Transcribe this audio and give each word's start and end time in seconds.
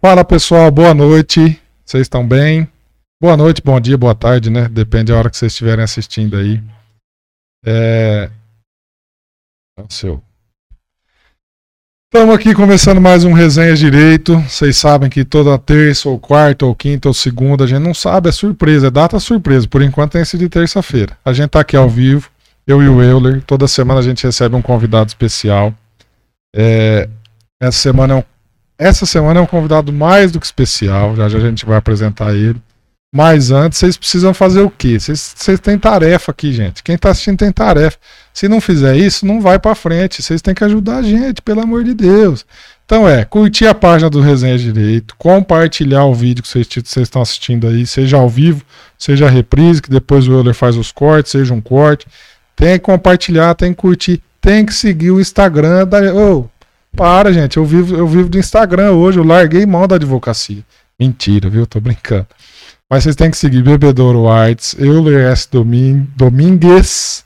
Fala 0.00 0.24
pessoal, 0.24 0.70
boa 0.70 0.94
noite. 0.94 1.60
Vocês 1.84 2.02
estão 2.02 2.24
bem? 2.24 2.68
Boa 3.20 3.36
noite, 3.36 3.60
bom 3.60 3.80
dia, 3.80 3.98
boa 3.98 4.14
tarde, 4.14 4.48
né? 4.48 4.68
Depende 4.68 5.10
da 5.10 5.18
hora 5.18 5.28
que 5.28 5.36
vocês 5.36 5.50
estiverem 5.50 5.82
assistindo 5.82 6.36
aí. 6.36 6.62
É. 7.66 8.30
É 9.76 9.84
seu. 9.88 10.22
Estamos 12.06 12.32
aqui 12.32 12.54
começando 12.54 13.00
mais 13.00 13.24
um 13.24 13.32
Resenha 13.32 13.74
Direito. 13.74 14.38
Vocês 14.42 14.76
sabem 14.76 15.10
que 15.10 15.24
toda 15.24 15.58
terça, 15.58 16.08
ou 16.08 16.16
quarta, 16.16 16.64
ou 16.64 16.76
quinta, 16.76 17.08
ou 17.08 17.14
segunda, 17.14 17.64
a 17.64 17.66
gente 17.66 17.82
não 17.82 17.92
sabe, 17.92 18.28
é 18.28 18.32
surpresa, 18.32 18.86
é 18.86 18.90
data 18.90 19.18
surpresa. 19.18 19.66
Por 19.66 19.82
enquanto 19.82 20.12
tem 20.12 20.22
esse 20.22 20.38
de 20.38 20.48
terça-feira. 20.48 21.18
A 21.24 21.32
gente 21.32 21.50
tá 21.50 21.58
aqui 21.58 21.76
ao 21.76 21.90
vivo, 21.90 22.30
eu 22.64 22.80
e 22.80 22.88
o 22.88 23.02
Euler. 23.02 23.42
Toda 23.42 23.66
semana 23.66 23.98
a 23.98 24.04
gente 24.04 24.22
recebe 24.22 24.54
um 24.54 24.62
convidado 24.62 25.08
especial. 25.08 25.74
É, 26.54 27.08
essa 27.60 27.78
semana 27.78 28.14
é 28.14 28.16
um 28.18 28.24
essa 28.78 29.04
semana 29.04 29.40
é 29.40 29.42
um 29.42 29.46
convidado 29.46 29.92
mais 29.92 30.30
do 30.30 30.38
que 30.38 30.46
especial, 30.46 31.16
já, 31.16 31.28
já 31.28 31.38
a 31.38 31.40
gente 31.40 31.66
vai 31.66 31.76
apresentar 31.76 32.34
ele. 32.34 32.60
Mas 33.10 33.50
antes, 33.50 33.78
vocês 33.78 33.96
precisam 33.96 34.34
fazer 34.34 34.60
o 34.60 34.70
quê? 34.70 34.98
Vocês, 35.00 35.34
têm 35.62 35.78
tarefa 35.78 36.30
aqui, 36.30 36.52
gente. 36.52 36.82
Quem 36.82 36.94
está 36.94 37.10
assistindo 37.10 37.38
tem 37.38 37.50
tarefa. 37.50 37.96
Se 38.34 38.46
não 38.48 38.60
fizer 38.60 38.96
isso, 38.96 39.24
não 39.24 39.40
vai 39.40 39.58
para 39.58 39.74
frente. 39.74 40.22
Vocês 40.22 40.42
têm 40.42 40.54
que 40.54 40.62
ajudar 40.62 40.98
a 40.98 41.02
gente, 41.02 41.40
pelo 41.40 41.62
amor 41.62 41.84
de 41.84 41.94
Deus. 41.94 42.44
Então 42.84 43.08
é, 43.08 43.24
curtir 43.24 43.66
a 43.66 43.74
página 43.74 44.08
do 44.08 44.20
Resenha 44.20 44.58
Direito, 44.58 45.14
compartilhar 45.16 46.04
o 46.04 46.14
vídeo 46.14 46.42
que 46.42 46.48
vocês, 46.48 46.66
vocês 46.66 46.96
estão 46.96 47.20
assistindo 47.20 47.66
aí, 47.66 47.86
seja 47.86 48.16
ao 48.16 48.28
vivo, 48.28 48.62
seja 48.98 49.28
reprise, 49.28 49.82
que 49.82 49.90
depois 49.90 50.26
o 50.26 50.32
Euler 50.32 50.54
faz 50.54 50.76
os 50.76 50.92
cortes, 50.92 51.32
seja 51.32 51.52
um 51.52 51.60
corte. 51.60 52.06
Tem 52.54 52.78
que 52.78 52.80
compartilhar, 52.80 53.54
tem 53.54 53.72
que 53.72 53.80
curtir, 53.80 54.22
tem 54.40 54.64
que 54.64 54.72
seguir 54.72 55.10
o 55.10 55.20
Instagram 55.20 55.86
da. 55.86 56.14
Oh, 56.14 56.46
para, 56.98 57.32
gente. 57.32 57.56
Eu 57.56 57.64
vivo, 57.64 57.94
eu 57.94 58.08
vivo 58.08 58.28
do 58.28 58.36
Instagram 58.36 58.90
hoje. 58.90 59.18
Eu 59.18 59.24
larguei 59.24 59.64
mão 59.64 59.86
da 59.86 59.94
advocacia. 59.94 60.64
Mentira, 60.98 61.48
viu? 61.48 61.64
Tô 61.64 61.80
brincando. 61.80 62.26
Mas 62.90 63.04
vocês 63.04 63.14
têm 63.14 63.30
que 63.30 63.38
seguir 63.38 63.62
Bebedouro 63.62 64.28
Arts, 64.28 64.74
Euler 64.78 65.30
S. 65.30 65.48
Domingues 66.16 67.24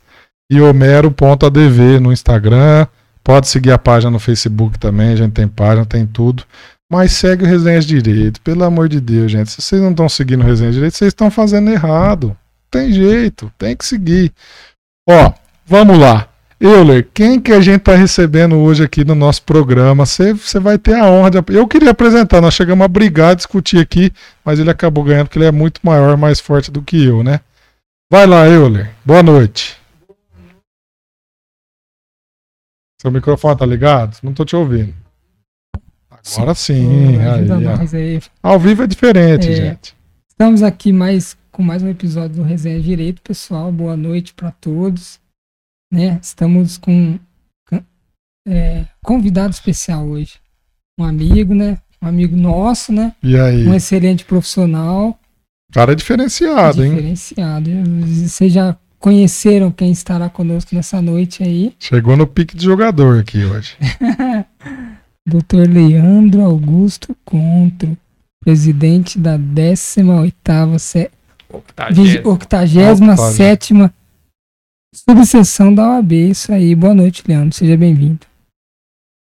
e 0.51 0.61
Homero.adv 0.61 2.01
no 2.01 2.13
Instagram. 2.13 2.87
Pode 3.25 3.49
seguir 3.49 3.71
a 3.71 3.79
página 3.79 4.11
no 4.11 4.19
Facebook 4.19 4.79
também. 4.79 5.13
A 5.13 5.17
gente 5.17 5.33
tem 5.33 5.49
página, 5.49 5.87
tem 5.87 6.07
tudo. 6.07 6.45
Mas 6.91 7.13
segue 7.13 7.45
o 7.45 7.47
Resenhas 7.47 7.87
Direito. 7.87 8.41
Pelo 8.43 8.65
amor 8.65 8.89
de 8.89 9.01
Deus, 9.01 9.33
gente. 9.33 9.51
Se 9.51 9.63
vocês 9.63 9.81
não 9.81 9.93
estão 9.93 10.09
seguindo 10.09 10.43
o 10.43 10.47
Resenhas 10.47 10.75
Direito, 10.75 10.97
vocês 10.97 11.09
estão 11.09 11.31
fazendo 11.31 11.71
errado. 11.71 12.37
Tem 12.71 12.93
jeito. 12.93 13.51
Tem 13.57 13.75
que 13.75 13.87
seguir. 13.87 14.33
Ó, 15.09 15.33
vamos 15.65 15.99
lá. 15.99 16.29
Euler, 16.65 17.09
quem 17.13 17.41
que 17.41 17.51
a 17.51 17.61
gente 17.61 17.79
está 17.79 17.97
recebendo 17.97 18.57
hoje 18.57 18.85
aqui 18.85 19.05
no 19.05 19.17
nosso 19.17 19.43
programa? 19.43 20.07
Você 20.07 20.61
vai 20.61 20.79
ter 20.79 20.95
a 20.95 21.11
honra 21.11 21.29
de. 21.29 21.39
Eu 21.49 21.67
queria 21.67 21.91
apresentar, 21.91 22.41
nós 22.41 22.55
chegamos 22.55 22.85
a 22.85 22.89
brigar, 22.89 23.35
discutir 23.35 23.79
aqui, 23.79 24.13
mas 24.45 24.61
ele 24.61 24.71
acabou 24.71 25.03
ganhando 25.03 25.27
porque 25.27 25.41
ele 25.41 25.47
é 25.47 25.51
muito 25.51 25.81
maior, 25.83 26.17
mais 26.17 26.39
forte 26.39 26.71
do 26.71 26.81
que 26.81 27.05
eu, 27.05 27.25
né? 27.25 27.41
Vai 28.09 28.29
lá, 28.29 28.47
Euler. 28.47 28.95
Boa 29.05 29.25
noite. 29.25 29.77
Seu 33.01 33.11
microfone 33.11 33.59
tá 33.59 33.67
ligado? 33.67 34.17
Não 34.23 34.33
tô 34.33 34.45
te 34.45 34.55
ouvindo. 34.55 34.95
Agora 36.37 36.55
sim. 36.55 37.19
aí, 37.19 37.97
aí. 37.97 38.23
Ao 38.41 38.61
vivo 38.61 38.85
é 38.85 38.87
diferente, 38.87 39.49
é, 39.49 39.57
gente. 39.57 39.97
Estamos 40.29 40.63
aqui 40.63 40.93
mais 40.93 41.37
com 41.51 41.61
mais 41.61 41.83
um 41.83 41.89
episódio 41.89 42.37
do 42.37 42.45
Resenha 42.45 42.81
Direito, 42.81 43.21
pessoal. 43.21 43.73
Boa 43.73 43.97
noite 43.97 44.33
para 44.33 44.53
todos 44.53 45.21
né? 45.93 46.19
Estamos 46.23 46.79
com 46.79 47.19
é, 48.49 48.85
convidado 49.05 49.53
especial 49.53 50.07
hoje, 50.07 50.35
um 50.99 51.05
amigo, 51.05 51.55
né? 51.55 51.77
Um 52.03 52.09
amigo 52.09 52.35
nosso, 52.35 52.93
né? 52.93 53.15
E 53.23 53.39
aí? 53.39 53.69
Um 53.69 53.75
excelente 53.75 54.25
profissional. 54.25 55.17
Cara 55.73 55.93
é 55.93 55.95
diferenciado, 55.95 56.83
diferenciado. 56.83 57.71
hein? 57.71 57.83
Diferenciado. 57.85 58.27
Vocês 58.27 58.53
já 58.53 58.77
conheceram 58.99 59.71
quem 59.71 59.93
estará 59.93 60.29
conosco 60.29 60.75
nessa 60.75 61.01
noite 61.01 61.43
aí? 61.43 61.75
Chegou 61.79 62.17
no 62.17 62.27
pique 62.27 62.57
de 62.57 62.65
jogador 62.65 63.21
aqui 63.21 63.45
hoje. 63.45 63.77
Doutor 65.27 65.69
Leandro 65.69 66.43
Augusto 66.43 67.17
Contro, 67.25 67.97
presidente 68.45 69.19
da 69.19 69.39
18ª, 69.39 71.11
87ª 71.85 73.93
Subseção 74.95 75.75
da 75.75 75.97
OAB, 75.97 76.13
isso 76.13 76.53
aí. 76.53 76.75
Boa 76.75 76.93
noite, 76.93 77.23
Leandro. 77.27 77.57
Seja 77.57 77.77
bem-vindo. 77.79 78.27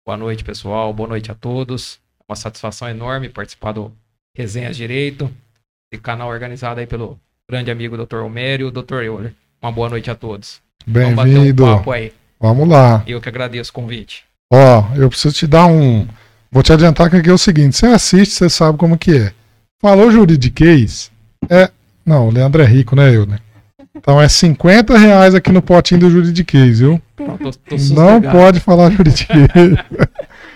Boa 0.05 0.17
noite, 0.17 0.43
pessoal. 0.43 0.93
Boa 0.93 1.07
noite 1.07 1.31
a 1.31 1.35
todos. 1.35 1.99
É 2.19 2.23
uma 2.27 2.35
satisfação 2.35 2.89
enorme 2.89 3.29
participar 3.29 3.71
do 3.71 3.89
Resenhas 4.35 4.75
Direito, 4.75 5.31
esse 5.91 6.01
canal 6.01 6.27
organizado 6.27 6.81
aí 6.81 6.85
pelo 6.85 7.17
grande 7.49 7.71
amigo 7.71 7.95
Dr. 7.95 8.17
Homério 8.17 8.67
e 8.67 8.69
o 8.69 8.71
Dr. 8.71 9.03
Euler. 9.03 9.33
Uma 9.61 9.71
boa 9.71 9.89
noite 9.89 10.11
a 10.11 10.15
todos. 10.15 10.59
Bem-vindo. 10.85 11.65
Um 11.65 12.09
Vamos 12.41 12.67
lá. 12.67 13.01
Eu 13.07 13.21
que 13.21 13.29
agradeço 13.29 13.71
o 13.71 13.73
convite. 13.73 14.25
Ó, 14.51 14.83
eu 14.97 15.07
preciso 15.07 15.33
te 15.33 15.47
dar 15.47 15.67
um. 15.67 16.05
Vou 16.51 16.61
te 16.61 16.73
adiantar 16.73 17.09
que 17.09 17.15
aqui 17.15 17.29
é 17.29 17.33
o 17.33 17.37
seguinte: 17.37 17.77
você 17.77 17.85
assiste, 17.85 18.33
você 18.33 18.49
sabe 18.49 18.77
como 18.77 18.97
que 18.97 19.15
é. 19.15 19.33
Falou 19.81 20.11
juridiquês? 20.11 21.09
É. 21.49 21.71
Não, 22.05 22.27
o 22.27 22.31
Leandro 22.31 22.61
é 22.61 22.65
rico, 22.65 22.97
né, 22.97 23.15
eu, 23.15 23.25
né? 23.25 23.39
Então 23.95 24.19
é 24.19 24.27
50 24.27 24.97
reais 24.97 25.35
aqui 25.35 25.51
no 25.51 25.61
potinho 25.61 26.01
do 26.01 26.09
juridiquês, 26.09 26.79
viu? 26.79 26.99
Não, 27.19 27.37
tô, 27.37 27.51
tô 27.51 27.75
não 27.93 28.21
pode 28.21 28.59
falar 28.59 28.89
juridiquês. 28.91 29.47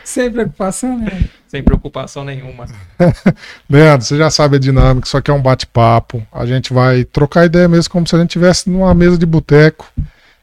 Sem 0.03 0.31
preocupação, 0.31 0.97
né? 0.97 1.25
Sem 1.47 1.61
preocupação 1.61 2.25
nenhuma. 2.25 2.65
Leandro, 3.69 4.05
você 4.05 4.17
já 4.17 4.29
sabe 4.31 4.55
a 4.55 4.59
dinâmica, 4.59 5.07
isso 5.07 5.15
aqui 5.15 5.29
é 5.29 5.33
um 5.33 5.41
bate-papo. 5.41 6.25
A 6.31 6.45
gente 6.45 6.73
vai 6.73 7.03
trocar 7.03 7.45
ideia 7.45 7.67
mesmo 7.67 7.91
como 7.91 8.07
se 8.07 8.15
a 8.15 8.19
gente 8.19 8.29
estivesse 8.29 8.69
numa 8.69 8.93
mesa 8.93 9.17
de 9.17 9.25
boteco. 9.25 9.91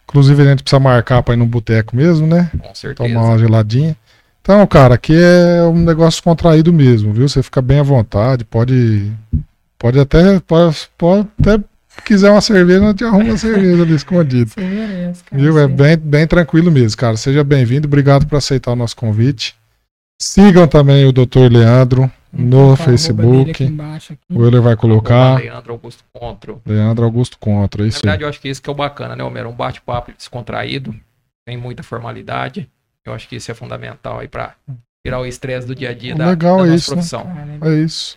Inclusive 0.08 0.42
a 0.42 0.46
gente 0.46 0.62
precisa 0.62 0.78
marcar 0.78 1.22
para 1.22 1.34
ir 1.34 1.38
no 1.38 1.46
boteco 1.46 1.96
mesmo, 1.96 2.26
né? 2.26 2.50
Com 2.58 2.74
certeza. 2.74 3.08
Tomar 3.08 3.24
uma 3.24 3.38
geladinha. 3.38 3.96
Então, 4.40 4.64
cara, 4.66 4.94
aqui 4.94 5.14
é 5.16 5.64
um 5.64 5.78
negócio 5.78 6.22
contraído 6.22 6.72
mesmo, 6.72 7.12
viu? 7.12 7.28
Você 7.28 7.42
fica 7.42 7.60
bem 7.60 7.80
à 7.80 7.82
vontade, 7.82 8.44
pode 8.44 9.10
pode 9.78 9.98
até 9.98 10.38
pode, 10.40 10.88
pode 10.96 11.28
até 11.40 11.58
quiser 12.02 12.30
uma 12.30 12.40
cerveja, 12.40 12.80
nós 12.80 12.94
te 12.94 13.04
arruma 13.04 13.24
uma 13.24 13.38
cerveja 13.38 13.82
ali 13.82 13.94
escondida. 13.94 14.50
Você 14.50 14.60
merece, 14.60 15.24
cara. 15.24 15.42
Viu? 15.42 15.58
É 15.58 15.68
bem, 15.68 15.96
bem 15.96 16.26
tranquilo 16.26 16.70
mesmo, 16.70 16.96
cara. 16.98 17.16
Seja 17.16 17.44
bem-vindo. 17.44 17.86
Obrigado 17.86 18.26
por 18.26 18.36
aceitar 18.36 18.72
o 18.72 18.76
nosso 18.76 18.96
convite. 18.96 19.54
Sigam 20.20 20.66
também 20.66 21.04
o 21.06 21.12
Dr. 21.12 21.50
Leandro 21.50 22.10
no 22.32 22.76
Facebook. 22.76 23.64
Embaixo, 23.64 24.16
o 24.30 24.42
Euler 24.42 24.62
vai 24.62 24.76
colocar. 24.76 25.38
Leandro 25.38 25.72
Augusto 25.72 26.04
Contro. 26.12 26.62
Leandro 26.66 27.04
Augusto 27.04 27.38
Contro, 27.38 27.86
isso 27.86 27.98
Na 27.98 28.12
verdade, 28.12 28.22
aí. 28.22 28.26
eu 28.26 28.28
acho 28.28 28.40
que 28.40 28.48
isso 28.48 28.62
que 28.62 28.68
é 28.68 28.72
o 28.72 28.76
bacana, 28.76 29.14
né, 29.14 29.22
Homero? 29.24 29.48
Um 29.48 29.54
bate-papo 29.54 30.12
descontraído, 30.16 30.94
sem 31.48 31.56
muita 31.56 31.82
formalidade. 31.82 32.68
Eu 33.04 33.12
acho 33.12 33.28
que 33.28 33.36
isso 33.36 33.50
é 33.50 33.54
fundamental 33.54 34.18
aí 34.18 34.28
para 34.28 34.54
tirar 35.04 35.20
o 35.20 35.26
estresse 35.26 35.66
do 35.66 35.74
dia 35.74 35.90
a 35.90 35.94
dia 35.94 36.14
da, 36.14 36.30
legal 36.30 36.58
da 36.58 36.64
nossa 36.64 36.74
isso, 36.74 36.90
né? 36.90 36.96
profissão. 36.96 37.24
Né? 37.24 37.58
É 37.62 37.74
isso. 37.74 38.16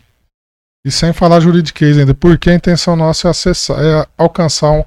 E 0.88 0.90
sem 0.90 1.12
falar 1.12 1.40
juridiquês 1.40 1.98
ainda, 1.98 2.14
porque 2.14 2.48
a 2.48 2.54
intenção 2.54 2.96
nossa 2.96 3.28
é, 3.28 3.30
acessar, 3.30 3.78
é 3.78 4.06
alcançar 4.16 4.70
um, 4.70 4.82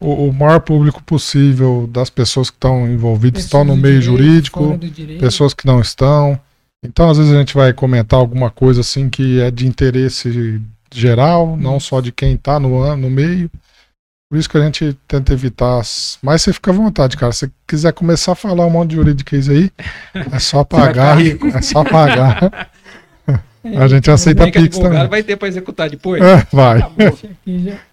o, 0.00 0.28
o, 0.28 0.32
maior 0.32 0.60
público 0.60 1.02
possível 1.02 1.86
das 1.92 2.08
pessoas 2.08 2.48
que 2.48 2.56
estão 2.56 2.88
envolvidas, 2.88 3.44
estão 3.44 3.62
no 3.62 3.76
meio 3.76 4.00
direito, 4.00 4.50
jurídico, 4.50 4.78
pessoas 5.20 5.52
que 5.52 5.66
não 5.66 5.78
estão. 5.78 6.40
Então, 6.82 7.10
às 7.10 7.18
vezes, 7.18 7.34
a 7.34 7.38
gente 7.38 7.52
vai 7.52 7.70
comentar 7.74 8.18
alguma 8.18 8.50
coisa 8.50 8.80
assim 8.80 9.10
que 9.10 9.42
é 9.42 9.50
de 9.50 9.66
interesse 9.66 10.58
geral, 10.90 11.54
não 11.54 11.78
só 11.78 12.00
de 12.00 12.10
quem 12.10 12.32
está 12.32 12.58
no, 12.58 12.96
no 12.96 13.10
meio. 13.10 13.50
Por 14.30 14.38
isso 14.38 14.48
que 14.48 14.56
a 14.56 14.64
gente 14.64 14.96
tenta 15.06 15.34
evitar. 15.34 15.82
Mas 16.22 16.40
você 16.40 16.54
fica 16.54 16.70
à 16.70 16.74
vontade, 16.74 17.14
cara. 17.14 17.32
Se 17.32 17.52
quiser 17.68 17.92
começar 17.92 18.32
a 18.32 18.34
falar 18.34 18.64
um 18.64 18.70
monte 18.70 18.88
de 18.90 18.96
juridiquês 18.96 19.50
aí, 19.50 19.70
é 20.14 20.38
só 20.38 20.64
pagar. 20.64 21.18
é 21.20 21.60
só 21.60 21.84
pagar. 21.84 22.40
A 23.64 23.86
gente 23.86 24.10
aceita 24.10 24.50
Pix 24.50 24.78
também. 24.78 25.06
Vai 25.06 25.22
ter 25.22 25.36
para 25.36 25.48
executar 25.48 25.88
depois? 25.88 26.20
É, 26.20 26.46
vai. 26.52 26.80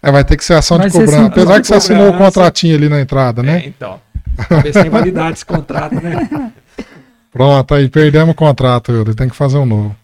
É, 0.01 0.11
vai 0.11 0.23
ter 0.23 0.35
que 0.35 0.43
ser 0.43 0.55
ação 0.55 0.77
vai 0.77 0.87
de 0.87 0.93
cobrança. 0.93 1.25
Apesar 1.25 1.61
que 1.61 1.67
você 1.67 1.75
assinou 1.75 2.09
o 2.09 2.17
contratinho 2.17 2.75
ali 2.75 2.89
na 2.89 2.99
entrada, 2.99 3.43
né? 3.43 3.63
É, 3.63 3.67
então. 3.67 3.99
Talvez 4.47 4.73
sem 4.73 4.89
validade 4.89 5.33
esse 5.33 5.45
contrato, 5.45 5.95
né? 5.95 6.51
Pronto, 7.31 7.75
aí 7.75 7.87
perdemos 7.87 8.31
o 8.31 8.35
contrato, 8.35 8.91
Yuri. 8.91 9.13
Tem 9.13 9.29
que 9.29 9.35
fazer 9.35 9.57
um 9.57 9.65
novo. 9.65 9.95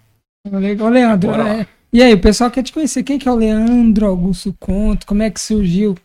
Legal, 0.51 0.89
Leandro. 0.89 1.31
É, 1.31 1.65
e 1.91 2.03
aí, 2.03 2.13
o 2.13 2.19
pessoal 2.19 2.51
quer 2.51 2.61
te 2.61 2.71
conhecer. 2.71 3.03
Quem 3.03 3.17
que 3.17 3.27
é 3.27 3.31
o 3.31 3.35
Leandro 3.35 4.05
Augusto 4.05 4.55
Conto? 4.59 5.07
Como 5.07 5.23
é 5.23 5.29
que 5.29 5.39
surgiu 5.39 5.95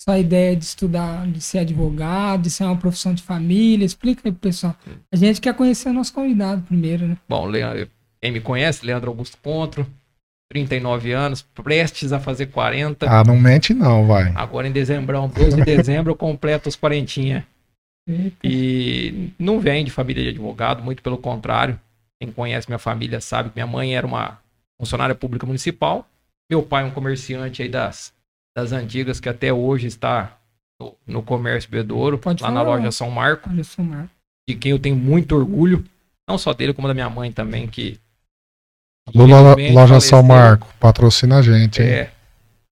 sua 0.00 0.18
ideia 0.18 0.54
de 0.54 0.64
estudar, 0.64 1.26
de 1.26 1.40
ser 1.40 1.58
advogado, 1.58 2.42
de 2.42 2.50
ser 2.50 2.64
uma 2.64 2.76
profissão 2.76 3.12
de 3.12 3.22
família? 3.22 3.84
Explica 3.84 4.22
aí 4.24 4.32
pro 4.32 4.40
pessoal. 4.40 4.76
A 5.12 5.16
gente 5.16 5.40
quer 5.40 5.54
conhecer 5.54 5.88
o 5.88 5.92
nosso 5.92 6.12
convidado 6.12 6.62
primeiro, 6.62 7.08
né? 7.08 7.16
Bom, 7.28 7.46
Leandro, 7.46 7.88
quem 8.20 8.32
me 8.32 8.40
conhece, 8.40 8.84
Leandro 8.84 9.10
Augusto 9.10 9.38
Contro, 9.42 9.86
39 10.50 11.12
anos, 11.12 11.42
prestes 11.42 12.12
a 12.12 12.18
fazer 12.18 12.46
40. 12.46 13.08
Ah, 13.08 13.22
não 13.24 13.38
mente 13.38 13.74
não, 13.74 14.06
vai. 14.06 14.32
Agora 14.34 14.66
em 14.66 14.72
dezembro, 14.72 15.28
12 15.28 15.56
de 15.56 15.64
dezembro, 15.64 16.12
eu 16.12 16.16
completo 16.16 16.68
os 16.68 16.76
quarentinha. 16.76 17.46
E 18.42 19.30
não 19.38 19.60
vem 19.60 19.84
de 19.84 19.90
família 19.90 20.22
de 20.22 20.30
advogado, 20.30 20.82
muito 20.82 21.02
pelo 21.02 21.18
contrário. 21.18 21.78
Quem 22.20 22.32
conhece 22.32 22.68
minha 22.68 22.78
família 22.78 23.20
sabe 23.20 23.50
que 23.50 23.56
minha 23.56 23.66
mãe 23.66 23.94
era 23.94 24.06
uma 24.06 24.38
funcionária 24.80 25.14
pública 25.14 25.46
municipal. 25.46 26.08
Meu 26.50 26.62
pai, 26.62 26.84
um 26.84 26.90
comerciante 26.90 27.62
aí 27.62 27.68
das, 27.68 28.12
das 28.56 28.72
antigas, 28.72 29.20
que 29.20 29.28
até 29.28 29.52
hoje 29.52 29.86
está 29.86 30.38
no, 30.80 30.94
no 31.06 31.22
comércio 31.22 31.70
bebedouro, 31.70 32.18
Pode 32.18 32.42
lá 32.42 32.50
na 32.50 32.60
falar. 32.60 32.76
loja 32.76 32.90
São 32.90 33.10
Marco, 33.10 33.50
Olha 33.50 33.62
só, 33.62 33.82
Marco. 33.82 34.10
de 34.48 34.54
quem 34.56 34.72
eu 34.72 34.78
tenho 34.78 34.96
muito 34.96 35.36
orgulho. 35.36 35.84
Não 36.28 36.38
só 36.38 36.54
dele, 36.54 36.72
como 36.72 36.88
da 36.88 36.94
minha 36.94 37.10
mãe 37.10 37.30
também, 37.30 37.66
que. 37.68 37.98
Lula, 39.14 39.52
infelizmente 39.52 39.72
loja 39.74 40.00
São 40.00 40.18
faleceu. 40.20 40.22
Marco, 40.22 40.74
patrocina 40.80 41.38
a 41.38 41.42
gente, 41.42 41.82
hein? 41.82 41.88
É. 41.88 42.10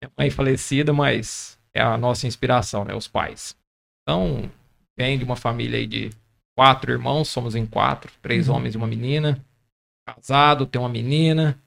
Minha 0.01 0.11
mãe 0.17 0.29
falecida, 0.29 0.91
mas 0.93 1.57
é 1.73 1.81
a 1.81 1.97
nossa 1.97 2.25
inspiração, 2.27 2.83
né? 2.85 2.93
Os 2.95 3.07
pais. 3.07 3.55
Então, 4.03 4.49
vem 4.97 5.17
de 5.17 5.23
uma 5.23 5.35
família 5.35 5.77
aí 5.79 5.85
de 5.87 6.09
quatro 6.57 6.91
irmãos, 6.91 7.27
somos 7.27 7.55
em 7.55 7.65
quatro, 7.65 8.11
três 8.21 8.47
Uhum. 8.49 8.55
homens 8.55 8.73
e 8.73 8.77
uma 8.77 8.87
menina. 8.87 9.39
Casado, 10.07 10.65
tem 10.65 10.79
uma 10.81 10.89
menina. 10.89 11.57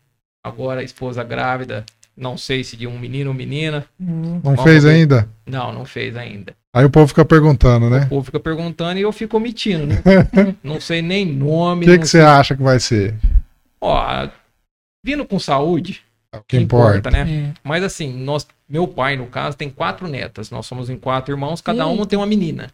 Agora 0.44 0.80
a 0.80 0.84
esposa 0.84 1.22
grávida, 1.24 1.86
não 2.16 2.36
sei 2.36 2.62
se 2.64 2.76
de 2.76 2.86
um 2.86 2.98
menino 2.98 3.30
ou 3.30 3.34
menina. 3.34 3.86
Hum. 3.98 4.34
Não 4.34 4.40
Vamos 4.40 4.62
fez 4.62 4.84
ver. 4.84 4.90
ainda? 4.90 5.28
Não, 5.46 5.72
não 5.72 5.84
fez 5.84 6.16
ainda. 6.16 6.54
Aí 6.74 6.84
o 6.84 6.90
povo 6.90 7.06
fica 7.08 7.24
perguntando, 7.24 7.86
O 7.86 7.90
né? 7.90 8.04
povo 8.06 8.24
fica 8.24 8.40
perguntando 8.40 8.98
e 8.98 9.02
eu 9.02 9.12
fico 9.12 9.36
omitindo, 9.36 9.86
né? 9.86 10.02
não 10.62 10.80
sei 10.80 11.00
nem 11.00 11.30
O 11.30 11.34
nome. 11.34 11.86
que, 11.86 11.92
não 11.92 11.98
que 12.00 12.06
sei- 12.08 12.20
você 12.20 12.26
acha 12.26 12.56
que 12.56 12.62
vai 12.62 12.78
ser? 12.80 13.14
Ó, 13.80 14.28
vindo 15.04 15.26
com 15.26 15.38
saúde, 15.38 16.00
É 16.32 16.38
o 16.38 16.42
que 16.42 16.56
importa. 16.56 17.10
né? 17.10 17.52
É. 17.52 17.54
Mas 17.62 17.84
assim, 17.84 18.10
nós, 18.12 18.46
meu 18.66 18.88
pai, 18.88 19.16
no 19.16 19.26
caso, 19.26 19.54
tem 19.56 19.68
quatro 19.68 20.08
netas. 20.08 20.50
Nós 20.50 20.64
somos 20.66 20.88
em 20.88 20.96
quatro 20.96 21.34
irmãos, 21.34 21.60
cada 21.60 21.86
Eita. 21.86 22.02
um 22.02 22.06
tem 22.06 22.18
uma 22.18 22.26
menina. 22.26 22.70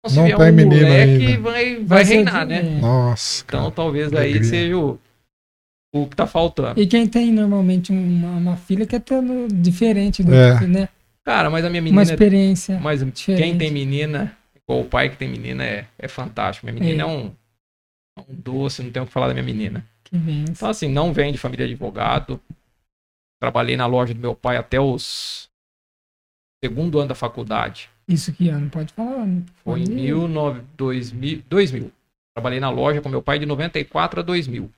Então, 0.00 0.10
se 0.10 0.16
Não 0.16 0.24
vier 0.24 0.38
tem 0.38 0.50
um 0.50 0.52
menina 0.54 0.86
moleque, 0.88 1.26
ainda. 1.26 1.40
vai, 1.42 1.76
vai, 1.84 2.04
ser 2.06 2.14
reinar, 2.14 2.46
de- 2.46 2.52
né? 2.54 2.76
é. 2.78 2.80
Nossa, 2.80 3.44
Então 3.46 3.60
cara. 3.60 3.72
talvez 3.72 4.08
que 4.08 4.16
aí 4.16 4.22
alegria. 4.30 4.44
seja 4.48 4.76
o, 4.78 4.98
o 5.94 6.06
que 6.06 6.16
tá 6.16 6.26
faltando. 6.26 6.80
E 6.80 6.86
quem 6.86 7.06
tem 7.06 7.30
normalmente 7.32 7.92
uma, 7.92 8.30
uma 8.30 8.56
filha 8.56 8.86
quer 8.86 9.00
ter 9.00 9.20
no- 9.20 9.48
diferente 9.48 10.22
do 10.22 10.34
É. 10.34 10.58
que, 10.58 10.66
né? 10.66 10.88
Cara, 11.24 11.50
mas 11.50 11.64
a 11.64 11.68
minha 11.68 11.80
Uma 11.82 11.84
menina. 11.90 12.02
experiência. 12.04 12.78
Mas 12.80 13.00
quem 13.02 13.10
diferente. 13.10 13.58
tem 13.58 13.70
menina, 13.72 14.36
igual 14.62 14.80
o 14.80 14.84
pai 14.84 15.10
que 15.10 15.16
tem 15.16 15.28
menina, 15.28 15.64
é, 15.64 15.84
é 15.98 16.06
fantástico. 16.08 16.66
Minha 16.66 16.78
menina 16.80 17.02
É. 17.02 17.06
é, 17.06 17.08
um, 17.08 17.32
é 18.16 18.20
um 18.20 18.34
doce, 18.34 18.82
não 18.82 18.90
tenho 18.92 19.04
o 19.04 19.08
que 19.08 19.12
falar 19.12 19.26
da 19.28 19.34
minha 19.34 19.44
menina. 19.44 19.84
Que 20.08 20.16
benção. 20.18 20.52
Então, 20.52 20.68
assim, 20.70 20.88
não 20.88 21.12
vem 21.12 21.32
de 21.32 21.38
família 21.38 21.66
de 21.66 21.72
advogado. 21.74 22.40
Trabalhei 23.40 23.76
na 23.76 23.86
loja 23.86 24.14
do 24.14 24.20
meu 24.20 24.34
pai 24.34 24.56
até 24.56 24.80
os 24.80 25.48
segundo 26.64 26.98
ano 26.98 27.08
da 27.08 27.14
faculdade. 27.14 27.90
Isso 28.08 28.32
que 28.32 28.48
ano? 28.48 28.70
Pode 28.70 28.92
falar. 28.92 29.26
né? 29.26 29.42
Foi 29.64 29.80
em 29.80 29.84
Pode- 29.86 29.96
19, 29.96 30.60
2000, 30.76 31.42
2000. 31.48 31.92
Trabalhei 32.34 32.60
na 32.60 32.70
loja 32.70 33.00
com 33.00 33.08
meu 33.08 33.22
pai 33.22 33.38
de 33.38 33.46
94 33.46 34.20
a 34.20 34.22
2000. 34.22 34.70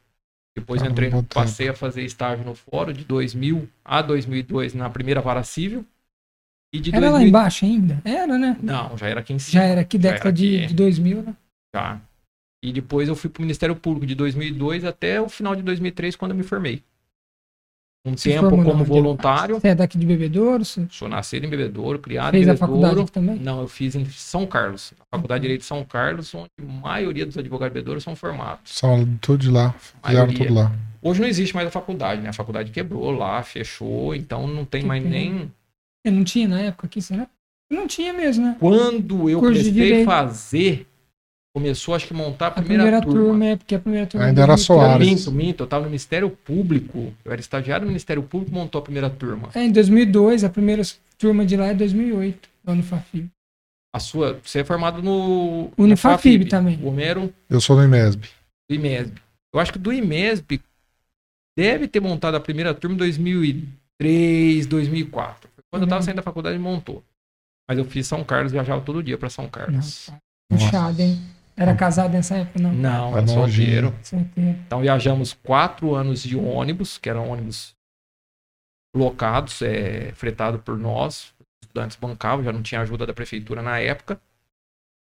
Depois 0.56 0.80
Caramba, 0.80 0.92
entrei, 0.92 1.10
bom 1.10 1.19
tempo. 1.22 1.34
passei 1.34 1.69
a 1.69 1.75
fazer 1.75 2.02
estágio 2.04 2.44
no 2.44 2.54
fórum 2.54 2.92
de 2.92 3.04
2000 3.04 3.69
a 3.84 4.02
2002 4.02 4.75
na 4.75 4.88
primeira 4.90 5.20
vara 5.20 5.42
civil. 5.44 5.84
E 6.75 6.80
de 6.80 6.90
Era 6.90 7.06
lá 7.06 7.10
2000... 7.12 7.28
embaixo 7.28 7.64
ainda? 7.64 8.02
Era, 8.04 8.36
né? 8.36 8.56
Não, 8.62 8.96
já 8.98 9.06
era 9.08 9.20
aqui 9.20 9.32
em 9.32 9.38
cima. 9.38 9.62
Já 9.62 9.66
era 9.69 9.84
que 9.84 9.96
Já 9.96 10.02
década 10.02 10.28
era 10.28 10.32
de, 10.32 10.56
aqui. 10.58 10.66
de 10.66 10.75
2000, 10.75 11.22
né? 11.22 11.36
Já. 11.75 12.00
E 12.62 12.72
depois 12.72 13.08
eu 13.08 13.14
fui 13.14 13.31
pro 13.31 13.43
Ministério 13.43 13.76
Público 13.76 14.06
de 14.06 14.14
2002 14.14 14.84
até 14.84 15.20
o 15.20 15.28
final 15.28 15.55
de 15.55 15.62
2003, 15.62 16.16
quando 16.16 16.32
eu 16.32 16.37
me 16.37 16.43
formei. 16.43 16.82
Um 18.05 18.16
Se 18.16 18.31
tempo 18.31 18.49
formou 18.49 18.64
como 18.64 18.81
onde? 18.81 18.88
voluntário. 18.88 19.60
Você 19.60 19.69
é 19.69 19.75
daqui 19.75 19.99
de 19.99 20.06
Bebedouro? 20.06 20.64
Você 20.64 20.87
Sou 20.90 21.08
nascido 21.08 21.44
em 21.44 21.49
Bebedouro, 21.50 21.99
criado 21.99 22.31
fez 22.32 22.46
em 22.46 22.50
a 22.50 22.56
faculdade 22.56 22.94
Bebedouro. 22.94 23.02
aqui 23.02 23.12
também? 23.12 23.37
Não, 23.38 23.60
eu 23.60 23.69
fiz 23.69 23.94
em 23.94 24.05
São 24.06 24.46
Carlos, 24.46 24.93
na 24.99 25.05
Faculdade 25.10 25.40
de 25.40 25.43
Direito 25.43 25.60
de 25.60 25.66
São 25.66 25.84
Carlos, 25.84 26.34
onde 26.34 26.49
a 26.60 26.64
maioria 26.64 27.26
dos 27.26 27.37
advogados 27.37 27.72
de 27.72 27.75
Bebedouro 27.75 28.00
são 28.00 28.16
formados. 28.16 28.72
São 28.72 29.04
tudo 29.20 29.38
de 29.43 29.50
lá. 29.50 29.72
Fizeram 30.04 30.32
tudo 30.32 30.54
lá. 30.54 30.72
Hoje 31.02 31.20
não 31.20 31.28
existe 31.28 31.54
mais 31.54 31.69
a 31.69 31.70
faculdade, 31.70 32.22
né? 32.22 32.31
A 32.31 32.32
faculdade 32.32 32.70
quebrou 32.72 33.11
lá, 33.11 33.43
fechou, 33.43 34.14
então 34.14 34.46
não 34.46 34.64
tem 34.64 34.82
Que 34.82 34.87
mais 34.88 35.02
pena. 35.02 35.14
nem. 35.14 35.52
Eu 36.04 36.12
não 36.12 36.25
tinha 36.25 36.49
na 36.49 36.61
época 36.61 36.87
aqui, 36.87 37.02
será? 37.02 37.28
Não 37.70 37.87
tinha 37.87 38.12
mesmo, 38.12 38.46
né? 38.46 38.56
Quando 38.58 39.28
eu 39.28 39.40
Curso 39.40 39.54
prestei 39.54 39.72
Direito. 39.72 40.06
fazer, 40.06 40.87
começou 41.58 41.94
acho 41.94 42.06
que 42.06 42.14
montar 42.14 42.46
a 42.46 42.49
A 42.49 42.52
primeira, 42.52 42.82
primeira, 42.84 43.05
turma. 43.06 43.20
turma. 43.28 43.44
é 43.46 43.56
porque 43.56 43.75
a 43.75 43.78
primeira 43.78 44.06
turma. 44.06 44.26
Ainda 44.26 44.40
era 44.43 44.55
2013. 44.55 44.66
Soares. 44.66 45.08
Minto, 45.08 45.32
minto, 45.32 45.62
eu 45.62 45.66
tava 45.66 45.82
no 45.84 45.88
Ministério 45.90 46.31
Público, 46.31 47.12
eu 47.25 47.32
era 47.32 47.40
estagiário 47.40 47.84
no 47.84 47.88
Ministério 47.90 48.22
Público, 48.22 48.52
montou 48.55 48.78
a 48.78 48.82
primeira 48.82 49.08
turma. 49.10 49.49
É, 49.55 49.64
em 49.64 49.72
2002, 49.72 50.44
a 50.44 50.49
primeira 50.50 50.82
turma 51.19 51.44
de 51.44 51.56
lá 51.56 51.66
é 51.69 51.75
2008, 51.75 52.49
lá 52.66 52.75
no 52.75 52.82
Fafib. 52.82 53.28
A 53.94 53.99
sua, 54.00 54.38
você 54.44 54.60
é 54.60 54.64
formado 54.64 55.02
no. 55.02 55.70
Unifafib 55.78 56.44
também. 56.49 56.78
O 56.82 56.88
Homero 56.88 57.32
Eu 57.49 57.61
sou 57.61 57.75
do 57.76 57.82
IMESB. 57.82 58.28
do 58.70 58.75
IMESB. 58.76 59.20
Eu 59.52 59.58
acho 59.61 59.72
que 59.72 59.78
do 59.78 59.90
IMESB 59.93 60.61
deve 61.56 61.88
ter 61.88 62.00
montado 62.00 62.34
a 62.37 62.40
primeira 62.40 62.75
turma 62.75 62.94
em 62.94 62.99
2003, 62.99 64.66
2004. 64.66 65.49
Foi 65.54 65.64
Quando 65.70 65.82
eu 65.84 65.88
tava 65.88 66.00
Uhum. 66.00 66.04
saindo 66.04 66.16
da 66.16 66.22
faculdade, 66.22 66.58
montou. 66.58 67.02
Mas 67.69 67.78
eu 67.78 67.84
fiz 67.84 68.06
São 68.06 68.22
Carlos, 68.25 68.52
viajava 68.52 68.81
todo 68.82 69.02
dia 69.02 69.19
pra 69.19 69.28
São 69.31 69.49
Carlos. 69.49 69.75
Nossa, 69.76 70.16
puxado, 70.50 71.00
hein? 71.02 71.19
Era 71.58 71.75
casado 71.75 72.12
nessa 72.12 72.37
época, 72.37 72.60
não? 72.62 72.72
Não, 72.72 73.16
era 73.19 73.26
solteiro. 73.26 73.93
Certeza. 74.02 74.56
Então 74.66 74.81
viajamos 74.81 75.32
quatro 75.43 75.94
anos 75.94 76.22
de 76.22 76.37
ônibus, 76.37 76.99
que 76.99 77.10
eram 77.10 77.28
ônibus 77.31 77.75
locados, 78.94 79.60
é, 79.62 80.12
fretado 80.14 80.58
por 80.60 80.78
nós. 80.78 81.34
Os 81.40 81.46
estudantes 81.69 81.96
bancavam, 81.96 82.44
já 82.44 82.52
não 82.52 82.62
tinha 82.62 82.81
ajuda 82.81 83.06
da 83.06 83.12
prefeitura 83.12 83.62
na 83.62 83.78
época. 83.78 84.20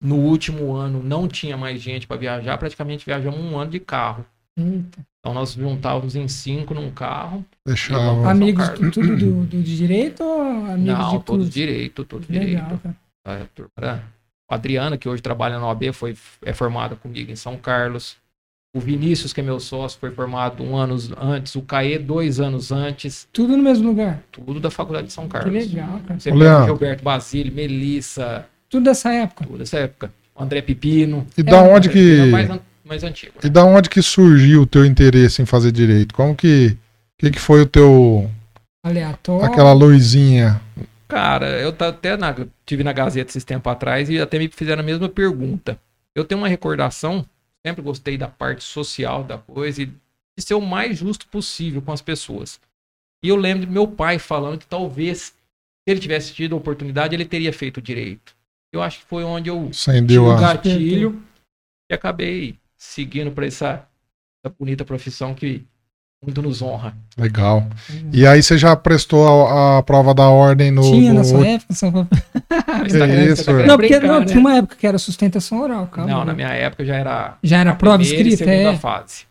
No 0.04 0.16
último 0.18 0.74
ano 0.74 1.02
não 1.04 1.28
tinha 1.28 1.56
mais 1.56 1.80
gente 1.82 2.08
para 2.08 2.18
viajar, 2.18 2.58
praticamente 2.58 3.06
viajamos 3.06 3.40
um 3.40 3.58
ano 3.58 3.72
de 3.72 3.80
carro. 3.80 4.26
Eita. 4.58 5.00
Então 5.20 5.34
nós 5.34 5.54
juntávamos 5.54 6.16
em 6.16 6.28
cinco 6.28 6.74
num 6.74 6.92
carro. 6.92 7.46
Deixava. 7.66 8.30
Amigos 8.30 8.68
tudo 8.70 9.16
do, 9.16 9.46
do 9.46 9.62
de 9.64 9.78
direito 9.78 10.24
ou 10.24 10.42
amigos 10.72 11.00
não, 11.00 11.18
de 11.20 11.24
todos 11.24 11.46
curso? 11.46 11.50
direito, 11.52 12.04
todos 12.04 12.28
Legal, 12.28 12.46
direito. 12.66 12.80
cara. 13.24 13.42
A 13.44 13.46
turma 13.54 13.72
era- 13.78 14.04
A 14.52 14.56
Adriana, 14.56 14.98
que 14.98 15.08
hoje 15.08 15.22
trabalha 15.22 15.58
na 15.58 15.66
OAB, 15.68 15.94
foi, 15.94 16.16
é 16.44 16.52
formada 16.54 16.96
comigo 16.96 17.32
em 17.32 17.36
São 17.38 17.56
Carlos. 17.56 18.18
O 18.76 18.80
Vinícius, 18.80 19.32
que 19.34 19.40
é 19.40 19.44
meu 19.44 19.60
sócio, 19.60 19.98
foi 20.00 20.12
formado 20.12 20.62
um 20.64 20.76
ano 20.76 20.98
antes. 21.20 21.56
O 21.56 21.62
Caê, 21.62 21.98
dois 21.98 22.40
anos 22.40 22.72
antes. 22.72 23.28
Tudo 23.32 23.56
no 23.56 23.64
mesmo 23.64 23.88
lugar. 23.90 24.22
Tudo 24.32 24.60
da 24.60 24.70
Faculdade 24.70 25.08
de 25.08 25.14
São 25.14 25.26
Que 25.26 25.32
Carlos. 25.32 25.54
legal, 25.54 26.00
cara. 26.08 26.20
Você 26.20 26.32
pega. 26.32 26.66
Gilberto 26.66 27.04
Basílio, 27.04 27.54
Melissa, 27.54 28.46
Tudo 28.70 28.84
dessa 28.86 29.12
época. 29.14 29.46
tudo 29.46 29.58
dessa 29.58 29.78
época. 29.80 30.12
O 30.36 30.44
André 30.44 30.62
Pepino. 30.62 31.26
E 31.38 31.44
da 31.44 31.58
É, 31.58 31.74
onde 31.74 31.90
que. 31.90 32.20
É 32.20 32.26
mais, 32.28 32.50
an- 32.50 32.60
mais 32.86 33.04
antigo. 33.04 33.34
E 33.44 33.50
da 33.50 33.64
onde 33.66 33.90
que 33.90 34.02
surgiu 34.02 34.62
o 34.62 34.66
teu 34.66 34.86
interesse 34.86 35.42
em 35.42 35.46
fazer 35.46 35.72
direito? 35.72 36.14
Como 36.14 36.36
que. 36.36 36.78
O 37.18 37.24
que, 37.26 37.32
que 37.32 37.40
foi 37.40 37.62
o 37.62 37.66
teu. 37.66 38.30
Aleatório. 38.84 39.46
aquela 39.46 39.74
luzinha? 39.74 40.60
Cara, 41.12 41.60
eu 41.60 41.76
até 41.78 42.16
na, 42.16 42.34
tive 42.66 42.86
na 42.86 42.94
Gazeta 42.94 43.32
esses 43.32 43.44
tempos 43.44 43.70
atrás 43.70 44.10
e 44.10 44.18
até 44.18 44.40
me 44.40 44.48
fizeram 44.48 44.80
a 44.82 44.86
mesma 44.86 45.10
pergunta. 45.10 45.78
Eu 46.16 46.24
tenho 46.24 46.40
uma 46.40 46.48
recordação, 46.48 47.26
sempre 47.68 47.82
gostei 47.82 48.18
da 48.18 48.30
parte 48.30 48.64
social 48.64 49.22
da 49.22 49.38
coisa 49.38 49.84
e 49.84 49.88
de 49.88 49.94
ser 50.40 50.54
o 50.54 50.62
mais 50.62 50.98
justo 50.98 51.28
possível 51.28 51.82
com 51.82 51.92
as 51.92 52.02
pessoas. 52.02 52.62
E 53.22 53.28
eu 53.28 53.36
lembro 53.36 53.66
do 53.66 53.72
meu 53.74 53.86
pai 53.86 54.20
falando 54.20 54.60
que 54.60 54.66
talvez, 54.66 55.20
se 55.20 55.36
ele 55.86 56.00
tivesse 56.00 56.34
tido 56.34 56.56
a 56.56 56.58
oportunidade, 56.58 57.14
ele 57.14 57.26
teria 57.26 57.52
feito 57.52 57.82
direito. 57.82 58.34
Eu 58.72 58.82
acho 58.82 59.00
que 59.00 59.06
foi 59.06 59.26
onde 59.26 59.50
eu 59.50 59.70
tive 60.08 60.18
o 60.18 60.40
gatilho 60.40 61.22
e 61.92 61.94
acabei 61.94 62.58
seguindo 62.78 63.34
para 63.34 63.46
essa, 63.46 63.86
essa 64.42 64.56
bonita 64.58 64.86
profissão 64.86 65.36
que 65.36 65.66
muito 66.24 66.40
nos 66.42 66.62
honra. 66.62 66.94
Legal. 67.18 67.68
E 68.14 68.28
aí 68.28 68.44
você 68.44 68.56
já 68.58 68.76
prestou 68.76 69.48
a, 69.48 69.80
a 69.80 69.84
prova 69.84 70.14
da 70.14 70.30
ordem 70.30 70.70
no. 70.70 70.84
Tinha 70.84 71.10
no- 71.12 71.20
na 71.20 71.24
sua 71.24 71.48
época? 71.48 71.74
Só... 71.74 71.92
Tá- 72.52 73.08
isso, 73.08 73.46
tá 73.46 73.54
Não, 73.54 73.76
porque 73.78 73.98
brincar, 73.98 74.02
não, 74.08 74.20
né? 74.20 74.26
tinha 74.26 74.40
uma 74.40 74.56
época 74.58 74.76
que 74.76 74.86
era 74.86 74.98
sustentação 74.98 75.62
oral, 75.62 75.88
calma. 75.88 76.10
Não, 76.12 76.26
na 76.26 76.34
minha 76.34 76.50
época 76.50 76.86
já 76.86 76.96
era 76.96 77.38
Já 77.42 77.60
era 77.60 77.72
a 77.72 77.76
prova 77.76 77.98
primeira 78.00 78.30
e 78.30 78.34
escrita, 78.34 78.52
segunda 78.52 78.76
é. 78.76 78.78
fase. 78.78 79.24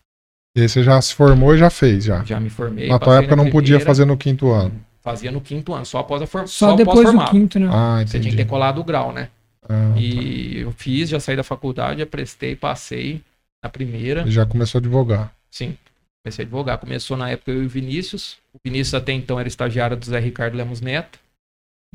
E 0.56 0.62
aí 0.62 0.68
você 0.68 0.82
já 0.82 1.00
se 1.00 1.14
formou 1.14 1.54
e 1.54 1.59
já 1.59 1.70
fez, 1.70 2.04
já. 2.04 2.25
Já 2.25 2.40
me 2.40 2.50
formei. 2.50 2.88
Na 2.88 2.99
tua 2.99 3.18
época 3.18 3.37
não 3.37 3.44
podia 3.50 3.76
primeira, 3.76 3.85
fazer 3.87 4.04
no 4.04 4.16
quinto 4.16 4.50
ano. 4.50 4.73
Fazia 5.02 5.30
no 5.30 5.40
quinto 5.40 5.73
ano, 5.73 5.87
só 5.87 5.99
após 5.99 6.20
a 6.23 6.26
formação. 6.26 6.70
Só 6.70 6.76
depois 6.76 7.11
do 7.12 7.25
quinto, 7.26 7.59
né? 7.59 7.68
Ah, 7.73 8.02
Você 8.06 8.18
tinha 8.18 8.30
que 8.30 8.37
ter 8.37 8.47
colado 8.47 8.80
o 8.80 8.85
grau, 8.85 9.12
né? 9.12 9.28
Ah, 9.68 9.92
E 9.97 10.59
eu 10.61 10.73
fiz, 10.73 11.09
já 11.09 11.20
saí 11.20 11.37
da 11.37 11.44
faculdade, 11.44 12.00
já 12.00 12.06
prestei, 12.06 12.56
passei 12.56 13.20
na 13.62 13.68
primeira. 13.70 14.25
e 14.26 14.30
já 14.30 14.44
começou 14.47 14.78
a 14.78 14.80
advogar. 14.80 15.32
Sim, 15.50 15.76
comecei 16.24 16.44
a 16.44 16.46
advogar. 16.46 16.78
Começou 16.78 17.16
na 17.16 17.30
época 17.30 17.50
eu 17.50 17.62
e 17.62 17.66
o 17.66 17.68
Vinícius. 17.68 18.38
O 18.54 18.58
Vinícius 18.64 18.94
até 18.94 19.12
então 19.12 19.38
era 19.38 19.48
estagiário 19.48 19.96
do 19.96 20.04
Zé 20.04 20.18
Ricardo 20.18 20.56
Lemos 20.56 20.80
Neto. 20.80 21.18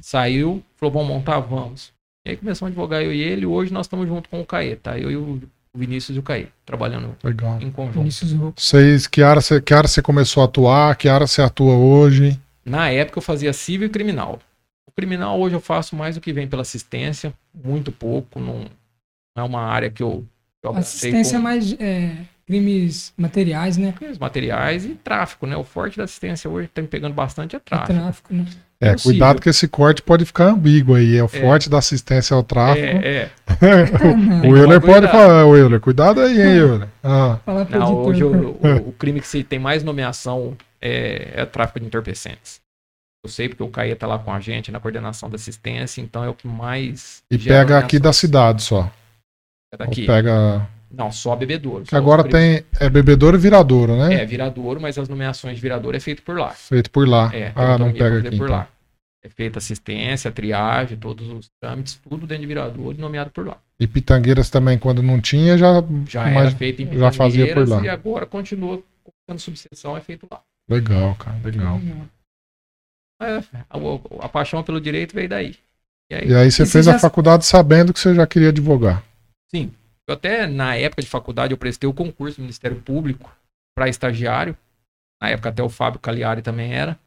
Saiu, 0.02 0.64
falou, 0.76 0.94
vamos 0.94 1.08
montar? 1.10 1.40
Vamos. 1.40 1.94
E 2.26 2.32
aí 2.32 2.38
começamos 2.38 2.70
a 2.70 2.72
advogar 2.72 3.02
eu 3.02 3.14
e 3.14 3.22
ele. 3.22 3.46
Hoje 3.46 3.72
nós 3.72 3.86
estamos 3.86 4.08
junto 4.08 4.28
com 4.30 4.42
o 4.42 4.46
Caê, 4.46 4.76
tá? 4.76 4.98
Eu 4.98 5.12
e 5.12 5.16
o 5.16 5.42
Vinícius 5.76 6.18
e 6.18 6.20
o 6.20 6.24
Caê, 6.24 6.48
trabalhando 6.66 7.16
Legal. 7.24 7.60
em 7.62 7.72
conjunto. 7.72 8.00
Vinícius 8.00 8.34
Hugo. 8.34 8.54
Vocês, 8.58 9.08
que 9.08 9.22
área, 9.22 9.42
você, 9.42 9.62
que 9.62 9.74
área 9.74 9.88
você 9.88 10.02
começou 10.02 10.42
a 10.42 10.46
atuar? 10.46 10.96
Que 10.98 11.08
área 11.08 11.28
você 11.28 11.42
atua 11.42 11.76
hoje? 11.76 12.40
Na 12.66 12.90
época 12.90 13.20
eu 13.20 13.22
fazia 13.22 13.54
civil 13.54 13.88
e 13.88 13.92
criminal. 13.92 14.40
O 14.88 14.92
criminal 14.92 15.40
hoje 15.40 15.56
eu 15.56 15.62
faço 15.62 15.96
mais 15.96 16.16
do 16.16 16.22
que 16.22 16.34
vem 16.34 16.48
pela 16.48 16.62
assistência, 16.64 17.34
muito 17.54 17.92
pouco, 17.92 18.40
não, 18.40 18.62
não 19.36 19.44
é 19.44 19.44
uma 19.44 19.62
área 19.62 19.90
que 19.92 20.02
eu, 20.02 20.26
eu 20.64 20.76
Assistência 20.76 21.38
com- 21.38 21.44
mais. 21.44 21.74
É, 21.74 22.16
crimes 22.48 23.14
materiais, 23.18 23.78
né? 23.78 23.92
Crimes 23.98 24.18
materiais 24.18 24.86
e 24.86 24.90
tráfico, 24.90 25.46
né? 25.48 25.56
O 25.58 25.64
forte 25.64 25.98
da 25.98 26.04
assistência 26.04 26.50
hoje 26.50 26.68
tá 26.68 26.82
me 26.82 26.88
pegando 26.88 27.14
bastante 27.14 27.56
é 27.56 27.58
É 27.58 27.60
tráfico. 27.60 27.94
tráfico, 28.00 28.34
né? 28.34 28.46
É, 28.82 28.94
cuidado 28.96 29.42
que 29.42 29.50
esse 29.50 29.68
corte 29.70 30.02
pode 30.02 30.26
ficar 30.26 30.50
ambíguo 30.50 30.96
aí. 30.96 31.16
É 31.18 31.24
o 31.24 31.28
forte 31.30 31.70
da 31.70 31.78
assistência 31.78 32.36
ao 32.36 32.44
tráfico. 32.44 32.86
É, 32.86 33.08
é. 33.08 33.30
o 34.48 34.56
Euler 34.56 34.82
pode 34.82 35.08
falar, 35.08 35.46
o 35.46 35.56
Euler, 35.56 35.80
cuidado 35.80 36.20
aí, 36.22 36.40
hein, 36.42 36.58
Euler. 36.58 36.88
Ah, 37.02 37.40
Não, 37.70 38.04
hoje 38.04 38.24
o, 38.24 38.52
o- 38.52 38.90
o 38.90 38.92
crime 38.94 39.22
que 39.22 39.28
se 39.28 39.44
tem 39.44 39.58
mais 39.60 39.84
nomeação 39.84 40.56
é, 40.82 41.32
é 41.36 41.46
tráfico 41.46 41.80
de 41.80 41.86
entorpecentes. 41.86 42.60
Eu 43.24 43.30
sei 43.30 43.48
porque 43.50 43.64
o 43.64 43.70
Caia 43.70 43.96
tá 43.96 44.06
lá 44.06 44.20
com 44.20 44.32
a 44.32 44.40
gente 44.40 44.72
na 44.72 44.80
coordenação 44.80 45.30
da 45.30 45.36
assistência, 45.36 46.02
então 46.02 46.24
é 46.24 46.30
o 46.30 46.34
que 46.34 46.48
mais. 46.48 47.24
e 47.32 47.38
pega 47.40 47.80
aqui 47.80 47.98
da 47.98 48.14
cidade 48.14 48.62
só. 48.62 48.92
É 49.74 49.78
daqui. 49.78 50.02
Ou 50.02 50.08
pega. 50.08 50.68
Não, 50.92 51.12
só 51.12 51.36
bebedouro. 51.36 51.84
Que 51.84 51.90
só 51.90 51.98
agora 51.98 52.24
tem. 52.24 52.64
É 52.80 52.90
bebedouro 52.90 53.38
e 53.38 53.40
viradouro, 53.40 53.96
né? 53.98 54.16
É, 54.22 54.26
viradouro, 54.26 54.80
mas 54.80 54.98
as 54.98 55.10
nomeações 55.10 55.56
de 55.56 55.62
viradouro 55.62 55.96
é 55.98 56.00
feito 56.00 56.22
por 56.24 56.38
lá. 56.38 56.52
Feito 56.52 56.90
por 56.92 57.08
lá. 57.08 57.30
É, 57.36 57.52
ah, 57.56 57.64
não 57.66 57.72
autonomia 57.72 57.98
pra 57.98 58.06
pega 58.08 58.28
aqui. 58.28 58.38
por 58.38 58.46
então. 58.46 58.56
lá. 58.58 58.68
É 59.24 59.30
feita 59.30 59.58
assistência, 59.58 60.32
triagem, 60.32 60.98
todos 60.98 61.28
os 61.28 61.50
trâmites, 61.60 62.00
tudo 62.08 62.28
dentro 62.28 62.42
de 62.42 62.48
viradouro 62.48 62.96
e 62.96 63.02
nomeado 63.02 63.32
por 63.32 63.48
lá. 63.48 63.58
E 63.80 63.88
Pitangueiras 63.88 64.50
também, 64.52 64.78
quando 64.78 65.02
não 65.02 65.20
tinha, 65.20 65.58
já. 65.58 65.84
Já 66.08 66.24
mas- 66.26 66.36
era 66.48 66.52
feito 66.52 66.82
em 66.84 66.98
já 66.98 67.12
fazia 67.12 67.46
por 67.48 67.64
Pitangueiras 67.64 67.70
lá. 67.70 67.84
E 67.84 67.90
agora 67.90 68.26
continua 68.28 68.82
sendo 69.28 69.40
subseção, 69.40 69.98
é 69.98 70.02
feito 70.02 70.28
lá. 70.32 70.42
Legal, 70.70 71.16
cara, 71.16 71.38
legal. 71.44 71.80
É, 73.22 73.38
a, 73.70 74.26
a 74.26 74.30
paixão 74.30 74.62
pelo 74.64 74.80
direito 74.80 75.14
veio 75.16 75.30
daí. 75.30 75.56
E 76.12 76.16
aí, 76.16 76.28
E 76.30 76.36
aí 76.36 76.52
você 76.52 76.64
E 76.64 76.66
você 76.66 76.72
fez 76.72 76.86
já- 76.86 76.96
a 76.96 77.00
faculdade 77.00 77.46
sabendo 77.46 77.92
que 77.94 78.00
você 78.00 78.14
já 78.14 78.28
queria 78.28 78.50
advogar. 78.50 79.04
sim. 79.54 79.72
Eu 80.08 80.14
até, 80.14 80.46
na 80.48 80.76
época 80.76 81.02
de 81.02 81.08
faculdade, 81.08 81.52
eu 81.54 81.58
prestei 81.58 81.90
o 81.90 81.94
concurso 81.94 82.38
do 82.38 82.42
Ministério 82.42 82.80
Público 82.82 83.36
para 83.76 83.90
estagiário. 83.90 84.56
Na 85.22 85.30
época 85.30 85.50
até 85.50 85.64
o 85.64 85.70
Fábio 85.70 86.00
Cagliari 86.00 86.42
também 86.42 86.74
era. 86.74 86.98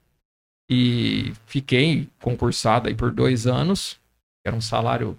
E 0.71 1.33
fiquei 1.47 2.09
concursado 2.21 2.89
aí 2.89 2.95
por 2.95 3.11
dois 3.11 3.47
anos. 3.47 3.99
Era 4.47 4.55
um 4.55 4.61
salário 4.61 5.17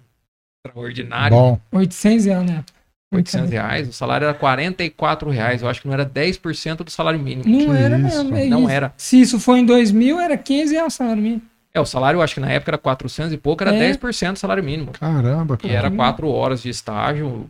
extraordinário. 0.66 1.36
Bom, 1.36 1.60
800 1.72 2.24
reais, 2.26 2.46
né? 2.50 2.64
800 3.12 3.50
reais. 3.50 3.88
O 3.88 3.92
salário 3.92 4.26
era 4.26 4.34
44 4.34 5.30
reais. 5.30 5.62
Eu 5.62 5.68
acho 5.68 5.80
que 5.80 5.88
não 5.88 5.94
era 5.94 6.06
10% 6.06 6.84
do 6.84 6.90
salário 6.90 7.18
mínimo. 7.18 7.48
Não 7.48 7.74
Que 7.74 7.82
era 7.82 7.96
isso? 7.98 8.24
mesmo. 8.24 8.36
é 8.36 8.46
Não 8.46 8.62
isso. 8.62 8.70
era. 8.70 8.94
Se 8.96 9.20
isso 9.20 9.40
for 9.40 9.56
em 9.56 9.64
2000, 9.64 10.20
era 10.20 10.36
15 10.36 10.74
reais 10.74 10.92
o 10.94 10.96
salário 10.96 11.22
mínimo. 11.22 11.42
É, 11.72 11.80
o 11.80 11.86
salário, 11.86 12.18
eu 12.18 12.22
acho 12.22 12.34
que 12.34 12.40
na 12.40 12.50
época 12.50 12.70
era 12.72 12.78
400 12.78 13.32
e 13.32 13.36
pouco, 13.38 13.62
era 13.62 13.74
É. 13.74 13.78
10% 13.78 14.32
do 14.34 14.38
salário 14.38 14.62
mínimo. 14.62 14.92
caramba, 14.92 15.54
E 15.54 15.68
cara. 15.68 15.72
era 15.74 15.90
4 15.90 16.28
horas 16.28 16.62
de 16.62 16.68
estágio. 16.68 17.48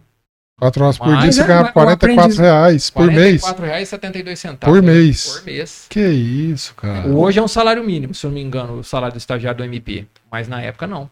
Quatro 0.60 0.84
horas 0.84 0.98
por 0.98 1.08
Mas- 1.08 1.22
dia 1.22 1.32
você 1.32 1.38
Mas, 1.40 1.48
ganhava 1.48 1.70
o 1.70 1.72
44 1.72 2.20
aprendiz- 2.20 2.38
reais 2.38 2.90
por 2.90 3.06
mês. 3.10 3.42
R$ 3.44 3.54
44,72 3.54 4.36
centavos. 4.38 4.74
Por 4.76 4.82
mês. 4.82 5.26
Por 5.26 5.44
mês. 5.46 5.86
Que 5.88 6.06
isso, 6.06 6.74
cara. 6.74 7.08
Hoje 7.08 7.38
é 7.38 7.42
um 7.42 7.48
salário 7.48 7.82
mínimo, 7.82 8.14
se 8.14 8.26
eu 8.26 8.30
não 8.30 8.34
me 8.36 8.42
engano, 8.42 8.74
o 8.74 8.84
salário 8.84 9.14
do 9.14 9.18
estagiário 9.18 9.56
do 9.58 9.64
MP. 9.64 10.06
Mas 10.30 10.46
na 10.48 10.60
época 10.60 10.86
não. 10.86 11.10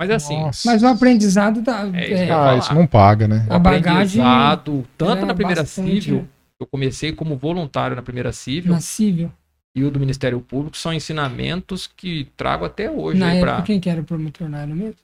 Mas 0.00 0.08
é 0.10 0.14
assim, 0.14 0.40
Nossa. 0.40 0.62
Mas 0.70 0.82
o 0.82 0.86
aprendizado 0.86 1.60
da. 1.60 1.86
É, 1.92 2.12
é, 2.28 2.30
Ah, 2.32 2.56
isso 2.56 2.72
não 2.72 2.86
paga, 2.86 3.28
né? 3.28 3.44
o 3.50 3.52
a 3.52 3.58
bagagem 3.58 4.22
aprendizado, 4.22 4.86
tanto 4.96 5.22
é 5.22 5.24
na 5.26 5.34
primeira 5.34 5.62
bastante, 5.62 6.00
civil, 6.02 6.18
né? 6.22 6.24
eu 6.60 6.66
comecei 6.66 7.12
como 7.12 7.36
voluntário 7.36 7.94
na 7.94 8.02
primeira 8.02 8.32
civil, 8.32 8.72
na 8.72 8.80
civil. 8.80 9.30
e 9.74 9.84
o 9.84 9.90
do 9.90 9.98
Ministério 10.00 10.40
Público 10.40 10.76
são 10.78 10.92
ensinamentos 10.94 11.90
que 11.94 12.28
trago 12.36 12.64
até 12.64 12.90
hoje. 12.90 13.18
Na 13.18 13.26
aí 13.26 13.36
época, 13.38 13.54
pra... 13.54 13.62
quem 13.62 13.78
que 13.80 13.90
era 13.90 14.00
o 14.00 14.04
promotor? 14.04 14.48
Não 14.48 14.58
era 14.58 14.72
mesmo? 14.74 14.94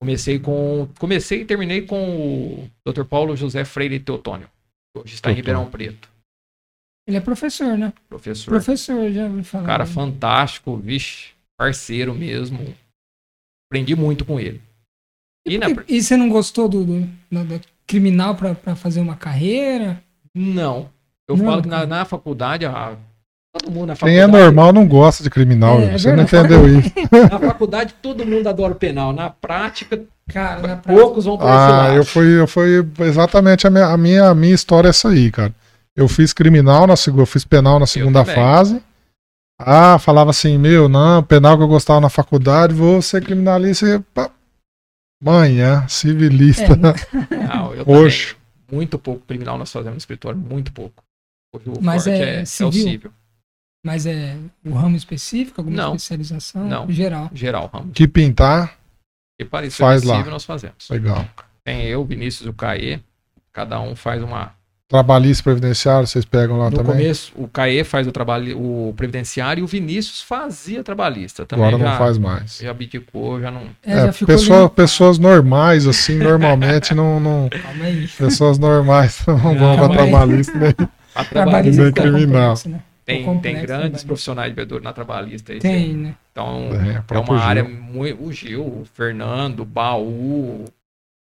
Comecei 0.00 0.38
com. 0.38 0.88
Comecei 0.98 1.42
e 1.42 1.44
terminei 1.44 1.82
com 1.82 2.64
o 2.64 2.70
Dr. 2.90 3.04
Paulo 3.04 3.36
José 3.36 3.64
Freire 3.64 4.00
Teotônio. 4.00 4.48
que 4.94 5.02
Hoje 5.02 5.14
está 5.14 5.30
em 5.30 5.34
Teotônio. 5.34 5.58
Ribeirão 5.60 5.70
Preto. 5.70 6.08
Ele 7.06 7.16
é 7.16 7.20
professor, 7.20 7.76
né? 7.76 7.92
Professor. 8.08 8.50
Professor, 8.50 9.10
já 9.12 9.24
ouvi 9.26 9.42
falar. 9.44 9.66
Cara 9.66 9.86
fantástico, 9.86 10.76
vixe, 10.76 11.30
parceiro 11.58 12.14
mesmo. 12.14 12.58
Aprendi 13.68 13.94
muito 13.94 14.24
com 14.24 14.38
ele. 14.40 14.60
E 15.46 15.58
na... 15.58 15.68
E, 15.70 15.96
e 15.96 16.02
você 16.02 16.16
não 16.16 16.28
gostou 16.28 16.68
do, 16.68 16.84
do- 16.84 17.06
do- 17.30 17.44
do 17.58 17.60
criminal 17.86 18.36
pra, 18.36 18.54
pra 18.54 18.76
fazer 18.76 19.00
uma 19.00 19.16
carreira? 19.16 20.02
Não. 20.34 20.90
Eu 21.28 21.36
Não, 21.36 21.44
falo 21.44 21.62
que 21.62 21.68
na, 21.68 21.86
na 21.86 22.04
faculdade, 22.04 22.64
a... 22.66 22.96
todo 23.52 23.70
mundo 23.70 23.86
na 23.88 23.96
Quem 23.96 24.16
é 24.16 24.20
faculdade. 24.22 24.44
normal 24.44 24.72
não 24.72 24.86
gosta 24.86 25.22
de 25.22 25.30
criminal. 25.30 25.80
É, 25.80 25.94
é 25.94 25.98
você 25.98 26.14
não 26.14 26.24
verdade. 26.24 26.54
entendeu 26.54 26.78
isso. 26.80 26.92
Na 27.30 27.38
faculdade, 27.38 27.94
todo 28.00 28.24
mundo 28.26 28.46
adora 28.48 28.72
o 28.72 28.76
penal. 28.76 29.12
Na 29.12 29.30
prática, 29.30 30.00
Cara, 30.28 30.60
na 30.60 30.76
prática, 30.76 30.92
poucos 30.94 31.24
vão 31.24 31.36
para 31.36 31.46
esse 31.46 31.54
Ah, 31.56 31.68
lado. 31.68 31.94
eu 31.96 32.04
fui, 32.04 32.40
eu 32.40 32.46
fui 32.46 32.86
exatamente 33.00 33.66
a 33.66 33.70
minha, 33.70 33.86
a 33.86 33.96
minha, 33.96 34.28
a 34.28 34.34
minha 34.34 34.54
história 34.54 34.88
é 34.88 34.90
essa 34.90 35.08
aí, 35.08 35.30
cara. 35.30 35.52
Eu 35.96 36.06
fiz 36.08 36.32
criminal 36.32 36.86
na 36.86 36.96
segunda, 36.96 37.22
eu 37.22 37.26
fiz 37.26 37.44
penal 37.44 37.78
na 37.80 37.86
segunda 37.86 38.24
fase. 38.24 38.80
Ah, 39.58 39.98
falava 39.98 40.30
assim, 40.30 40.56
meu, 40.56 40.88
não, 40.88 41.22
penal 41.22 41.56
que 41.58 41.62
eu 41.64 41.68
gostava 41.68 42.00
na 42.00 42.08
faculdade, 42.08 42.72
vou 42.72 43.02
ser 43.02 43.22
criminalista. 43.22 43.86
e, 43.86 43.98
pá, 43.98 44.30
Manhã, 45.22 45.86
civilista. 45.86 46.72
É, 46.72 46.76
Não, 47.46 47.74
eu. 47.74 47.84
Muito 48.72 48.98
pouco 48.98 49.26
criminal 49.26 49.58
nós 49.58 49.70
fazemos 49.70 49.94
no 49.96 49.98
escritório, 49.98 50.38
muito 50.38 50.72
pouco. 50.72 51.02
O 51.52 51.82
Mas 51.82 52.06
é 52.06 52.40
é, 52.40 52.44
civil? 52.44 52.68
o 52.68 52.72
civil. 52.72 53.10
Mas 53.84 54.06
é 54.06 54.36
o 54.64 54.72
ramo 54.74 54.96
específico, 54.96 55.60
alguma 55.60 55.76
Não. 55.76 55.94
especialização? 55.96 56.66
Não. 56.66 56.90
Geral. 56.90 57.30
Geral, 57.32 57.70
ramo. 57.72 57.92
Que 57.92 58.06
pintar, 58.06 58.76
E 59.38 59.44
para 59.44 59.66
isso 59.66 59.78
Faz 59.78 60.02
é 60.02 60.06
lá. 60.06 60.22
nós 60.24 60.44
fazemos. 60.44 60.88
legal. 60.90 61.26
Tem 61.64 61.82
eu, 61.86 62.04
Vinícius 62.04 62.46
e 62.46 62.50
o 62.50 62.52
Caê. 62.52 63.00
Cada 63.52 63.80
um 63.80 63.96
faz 63.96 64.22
uma. 64.22 64.52
Trabalhista 64.88 65.44
previdenciário, 65.44 66.04
vocês 66.06 66.24
pegam 66.24 66.58
lá 66.58 66.68
No 66.68 66.76
também? 66.78 66.92
começo, 66.96 67.32
o 67.36 67.46
Caê 67.46 67.84
faz 67.84 68.08
o 68.08 68.12
trabalho, 68.12 68.58
o 68.60 68.92
previdenciário 68.96 69.60
e 69.60 69.64
o 69.64 69.66
Vinícius 69.66 70.20
fazia 70.20 70.82
trabalhista. 70.82 71.46
Também 71.46 71.64
Agora 71.64 71.82
já, 71.82 71.90
não 71.90 71.96
faz 71.98 72.18
mais. 72.18 72.58
já 72.58 72.70
abdicou, 72.72 73.40
já 73.40 73.50
não. 73.52 73.62
É, 73.84 73.92
É, 73.92 74.06
já 74.06 74.12
ficou 74.12 74.34
pessoa- 74.34 74.68
pessoas 74.68 75.16
normais, 75.18 75.86
assim, 75.86 76.16
normalmente 76.18 76.92
não. 76.92 77.20
não 77.20 77.48
Calma 77.48 77.84
aí. 77.84 78.08
pessoas 78.08 78.58
normais 78.58 79.22
não 79.28 79.38
vão 79.38 79.76
mas- 79.76 79.92
trabalhista. 79.96 80.58
né? 80.58 80.74
A 81.14 81.24
Trabalhista 81.24 81.86
ficou 81.86 82.02
criminal. 82.02 82.56
complexo, 82.56 82.68
né? 82.68 82.82
Tem, 83.10 83.40
tem 83.40 83.62
grandes 83.62 84.04
profissionais 84.04 84.50
de 84.50 84.54
bebedouro 84.56 84.82
na 84.84 84.92
trabalhista. 84.92 85.52
aí, 85.52 85.58
Tem, 85.58 85.92
né? 85.94 86.14
Então, 86.32 86.68
É, 86.72 87.00
o 87.12 87.14
é, 87.14 87.18
uma 87.20 87.40
área 87.40 87.64
Gil. 87.64 87.74
muito. 87.74 88.22
O 88.24 88.32
Gil, 88.32 88.62
o 88.64 88.84
Fernando, 88.94 89.60
o 89.60 89.64
Baú. 89.64 90.64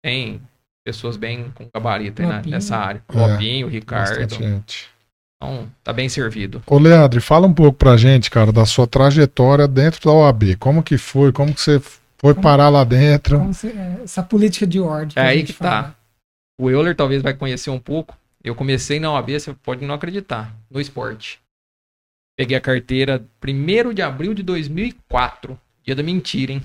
Tem 0.04 0.40
pessoas 0.84 1.16
bem 1.16 1.50
com 1.54 1.68
gabarito 1.72 2.22
aí 2.22 2.28
na- 2.28 2.42
nessa 2.42 2.76
área. 2.76 3.02
É, 3.08 3.16
Lopinho, 3.18 3.68
Ricardo. 3.68 4.34
Gente. 4.34 4.90
Então, 5.36 5.68
tá 5.82 5.92
bem 5.92 6.08
servido. 6.08 6.62
Ô, 6.66 6.78
Leandro, 6.78 7.20
fala 7.20 7.46
um 7.46 7.52
pouco 7.54 7.76
pra 7.78 7.96
gente, 7.96 8.30
cara, 8.30 8.52
da 8.52 8.64
sua 8.66 8.86
trajetória 8.86 9.66
dentro 9.66 10.04
da 10.04 10.12
OAB. 10.12 10.56
Como 10.56 10.82
que 10.82 10.96
foi? 10.98 11.32
Como 11.32 11.52
que 11.54 11.60
você 11.60 11.80
foi 12.18 12.34
parar 12.34 12.68
lá 12.68 12.84
dentro? 12.84 13.38
Como 13.38 13.52
se- 13.54 13.68
é, 13.68 14.00
essa 14.04 14.22
política 14.22 14.66
de 14.66 14.78
ordem. 14.80 15.14
É 15.16 15.26
aí 15.26 15.42
que 15.42 15.52
tá. 15.52 15.82
fala. 15.82 15.96
O 16.60 16.70
Euler 16.70 16.94
talvez 16.94 17.22
vai 17.22 17.34
conhecer 17.34 17.70
um 17.70 17.78
pouco. 17.78 18.16
Eu 18.44 18.54
comecei 18.54 18.98
na 19.00 19.10
OAB, 19.12 19.30
você 19.38 19.52
pode 19.54 19.84
não 19.84 19.94
acreditar, 19.94 20.52
no 20.70 20.80
esporte. 20.80 21.40
Peguei 22.42 22.56
a 22.56 22.60
carteira 22.60 23.24
1 23.40 23.94
de 23.94 24.02
abril 24.02 24.34
de 24.34 24.42
2004. 24.42 25.56
Dia 25.84 25.94
da 25.94 26.02
mentira, 26.02 26.50
hein? 26.50 26.62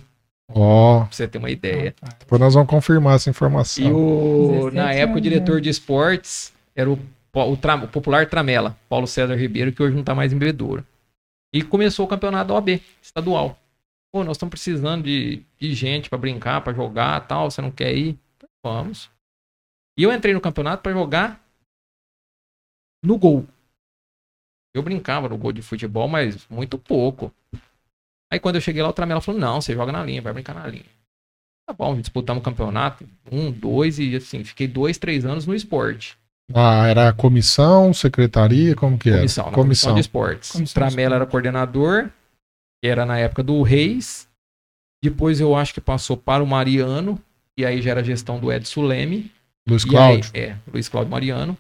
Ó, 0.49 1.01
Pra 1.03 1.11
você 1.11 1.27
ter 1.27 1.37
uma 1.37 1.51
ideia. 1.51 1.93
Rapaz. 2.01 2.15
depois 2.19 2.41
nós 2.41 2.53
vamos 2.55 2.67
confirmar 2.67 3.15
essa 3.15 3.29
E 3.29 3.31
informação. 3.31 3.93
o, 3.95 4.47
17 4.71 4.75
na 4.75 4.91
época, 4.91 5.19
o 5.19 5.21
diretor 5.21 5.55
né? 5.57 5.61
de 5.61 5.69
esportes 5.69 6.51
era 6.75 6.89
o, 6.89 6.97
o, 7.31 7.55
Tra- 7.57 7.75
o 7.75 7.87
popular 7.87 8.27
Tramela, 8.27 8.75
Paulo 8.89 9.05
César 9.05 9.35
Ribeiro, 9.35 9.71
que 9.71 9.83
hoje 9.83 9.95
não 9.95 10.03
tá 10.03 10.15
mais 10.15 10.33
em 10.33 10.37
bebedouro. 10.39 10.83
E 11.53 11.61
começou 11.61 12.07
o 12.07 12.09
campeonato 12.09 12.47
da 12.47 12.55
OAB, 12.55 12.81
estadual. 12.99 13.55
Pô, 14.11 14.23
nós 14.23 14.35
estamos 14.37 14.49
precisando 14.49 15.03
de, 15.03 15.43
de 15.59 15.75
gente 15.75 16.09
pra 16.09 16.17
brincar, 16.17 16.61
pra 16.61 16.73
jogar 16.73 17.19
tal. 17.27 17.51
Você 17.51 17.61
não 17.61 17.69
quer 17.69 17.95
ir? 17.95 18.17
Vamos. 18.65 19.11
E 19.95 20.01
eu 20.01 20.11
entrei 20.11 20.33
no 20.33 20.41
campeonato 20.41 20.81
pra 20.81 20.91
jogar 20.91 21.39
no 23.03 23.15
gol. 23.15 23.45
Eu 24.77 24.83
brincava 24.83 25.27
no 25.27 25.37
gol 25.37 25.51
de 25.51 25.61
futebol, 25.61 26.07
mas 26.07 26.47
muito 26.49 26.77
pouco. 26.77 27.33
Aí 28.31 28.39
quando 28.39 28.55
eu 28.55 28.61
cheguei 28.61 28.81
lá, 28.81 28.89
o 28.89 28.93
Tramela 28.93 29.21
falou: 29.21 29.39
Não, 29.39 29.59
você 29.59 29.73
joga 29.73 29.91
na 29.91 30.03
linha, 30.03 30.21
vai 30.21 30.33
brincar 30.33 30.53
na 30.53 30.67
linha. 30.67 30.85
Tá 31.65 31.73
bom, 31.73 31.99
disputamos 31.99 32.41
o 32.41 32.43
campeonato, 32.43 33.05
um, 33.29 33.51
dois, 33.51 33.99
e 33.99 34.15
assim, 34.15 34.41
fiquei 34.43 34.67
dois, 34.67 34.97
três 34.97 35.25
anos 35.25 35.45
no 35.45 35.53
esporte. 35.53 36.17
Ah, 36.53 36.87
era 36.87 37.11
comissão, 37.11 37.93
secretaria, 37.93 38.73
como 38.73 38.97
que 38.97 39.09
era? 39.09 39.17
Comissão, 39.17 39.45
na 39.47 39.51
comissão 39.51 39.93
de 39.93 39.99
esportes. 39.99 40.51
Comissão 40.51 40.73
Tramela 40.73 41.15
era 41.15 41.25
coordenador, 41.25 42.09
que 42.81 42.89
era 42.89 43.05
na 43.05 43.17
época 43.17 43.43
do 43.43 43.61
Reis. 43.63 44.29
Depois 45.03 45.41
eu 45.41 45.55
acho 45.55 45.73
que 45.73 45.81
passou 45.81 46.15
para 46.15 46.41
o 46.41 46.47
Mariano, 46.47 47.21
e 47.57 47.65
aí 47.65 47.81
já 47.81 47.91
era 47.91 48.03
gestão 48.03 48.39
do 48.39 48.51
Edson 48.51 48.83
Leme. 48.83 49.29
Luiz 49.67 49.83
Cláudio. 49.83 50.31
aí, 50.33 50.41
é, 50.41 50.57
Luiz 50.71 50.87
Cláudio 50.87 51.11
Mariano. 51.11 51.57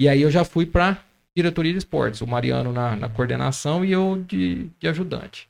E 0.00 0.08
aí 0.08 0.20
eu 0.20 0.30
já 0.30 0.44
fui 0.44 0.66
para 0.66 0.98
diretoria 1.36 1.72
de 1.72 1.78
esportes. 1.78 2.20
O 2.20 2.26
Mariano 2.26 2.72
na, 2.72 2.96
na 2.96 3.08
coordenação 3.08 3.84
e 3.84 3.92
eu 3.92 4.22
de, 4.22 4.70
de 4.78 4.88
ajudante. 4.88 5.48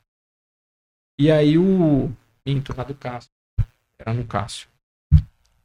E 1.19 1.31
aí 1.31 1.57
o. 1.57 2.11
Minto, 2.45 2.75
na 2.75 2.83
do 2.83 2.93
Cássio. 2.93 3.31
Era 3.97 4.13
no 4.13 4.25
Cássio. 4.25 4.67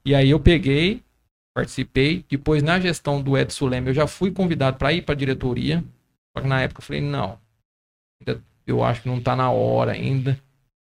E 0.05 0.15
aí 0.15 0.31
eu 0.31 0.41
peguei 0.41 1.03
participei. 1.55 2.25
Depois, 2.29 2.63
na 2.63 2.81
gestão 2.81 3.23
do 3.23 3.37
Edson 3.37 3.67
Leme, 3.67 3.89
eu 3.89 3.95
já 3.95 4.07
fui 4.07 4.31
convidado 4.31 4.77
para 4.79 4.93
ir 4.93 5.03
para 5.03 5.15
a 5.15 5.19
diretoria. 5.19 5.85
Só 6.35 6.43
que 6.43 6.49
na 6.49 6.63
época 6.63 6.81
eu 6.81 6.85
falei, 6.85 7.03
não, 7.03 7.39
ainda, 8.21 8.43
eu 8.67 8.83
acho 8.85 9.03
que 9.03 9.09
não 9.09 9.19
está 9.19 9.35
na 9.37 9.51
hora 9.51 9.93
ainda. 9.93 10.41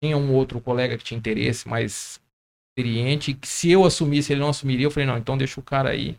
Tinha 0.04 0.18
um 0.18 0.34
outro 0.34 0.60
colega 0.62 0.98
que 0.98 1.04
tinha 1.04 1.18
interesse, 1.18 1.68
mais 1.68 2.22
experiente, 2.70 3.34
que 3.34 3.48
se 3.48 3.70
eu 3.70 3.84
assumisse, 3.86 4.32
ele 4.32 4.42
não 4.42 4.50
assumiria. 4.50 4.86
Eu 4.86 4.92
falei, 4.92 5.08
não, 5.08 5.18
então 5.18 5.38
deixa 5.38 5.60
o 5.60 5.64
cara 5.64 5.90
aí. 5.90 6.18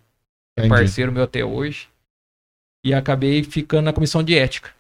É 0.57 0.69
parceiro 0.69 1.11
meu 1.11 1.25
até 1.25 1.45
hoje. 1.45 1.89
E 2.85 2.93
acabei 2.93 3.43
ficando 3.43 3.85
na 3.85 3.93
comissão 3.93 4.23
de 4.23 4.37
ética. 4.37 4.71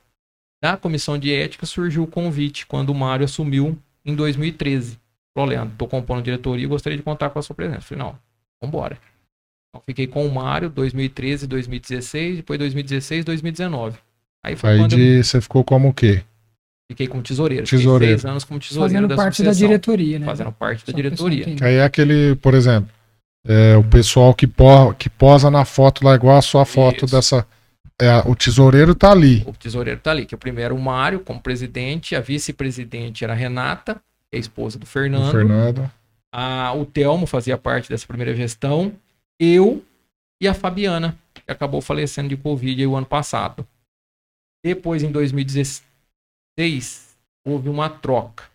Da 0.63 0.77
comissão 0.77 1.19
de 1.19 1.33
ética 1.33 1.67
surgiu 1.67 2.05
o 2.05 2.07
convite 2.07 2.67
quando 2.67 2.91
o 2.91 2.95
Mário 2.95 3.25
assumiu 3.25 3.79
em 4.05 4.15
2013. 4.15 4.99
Falou, 5.35 5.51
Leandro, 5.51 5.75
tô 5.77 5.87
compondo 5.87 6.23
diretoria 6.23 6.65
e 6.65 6.69
gostaria 6.69 6.97
de 6.97 7.03
contar 7.03 7.31
com 7.31 7.39
a 7.39 7.43
sua 7.43 7.57
presença. 7.57 7.79
Eu 7.79 7.83
falei, 7.83 8.05
não, 8.05 8.19
vambora. 8.61 8.99
Então, 9.71 9.83
fiquei 9.87 10.07
com 10.07 10.27
o 10.27 10.33
Mário 10.33 10.69
2013, 10.69 11.47
2016, 11.47 12.37
depois 12.37 12.59
2016, 12.59 13.25
2019. 13.25 13.99
Aí 14.45 14.55
foi 14.55 14.71
Aí 14.71 14.79
quando 14.79 14.97
de, 14.97 15.01
eu... 15.01 15.25
você 15.25 15.41
ficou 15.41 15.65
como 15.65 15.89
o 15.89 15.95
quê? 15.95 16.23
Fiquei 16.91 17.07
como 17.07 17.23
tesoureiro. 17.23 17.65
Tesoureiro. 17.65 18.19
seis 18.19 18.31
anos 18.31 18.45
como 18.45 18.61
tesoureiro 18.61 18.93
Fazendo 18.93 19.09
da 19.09 19.17
parte 19.17 19.37
sucessão. 19.37 19.53
da 19.53 19.67
diretoria, 19.67 20.19
né? 20.19 20.27
Fazendo 20.27 20.53
parte 20.53 20.85
da 20.85 20.93
diretoria. 20.93 21.47
Aí 21.63 21.77
é 21.77 21.85
aquele, 21.85 22.37
por 22.37 22.53
exemplo, 22.53 22.91
é, 23.47 23.75
o 23.77 23.85
pessoal 23.85 24.35
que, 24.35 24.47
po, 24.47 24.93
que 24.95 25.09
posa 25.09 25.51
na 25.51 25.65
foto 25.65 26.05
lá 26.05 26.15
igual 26.15 26.37
a 26.37 26.43
sua 26.43 26.65
foto 26.65 27.07
Isso. 27.07 27.15
dessa... 27.17 27.47
É, 28.03 28.19
o 28.29 28.35
tesoureiro 28.35 28.97
tá 28.97 29.13
ali. 29.13 29.45
O 29.47 29.53
tesoureiro 29.53 30.01
tá 30.01 30.11
ali, 30.11 30.27
que 30.27 30.35
o 30.35 30.39
primeiro 30.39 30.75
o 30.75 30.81
Mário 30.81 31.21
como 31.21 31.41
presidente, 31.41 32.17
a 32.17 32.21
vice-presidente 32.21 33.23
era 33.23 33.33
a 33.33 33.37
Renata, 33.37 34.03
a 34.33 34.37
esposa 34.37 34.77
do 34.77 34.85
Fernando. 34.85 35.29
O 35.29 35.31
Fernando. 35.31 35.89
A, 36.35 36.73
o 36.73 36.85
Telmo 36.85 37.29
fazia 37.29 37.57
parte 37.57 37.89
dessa 37.89 38.05
primeira 38.05 38.35
gestão. 38.35 38.93
Eu 39.39 39.85
e 40.43 40.49
a 40.49 40.55
Fabiana, 40.55 41.17
que 41.33 41.43
acabou 41.47 41.81
falecendo 41.81 42.29
de 42.29 42.37
Covid 42.37 42.85
o 42.85 42.97
ano 42.97 43.07
passado. 43.07 43.65
Depois, 44.65 45.05
em 45.05 45.13
2016, 45.13 47.17
houve 47.47 47.69
uma 47.69 47.89
troca. 47.89 48.51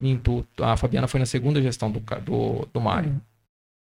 Minto, 0.00 0.46
a 0.60 0.76
Fabiana 0.76 1.08
foi 1.08 1.18
na 1.18 1.26
segunda 1.26 1.60
gestão 1.60 1.90
do, 1.90 1.98
do, 2.20 2.68
do 2.72 2.80
Mário. 2.80 3.10
Uhum. 3.10 3.20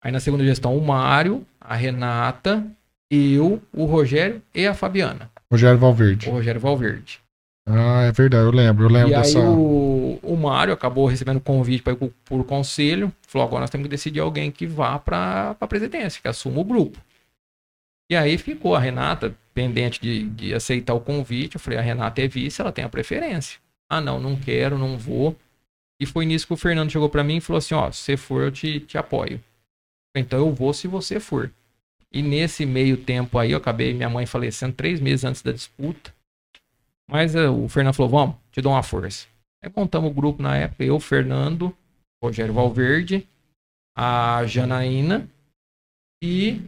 Aí 0.03 0.11
na 0.11 0.19
segunda 0.19 0.43
gestão, 0.43 0.77
o 0.77 0.85
Mário, 0.85 1.43
a 1.59 1.75
Renata, 1.75 2.63
eu, 3.11 3.61
o 3.73 3.85
Rogério 3.85 4.41
e 4.55 4.65
a 4.65 4.73
Fabiana. 4.73 5.29
Rogério 5.51 5.77
Valverde. 5.77 6.29
O 6.29 6.31
Rogério 6.31 6.61
Valverde. 6.61 7.19
Ah, 7.65 8.03
é 8.03 8.11
verdade, 8.11 8.43
eu 8.43 8.51
lembro, 8.51 8.85
eu 8.85 8.89
lembro 8.89 9.11
e 9.11 9.15
dessa. 9.15 9.37
Aí 9.37 9.45
o, 9.45 10.19
o 10.23 10.35
Mário 10.35 10.73
acabou 10.73 11.05
recebendo 11.05 11.39
convite 11.39 11.83
para 11.83 11.93
ir 11.93 12.11
por, 12.25 12.43
conselho. 12.43 13.11
Falou: 13.27 13.47
agora 13.47 13.61
nós 13.61 13.69
temos 13.69 13.85
que 13.85 13.91
decidir 13.91 14.19
alguém 14.19 14.51
que 14.51 14.65
vá 14.65 14.97
para 14.97 15.55
a 15.59 15.67
presidência, 15.67 16.21
que 16.21 16.27
assuma 16.27 16.59
o 16.59 16.63
grupo. 16.63 16.97
E 18.09 18.15
aí 18.15 18.37
ficou 18.37 18.75
a 18.75 18.79
Renata 18.79 19.35
pendente 19.53 20.01
de, 20.01 20.23
de 20.29 20.53
aceitar 20.53 20.93
o 20.93 20.99
convite. 20.99 21.55
Eu 21.55 21.61
falei, 21.61 21.79
a 21.79 21.81
Renata 21.81 22.21
é 22.21 22.27
vice, 22.27 22.59
ela 22.59 22.71
tem 22.71 22.83
a 22.83 22.89
preferência. 22.89 23.59
Ah, 23.89 24.01
não, 24.01 24.19
não 24.19 24.35
quero, 24.35 24.77
não 24.77 24.97
vou. 24.97 25.35
E 25.99 26.05
foi 26.05 26.25
nisso 26.25 26.47
que 26.47 26.53
o 26.53 26.57
Fernando 26.57 26.91
chegou 26.91 27.09
para 27.09 27.23
mim 27.23 27.37
e 27.37 27.41
falou 27.41 27.59
assim, 27.59 27.75
ó, 27.75 27.91
se 27.91 28.01
você 28.01 28.17
for, 28.17 28.41
eu 28.41 28.51
te, 28.51 28.79
te 28.81 28.97
apoio. 28.97 29.41
Então 30.15 30.39
eu 30.39 30.53
vou 30.53 30.73
se 30.73 30.87
você 30.87 31.19
for. 31.19 31.51
E 32.13 32.21
nesse 32.21 32.65
meio 32.65 32.97
tempo 32.97 33.37
aí, 33.37 33.51
eu 33.51 33.57
acabei, 33.57 33.93
minha 33.93 34.09
mãe 34.09 34.25
falecendo 34.25 34.73
três 34.73 34.99
meses 34.99 35.23
antes 35.23 35.41
da 35.41 35.51
disputa. 35.51 36.13
Mas 37.09 37.35
uh, 37.35 37.51
o 37.51 37.69
Fernando 37.69 37.93
falou, 37.93 38.11
vamos, 38.11 38.35
te 38.51 38.61
dou 38.61 38.73
uma 38.73 38.83
força. 38.83 39.27
Aí 39.63 39.71
montamos 39.75 40.11
o 40.11 40.13
grupo 40.13 40.41
na 40.41 40.57
época, 40.57 40.83
eu, 40.83 40.99
Fernando, 40.99 41.75
Rogério 42.21 42.53
Valverde, 42.53 43.27
a 43.95 44.45
Janaína 44.45 45.27
e 46.21 46.61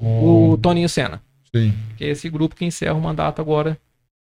o 0.00 0.58
Toninho 0.60 0.88
Senna. 0.88 1.22
Sim. 1.54 1.72
Que 1.96 2.04
é 2.04 2.08
esse 2.08 2.28
grupo 2.28 2.54
que 2.54 2.64
encerra 2.64 2.94
o 2.94 3.00
mandato 3.00 3.40
agora 3.40 3.78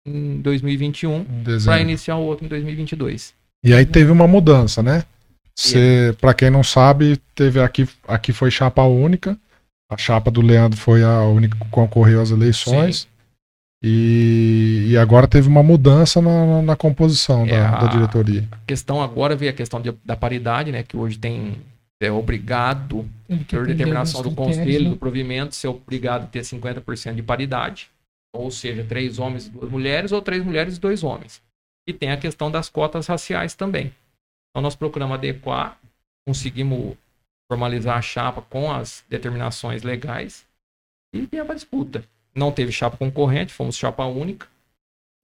em 0.07 0.41
2021 0.41 1.25
para 1.65 1.81
iniciar 1.81 2.17
o 2.17 2.23
outro 2.23 2.45
em 2.45 2.49
2022. 2.49 3.35
E 3.65 3.73
aí 3.73 3.85
teve 3.85 4.11
uma 4.11 4.29
mudança, 4.29 4.83
né? 4.83 5.05
Para 6.21 6.35
quem 6.35 6.51
não 6.51 6.63
sabe, 6.63 7.17
teve 7.35 7.61
aqui, 7.61 7.89
aqui 8.07 8.33
foi 8.33 8.51
chapa 8.51 8.83
única. 8.83 9.37
A 9.89 9.97
chapa 9.97 10.31
do 10.31 10.41
Leandro 10.41 10.79
foi 10.79 11.03
a 11.03 11.23
única 11.23 11.57
que 11.59 11.71
concorreu 11.71 12.21
às 12.21 12.31
eleições. 12.31 13.09
E, 13.83 14.89
e, 14.89 14.97
agora 14.97 15.29
teve 15.29 15.49
uma 15.49 15.63
mudança 15.63 16.21
na, 16.21 16.63
na 16.63 16.75
composição 16.75 17.45
é 17.45 17.51
da, 17.51 17.79
da, 17.79 17.87
diretoria. 17.87 18.49
A 18.51 18.59
questão 18.67 19.03
agora 19.03 19.37
veio 19.37 19.51
a 19.51 19.55
questão 19.55 19.81
de, 19.81 19.93
da 20.05 20.17
paridade, 20.17 20.73
né? 20.73 20.83
Que 20.83 20.97
hoje 20.97 21.19
tem 21.19 21.57
é 22.01 22.11
obrigado, 22.11 23.09
por 23.49 23.67
determinação 23.67 24.23
do 24.23 24.31
conselho 24.33 24.85
né? 24.85 24.91
do 24.91 24.97
provimento, 24.97 25.55
ser 25.55 25.69
obrigado 25.69 26.25
a 26.25 26.27
ter 26.27 26.41
50% 26.41 27.15
de 27.15 27.23
paridade. 27.23 27.91
Ou 28.35 28.51
seja, 28.51 28.85
três 28.85 29.19
homens 29.19 29.47
e 29.47 29.51
duas 29.51 29.71
mulheres, 29.71 30.13
ou 30.13 30.21
três 30.21 30.45
mulheres 30.45 30.77
e 30.77 30.81
dois 30.81 31.03
homens. 31.03 31.43
E 31.89 31.93
tem 31.93 32.11
a 32.11 32.17
questão 32.17 32.51
das 32.51 32.69
cotas 32.69 33.07
raciais 33.07 33.55
também. 33.55 33.95
Então 34.51 34.63
nós 34.63 34.77
procuramos 34.77 35.15
adequar, 35.15 35.79
conseguimos 36.27 36.97
formalizar 37.51 37.99
a 37.99 38.03
chapa 38.03 38.43
com 38.43 38.71
as 38.71 39.05
determinações 39.09 39.83
legais 39.83 40.45
e 41.15 41.27
viemos 41.31 41.51
a 41.51 41.55
disputa. 41.55 42.05
Não 42.35 42.53
teve 42.53 42.73
chapa 42.73 42.97
concorrente, 42.97 43.53
fomos 43.53 43.77
chapa 43.77 44.05
única. 44.05 44.47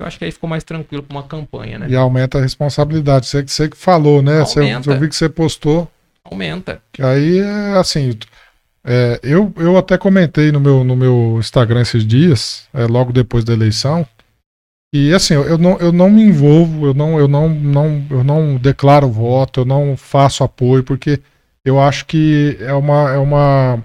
Eu 0.00 0.06
acho 0.06 0.18
que 0.18 0.24
aí 0.24 0.32
ficou 0.32 0.48
mais 0.48 0.64
tranquilo 0.64 1.02
para 1.02 1.16
uma 1.16 1.22
campanha, 1.22 1.78
né? 1.78 1.86
E 1.88 1.94
aumenta 1.94 2.38
a 2.38 2.42
responsabilidade. 2.42 3.26
Você, 3.26 3.42
você 3.42 3.68
que 3.68 3.76
falou, 3.76 4.22
né? 4.22 4.40
Você, 4.40 4.60
eu 4.60 4.98
vi 4.98 5.08
que 5.08 5.14
você 5.14 5.28
postou 5.28 5.88
aumenta. 6.24 6.82
Aí, 6.98 7.38
é 7.38 7.78
assim, 7.78 8.18
é, 8.84 9.20
eu, 9.22 9.52
eu 9.56 9.76
até 9.76 9.98
comentei 9.98 10.50
no 10.50 10.60
meu, 10.60 10.84
no 10.84 10.96
meu 10.96 11.36
Instagram 11.38 11.82
esses 11.82 12.06
dias, 12.06 12.68
é, 12.72 12.84
logo 12.86 13.12
depois 13.12 13.44
da 13.44 13.52
eleição, 13.52 14.06
e 14.94 15.12
assim, 15.14 15.34
eu 15.34 15.56
não, 15.56 15.78
eu 15.78 15.90
não 15.90 16.10
me 16.10 16.22
envolvo, 16.22 16.86
eu 16.86 16.94
não, 16.94 17.18
eu, 17.18 17.26
não, 17.26 17.48
não, 17.48 18.06
eu 18.10 18.22
não 18.22 18.56
declaro 18.56 19.08
voto, 19.08 19.60
eu 19.60 19.64
não 19.64 19.96
faço 19.96 20.44
apoio, 20.44 20.84
porque 20.84 21.18
eu 21.64 21.80
acho 21.80 22.06
que 22.06 22.56
é, 22.60 22.72
uma, 22.72 23.10
é, 23.10 23.18
uma, 23.18 23.82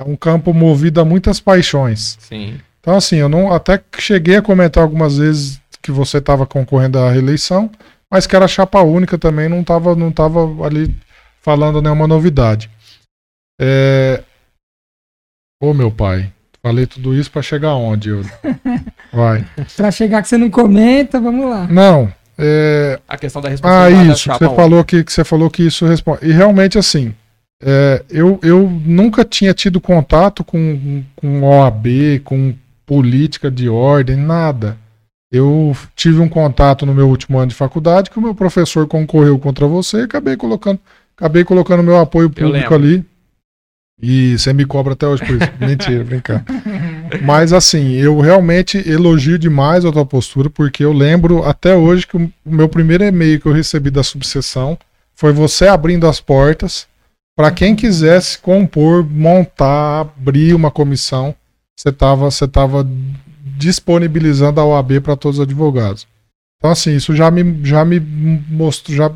é 0.00 0.04
um 0.04 0.16
campo 0.16 0.52
movido 0.52 1.00
a 1.00 1.04
muitas 1.04 1.40
paixões. 1.40 2.16
Sim. 2.20 2.60
Então, 2.80 2.96
assim, 2.96 3.16
eu 3.16 3.28
não 3.28 3.52
até 3.52 3.82
cheguei 3.98 4.36
a 4.36 4.42
comentar 4.42 4.82
algumas 4.82 5.16
vezes 5.16 5.60
que 5.80 5.90
você 5.90 6.18
estava 6.18 6.46
concorrendo 6.46 6.98
à 6.98 7.10
reeleição, 7.10 7.70
mas 8.10 8.26
que 8.26 8.36
era 8.36 8.48
chapa 8.48 8.80
única 8.82 9.18
também, 9.18 9.48
não 9.48 9.60
estava 9.60 9.94
não 9.94 10.12
tava 10.12 10.40
ali 10.66 10.94
falando 11.40 11.80
nenhuma 11.80 12.06
novidade. 12.06 12.70
É... 13.60 14.22
Ô 15.62 15.72
meu 15.72 15.90
pai, 15.90 16.32
falei 16.62 16.86
tudo 16.86 17.14
isso 17.14 17.30
para 17.30 17.42
chegar 17.42 17.74
onde? 17.74 18.10
Eu... 18.10 18.22
Vai. 19.12 19.46
para 19.76 19.90
chegar 19.90 20.22
que 20.22 20.28
você 20.28 20.36
não 20.36 20.50
comenta, 20.50 21.20
vamos 21.20 21.48
lá. 21.48 21.66
Não. 21.66 22.12
É... 22.38 22.98
A 23.08 23.16
questão 23.16 23.40
da 23.40 23.48
responsabilidade. 23.48 24.10
Ah, 24.10 24.12
isso. 24.12 24.28
você 24.28 24.56
falou 24.56 24.84
que, 24.84 25.04
que 25.04 25.12
você 25.12 25.24
falou 25.24 25.50
que 25.50 25.66
isso 25.66 25.86
responde. 25.86 26.26
E 26.26 26.32
realmente 26.32 26.78
assim. 26.78 27.14
É, 27.66 28.02
eu, 28.10 28.38
eu 28.42 28.68
nunca 28.84 29.24
tinha 29.24 29.54
tido 29.54 29.80
contato 29.80 30.44
com, 30.44 31.02
com 31.16 31.42
OAB, 31.42 31.86
com 32.22 32.54
política 32.84 33.50
de 33.50 33.70
ordem, 33.70 34.16
nada. 34.16 34.76
Eu 35.32 35.74
tive 35.96 36.20
um 36.20 36.28
contato 36.28 36.84
no 36.84 36.94
meu 36.94 37.08
último 37.08 37.38
ano 37.38 37.48
de 37.48 37.54
faculdade 37.54 38.10
que 38.10 38.18
o 38.18 38.22
meu 38.22 38.34
professor 38.34 38.86
concorreu 38.86 39.38
contra 39.38 39.66
você 39.66 40.00
e 40.00 40.02
acabei 40.02 40.36
colocando 40.36 40.78
Acabei 41.16 41.44
colocando 41.44 41.82
meu 41.82 41.98
apoio 41.98 42.28
público 42.28 42.74
ali. 42.74 43.04
E 44.02 44.36
você 44.36 44.52
me 44.52 44.64
cobra 44.64 44.94
até 44.94 45.06
hoje 45.06 45.24
por 45.24 45.36
isso. 45.36 45.52
Mentira, 45.60 46.02
brincar. 46.02 46.44
Mas 47.22 47.52
assim, 47.52 47.92
eu 47.92 48.18
realmente 48.20 48.78
elogio 48.88 49.38
demais 49.38 49.84
a 49.84 49.92
tua 49.92 50.06
postura, 50.06 50.48
porque 50.48 50.84
eu 50.84 50.92
lembro 50.92 51.44
até 51.44 51.74
hoje 51.74 52.06
que 52.06 52.16
o 52.16 52.30
meu 52.44 52.68
primeiro 52.68 53.04
e-mail 53.04 53.40
que 53.40 53.46
eu 53.46 53.52
recebi 53.52 53.90
da 53.90 54.02
subseção 54.02 54.78
foi 55.14 55.32
você 55.32 55.66
abrindo 55.68 56.06
as 56.06 56.20
portas 56.20 56.86
para 57.36 57.50
quem 57.50 57.74
quisesse 57.74 58.38
compor, 58.38 59.04
montar, 59.08 60.00
abrir 60.00 60.54
uma 60.54 60.70
comissão. 60.70 61.34
Você 61.76 61.88
estava 61.88 62.30
você 62.30 62.46
tava 62.46 62.86
disponibilizando 63.56 64.60
a 64.60 64.64
OAB 64.64 65.00
para 65.00 65.16
todos 65.16 65.38
os 65.38 65.42
advogados. 65.42 66.06
Então, 66.58 66.70
assim, 66.70 66.96
isso 66.96 67.14
já 67.14 67.30
me, 67.30 67.60
já 67.64 67.84
me 67.84 68.00
mostrou, 68.00 68.96
já 68.96 69.12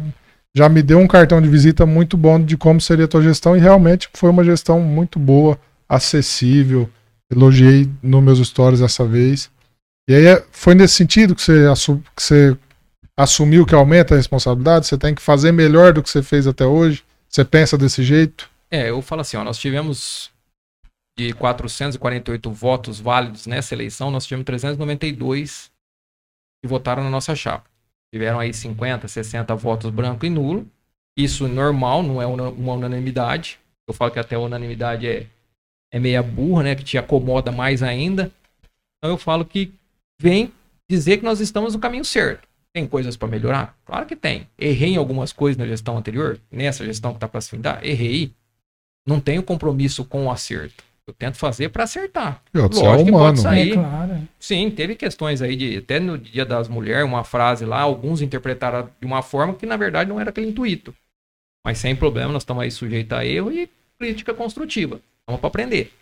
já 0.55 0.69
me 0.69 0.83
deu 0.83 0.99
um 0.99 1.07
cartão 1.07 1.41
de 1.41 1.49
visita 1.49 1.87
muito 1.87 2.17
bom 2.17 2.43
de 2.43 2.57
como 2.57 2.81
seria 2.81 3.05
a 3.05 3.09
tua 3.09 3.23
gestão 3.23 3.57
e 3.57 3.61
realmente 3.61 4.09
foi 4.13 4.29
uma 4.29 4.43
gestão 4.43 4.81
muito 4.81 5.19
boa, 5.19 5.59
acessível. 5.89 6.91
Elogiei 7.31 7.89
nos 8.03 8.23
meus 8.23 8.39
stories 8.47 8.81
dessa 8.81 9.05
vez. 9.05 9.51
E 10.09 10.15
aí 10.15 10.27
é, 10.27 10.47
foi 10.51 10.75
nesse 10.75 10.95
sentido 10.95 11.35
que 11.35 11.43
você, 11.43 11.65
que 12.17 12.23
você 12.23 12.57
assumiu 13.17 13.67
que 13.67 13.75
aumenta 13.75 14.15
a 14.15 14.17
responsabilidade? 14.17 14.87
Você 14.87 14.97
tem 14.97 15.15
que 15.15 15.23
fazer 15.23 15.53
melhor 15.53 15.93
do 15.93 16.03
que 16.03 16.09
você 16.09 16.23
fez 16.23 16.47
até 16.47 16.65
hoje? 16.65 17.05
Você 17.29 17.45
pensa 17.45 17.77
desse 17.77 18.03
jeito? 18.03 18.51
É, 18.71 18.91
eu 18.91 19.03
falo 19.03 19.21
assim, 19.21 19.37
ó, 19.37 19.45
nós 19.45 19.59
tivemos 19.59 20.31
de 21.19 21.33
448 21.35 22.51
votos 22.51 23.01
válidos 23.01 23.47
nessa 23.47 23.75
eleição, 23.75 24.11
nós 24.11 24.25
tivemos 24.25 24.47
392 24.47 25.71
que 26.63 26.69
votaram 26.69 27.03
na 27.03 27.11
nossa 27.11 27.35
chapa 27.35 27.69
tiveram 28.13 28.41
aí 28.41 28.53
50, 28.53 29.07
60 29.07 29.55
votos 29.55 29.91
branco 29.91 30.25
e 30.25 30.31
nulo. 30.31 30.67
Isso 31.17 31.49
normal, 31.49 32.03
não 32.03 32.23
é 32.23 32.27
uma 32.27 32.75
unanimidade. 32.75 33.59
Eu 33.87 33.95
falo 33.95 34.11
que 34.11 34.19
até 34.19 34.37
a 34.37 34.41
unanimidade 34.41 35.07
é, 35.07 35.27
é 35.91 35.99
meia 35.99 36.23
burra, 36.23 36.63
né? 36.63 36.75
Que 36.75 36.85
te 36.85 36.99
acomoda 36.99 37.51
mais 37.51 37.83
ainda. 37.83 38.31
Então 38.99 39.11
eu 39.11 39.19
falo 39.19 39.45
que 39.45 39.73
vem 40.21 40.53
dizer 40.89 41.19
que 41.19 41.25
nós 41.25 41.41
estamos 41.41 41.75
no 41.75 41.81
caminho 41.81 42.05
certo. 42.05 42.47
Tem 42.73 42.87
coisas 42.87 43.17
para 43.17 43.29
melhorar? 43.29 43.77
Claro 43.85 44.07
que 44.07 44.15
tem. 44.15 44.49
Errei 44.59 44.91
em 44.91 44.97
algumas 44.97 45.33
coisas 45.33 45.57
na 45.57 45.67
gestão 45.67 45.97
anterior, 45.97 46.39
nessa 46.51 46.85
gestão 46.85 47.13
que 47.13 47.17
está 47.17 47.29
para 47.29 47.41
se 47.41 47.51
findar, 47.51 47.85
errei. 47.85 48.33
Não 49.07 49.21
tenho 49.21 49.43
compromisso 49.43 50.05
com 50.05 50.27
o 50.27 50.31
acerto. 50.31 50.85
Eu 51.07 51.15
tento 51.15 51.39
fazer 51.39 51.71
para 51.71 51.85
acertar. 51.85 52.43
E 52.53 52.59
outro, 52.59 52.79
você 52.79 52.85
é 52.85 52.91
humano. 52.91 53.37
Sair. 53.39 53.71
É, 53.71 53.75
claro. 53.75 54.29
Sim, 54.39 54.71
teve 54.71 54.95
questões 54.95 55.41
aí 55.41 55.57
de 55.57 55.79
até 55.79 55.99
no 55.99 56.19
Dia 56.19 56.45
das 56.45 56.69
Mulheres, 56.69 57.07
uma 57.07 57.25
frase 57.25 57.65
lá, 57.65 57.81
alguns 57.81 58.21
interpretaram 58.21 58.91
de 59.01 59.07
uma 59.07 59.23
forma 59.23 59.55
que 59.55 59.65
na 59.65 59.79
verdade 59.79 60.11
não 60.11 60.21
era 60.21 60.29
aquele 60.29 60.49
intuito. 60.49 60.95
Mas 61.65 61.79
sem 61.79 61.97
problema, 61.97 62.31
nós 62.31 62.43
estamos 62.43 62.63
aí 62.63 62.71
sujeitos 62.71 63.17
a 63.17 63.25
erro 63.25 63.51
e 63.51 63.71
crítica 63.99 64.35
construtiva. 64.35 65.01
Vamos 65.29 65.41
para 65.43 65.49
aprender. 65.49 65.93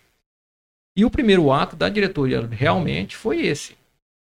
E 0.95 1.03
o 1.03 1.11
primeiro 1.11 1.51
ato 1.51 1.75
da 1.75 1.89
diretoria 1.89 2.47
realmente 2.49 3.17
foi 3.17 3.45
esse. 3.45 3.75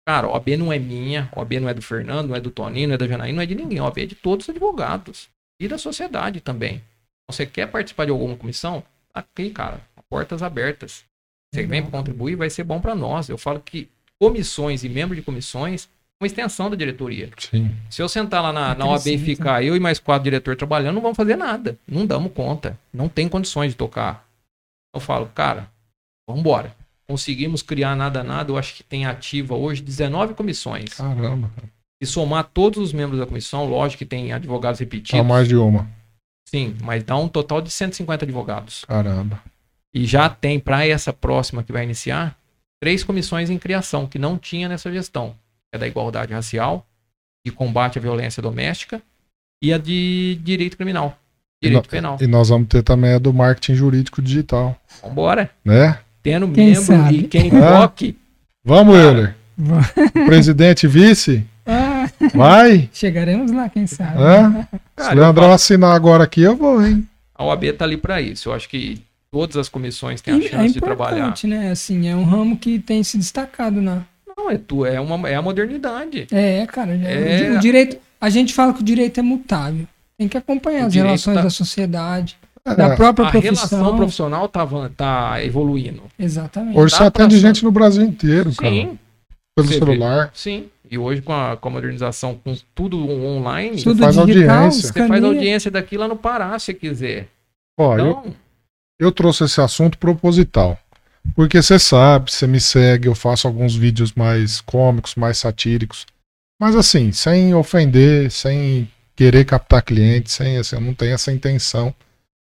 Cara, 0.07 0.27
a 0.27 0.31
OAB 0.31 0.47
não 0.57 0.71
é 0.71 0.79
minha, 0.79 1.29
a 1.35 1.39
OAB 1.39 1.59
não 1.59 1.67
é 1.67 1.73
do 1.73 1.81
Fernando, 1.81 2.29
não 2.29 2.35
é 2.35 2.39
do 2.39 2.49
Toninho, 2.49 2.87
não 2.87 2.95
é 2.95 2.97
da 2.97 3.07
Janaína, 3.07 3.35
não 3.35 3.43
é 3.43 3.45
de 3.45 3.55
ninguém. 3.55 3.81
OAB 3.81 3.97
é 3.97 4.05
de 4.05 4.15
todos 4.15 4.45
os 4.45 4.49
advogados 4.49 5.29
e 5.59 5.67
da 5.67 5.77
sociedade 5.77 6.39
também. 6.39 6.81
Você 7.29 7.45
quer 7.45 7.67
participar 7.67 8.05
de 8.05 8.11
alguma 8.11 8.37
comissão? 8.37 8.81
Tá 9.11 9.19
aqui, 9.19 9.49
cara, 9.49 9.81
portas 10.09 10.41
abertas. 10.41 11.03
Você 11.53 11.65
vem 11.65 11.81
para 11.81 11.91
contribuir, 11.91 12.35
vai 12.35 12.49
ser 12.49 12.63
bom 12.63 12.79
para 12.79 12.95
nós. 12.95 13.27
Eu 13.27 13.37
falo 13.37 13.59
que 13.59 13.89
comissões 14.19 14.83
e 14.83 14.89
membros 14.89 15.17
de 15.17 15.25
comissões 15.25 15.89
uma 16.19 16.27
extensão 16.27 16.69
da 16.69 16.75
diretoria. 16.75 17.29
Sim. 17.37 17.75
Se 17.89 18.01
eu 18.01 18.07
sentar 18.07 18.41
lá 18.41 18.53
na, 18.53 18.73
na 18.73 18.85
OAB 18.85 19.07
e 19.07 19.17
ficar 19.17 19.63
eu 19.63 19.75
e 19.75 19.79
mais 19.79 19.99
quatro 19.99 20.23
diretores 20.23 20.57
trabalhando, 20.57 20.95
não 20.95 21.01
vamos 21.01 21.17
fazer 21.17 21.35
nada. 21.35 21.77
Não 21.85 22.05
damos 22.05 22.31
conta. 22.31 22.79
Não 22.93 23.09
tem 23.09 23.27
condições 23.27 23.71
de 23.71 23.77
tocar. 23.77 24.24
Eu 24.95 25.01
falo, 25.01 25.27
cara, 25.27 25.69
vamos 26.27 26.39
embora. 26.39 26.73
Conseguimos 27.07 27.61
criar 27.61 27.95
nada 27.95 28.23
nada. 28.23 28.51
Eu 28.51 28.57
acho 28.57 28.75
que 28.75 28.83
tem 28.83 29.05
ativa 29.05 29.53
hoje 29.53 29.81
19 29.81 30.33
comissões. 30.33 30.93
Caramba. 30.93 31.51
E 32.01 32.05
somar 32.05 32.45
todos 32.45 32.79
os 32.79 32.93
membros 32.93 33.19
da 33.19 33.27
comissão, 33.27 33.65
lógico 33.65 33.99
que 33.99 34.05
tem 34.05 34.31
advogados 34.31 34.79
repetidos. 34.79 35.19
Tá 35.19 35.23
mais 35.23 35.47
de 35.47 35.55
uma. 35.55 35.87
Sim, 36.47 36.75
mas 36.81 37.03
dá 37.03 37.17
um 37.17 37.27
total 37.27 37.61
de 37.61 37.69
150 37.69 38.23
advogados. 38.23 38.85
Caramba. 38.85 39.41
E 39.93 40.05
já 40.05 40.29
tem 40.29 40.59
para 40.59 40.87
essa 40.87 41.11
próxima 41.11 41.63
que 41.63 41.71
vai 41.71 41.83
iniciar 41.83 42.37
três 42.81 43.03
comissões 43.03 43.49
em 43.49 43.57
criação 43.57 44.07
que 44.07 44.17
não 44.17 44.37
tinha 44.37 44.69
nessa 44.69 44.91
gestão 44.91 45.35
é 45.75 45.77
da 45.77 45.87
igualdade 45.87 46.33
racial, 46.33 46.87
de 47.45 47.51
combate 47.51 47.99
à 47.99 48.01
violência 48.01 48.41
doméstica 48.41 49.01
e 49.61 49.73
a 49.73 49.77
de 49.77 50.39
direito 50.41 50.77
criminal, 50.77 51.19
direito 51.69 51.85
e 51.85 51.89
penal. 51.89 52.17
E 52.21 52.27
nós 52.27 52.49
vamos 52.49 52.67
ter 52.67 52.83
também 52.83 53.13
a 53.13 53.19
do 53.19 53.33
marketing 53.33 53.75
jurídico 53.75 54.21
digital. 54.21 54.75
Vambora. 55.03 55.49
Né? 55.63 55.97
Tendo 56.23 56.47
quem 56.49 56.67
membro 56.67 56.83
sabe? 56.83 57.15
e 57.17 57.23
quem 57.23 57.49
toque. 57.49 58.17
Vamos, 58.63 58.97
Euler. 58.97 59.35
Presidente 60.25 60.87
vice? 60.87 61.45
Ah, 61.65 62.09
Vai? 62.33 62.89
Chegaremos 62.93 63.51
lá, 63.51 63.69
quem 63.69 63.87
sabe. 63.87 64.17
É? 64.21 65.03
Se 65.03 65.11
o 65.11 65.15
Leandrão 65.15 65.51
assinar 65.51 65.95
agora 65.95 66.23
aqui, 66.23 66.41
eu 66.41 66.55
vou, 66.55 66.83
hein? 66.83 67.07
A 67.33 67.43
OAB 67.45 67.71
tá 67.77 67.85
ali 67.85 67.97
para 67.97 68.21
isso. 68.21 68.49
Eu 68.49 68.53
acho 68.53 68.69
que 68.69 69.01
todas 69.31 69.57
as 69.57 69.69
comissões 69.69 70.21
têm 70.21 70.35
a 70.35 70.37
é 70.37 70.41
chance 70.41 70.65
é 70.65 70.73
de 70.73 70.81
trabalhar. 70.81 71.33
né? 71.43 71.71
Assim, 71.71 72.07
é 72.07 72.15
um 72.15 72.23
ramo 72.23 72.57
que 72.57 72.79
tem 72.79 73.03
se 73.03 73.17
destacado 73.17 73.81
na, 73.81 74.03
não, 74.37 74.51
é, 74.51 74.57
tu, 74.57 74.85
é, 74.85 74.99
uma, 74.99 75.29
é 75.29 75.35
a 75.35 75.41
modernidade. 75.41 76.27
É, 76.31 76.65
cara. 76.67 76.93
É... 76.93 77.55
O, 77.55 77.59
direito. 77.59 77.97
A 78.19 78.29
gente 78.29 78.53
fala 78.53 78.73
que 78.73 78.81
o 78.81 78.83
direito 78.83 79.19
é 79.19 79.23
mutável. 79.23 79.87
Tem 80.17 80.27
que 80.27 80.37
acompanhar 80.37 80.83
o 80.83 80.87
as 80.87 80.93
relações 80.93 81.35
tá... 81.35 81.43
da 81.43 81.49
sociedade. 81.49 82.37
É, 82.65 82.73
da 82.73 82.95
própria 82.95 83.27
a 83.27 83.31
profissão. 83.31 83.51
A 83.51 83.81
relação 83.81 83.95
profissional 83.95 84.47
tá, 84.49 84.67
tá 84.95 85.43
evoluindo. 85.43 86.03
Exatamente. 86.17 86.77
Hoje 86.77 86.95
você 86.95 87.03
atende 87.03 87.37
gente 87.37 87.63
no 87.63 87.71
Brasil 87.71 88.03
inteiro, 88.03 88.53
cara. 88.55 88.73
Sim. 88.73 88.99
Pelo 89.55 89.67
você 89.67 89.77
celular. 89.77 90.25
Vê. 90.25 90.31
Sim. 90.33 90.65
E 90.89 90.97
hoje, 90.97 91.21
com 91.21 91.33
a, 91.33 91.57
com 91.57 91.69
a 91.69 91.71
modernização, 91.71 92.39
com 92.43 92.55
tudo 92.73 92.97
online, 93.09 93.81
tudo 93.83 93.97
você 93.97 94.03
faz 94.03 94.15
digital, 94.25 94.55
audiência. 94.55 94.93
Você 94.93 95.07
faz 95.07 95.23
audiência 95.23 95.71
daqui 95.71 95.97
lá 95.97 96.07
no 96.07 96.15
Pará, 96.15 96.57
se 96.57 96.73
quiser. 96.73 97.27
Ó, 97.77 97.93
então... 97.93 98.07
eu, 98.07 98.33
eu 99.07 99.11
trouxe 99.11 99.43
esse 99.43 99.61
assunto 99.61 99.97
proposital. 99.97 100.79
Porque 101.35 101.61
você 101.61 101.79
sabe, 101.79 102.31
você 102.31 102.45
me 102.45 102.59
segue, 102.59 103.07
eu 103.07 103.15
faço 103.15 103.47
alguns 103.47 103.75
vídeos 103.75 104.13
mais 104.13 104.61
cômicos, 104.61 105.15
mais 105.15 105.37
satíricos. 105.37 106.05
Mas 106.59 106.75
assim, 106.75 107.11
sem 107.11 107.53
ofender, 107.53 108.31
sem 108.31 108.87
querer 109.15 109.45
captar 109.45 109.81
clientes, 109.81 110.33
sem 110.33 110.57
assim, 110.57 110.75
eu 110.75 110.81
não 110.81 110.93
tenho 110.93 111.13
essa 111.13 111.31
intenção. 111.31 111.93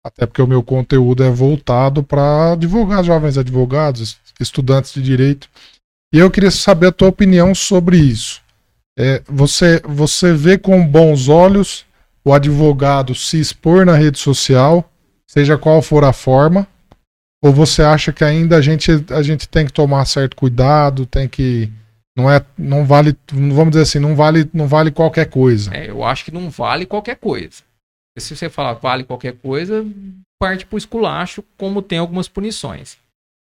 Até 0.05 0.27
porque 0.27 0.43
o 0.43 0.47
meu 0.47 0.63
conteúdo 0.63 1.23
é 1.23 1.31
voltado 1.31 2.03
para 2.03 2.53
advogados, 2.53 3.07
jovens 3.07 3.37
advogados, 3.37 4.17
estudantes 4.41 4.93
de 4.93 5.03
direito. 5.03 5.49
E 6.13 6.19
eu 6.19 6.31
queria 6.31 6.51
saber 6.51 6.87
a 6.87 6.93
tua 6.93 7.09
opinião 7.09 7.55
sobre 7.55 7.99
isso. 7.99 8.41
É, 8.99 9.23
você, 9.29 9.81
você 9.85 10.33
vê 10.33 10.57
com 10.57 10.87
bons 10.87 11.29
olhos 11.29 11.85
o 12.25 12.33
advogado 12.33 13.15
se 13.15 13.39
expor 13.41 13.87
na 13.87 13.95
rede 13.95 14.19
social, 14.19 14.91
seja 15.27 15.57
qual 15.59 15.81
for 15.83 16.05
a 16.05 16.13
forma, 16.13 16.67
ou 17.43 17.53
você 17.53 17.83
acha 17.83 18.13
que 18.13 18.25
ainda 18.25 18.57
a 18.57 18.61
gente, 18.61 18.91
a 19.11 19.23
gente 19.23 19.49
tem 19.49 19.67
que 19.67 19.73
tomar 19.73 20.05
certo 20.07 20.37
cuidado, 20.37 21.07
tem 21.07 21.29
que 21.29 21.71
não 22.19 22.29
é 22.29 22.45
não 22.59 22.85
vale, 22.85 23.17
vamos 23.31 23.71
dizer 23.71 23.83
assim, 23.83 24.01
não 24.01 24.17
vale 24.17 24.51
não 24.53 24.67
vale 24.67 24.91
qualquer 24.91 25.27
coisa. 25.27 25.73
É, 25.73 25.89
eu 25.89 26.03
acho 26.03 26.25
que 26.25 26.33
não 26.33 26.51
vale 26.51 26.85
qualquer 26.85 27.17
coisa. 27.17 27.63
Se 28.19 28.35
você 28.35 28.49
falar 28.49 28.73
vale 28.73 29.05
qualquer 29.05 29.37
coisa, 29.37 29.87
parte 30.41 30.67
para 30.67 30.75
o 30.75 30.79
esculacho, 30.79 31.45
como 31.57 31.81
tem 31.81 32.01
algumas 32.01 32.27
punições. 32.27 32.99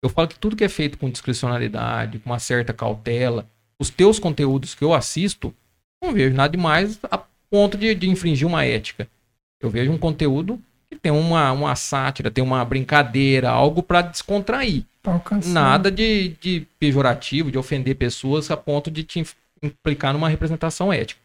Eu 0.01 0.09
falo 0.09 0.29
que 0.29 0.39
tudo 0.39 0.55
que 0.55 0.63
é 0.63 0.69
feito 0.69 0.97
com 0.97 1.09
discricionalidade, 1.09 2.19
com 2.19 2.29
uma 2.29 2.39
certa 2.39 2.73
cautela, 2.73 3.45
os 3.77 3.89
teus 3.89 4.17
conteúdos 4.17 4.73
que 4.73 4.83
eu 4.83 4.93
assisto, 4.93 5.53
não 6.01 6.13
vejo 6.13 6.33
nada 6.33 6.49
demais 6.49 6.97
a 7.11 7.21
ponto 7.49 7.77
de, 7.77 7.93
de 7.93 8.09
infringir 8.09 8.47
uma 8.47 8.63
ética. 8.63 9.09
Eu 9.61 9.69
vejo 9.69 9.91
um 9.91 9.97
conteúdo 9.97 10.61
tem 10.95 11.11
uma, 11.11 11.51
uma 11.51 11.75
sátira, 11.75 12.31
tem 12.31 12.43
uma 12.43 12.63
brincadeira, 12.63 13.49
algo 13.49 13.81
para 13.81 14.01
descontrair. 14.01 14.83
Nada 15.51 15.91
de, 15.91 16.29
de 16.39 16.67
pejorativo, 16.79 17.51
de 17.51 17.57
ofender 17.57 17.95
pessoas 17.95 18.49
a 18.49 18.57
ponto 18.57 18.89
de 18.89 19.03
te 19.03 19.23
implicar 19.61 20.13
numa 20.13 20.29
representação 20.29 20.91
ética. 20.91 21.19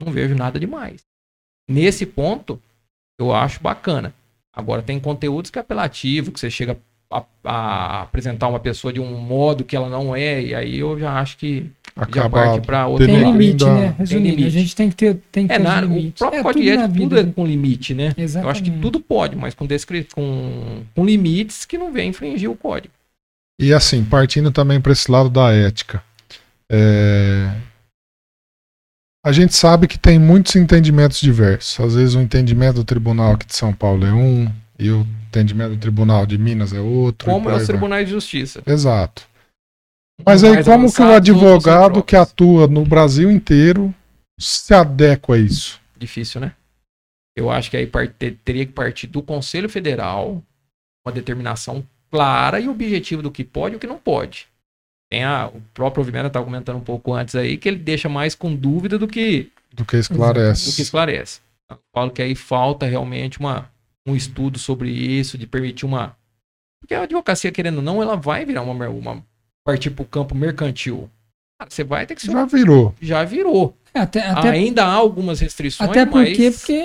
Não 0.00 0.12
vejo 0.12 0.34
nada 0.34 0.60
demais. 0.60 1.02
Nesse 1.68 2.04
ponto, 2.04 2.60
eu 3.18 3.34
acho 3.34 3.60
bacana. 3.60 4.14
Agora, 4.52 4.82
tem 4.82 5.00
conteúdos 5.00 5.50
que 5.50 5.58
é 5.58 5.62
apelativo, 5.62 6.30
que 6.30 6.40
você 6.40 6.50
chega 6.50 6.78
a, 7.10 7.24
a, 7.44 8.02
apresentar 8.02 8.48
uma 8.48 8.60
pessoa 8.60 8.92
de 8.92 9.00
um 9.00 9.18
modo 9.18 9.64
que 9.64 9.76
ela 9.76 9.88
não 9.88 10.14
é, 10.14 10.42
e 10.42 10.54
aí 10.54 10.78
eu 10.78 10.98
já 10.98 11.18
acho 11.18 11.36
que 11.36 11.70
parte 12.30 12.66
para 12.66 12.86
outro 12.86 13.06
tem 13.06 13.16
limite, 13.16 13.64
né? 13.64 13.94
Resumindo, 13.98 14.28
limite. 14.28 14.46
a 14.46 14.50
gente 14.50 14.76
tem 14.76 14.90
que 14.90 14.96
ter, 14.96 15.18
tem 15.32 15.46
que 15.46 15.52
é, 15.52 15.58
ter 15.58 15.62
na, 15.62 15.80
O 15.80 16.12
próprio 16.12 16.40
é, 16.40 16.42
código 16.42 16.62
de 16.62 16.70
ética 16.70 16.88
tudo 16.94 17.18
é 17.18 17.24
com 17.24 17.46
limite, 17.46 17.94
né? 17.94 18.12
Exatamente. 18.16 18.44
Eu 18.44 18.50
acho 18.50 18.62
que 18.62 18.70
tudo 18.70 19.00
pode, 19.00 19.34
mas 19.34 19.54
com, 19.54 19.66
descri... 19.66 20.06
com, 20.14 20.82
com 20.94 21.04
limites 21.04 21.64
que 21.64 21.78
não 21.78 21.90
vem 21.92 22.10
infringir 22.10 22.50
o 22.50 22.56
código. 22.56 22.92
E 23.58 23.72
assim, 23.72 24.04
partindo 24.04 24.50
também 24.50 24.80
para 24.80 24.92
esse 24.92 25.10
lado 25.10 25.30
da 25.30 25.50
ética. 25.52 26.02
É... 26.70 27.50
A 29.24 29.32
gente 29.32 29.56
sabe 29.56 29.88
que 29.88 29.98
tem 29.98 30.18
muitos 30.18 30.54
entendimentos 30.54 31.20
diversos. 31.20 31.80
Às 31.80 31.94
vezes 31.94 32.14
o 32.14 32.20
entendimento 32.20 32.76
do 32.76 32.84
tribunal 32.84 33.32
aqui 33.32 33.46
de 33.46 33.56
São 33.56 33.72
Paulo 33.72 34.06
é 34.06 34.12
um, 34.12 34.48
e 34.78 34.90
o 34.90 35.06
entendimento 35.28 35.70
do 35.70 35.78
Tribunal 35.78 36.26
de 36.26 36.38
Minas 36.38 36.72
é 36.72 36.80
outro. 36.80 37.28
Como 37.28 37.50
é 37.50 37.54
os 37.54 37.66
tribunais 37.66 38.06
de 38.06 38.12
justiça. 38.12 38.62
Exato. 38.66 39.26
Mas 40.24 40.42
aí 40.42 40.64
como 40.64 40.92
que 40.92 41.02
o 41.02 41.12
advogado 41.12 42.02
que 42.02 42.16
atua 42.16 42.66
no 42.66 42.84
Brasil 42.84 43.30
inteiro 43.30 43.94
se 44.38 44.74
adequa 44.74 45.34
a 45.34 45.38
isso? 45.38 45.80
Difícil, 45.96 46.40
né? 46.40 46.54
Eu 47.36 47.50
acho 47.50 47.70
que 47.70 47.76
aí 47.76 47.90
teria 48.44 48.64
que 48.64 48.72
partir 48.72 49.06
do 49.06 49.22
Conselho 49.22 49.68
Federal 49.68 50.42
uma 51.06 51.12
determinação 51.12 51.86
clara 52.10 52.58
e 52.58 52.68
objetiva 52.68 53.22
do 53.22 53.30
que 53.30 53.44
pode 53.44 53.74
e 53.74 53.76
o 53.76 53.80
que 53.80 53.86
não 53.86 53.98
pode. 53.98 54.48
Tem 55.10 55.22
a, 55.22 55.48
o 55.48 55.60
próprio 55.74 56.02
Vivenda 56.02 56.28
estava 56.28 56.44
comentando 56.44 56.78
um 56.78 56.84
pouco 56.84 57.12
antes 57.12 57.34
aí 57.34 57.56
que 57.56 57.68
ele 57.68 57.78
deixa 57.78 58.08
mais 58.08 58.34
com 58.34 58.54
dúvida 58.54 58.98
do 58.98 59.06
que 59.06 59.50
do 59.72 59.84
que 59.84 59.96
esclarece. 59.98 60.70
Do 60.70 60.76
que 60.76 60.82
esclarece. 60.82 61.40
Eu 61.70 61.78
falo 61.94 62.10
que 62.10 62.22
aí 62.22 62.34
falta 62.34 62.86
realmente 62.86 63.38
uma 63.38 63.70
um 64.06 64.14
estudo 64.14 64.58
sobre 64.58 64.88
isso, 64.88 65.36
de 65.36 65.46
permitir 65.46 65.84
uma. 65.84 66.16
Porque 66.80 66.94
a 66.94 67.02
advocacia, 67.02 67.50
querendo 67.50 67.78
ou 67.78 67.82
não, 67.82 68.00
ela 68.00 68.16
vai 68.16 68.44
virar 68.44 68.62
uma. 68.62 68.88
uma 68.88 69.24
partir 69.66 69.90
para 69.90 70.04
o 70.04 70.06
campo 70.06 70.34
mercantil. 70.34 71.10
você 71.68 71.82
vai 71.82 72.06
ter 72.06 72.14
que 72.14 72.22
ser. 72.22 72.30
Já 72.30 72.44
virou. 72.46 72.94
Já 73.02 73.24
virou. 73.24 73.76
É, 73.92 73.98
até, 74.00 74.24
até... 74.24 74.50
Ainda 74.50 74.84
há 74.84 74.92
algumas 74.92 75.40
restrições. 75.40 75.90
Até 75.90 76.06
porque, 76.06 76.46
mas... 76.46 76.58
porque. 76.58 76.82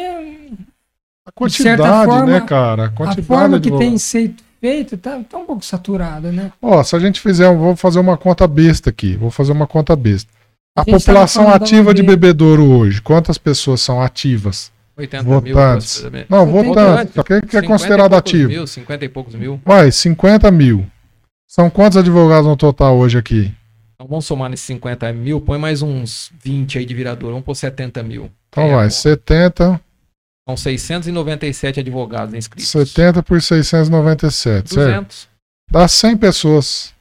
A 1.24 1.32
quantidade, 1.32 2.06
forma, 2.10 2.26
né, 2.26 2.41
cara? 2.41 2.86
A, 2.86 2.89
quantidade 2.89 3.22
a 3.22 3.24
forma 3.24 3.60
que 3.60 3.70
tem 3.70 3.96
sido 4.00 4.41
feito 4.60 4.98
tá, 4.98 5.22
tá 5.30 5.38
um 5.38 5.46
pouco 5.46 5.63
saturada, 5.63 6.32
né? 6.32 6.52
Ó, 6.60 6.84
se 6.84 6.96
a 6.96 7.00
gente 7.00 7.22
fizer, 7.22 7.54
vou 7.56 7.76
fazer 7.76 8.00
uma 8.00 8.17
conta 8.17 8.48
besta 8.48 8.89
aqui. 8.89 9.15
Vou 9.15 9.30
fazer 9.30 9.52
uma 9.52 9.67
conta 9.67 9.96
besta. 9.96 10.32
A, 10.76 10.82
a 10.82 10.86
população 10.86 11.48
ativa 11.50 11.94
de 11.94 12.02
bebedouro 12.02 12.63
hoje, 12.63 13.02
quantas 13.02 13.38
pessoas 13.38 13.82
são 13.82 14.02
ativas? 14.02 14.72
80 14.98 15.24
mil. 15.24 15.34
Votantes. 15.34 15.98
aproximadamente. 15.98 16.28
Não, 16.30 16.46
Você 16.46 16.52
tem 16.52 16.63
votantes. 16.63 17.17
O 17.17 17.24
que, 17.24 17.41
que 17.41 17.58
é 17.58 17.62
50 17.62 17.65
e 17.65 17.67
considerado 17.67 18.13
ativo? 18.15 18.50
Mil, 18.50 18.67
50 18.67 19.06
e 19.06 19.10
poucos 19.10 19.36
mil. 19.36 19.62
Vai, 19.63 19.91
50 19.91 20.50
mil. 20.52 20.88
São 21.52 21.70
quantos 21.70 21.98
advogados 21.98 22.48
no 22.48 22.56
total 22.56 22.98
hoje 22.98 23.18
aqui? 23.18 23.54
Então 23.94 24.08
vamos 24.08 24.24
somar 24.24 24.50
nesses 24.50 24.66
50 24.68 25.12
mil, 25.12 25.42
põe 25.42 25.60
mais 25.60 25.82
uns 25.82 26.32
20 26.42 26.78
aí 26.78 26.86
de 26.86 26.94
virador, 26.94 27.32
vamos 27.32 27.44
por 27.44 27.56
70 27.56 28.02
mil. 28.04 28.32
Então 28.48 28.64
É, 28.64 28.74
vai, 28.74 28.86
bom. 28.86 28.90
70, 28.90 29.82
São 30.48 30.56
697 30.56 31.82
advogados 31.82 32.34
inscritos. 32.34 32.70
70 32.70 33.22
por 33.22 33.42
697, 33.42 34.74
certo? 34.74 34.76
200. 34.76 35.28
Dá 35.70 35.90
100 35.90 36.16
pessoas. 36.16 36.94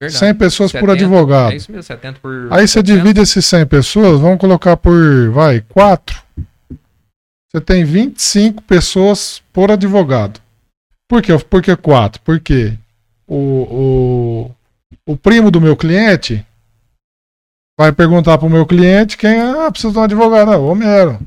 Verdade. 0.00 0.20
100 0.20 0.34
pessoas 0.36 0.70
por 0.70 0.78
70, 0.78 0.92
advogado. 0.92 1.52
É 1.52 1.56
isso 1.56 1.72
mesmo, 1.72 1.82
70 1.82 2.20
por. 2.20 2.52
Aí 2.52 2.60
você 2.68 2.74
700. 2.74 2.84
divide 2.94 3.20
esses 3.20 3.44
100 3.44 3.66
pessoas, 3.66 4.20
vamos 4.20 4.38
colocar 4.38 4.76
por, 4.76 5.30
vai, 5.32 5.62
4. 5.62 6.22
Você 7.50 7.60
tem 7.60 7.84
25 7.84 8.62
pessoas 8.62 9.42
por 9.52 9.72
advogado. 9.72 10.40
Por 11.08 11.20
quê? 11.20 11.36
Por 11.36 11.60
que 11.60 11.74
4? 11.74 12.22
Porque 12.22 12.78
o, 13.28 14.50
o, 15.06 15.12
o 15.12 15.16
primo 15.16 15.50
do 15.50 15.60
meu 15.60 15.76
cliente 15.76 16.44
vai 17.78 17.92
perguntar 17.92 18.38
pro 18.38 18.50
meu 18.50 18.66
cliente 18.66 19.16
quem 19.16 19.30
é, 19.30 19.66
ah, 19.66 19.70
precisa 19.70 19.92
de 19.92 19.98
um 19.98 20.02
advogado. 20.02 20.50
Ah, 20.52 20.56
Homero. 20.58 21.18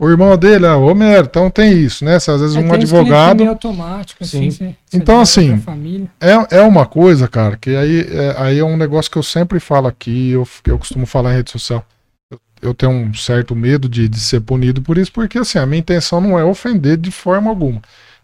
O 0.00 0.08
irmão 0.08 0.36
dele, 0.36 0.66
ah, 0.66 0.76
Homero. 0.76 1.26
Então 1.26 1.50
tem 1.50 1.72
isso, 1.72 2.04
né? 2.04 2.18
Se 2.20 2.30
às 2.30 2.40
vezes 2.40 2.56
É, 2.56 2.60
um 2.60 2.72
advogado. 2.72 3.38
meio 3.38 3.50
automático, 3.50 4.22
assim. 4.22 4.50
Sim. 4.50 4.74
você- 4.90 4.96
Então, 4.96 5.24
você 5.24 5.40
assim, 5.40 5.52
pra 5.58 5.72
família. 5.72 6.10
É, 6.20 6.58
é 6.58 6.62
uma 6.62 6.86
coisa, 6.86 7.26
cara, 7.26 7.56
que 7.56 7.70
aí 7.74 8.00
é, 8.02 8.34
aí 8.38 8.58
é 8.58 8.64
um 8.64 8.76
negócio 8.76 9.10
que 9.10 9.18
eu 9.18 9.22
sempre 9.22 9.58
falo 9.58 9.86
aqui, 9.88 10.30
eu, 10.30 10.46
eu 10.66 10.78
costumo 10.78 11.06
falar 11.06 11.32
em 11.32 11.36
rede 11.36 11.50
social. 11.50 11.84
Eu, 12.30 12.38
eu 12.60 12.74
tenho 12.74 12.92
um 12.92 13.14
certo 13.14 13.56
medo 13.56 13.88
de, 13.88 14.08
de 14.08 14.20
ser 14.20 14.40
punido 14.40 14.82
por 14.82 14.98
isso, 14.98 15.10
porque 15.10 15.38
assim, 15.38 15.58
a 15.58 15.66
minha 15.66 15.80
intenção 15.80 16.20
não 16.20 16.38
é 16.38 16.44
ofender 16.44 16.96
de 16.96 17.10
forma 17.10 17.48
alguma. 17.50 17.80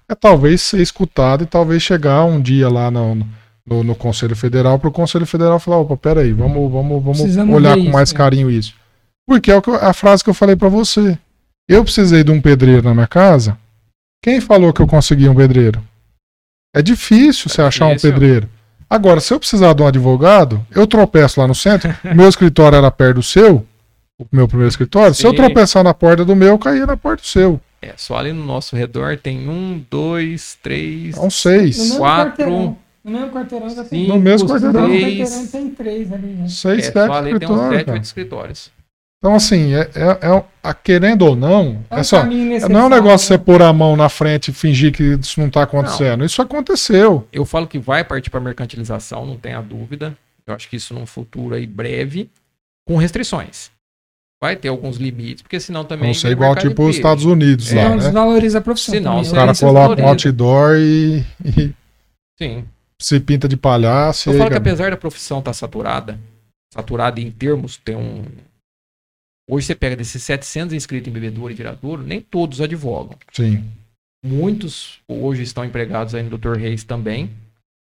É 0.09 0.15
talvez 0.15 0.61
ser 0.63 0.81
escutado 0.81 1.45
e 1.45 1.47
talvez 1.47 1.83
chegar 1.83 2.25
um 2.25 2.41
dia 2.41 2.69
lá 2.69 2.91
no, 2.91 3.27
no, 3.67 3.83
no 3.83 3.95
Conselho 3.95 4.37
Federal 4.37 4.79
para 4.79 4.89
o 4.89 4.93
Conselho 4.93 5.27
Federal 5.27 5.59
falar, 5.59 5.79
opa, 5.79 5.97
peraí, 5.97 6.33
vamos, 6.33 6.71
vamos, 6.71 7.03
vamos 7.03 7.19
Precisamos 7.21 7.55
olhar 7.55 7.75
com 7.75 7.83
isso, 7.85 7.93
mais 7.93 8.13
é. 8.13 8.15
carinho 8.15 8.51
isso. 8.51 8.75
Porque 9.27 9.51
é 9.51 9.57
o 9.57 9.63
que 9.63 9.71
eu- 9.71 9.77
a 9.77 9.93
frase 9.95 10.23
que 10.23 10.29
eu 10.29 10.35
falei 10.35 10.55
para 10.57 10.69
você. 10.69 11.19
Eu 11.69 11.83
precisei 11.83 12.23
de 12.23 12.31
um 12.31 12.41
pedreiro 12.41 12.83
na 12.83 12.93
minha 12.93 13.07
casa. 13.07 13.57
Quem 14.23 14.41
falou 14.41 14.73
que 14.73 14.83
eu 14.83 14.87
consegui 14.87 15.29
um 15.29 15.35
pedreiro? 15.35 15.83
É 16.77 16.83
difícil 16.83 17.49
você 17.49 17.63
achar 17.63 17.87
um 17.87 17.97
pedreiro. 17.97 18.49
Agora, 18.89 19.21
se 19.21 19.33
eu 19.33 19.39
precisar 19.41 19.73
de 19.73 19.83
um 19.83 19.87
advogado, 19.87 20.65
eu 20.71 20.87
tropeço 20.87 21.41
lá 21.41 21.47
no 21.47 21.55
centro. 21.55 21.95
o 22.05 22.09
meu 22.15 22.29
escritório 22.29 22.77
era 22.77 22.91
perto 22.91 23.17
do 23.17 23.23
seu, 23.23 23.67
o 24.19 24.27
meu 24.31 24.47
primeiro 24.47 24.69
escritório. 24.69 25.15
Se 25.15 25.27
eu 25.27 25.31
Sim. 25.31 25.37
tropeçar 25.37 25.83
na 25.83 25.95
porta 25.95 26.25
do 26.25 26.37
meu, 26.37 26.49
eu 26.49 26.59
caía 26.59 26.85
na 26.87 26.97
porta 26.97 27.23
do 27.23 27.27
seu. 27.27 27.59
É, 27.89 27.95
só 27.97 28.17
ali 28.17 28.33
no 28.33 28.45
nosso 28.45 28.75
redor 28.77 29.17
tem 29.19 29.49
um, 29.49 29.85
dois, 29.91 30.59
três. 30.63 31.17
São 31.17 31.29
seis. 31.31 31.77
No 31.77 31.85
mesmo 31.85 31.99
quatro. 31.99 32.77
No 33.05 33.11
mesmo 33.11 33.31
quarteirão 33.31 33.69
já 33.71 33.85
tem. 33.85 34.09
No 34.09 34.19
mesmo 34.19 34.49
quarteirão. 34.49 34.87
seis. 34.89 35.51
tem 35.51 35.71
três 35.71 36.13
ali. 36.13 36.27
Né? 36.29 36.49
Seis, 36.49 36.79
É, 36.89 36.93
sete 36.93 37.07
só 37.07 37.13
ali 37.13 37.39
tem 37.39 37.49
uns 37.49 37.53
escritórios. 37.61 37.75
7, 37.77 37.85
cara. 37.85 37.93
8 37.99 38.05
escritórios. 38.05 38.71
Então, 39.19 39.35
assim, 39.35 39.75
é, 39.75 39.81
é, 39.95 40.29
é- 40.29 40.45
a- 40.63 40.75
querendo 40.75 41.23
ou 41.23 41.35
não, 41.35 41.83
É 41.91 41.97
um 41.97 41.99
é 41.99 42.03
só, 42.03 42.21
caminho 42.21 42.69
não 42.69 42.81
é 42.81 42.85
um 42.85 42.89
negócio 42.91 43.33
né? 43.33 43.39
você 43.39 43.39
pôr 43.39 43.63
a 43.63 43.73
mão 43.73 43.97
na 43.97 44.09
frente 44.11 44.49
e 44.51 44.55
fingir 44.55 44.93
que 44.93 45.03
isso 45.03 45.41
não 45.41 45.49
está 45.49 45.63
acontecendo. 45.63 46.25
Isso 46.25 46.43
aconteceu. 46.43 47.27
Eu 47.33 47.45
falo 47.47 47.67
que 47.67 47.79
vai 47.79 48.05
partir 48.05 48.29
para 48.31 48.39
mercantilização, 48.41 49.25
não 49.25 49.37
tenha 49.39 49.61
dúvida. 49.63 50.17
Eu 50.47 50.55
acho 50.55 50.69
que 50.69 50.77
isso 50.77 50.93
num 50.93 51.07
futuro 51.07 51.55
aí 51.55 51.67
breve, 51.67 52.29
com 52.87 52.97
restrições. 52.97 53.71
Vai 54.45 54.57
ter 54.57 54.69
alguns 54.69 54.99
limites, 54.99 55.41
porque 55.41 55.59
senão 55.59 55.87
também. 55.87 56.09
Não 56.09 56.15
ser 56.15 56.29
vira 56.29 56.33
igual 56.33 56.55
tipo 56.55 56.85
os. 56.87 56.97
Estados 56.97 57.25
Unidos 57.25 57.73
É, 57.73 57.77
lá, 57.77 57.81
Então 57.85 57.97
né? 57.97 58.03
desvaloriza 58.05 58.59
a 58.59 58.61
profissão. 58.61 58.95
Senão, 58.95 59.11
também. 59.13 59.23
os 59.23 59.33
O 59.33 59.35
cara 59.35 59.55
você 59.55 59.65
coloca 59.65 60.03
um 60.03 60.07
outdoor 60.09 60.77
e, 60.77 61.25
e 61.47 61.75
Sim. 62.39 62.65
se 63.01 63.19
pinta 63.21 63.49
de 63.49 63.57
palhaço. 63.57 64.29
Eu 64.29 64.37
falo 64.37 64.51
que 64.51 64.57
apesar 64.59 64.91
da 64.91 64.99
profissão 64.99 65.39
estar 65.39 65.55
saturada, 65.55 66.21
saturada 66.75 67.19
em 67.23 67.31
termos, 67.31 67.79
tem 67.79 67.97
um. 67.97 68.23
Hoje 69.51 69.67
você 69.67 69.75
pega 69.75 69.97
desses 69.97 70.23
700 70.23 70.75
inscritos 70.75 71.09
em 71.09 71.13
bebedouro 71.13 71.51
e 71.51 71.57
viradouro, 71.57 72.03
nem 72.03 72.21
todos 72.21 72.61
advogam. 72.61 73.17
Sim. 73.33 73.65
Muitos 74.23 75.01
hoje 75.09 75.43
estão 75.43 75.65
empregados 75.65 76.15
aí 76.15 76.23
no 76.23 76.37
Dr. 76.37 76.57
Reis 76.59 76.85
também. 76.85 77.31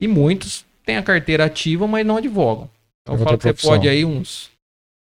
E 0.01 0.09
muitos 0.09 0.65
têm 0.87 0.97
a 0.97 1.03
carteira 1.03 1.45
ativa, 1.45 1.87
mas 1.87 2.07
não 2.07 2.17
advogam. 2.17 2.71
Então 3.03 3.15
É 3.15 3.19
eu 3.21 3.25
falo 3.25 3.33
outra 3.33 3.37
que 3.37 3.43
você 3.43 3.49
profissão. 3.53 3.71
pode 3.73 3.89
aí 3.91 4.07
uns. 4.07 4.49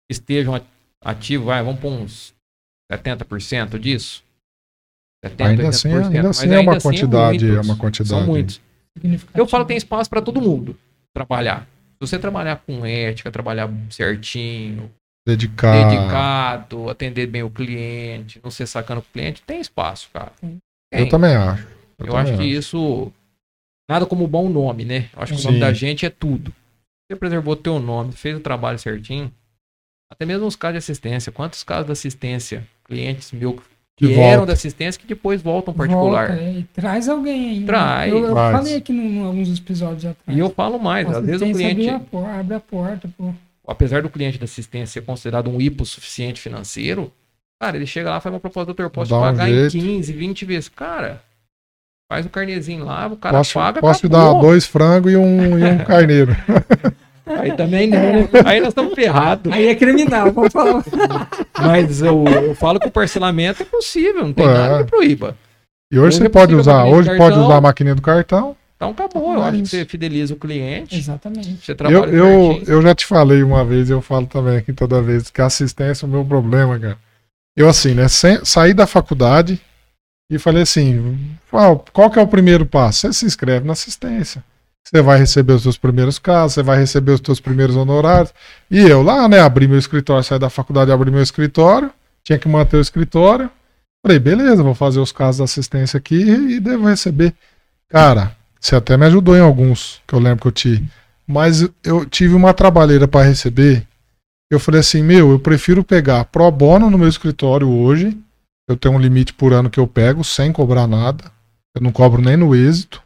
Estejam 0.10 0.54
ativos, 1.04 1.46
vai, 1.48 1.64
vamos 1.64 1.80
pôr 1.80 1.92
uns 1.92 2.34
70% 2.92 3.80
disso. 3.80 4.24
70, 5.24 5.50
Ainda 5.50 5.70
assim, 5.70 5.90
80%, 5.90 6.04
ainda 6.06 6.24
mas 6.24 6.38
assim 6.38 6.54
é 6.54 6.60
uma 6.60 6.76
assim 6.76 6.88
quantidade, 6.88 7.46
é 7.46 7.48
muitos. 7.50 7.68
uma 7.70 7.78
quantidade. 7.78 8.10
São 8.10 8.26
muitos. 8.26 8.62
Eu 9.34 9.48
falo 9.48 9.64
que 9.64 9.70
tem 9.70 9.78
espaço 9.78 10.10
para 10.10 10.22
todo 10.22 10.42
mundo 10.42 10.78
trabalhar. 11.14 11.62
Se 12.02 12.08
você 12.10 12.20
trabalhar 12.20 12.58
com 12.58 12.86
ética, 12.86 13.32
trabalhar 13.32 13.70
certinho, 13.90 14.92
Dedicar. 15.26 15.90
dedicado, 15.90 16.90
atender 16.90 17.28
bem 17.28 17.44
o 17.44 17.50
cliente, 17.50 18.42
não 18.44 18.52
ser 18.52 18.68
sacando 18.68 19.00
o 19.00 19.14
cliente, 19.14 19.42
tem 19.42 19.62
espaço, 19.62 20.10
cara. 20.12 20.34
Eu 20.42 20.60
Tem. 20.92 21.10
também 21.10 21.36
acho. 21.36 21.66
Eu, 21.98 22.08
também 22.08 22.22
acho 22.22 22.38
que 22.38 22.44
isso. 22.44 23.12
Nada 23.90 24.06
como 24.06 24.28
bom 24.28 24.50
nome, 24.50 24.84
né? 24.84 25.10
Eu 25.16 25.22
acho 25.22 25.34
que 25.34 25.40
o 25.40 25.44
nome 25.44 25.56
Sim. 25.56 25.60
da 25.62 25.74
gente 25.74 26.06
é 26.06 26.10
tudo. 26.10 26.54
Você 27.10 27.18
preservou 27.18 27.56
teu 27.56 27.80
nome, 27.80 28.12
fez 28.12 28.36
o 28.36 28.42
trabalho 28.42 28.78
certinho. 28.78 29.32
Até 30.14 30.26
mesmo 30.26 30.46
nos 30.46 30.56
casos 30.56 30.74
de 30.74 30.78
assistência. 30.80 31.32
Quantos 31.32 31.64
casos 31.64 31.86
de 31.88 31.92
assistência, 31.92 32.64
clientes 32.86 33.32
meus 33.32 33.56
que, 33.96 34.08
Que 34.08 34.14
eram 34.14 34.38
volta. 34.38 34.46
da 34.48 34.54
assistência 34.54 35.00
que 35.00 35.08
depois 35.08 35.42
voltam 35.42 35.74
particular. 35.74 36.30
Volta, 36.30 36.42
é, 36.42 36.64
traz 36.74 37.08
alguém 37.10 37.50
aí. 37.52 37.60
né? 37.60 37.66
Traz. 37.66 38.12
Eu, 38.12 38.20
eu 38.26 38.32
Traz. 38.34 38.58
falei 38.58 38.76
aqui 38.76 38.92
em 38.94 39.24
alguns 39.24 39.60
episódios 39.60 40.06
atrás. 40.06 40.36
E 40.38 40.40
eu 40.40 40.50
falo 40.50 40.80
mais, 40.80 41.08
às 41.10 41.24
vezes 41.26 41.42
o 41.42 41.52
cliente, 41.52 41.90
Abre 41.90 41.96
a, 41.96 42.00
por- 42.00 42.26
abre 42.26 42.54
a 42.56 42.60
porta, 42.60 43.10
pô. 43.18 43.34
apesar 43.68 44.02
do 44.02 44.10
cliente 44.10 44.38
da 44.40 44.46
assistência 44.46 45.00
ser 45.02 45.06
considerado 45.06 45.50
um 45.50 45.62
hipossuficiente 45.62 46.42
financeiro, 46.42 47.12
cara, 47.62 47.76
ele 47.78 47.86
chega 47.86 48.10
lá 48.10 48.18
e 48.18 48.22
faz 48.22 48.34
uma 48.34 48.40
proposta, 48.40 48.66
doutor, 48.68 48.84
eu 48.84 48.90
posso 48.90 49.12
Dá 49.12 49.18
um 49.18 49.22
pagar 49.22 49.50
em 49.50 49.70
jeito. 49.70 49.72
15, 49.86 50.12
20 50.14 50.46
vezes. 50.46 50.70
Cara, 50.70 51.22
faz 52.12 52.26
o 52.26 52.30
carnezinho 52.30 52.86
lá, 52.86 53.06
o 53.08 53.16
cara 53.16 53.38
Posso, 53.38 53.54
paga, 53.54 53.80
posso 53.80 54.00
te 54.02 54.08
acabou. 54.08 54.34
dar 54.36 54.42
dois 54.42 54.66
frangos 54.66 55.12
e 55.14 55.16
um, 55.16 55.58
e 55.60 55.64
um 55.66 55.78
carneiro. 55.84 56.36
Aí 57.26 57.56
também 57.56 57.88
não, 57.88 58.00
né? 58.00 58.30
Aí 58.46 58.60
nós 58.60 58.70
estamos 58.70 58.94
ferrados. 58.94 59.52
Aí 59.52 59.68
é 59.68 59.76
criminal, 59.76 60.32
vamos 60.32 60.52
falar. 60.52 60.84
Mas 61.60 62.02
eu, 62.02 62.24
eu 62.26 62.56
falo 62.56 62.80
que 62.80 62.88
o 62.88 62.92
parcelamento 62.92 63.62
é 63.64 63.66
possível, 63.66 64.24
não 64.24 64.34
tem 64.34 64.46
Ué. 64.46 64.54
nada 64.54 64.84
que 64.84 64.90
proíba. 64.90 65.38
E 65.92 65.98
hoje 65.98 66.08
Hoje 66.08 66.18
você 66.18 66.26
é 66.26 66.30
pode 66.30 66.56
usar, 66.56 66.86
hoje 66.86 67.10
de 67.10 67.18
pode 67.18 67.30
cartão. 67.36 67.46
usar 67.46 67.58
a 67.58 67.62
maquininha 67.62 67.96
do 67.96 68.02
cartão. 68.02 68.56
Então 68.76 68.90
acabou. 68.90 69.34
Eu 69.36 69.44
É 69.44 69.48
acho 69.50 69.60
que 69.62 69.68
você 69.68 69.86
fideliza 69.86 70.34
o 70.34 70.38
cliente, 70.38 70.98
Exatamente. 70.98 71.64
você 71.66 71.72
Eu, 71.72 71.76
trabalha 71.76 72.06
eu, 72.12 72.52
certinho. 72.54 72.64
eu 72.68 72.82
já 72.82 72.96
te 72.96 73.06
falei 73.06 73.42
uma 73.44 73.64
vez, 73.64 73.90
eu 73.90 74.02
falo 74.02 74.26
também 74.28 74.58
aqui 74.58 74.74
toda 74.74 75.02
vez, 75.02 75.30
que 75.30 75.42
a 75.42 75.46
assistência 75.46 76.06
é 76.06 76.08
o 76.08 76.12
meu 76.12 76.26
problema, 76.26 76.78
cara. 76.78 76.98
Eu 77.56 77.70
assim, 77.70 77.94
né, 77.94 78.08
sem- 78.10 78.44
saí 78.44 78.74
da 78.74 78.86
faculdade 78.88 79.62
e 80.30 80.38
falei 80.40 80.64
assim, 80.64 81.16
qual, 81.50 81.86
qual 81.94 82.10
que 82.10 82.18
é 82.20 82.22
o 82.22 82.28
primeiro 82.28 82.66
passo? 82.66 83.02
Você 83.02 83.14
se 83.14 83.26
inscreve 83.26 83.66
na 83.66 83.74
assistência. 83.74 84.44
Você 84.86 85.02
vai 85.02 85.18
receber 85.18 85.54
os 85.54 85.64
seus 85.64 85.78
primeiros 85.78 86.20
casos, 86.20 86.54
você 86.54 86.64
vai 86.64 86.78
receber 86.78 87.14
os 87.14 87.22
seus 87.24 87.40
primeiros 87.40 87.76
honorários. 87.76 88.34
E 88.70 88.80
eu 88.80 89.02
lá, 89.02 89.28
né, 89.30 89.40
abri 89.40 89.68
meu 89.68 89.80
escritório, 89.80 90.24
saí 90.24 90.38
da 90.38 90.50
faculdade, 90.50 90.92
abri 90.92 91.10
meu 91.10 91.24
escritório, 91.24 91.92
tinha 92.24 92.38
que 92.38 92.48
manter 92.48 92.78
o 92.78 92.82
escritório. 92.82 93.50
Falei, 94.06 94.20
beleza, 94.20 94.62
vou 94.62 94.76
fazer 94.76 95.00
os 95.00 95.14
casos 95.14 95.38
da 95.38 95.46
assistência 95.46 95.98
aqui 95.98 96.16
e 96.16 96.60
devo 96.60 96.88
receber. 96.88 97.34
Cara, 97.88 98.36
você 98.60 98.76
até 98.76 98.98
me 98.98 99.06
ajudou 99.06 99.36
em 99.36 99.42
alguns, 99.42 100.02
que 100.06 100.14
eu 100.14 100.20
lembro 100.20 100.42
que 100.42 100.48
eu 100.48 100.52
te. 100.52 100.84
Mas 101.26 101.68
eu 101.84 102.06
tive 102.06 102.36
uma 102.36 102.54
trabalheira 102.54 103.08
para 103.08 103.26
receber. 103.26 103.88
Eu 104.52 104.60
falei 104.60 104.82
assim, 104.82 105.02
meu, 105.02 105.32
eu 105.32 105.40
prefiro 105.40 105.84
pegar 105.84 106.26
pro 106.26 106.52
bono 106.52 106.90
no 106.90 106.98
meu 106.98 107.08
escritório 107.08 107.70
hoje. 107.70 108.18
Eu 108.68 108.76
tenho 108.76 108.96
um 108.96 109.00
limite 109.00 109.34
por 109.34 109.54
ano 109.54 109.70
que 109.70 109.80
eu 109.80 109.88
pego, 109.88 110.24
sem 110.24 110.52
cobrar 110.52 110.88
nada. 110.88 111.32
Eu 111.76 111.82
não 111.82 111.92
cobro 111.92 112.22
nem 112.22 112.36
no 112.36 112.54
êxito. 112.54 113.02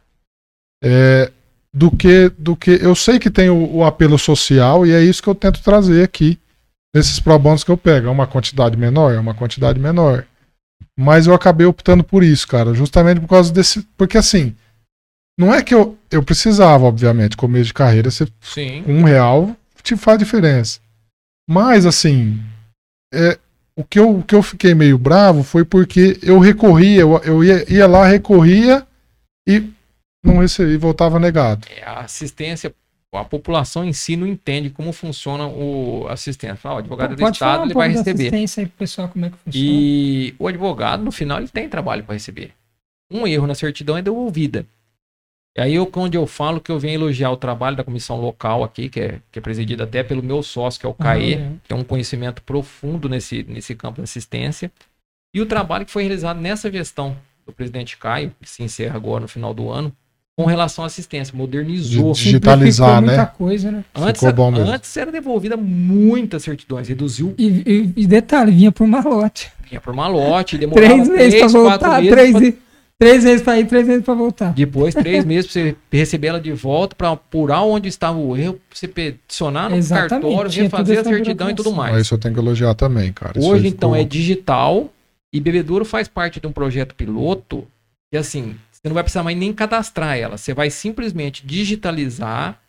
É, 0.82 1.30
do 1.78 1.90
que 1.90 2.28
do 2.36 2.56
que 2.56 2.72
eu 2.82 2.94
sei 2.96 3.20
que 3.20 3.30
tem 3.30 3.48
o, 3.48 3.76
o 3.76 3.84
apelo 3.84 4.18
social 4.18 4.84
e 4.84 4.90
é 4.90 5.00
isso 5.00 5.22
que 5.22 5.28
eu 5.28 5.34
tento 5.34 5.62
trazer 5.62 6.02
aqui 6.02 6.36
nesses 6.92 7.20
pro 7.20 7.38
bonos 7.38 7.62
que 7.62 7.70
eu 7.70 7.76
pego. 7.76 8.08
É 8.08 8.10
uma 8.10 8.26
quantidade 8.26 8.76
menor, 8.76 9.14
é 9.14 9.20
uma 9.20 9.34
quantidade 9.34 9.78
menor. 9.78 10.26
Mas 10.98 11.28
eu 11.28 11.34
acabei 11.34 11.66
optando 11.66 12.02
por 12.02 12.24
isso, 12.24 12.48
cara, 12.48 12.74
justamente 12.74 13.20
por 13.20 13.28
causa 13.28 13.52
desse, 13.52 13.86
porque 13.96 14.18
assim, 14.18 14.56
não 15.38 15.54
é 15.54 15.62
que 15.62 15.72
eu, 15.72 15.96
eu 16.10 16.20
precisava, 16.22 16.84
obviamente, 16.84 17.36
começo 17.36 17.66
de 17.66 17.74
carreira, 17.74 18.10
você 18.10 18.26
Sim. 18.40 18.82
um 18.84 19.04
real 19.04 19.56
te 19.84 19.96
faz 19.96 20.18
diferença. 20.18 20.80
Mas, 21.48 21.86
assim, 21.86 22.42
é, 23.14 23.38
o, 23.76 23.84
que 23.84 24.00
eu, 24.00 24.18
o 24.18 24.22
que 24.24 24.34
eu 24.34 24.42
fiquei 24.42 24.74
meio 24.74 24.98
bravo 24.98 25.44
foi 25.44 25.64
porque 25.64 26.18
eu 26.22 26.40
recorria, 26.40 27.02
eu, 27.02 27.16
eu 27.22 27.44
ia, 27.44 27.72
ia 27.72 27.86
lá, 27.86 28.04
recorria 28.04 28.84
e 29.48 29.70
não 30.22 30.38
recebi, 30.38 30.76
voltava 30.76 31.18
negado. 31.18 31.66
É, 31.70 31.82
A 31.84 32.00
assistência, 32.00 32.74
A 33.12 33.24
população 33.24 33.84
em 33.84 33.92
si 33.92 34.16
não 34.16 34.26
entende 34.26 34.68
como 34.70 34.92
funciona 34.92 35.46
o 35.46 36.06
assistente. 36.08 36.56
Fala, 36.58 36.76
o 36.76 36.78
advogado 36.78 37.16
do 37.16 37.20
Pode 37.20 37.38
falar 37.38 37.52
Estado 37.52 37.62
um 37.62 37.66
ele 37.66 37.74
vai 37.74 37.88
receber. 37.88 38.10
assistência 38.28 38.60
aí 38.62 38.66
pro 38.66 38.78
pessoal, 38.78 39.08
como 39.08 39.24
é 39.24 39.30
que 39.30 39.36
funciona. 39.38 39.66
E 39.66 40.34
o 40.38 40.46
advogado, 40.46 41.02
no 41.02 41.10
final, 41.10 41.38
ele 41.38 41.48
tem 41.48 41.68
trabalho 41.68 42.04
para 42.04 42.14
receber. 42.14 42.52
Um 43.10 43.26
erro 43.26 43.46
na 43.46 43.54
certidão 43.54 43.96
é 43.96 44.02
devolvida. 44.02 44.66
E 45.56 45.60
aí, 45.60 45.74
eu, 45.74 45.90
onde 45.96 46.16
eu 46.16 46.26
falo 46.26 46.60
que 46.60 46.70
eu 46.70 46.78
venho 46.78 46.94
elogiar 46.96 47.30
o 47.30 47.36
trabalho 47.36 47.76
da 47.76 47.82
comissão 47.82 48.20
local 48.20 48.62
aqui, 48.62 48.88
que 48.90 49.00
é, 49.00 49.20
que 49.32 49.38
é 49.38 49.42
presidida 49.42 49.84
até 49.84 50.02
pelo 50.04 50.22
meu 50.22 50.42
sócio, 50.42 50.78
que 50.78 50.86
é 50.86 50.88
o 50.88 50.94
CAE, 50.94 51.34
Aham, 51.34 51.42
é. 51.42 51.48
que 51.62 51.68
tem 51.68 51.78
um 51.78 51.82
conhecimento 51.84 52.42
profundo 52.42 53.08
nesse, 53.08 53.42
nesse 53.44 53.74
campo 53.74 53.96
de 53.96 54.02
assistência. 54.02 54.70
E 55.34 55.40
o 55.40 55.46
trabalho 55.46 55.86
que 55.86 55.90
foi 55.90 56.02
realizado 56.02 56.38
nessa 56.40 56.70
gestão 56.70 57.16
do 57.46 57.52
presidente 57.52 57.96
Caio, 57.96 58.32
que 58.40 58.48
se 58.48 58.62
encerra 58.62 58.96
agora 58.96 59.22
no 59.22 59.28
final 59.28 59.52
do 59.54 59.70
ano, 59.70 59.90
com 60.38 60.44
relação 60.44 60.84
à 60.84 60.86
assistência, 60.86 61.36
modernizou. 61.36 62.12
De- 62.12 62.22
digitalizar, 62.22 63.02
né? 63.02 63.26
coisa, 63.36 63.72
né? 63.72 63.84
Antes, 63.92 64.20
Ficou 64.20 64.32
bom 64.32 64.52
mesmo. 64.52 64.70
antes 64.70 64.96
era 64.96 65.10
devolvida 65.10 65.56
muitas 65.56 66.44
certidões, 66.44 66.86
reduziu 66.86 67.34
E, 67.36 67.44
e- 67.44 67.92
e 67.96 68.06
detalhe, 68.06 68.52
vinha 68.52 68.70
por 68.70 68.86
malote. 68.86 69.50
vinha 69.68 69.80
por 69.80 69.92
malote, 69.92 70.56
demorava 70.58 70.86
Três 70.94 71.08
meses 71.08 71.40
quatro 71.40 71.60
voltar, 71.60 72.00
meses 72.02 72.10
três, 72.14 72.32
pra- 72.32 72.44
e- 72.46 72.58
três 73.00 73.24
vezes 73.24 73.42
pra 73.42 73.58
ir, 73.58 73.66
três 73.66 73.86
vezes 73.88 74.04
pra 74.04 74.14
voltar. 74.14 74.52
Depois, 74.54 74.94
três 74.94 75.24
meses 75.26 75.50
pra 75.50 75.60
você 75.60 75.76
receber 75.92 76.28
ela 76.28 76.40
de 76.40 76.52
volta, 76.52 76.94
pra 76.94 77.10
apurar 77.10 77.62
onde 77.62 77.88
estava 77.88 78.16
o 78.16 78.36
erro, 78.36 78.54
pra 78.54 78.62
você 78.78 78.86
peticionar 78.86 79.68
no 79.68 79.74
Exatamente, 79.76 80.10
cartório, 80.10 80.50
refazer 80.62 81.00
a 81.00 81.04
certidão 81.04 81.50
e 81.50 81.54
tudo 81.54 81.72
mais. 81.72 81.92
Mas 81.94 82.02
isso 82.02 82.14
eu 82.14 82.18
tenho 82.18 82.34
que 82.34 82.40
elogiar 82.40 82.74
também, 82.74 83.12
cara. 83.12 83.32
Hoje, 83.40 83.66
então, 83.66 83.90
ficou- 83.90 83.96
é 83.96 84.04
digital 84.04 84.88
e 85.32 85.40
Bebedouro 85.40 85.84
faz 85.84 86.06
parte 86.06 86.38
de 86.38 86.46
um 86.46 86.52
projeto 86.52 86.94
piloto 86.94 87.66
que, 88.10 88.16
assim, 88.16 88.54
você 88.80 88.88
não 88.88 88.94
vai 88.94 89.02
precisar 89.02 89.22
mais 89.22 89.36
nem 89.36 89.52
cadastrar 89.52 90.16
ela. 90.16 90.36
Você 90.38 90.54
vai 90.54 90.70
simplesmente 90.70 91.44
digitalizar, 91.44 92.60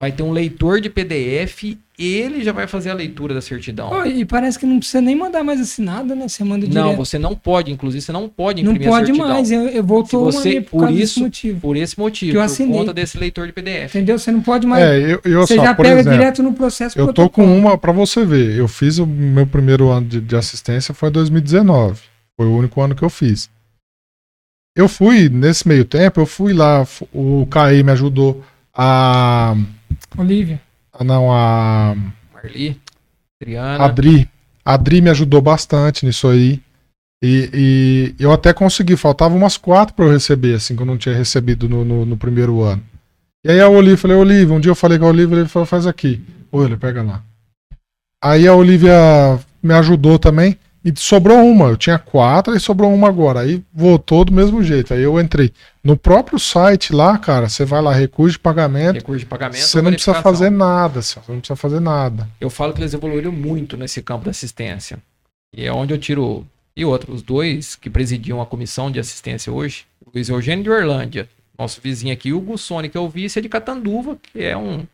vai 0.00 0.10
ter 0.12 0.22
um 0.22 0.32
leitor 0.32 0.80
de 0.80 0.88
PDF, 0.90 1.76
ele 1.98 2.42
já 2.42 2.50
vai 2.52 2.66
fazer 2.66 2.90
a 2.90 2.94
leitura 2.94 3.32
da 3.34 3.40
certidão. 3.40 3.88
Ó, 3.90 4.04
e 4.04 4.24
parece 4.24 4.58
que 4.58 4.66
não 4.66 4.78
precisa 4.78 5.00
nem 5.00 5.14
mandar 5.14 5.44
mais 5.44 5.60
assinada, 5.60 6.14
né? 6.14 6.26
Você 6.28 6.42
manda 6.42 6.66
direto. 6.66 6.84
Não, 6.84 6.96
você 6.96 7.18
não 7.18 7.34
pode, 7.36 7.70
inclusive, 7.70 8.00
você 8.02 8.10
não 8.10 8.28
pode 8.28 8.62
não 8.62 8.72
imprimir 8.72 8.88
a 8.88 8.90
pode 8.92 9.06
certidão. 9.06 9.28
mais. 9.28 9.50
Eu, 9.50 9.68
eu 9.68 9.84
voltou 9.84 10.30
Se 10.32 10.36
uma 10.38 10.42
você- 10.42 10.60
por, 10.60 10.86
por 10.86 10.90
isso- 10.90 11.20
motivo. 11.20 11.60
Por 11.60 11.76
esse 11.76 11.98
motivo, 11.98 12.32
Que 12.32 12.36
eu 12.36 12.40
por 12.40 12.44
assinei. 12.46 12.78
conta 12.78 12.92
desse 12.92 13.16
leitor 13.18 13.46
de 13.46 13.52
PDF. 13.52 13.94
Entendeu? 13.94 14.18
Você 14.18 14.32
não 14.32 14.40
pode 14.42 14.66
mais. 14.66 14.82
É, 14.84 15.12
eu, 15.12 15.20
eu 15.24 15.46
você 15.46 15.56
só, 15.56 15.62
já 15.62 15.74
por 15.74 15.84
pega 15.84 16.00
exemplo, 16.00 16.18
direto 16.18 16.42
no 16.42 16.52
processo 16.52 16.98
eu 16.98 17.12
tô 17.12 17.30
com 17.30 17.44
uma 17.56 17.78
pra 17.78 17.92
você 17.92 18.24
ver. 18.24 18.56
Eu 18.58 18.66
fiz 18.66 18.98
o 18.98 19.06
meu 19.06 19.46
primeiro 19.46 19.88
ano 19.90 20.06
de, 20.06 20.20
de 20.20 20.36
assistência 20.36 20.92
foi 20.92 21.10
em 21.10 21.12
2019. 21.12 22.00
Foi 22.36 22.46
o 22.46 22.56
único 22.56 22.80
ano 22.80 22.94
que 22.96 23.02
eu 23.04 23.10
fiz. 23.10 23.48
Eu 24.76 24.88
fui, 24.88 25.28
nesse 25.28 25.68
meio 25.68 25.84
tempo, 25.84 26.20
eu 26.20 26.26
fui 26.26 26.52
lá, 26.52 26.84
o 27.12 27.46
CAI 27.46 27.82
me 27.82 27.92
ajudou 27.92 28.44
a. 28.74 29.54
Olivia. 30.18 30.60
a 30.92 31.04
não, 31.04 31.32
a. 31.32 31.94
Marli, 32.32 32.80
Triana. 33.38 33.84
Adri. 33.84 34.28
A 34.64 34.74
Adri 34.74 35.00
me 35.00 35.10
ajudou 35.10 35.40
bastante 35.40 36.04
nisso 36.04 36.26
aí. 36.26 36.60
E, 37.22 38.14
e 38.18 38.22
eu 38.22 38.32
até 38.32 38.52
consegui, 38.52 38.96
faltava 38.96 39.34
umas 39.34 39.56
quatro 39.56 39.94
para 39.94 40.06
eu 40.06 40.12
receber, 40.12 40.54
assim, 40.54 40.74
que 40.74 40.82
eu 40.82 40.86
não 40.86 40.98
tinha 40.98 41.14
recebido 41.14 41.68
no, 41.68 41.84
no, 41.84 42.04
no 42.04 42.16
primeiro 42.16 42.60
ano. 42.62 42.82
E 43.44 43.50
aí 43.50 43.60
a 43.60 43.68
Olivia, 43.68 43.96
falei, 43.96 44.16
Olivia, 44.16 44.54
um 44.54 44.60
dia 44.60 44.70
eu 44.70 44.74
falei 44.74 44.98
com 44.98 45.04
a 45.04 45.08
Olivia, 45.08 45.38
ele 45.38 45.48
falou, 45.48 45.66
faz 45.66 45.86
aqui. 45.86 46.22
Olha, 46.50 46.76
pega 46.76 47.02
lá. 47.02 47.22
Aí 48.20 48.48
a 48.48 48.54
Olivia 48.54 49.38
me 49.62 49.72
ajudou 49.74 50.18
também, 50.18 50.58
e 50.84 50.92
sobrou 50.96 51.38
uma, 51.38 51.68
eu 51.68 51.76
tinha 51.76 51.98
quatro, 51.98 52.54
e 52.54 52.60
sobrou 52.60 52.92
uma 52.92 53.08
agora. 53.08 53.40
Aí 53.40 53.62
voltou 53.72 54.24
do 54.24 54.32
mesmo 54.32 54.62
jeito, 54.62 54.92
aí 54.92 55.02
eu 55.02 55.18
entrei. 55.18 55.50
No 55.82 55.96
próprio 55.96 56.38
site 56.38 56.92
lá, 56.92 57.16
cara, 57.16 57.48
você 57.48 57.64
vai 57.64 57.80
lá, 57.80 57.92
recurso 57.92 58.32
de 58.32 58.38
pagamento, 58.38 58.96
Recurso 58.96 59.20
de 59.20 59.26
pagamento. 59.26 59.62
você 59.62 59.80
não 59.80 59.90
precisa 59.90 60.14
fazer 60.20 60.50
nada, 60.50 61.00
você 61.00 61.18
não 61.28 61.38
precisa 61.38 61.56
fazer 61.56 61.80
nada. 61.80 62.28
Eu 62.40 62.50
falo 62.50 62.74
que 62.74 62.80
eles 62.80 62.92
evoluíram 62.92 63.32
muito 63.32 63.76
nesse 63.76 64.02
campo 64.02 64.26
da 64.26 64.30
assistência. 64.30 64.98
E 65.56 65.64
é 65.64 65.72
onde 65.72 65.94
eu 65.94 65.98
tiro. 65.98 66.46
E 66.76 66.84
outro, 66.84 67.14
os 67.14 67.22
dois 67.22 67.76
que 67.76 67.88
presidiam 67.88 68.42
a 68.42 68.46
comissão 68.46 68.90
de 68.90 68.98
assistência 68.98 69.52
hoje, 69.52 69.86
o 70.04 70.10
Luiz 70.12 70.28
Eugênio 70.28 70.64
de 70.64 70.70
Orlândia, 70.70 71.28
nosso 71.56 71.80
vizinho 71.80 72.12
aqui, 72.12 72.32
o 72.32 72.38
Hugo 72.38 72.58
Sônia, 72.58 72.90
que 72.90 72.98
eu 72.98 73.08
vi, 73.08 73.24
esse 73.24 73.38
é 73.38 73.42
de 73.42 73.48
Catanduva, 73.48 74.18
que 74.20 74.42
é 74.42 74.56
um. 74.56 74.84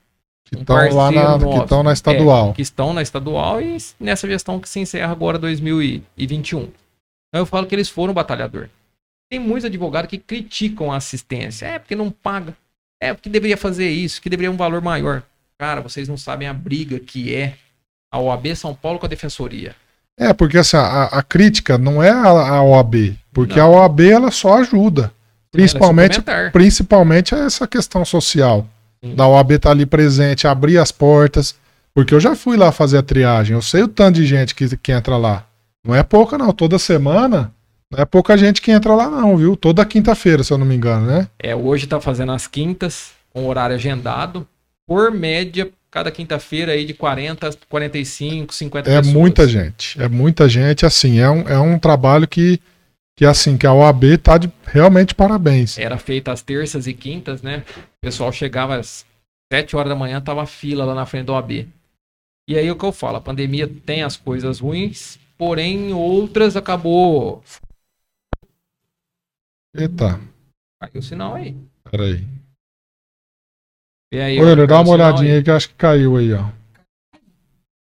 Que 0.50 0.56
um 0.56 0.60
estão 0.62 0.76
lá 0.76 1.12
na, 1.12 1.38
que 1.38 1.44
nosso. 1.44 1.62
estão 1.62 1.82
na 1.84 1.92
estadual. 1.92 2.50
É, 2.50 2.52
que 2.54 2.62
estão 2.62 2.92
na 2.92 3.02
estadual 3.02 3.62
e 3.62 3.76
nessa 4.00 4.26
gestão 4.26 4.58
que 4.58 4.68
se 4.68 4.80
encerra 4.80 5.12
agora 5.12 5.38
2021. 5.38 6.62
Então 6.62 6.72
eu 7.34 7.46
falo 7.46 7.66
que 7.66 7.74
eles 7.74 7.88
foram 7.88 8.12
batalhador. 8.12 8.68
Tem 9.30 9.38
muitos 9.38 9.64
advogados 9.64 10.10
que 10.10 10.18
criticam 10.18 10.90
a 10.90 10.96
assistência. 10.96 11.66
É 11.66 11.78
porque 11.78 11.94
não 11.94 12.10
paga. 12.10 12.56
É 13.00 13.14
porque 13.14 13.30
deveria 13.30 13.56
fazer 13.56 13.88
isso, 13.88 14.20
que 14.20 14.28
deveria 14.28 14.50
um 14.50 14.56
valor 14.56 14.82
maior. 14.82 15.22
Cara, 15.56 15.80
vocês 15.80 16.08
não 16.08 16.16
sabem 16.16 16.48
a 16.48 16.52
briga 16.52 16.98
que 16.98 17.32
é 17.32 17.54
a 18.12 18.18
OAB 18.18 18.56
São 18.56 18.74
Paulo 18.74 18.98
com 18.98 19.06
a 19.06 19.08
Defensoria. 19.08 19.76
É, 20.18 20.32
porque 20.34 20.58
assim, 20.58 20.76
a, 20.76 21.04
a 21.04 21.22
crítica 21.22 21.78
não 21.78 22.02
é 22.02 22.10
a, 22.10 22.26
a 22.26 22.62
OAB, 22.62 23.16
porque 23.32 23.58
Não. 23.58 23.78
a 23.78 23.82
OAB 23.82 24.00
ela 24.00 24.30
só 24.30 24.58
ajuda. 24.58 25.12
Principalmente, 25.50 26.22
Ela 26.26 26.38
é 26.46 26.50
principalmente 26.50 27.34
essa 27.34 27.66
questão 27.66 28.04
social. 28.04 28.66
Da 29.14 29.26
OAB 29.26 29.52
estar 29.52 29.70
ali 29.70 29.86
presente, 29.86 30.46
abrir 30.46 30.78
as 30.78 30.92
portas. 30.92 31.54
Porque 31.94 32.14
eu 32.14 32.20
já 32.20 32.36
fui 32.36 32.56
lá 32.56 32.70
fazer 32.70 32.98
a 32.98 33.02
triagem, 33.02 33.54
eu 33.54 33.62
sei 33.62 33.82
o 33.82 33.88
tanto 33.88 34.16
de 34.16 34.26
gente 34.26 34.54
que, 34.54 34.76
que 34.76 34.92
entra 34.92 35.16
lá. 35.16 35.46
Não 35.84 35.94
é 35.94 36.02
pouca, 36.02 36.36
não. 36.38 36.52
Toda 36.52 36.78
semana, 36.78 37.52
não 37.90 38.00
é 38.00 38.04
pouca 38.04 38.36
gente 38.36 38.60
que 38.62 38.70
entra 38.70 38.94
lá, 38.94 39.08
não, 39.10 39.36
viu? 39.36 39.56
Toda 39.56 39.84
quinta-feira, 39.84 40.44
se 40.44 40.52
eu 40.52 40.58
não 40.58 40.66
me 40.66 40.74
engano, 40.76 41.06
né? 41.06 41.28
É, 41.38 41.54
hoje 41.56 41.86
tá 41.86 42.00
fazendo 42.00 42.32
as 42.32 42.46
quintas, 42.46 43.10
com 43.32 43.46
horário 43.48 43.74
agendado. 43.74 44.46
Por 44.86 45.10
média, 45.10 45.68
cada 45.90 46.10
quinta-feira 46.10 46.72
aí 46.72 46.84
de 46.84 46.94
40, 46.94 47.50
45, 47.68 48.54
50 48.54 48.90
É 48.90 48.96
pessoas. 48.98 49.14
muita 49.14 49.48
gente. 49.48 50.00
É 50.00 50.08
muita 50.08 50.48
gente, 50.48 50.86
assim, 50.86 51.18
é 51.18 51.28
um, 51.30 51.40
é 51.48 51.58
um 51.58 51.78
trabalho 51.78 52.28
que, 52.28 52.60
que 53.20 53.26
assim, 53.26 53.58
que 53.58 53.66
a 53.66 53.74
OAB 53.74 54.16
tá 54.16 54.38
de 54.38 54.50
realmente 54.64 55.14
parabéns. 55.14 55.76
Era 55.76 55.98
feita 55.98 56.32
às 56.32 56.40
terças 56.40 56.86
e 56.86 56.94
quintas, 56.94 57.42
né? 57.42 57.66
O 57.76 58.00
pessoal 58.00 58.32
chegava 58.32 58.76
às 58.76 59.04
7 59.52 59.76
horas 59.76 59.90
da 59.90 59.94
manhã, 59.94 60.22
tava 60.22 60.46
fila 60.46 60.86
lá 60.86 60.94
na 60.94 61.04
frente 61.04 61.26
do 61.26 61.34
OAB. 61.34 61.68
E 62.48 62.56
aí 62.56 62.70
o 62.70 62.76
que 62.76 62.84
eu 62.86 62.92
falo, 62.92 63.18
a 63.18 63.20
pandemia 63.20 63.68
tem 63.68 64.02
as 64.02 64.16
coisas 64.16 64.60
ruins, 64.60 65.18
porém 65.36 65.92
outras 65.92 66.56
acabou. 66.56 67.44
Eita, 69.76 70.18
Caiu 70.80 71.00
o 71.00 71.02
sinal 71.02 71.34
aí. 71.34 71.54
peraí. 71.90 72.26
E 74.14 74.18
aí, 74.18 74.38
caiu 74.38 74.66
dá 74.66 74.80
uma 74.80 74.92
olhadinha 74.92 75.34
aí 75.34 75.42
que 75.42 75.50
eu 75.50 75.56
acho 75.56 75.68
que 75.68 75.74
caiu 75.74 76.16
aí, 76.16 76.32
ó. 76.32 76.50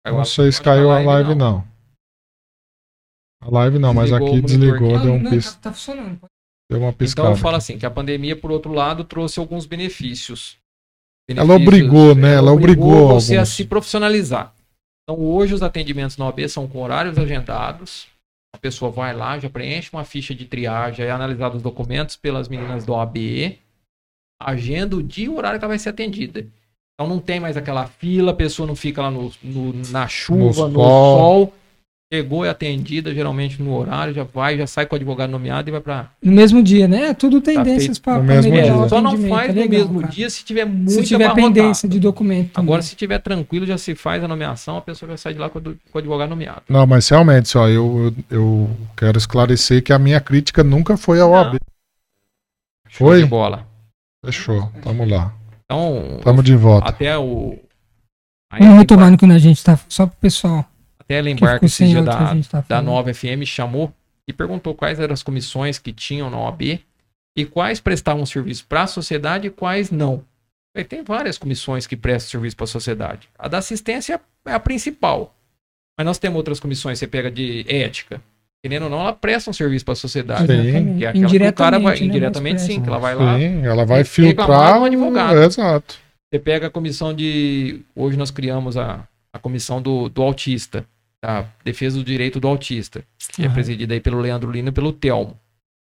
Caiu 0.04 0.16
Não 0.16 0.24
sei 0.24 0.50
se 0.50 0.61
caiu 0.61 0.90
a 0.90 0.98
live, 0.98 1.37
não. 1.37 1.64
A 3.44 3.50
live 3.50 3.78
não, 3.78 3.92
mas 3.92 4.12
aqui 4.12 4.40
desligou, 4.40 4.94
aqui. 4.94 5.05
deu, 5.05 5.14
um 5.14 5.22
não, 5.22 5.31
pis... 5.31 5.55
tá, 5.55 5.59
tá 5.62 5.72
funcionando. 5.72 6.18
deu 6.70 6.78
uma 6.81 6.88
Então 6.88 6.92
piscada. 6.92 7.28
eu 7.31 7.37
falo 7.37 7.57
assim, 7.57 7.76
que 7.76 7.85
a 7.85 7.90
pandemia, 7.90 8.37
por 8.37 8.50
outro 8.52 8.72
lado, 8.72 9.02
trouxe 9.05 9.38
alguns 9.40 9.66
benefícios. 9.66 10.57
Ela 11.28 11.44
Benefícios- 11.59 11.66
obrigou, 11.68 12.14
né? 12.14 12.35
Ela 12.35 12.52
obrigou 12.52 13.09
você 13.09 13.35
a 13.37 13.40
alguns. 13.40 13.48
se 13.55 13.64
profissionalizar. 13.64 14.55
Então 15.05 15.20
hoje 15.20 15.55
os 15.55 15.62
atendimentos 15.62 16.16
na 16.16 16.26
OAB 16.26 16.48
são 16.48 16.68
com 16.68 16.81
horários 16.83 17.18
agendados. 17.18 18.07
A 18.55 18.59
pessoa 18.59 18.90
vai 18.90 19.14
lá, 19.14 19.38
já 19.38 19.48
preenche 19.50 19.90
uma 19.92 20.04
ficha 20.04 20.35
de 20.35 20.44
triagem, 20.44 21.04
é 21.04 21.10
analisado 21.10 21.56
os 21.56 21.62
documentos 21.62 22.17
pelas 22.17 22.48
meninas 22.48 22.85
do 22.85 22.92
OAB, 22.92 23.58
agenda 24.40 24.96
o 24.96 25.02
dia 25.02 25.25
e 25.25 25.29
o 25.29 25.37
horário 25.37 25.58
que 25.58 25.64
ela 25.64 25.71
vai 25.73 25.79
ser 25.79 25.88
atendida. 25.88 26.46
Então 26.94 27.08
não 27.08 27.19
tem 27.19 27.40
mais 27.40 27.56
aquela 27.56 27.87
fila, 27.87 28.33
a 28.33 28.35
pessoa 28.35 28.67
não 28.67 28.77
fica 28.77 29.00
lá 29.02 29.10
no, 29.10 29.33
no- 29.42 29.73
na 29.90 30.06
chuva, 30.06 30.69
no, 30.69 30.75
sol. 30.75 31.17
sol. 31.19 31.54
Chegou, 32.13 32.44
é 32.44 32.50
atendida, 32.50 33.15
geralmente 33.15 33.63
no 33.63 33.75
horário, 33.75 34.13
já 34.13 34.23
vai, 34.23 34.58
já 34.58 34.67
sai 34.67 34.85
com 34.85 34.94
o 34.94 34.96
advogado 34.96 35.31
nomeado 35.31 35.71
e 35.71 35.73
vai 35.73 35.81
para 35.81 36.10
No 36.23 36.31
mesmo 36.33 36.63
dia, 36.63 36.87
né? 36.87 37.06
É 37.06 37.15
Tudo 37.15 37.40
tendências 37.40 37.96
feito 37.96 38.02
para 38.02 38.19
no 38.19 38.25
melhorar 38.25 38.81
dia. 38.81 38.88
só 38.90 39.00
não 39.00 39.17
faz 39.31 39.48
é 39.48 39.52
no 39.54 39.60
legal, 39.60 39.79
mesmo 39.81 40.00
cara. 40.02 40.13
dia 40.13 40.29
se 40.29 40.44
tiver 40.44 40.67
muito 40.67 40.90
Se 40.90 41.02
tiver 41.04 41.33
pendência 41.35 41.88
de 41.88 41.98
documento. 41.98 42.50
Agora, 42.54 42.81
também. 42.81 42.90
se 42.90 42.96
tiver 42.96 43.19
tranquilo, 43.19 43.65
já 43.65 43.79
se 43.79 43.94
faz 43.94 44.23
a 44.23 44.29
nomeação, 44.29 44.77
a 44.77 44.83
pessoa 44.83 45.10
já 45.13 45.17
sai 45.17 45.33
de 45.33 45.38
lá 45.38 45.48
com 45.48 45.58
o, 45.58 45.98
advogado 45.98 46.29
nomeado. 46.29 46.60
Não, 46.69 46.87
mas 46.87 47.08
realmente, 47.08 47.48
só 47.48 47.67
eu, 47.71 48.13
eu, 48.31 48.37
eu 48.38 48.71
quero 48.94 49.17
esclarecer 49.17 49.83
que 49.83 49.90
a 49.94 49.98
minha 49.98 50.21
crítica 50.21 50.63
nunca 50.63 50.98
foi 50.98 51.19
ao 51.19 51.31
OAB. 51.31 51.56
Show 52.90 53.08
Foi? 53.08 53.21
de 53.23 53.27
bola. 53.27 53.67
Fechou, 54.23 54.71
tamo 54.83 55.06
lá. 55.06 55.33
Então, 55.65 56.21
Tamo 56.23 56.42
de 56.42 56.54
volta. 56.54 56.90
até 56.90 57.17
o. 57.17 57.58
Bar- 58.50 59.10
no 59.10 59.17
que 59.17 59.25
a 59.25 59.38
gente 59.38 59.65
tá. 59.65 59.79
Só 59.88 60.06
pro 60.06 60.17
pessoal. 60.21 60.67
Até 61.13 61.19
Ellen 61.19 61.37
Que 61.37 61.42
Barca, 61.42 61.54
ficou 61.56 61.67
esse 61.67 61.87
dia 61.87 62.02
da, 62.02 62.35
tá 62.50 62.65
da. 62.67 62.83
Nova 62.83 63.13
FM, 63.13 63.44
chamou 63.44 63.92
e 64.27 64.33
perguntou 64.33 64.75
quais 64.75 64.98
eram 64.98 65.13
as 65.13 65.23
comissões 65.23 65.79
que 65.79 65.92
tinham 65.92 66.31
na 66.31 66.38
OAB 66.38 66.81
e 67.37 67.44
quais 67.44 67.81
prestavam 67.81 68.25
serviço 68.25 68.67
para 68.67 68.83
a 68.83 68.87
sociedade 68.87 69.46
e 69.46 69.50
quais 69.50 69.90
não. 69.90 70.25
Aí 70.75 70.85
tem 70.85 71.02
várias 71.02 71.37
comissões 71.37 71.87
que 71.87 71.96
prestam 71.96 72.31
serviço 72.31 72.56
para 72.56 72.65
a 72.65 72.69
sociedade. 72.69 73.29
A 73.38 73.46
da 73.46 73.58
assistência 73.58 74.21
é 74.46 74.52
a 74.52 74.60
principal. 74.60 75.35
Mas 75.98 76.06
nós 76.06 76.19
temos 76.19 76.38
outras 76.38 76.58
comissões, 76.58 76.98
você 76.98 77.06
pega 77.06 77.31
de 77.31 77.67
ética. 77.69 78.23
Querendo 78.65 78.85
ou 78.85 78.90
não, 78.90 79.00
ela 79.00 79.13
presta 79.13 79.50
um 79.50 79.52
serviço 79.52 79.85
para 79.85 79.92
a 79.92 79.96
sociedade. 79.96 80.46
Sim. 80.46 80.96
Que 80.96 81.04
é 81.04 81.08
aquela 81.08 81.29
que 81.29 81.37
o 81.37 81.52
cara 81.52 81.79
vai, 81.79 81.98
né, 81.98 82.06
indiretamente 82.06 82.63
sim, 82.63 82.81
que 82.81 82.88
ela 82.88 82.98
vai 82.98 83.15
lá. 83.15 83.37
Sim, 83.38 83.67
ela 83.67 83.85
vai 83.85 84.04
filtrar. 84.04 84.79
do 84.79 84.85
advogado. 84.87 85.42
Exato. 85.42 85.96
Você 86.33 86.38
pega 86.38 86.69
a 86.69 86.71
comissão 86.71 87.13
de. 87.13 87.81
Hoje 87.94 88.17
nós 88.17 88.31
criamos 88.31 88.77
a, 88.77 89.06
a 89.33 89.38
comissão 89.38 89.83
do, 89.83 90.08
do 90.08 90.23
autista, 90.23 90.87
a 91.23 91.44
defesa 91.64 91.96
do 91.98 92.04
direito 92.04 92.40
do 92.40 92.48
autista, 92.48 93.04
que 93.33 93.42
é 93.42 93.46
Aham. 93.46 93.54
presidida 93.54 93.94
aí 93.94 94.00
pelo 94.00 94.20
Leandro 94.20 94.50
Lino 94.50 94.68
e 94.70 94.73
pelo 94.73 94.92
Telmo. 94.92 95.38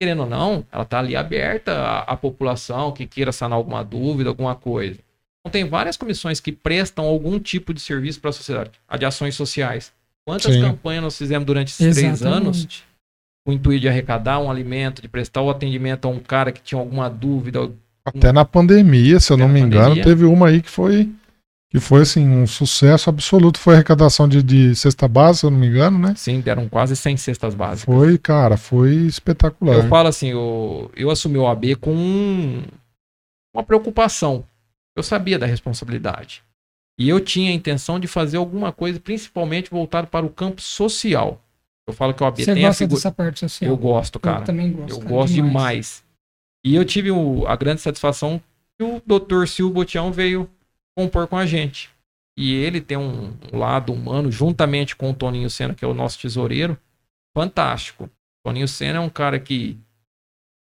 Querendo 0.01 0.25
ou 0.25 0.29
não, 0.29 0.67
ela 0.71 0.83
está 0.83 0.99
ali 0.99 1.17
aberta 1.17 1.73
à, 1.73 2.01
à 2.01 2.17
população 2.17 2.93
que 2.93 3.07
queira 3.07 3.33
sanar 3.33 3.57
alguma 3.57 3.83
dúvida, 3.83 4.29
alguma 4.29 4.55
coisa. 4.55 4.99
Então 5.41 5.51
tem 5.51 5.69
várias 5.69 5.97
comissões 5.97 6.39
que 6.39 6.53
prestam 6.53 7.05
algum 7.05 7.39
tipo 7.39 7.73
de 7.73 7.81
serviço 7.81 8.21
para 8.21 8.31
a 8.31 8.33
sociedade, 8.33 8.71
a 8.87 8.97
de 8.97 9.05
ações 9.05 9.35
sociais. 9.35 9.93
Quantas 10.25 10.55
Sim. 10.55 10.61
campanhas 10.61 11.03
nós 11.03 11.19
fizemos 11.19 11.47
durante 11.47 11.69
esses 11.69 11.97
três 11.97 12.23
anos 12.23 12.59
Exatamente. 12.59 12.85
com 13.45 13.51
o 13.51 13.55
intuito 13.55 13.81
de 13.81 13.89
arrecadar 13.89 14.39
um 14.39 14.51
alimento, 14.51 15.03
de 15.03 15.09
prestar 15.09 15.41
o 15.43 15.51
atendimento 15.51 16.07
a 16.07 16.09
um 16.11 16.21
cara 16.21 16.53
que 16.53 16.61
tinha 16.63 16.79
alguma 16.81 17.09
dúvida, 17.09 17.71
Até 18.05 18.31
na 18.33 18.45
pandemia, 18.45 19.19
se 19.19 19.33
eu 19.33 19.37
Até 19.37 19.45
não 19.45 19.53
me 19.53 19.61
engano, 19.61 19.85
pandemia. 19.91 20.05
teve 20.05 20.25
uma 20.25 20.49
aí 20.49 20.61
que 20.63 20.71
foi 20.71 21.11
que 21.73 21.81
foi 21.81 22.03
assim 22.03 22.29
um 22.29 22.47
sucesso 22.47 23.09
absoluto. 23.09 23.59
Foi 23.59 23.73
arrecadação 23.75 24.29
de, 24.29 24.43
de 24.43 24.77
cesta 24.77 25.09
base, 25.09 25.39
se 25.41 25.47
eu 25.47 25.51
não 25.51 25.59
me 25.59 25.67
engano, 25.67 25.99
né? 25.99 26.13
sim, 26.15 26.39
deram 26.41 26.69
quase 26.69 26.95
100 26.95 27.17
cestas 27.17 27.55
básicas. 27.55 27.93
Foi, 27.95 28.19
cara, 28.19 28.59
foi 28.59 28.95
espetacular. 29.07 29.77
Eu 29.77 29.89
falo 29.89 30.09
assim, 30.09 30.29
eu, 30.29 30.91
eu 30.95 31.11
assumi 31.11 31.39
o 31.39 31.47
AB 31.47 31.75
com 31.77 31.95
um- 31.95 32.63
uma 33.55 33.65
preocupação. 33.65 34.45
Eu 34.95 35.03
sabia 35.03 35.39
da 35.39 35.47
responsabilidade. 35.47 36.43
E 36.99 37.09
eu 37.09 37.19
tinha 37.19 37.51
a 37.51 37.55
intenção 37.55 37.99
de 37.99 38.07
fazer 38.07 38.37
alguma 38.37 38.71
coisa, 38.71 39.01
principalmente 39.01 39.71
voltado 39.71 40.07
para 40.09 40.27
o 40.27 40.31
campo 40.31 40.61
social. 40.61 41.41
Eu 41.89 41.95
falo 41.95 42.13
que 42.13 42.23
o 42.23 42.27
AB 42.27 42.45
Você 42.45 42.53
tem 42.55 42.65
a 42.65 42.69
gosta 42.69 42.85
figura. 42.85 42.97
dessa 42.99 43.11
parte 43.11 43.41
social? 43.41 43.71
Eu 43.71 43.77
gosto, 43.79 44.21
cara. 44.21 44.41
Eu 44.41 44.45
também 44.45 44.71
gosto. 44.73 44.91
Eu 44.91 44.99
cara, 44.99 45.11
gosto 45.11 45.33
demais. 45.33 46.05
E 46.65 46.75
eu 46.75 46.85
tive 46.85 47.11
o- 47.11 47.47
a 47.47 47.57
grande 47.57 47.81
satisfação 47.81 48.41
que 48.79 48.85
o 48.85 49.01
Dr. 49.07 49.47
Silvio 49.47 49.73
Botião 49.75 50.13
veio 50.13 50.49
compor 50.97 51.27
com 51.27 51.37
a 51.37 51.47
gente. 51.47 51.91
E 52.39 52.55
ele 52.55 52.81
tem 52.81 52.97
um, 52.97 53.37
um 53.53 53.59
lado 53.59 53.93
humano, 53.93 54.31
juntamente 54.33 54.97
com 54.97 55.11
o 55.11 55.15
Toninho 55.15 55.51
Senna, 55.51 55.75
que 55.75 55.85
é 55.85 55.89
o 55.89 55.95
nosso 55.95 56.19
tesoureiro, 56.19 56.79
fantástico. 57.37 58.09
Toninho 58.45 58.67
Senna 58.69 58.99
é 58.99 59.01
um 59.01 59.11
cara 59.11 59.39
que 59.39 59.79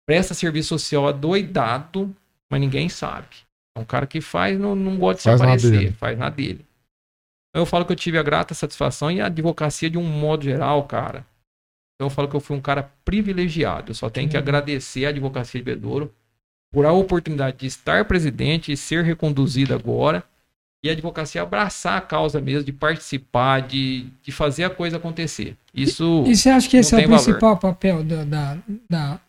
presta 0.06 0.34
serviço 0.34 0.68
social 0.70 1.06
adoidado, 1.06 2.14
mas 2.50 2.60
ninguém 2.60 2.88
sabe. 2.88 3.28
É 3.76 3.80
um 3.80 3.84
cara 3.84 4.06
que 4.06 4.20
faz, 4.20 4.58
não, 4.58 4.74
não 4.74 4.98
gosta 4.98 5.16
de 5.16 5.22
se 5.22 5.28
Faz 5.28 5.40
na 5.40 5.46
aparecer, 5.46 5.70
dele. 5.70 5.92
faz 5.92 6.18
na 6.18 6.28
dele. 6.28 6.66
Então 7.50 7.62
eu 7.62 7.66
falo 7.66 7.84
que 7.84 7.92
eu 7.92 7.96
tive 7.96 8.18
a 8.18 8.22
grata 8.22 8.54
satisfação 8.54 9.10
e 9.10 9.20
a 9.20 9.26
advocacia 9.26 9.88
de 9.88 9.98
um 9.98 10.04
modo 10.04 10.44
geral, 10.44 10.84
cara. 10.86 11.20
Então 11.94 12.06
eu 12.06 12.10
falo 12.10 12.28
que 12.28 12.34
eu 12.34 12.40
fui 12.40 12.56
um 12.56 12.60
cara 12.60 12.90
privilegiado. 13.04 13.90
Eu 13.92 13.94
só 13.94 14.10
tenho 14.10 14.28
que 14.28 14.36
Uhum. 14.36 14.42
agradecer 14.42 15.06
a 15.06 15.10
advocacia 15.10 15.60
de 15.60 15.64
Bedouro 15.64 16.12
por 16.72 16.86
a 16.86 16.92
oportunidade 16.92 17.58
de 17.58 17.66
estar 17.66 18.06
presidente 18.06 18.72
e 18.72 18.76
ser 18.76 19.04
reconduzido 19.04 19.74
agora. 19.74 20.24
E 20.84 20.88
a 20.88 20.92
advocacia 20.92 21.42
abraçar 21.42 21.96
a 21.96 22.00
causa 22.00 22.40
mesmo, 22.40 22.64
de 22.64 22.72
participar, 22.72 23.60
de, 23.62 24.08
de 24.20 24.32
fazer 24.32 24.64
a 24.64 24.70
coisa 24.70 24.96
acontecer. 24.96 25.56
Isso 25.72 26.24
E 26.26 26.34
você 26.34 26.50
acha 26.50 26.68
que 26.68 26.76
esse 26.76 26.92
é 26.94 26.98
o 26.98 27.08
valor. 27.08 27.22
principal 27.22 27.56
papel 27.56 28.02
da, 28.02 28.24
da, 28.24 28.58
da, 28.90 29.20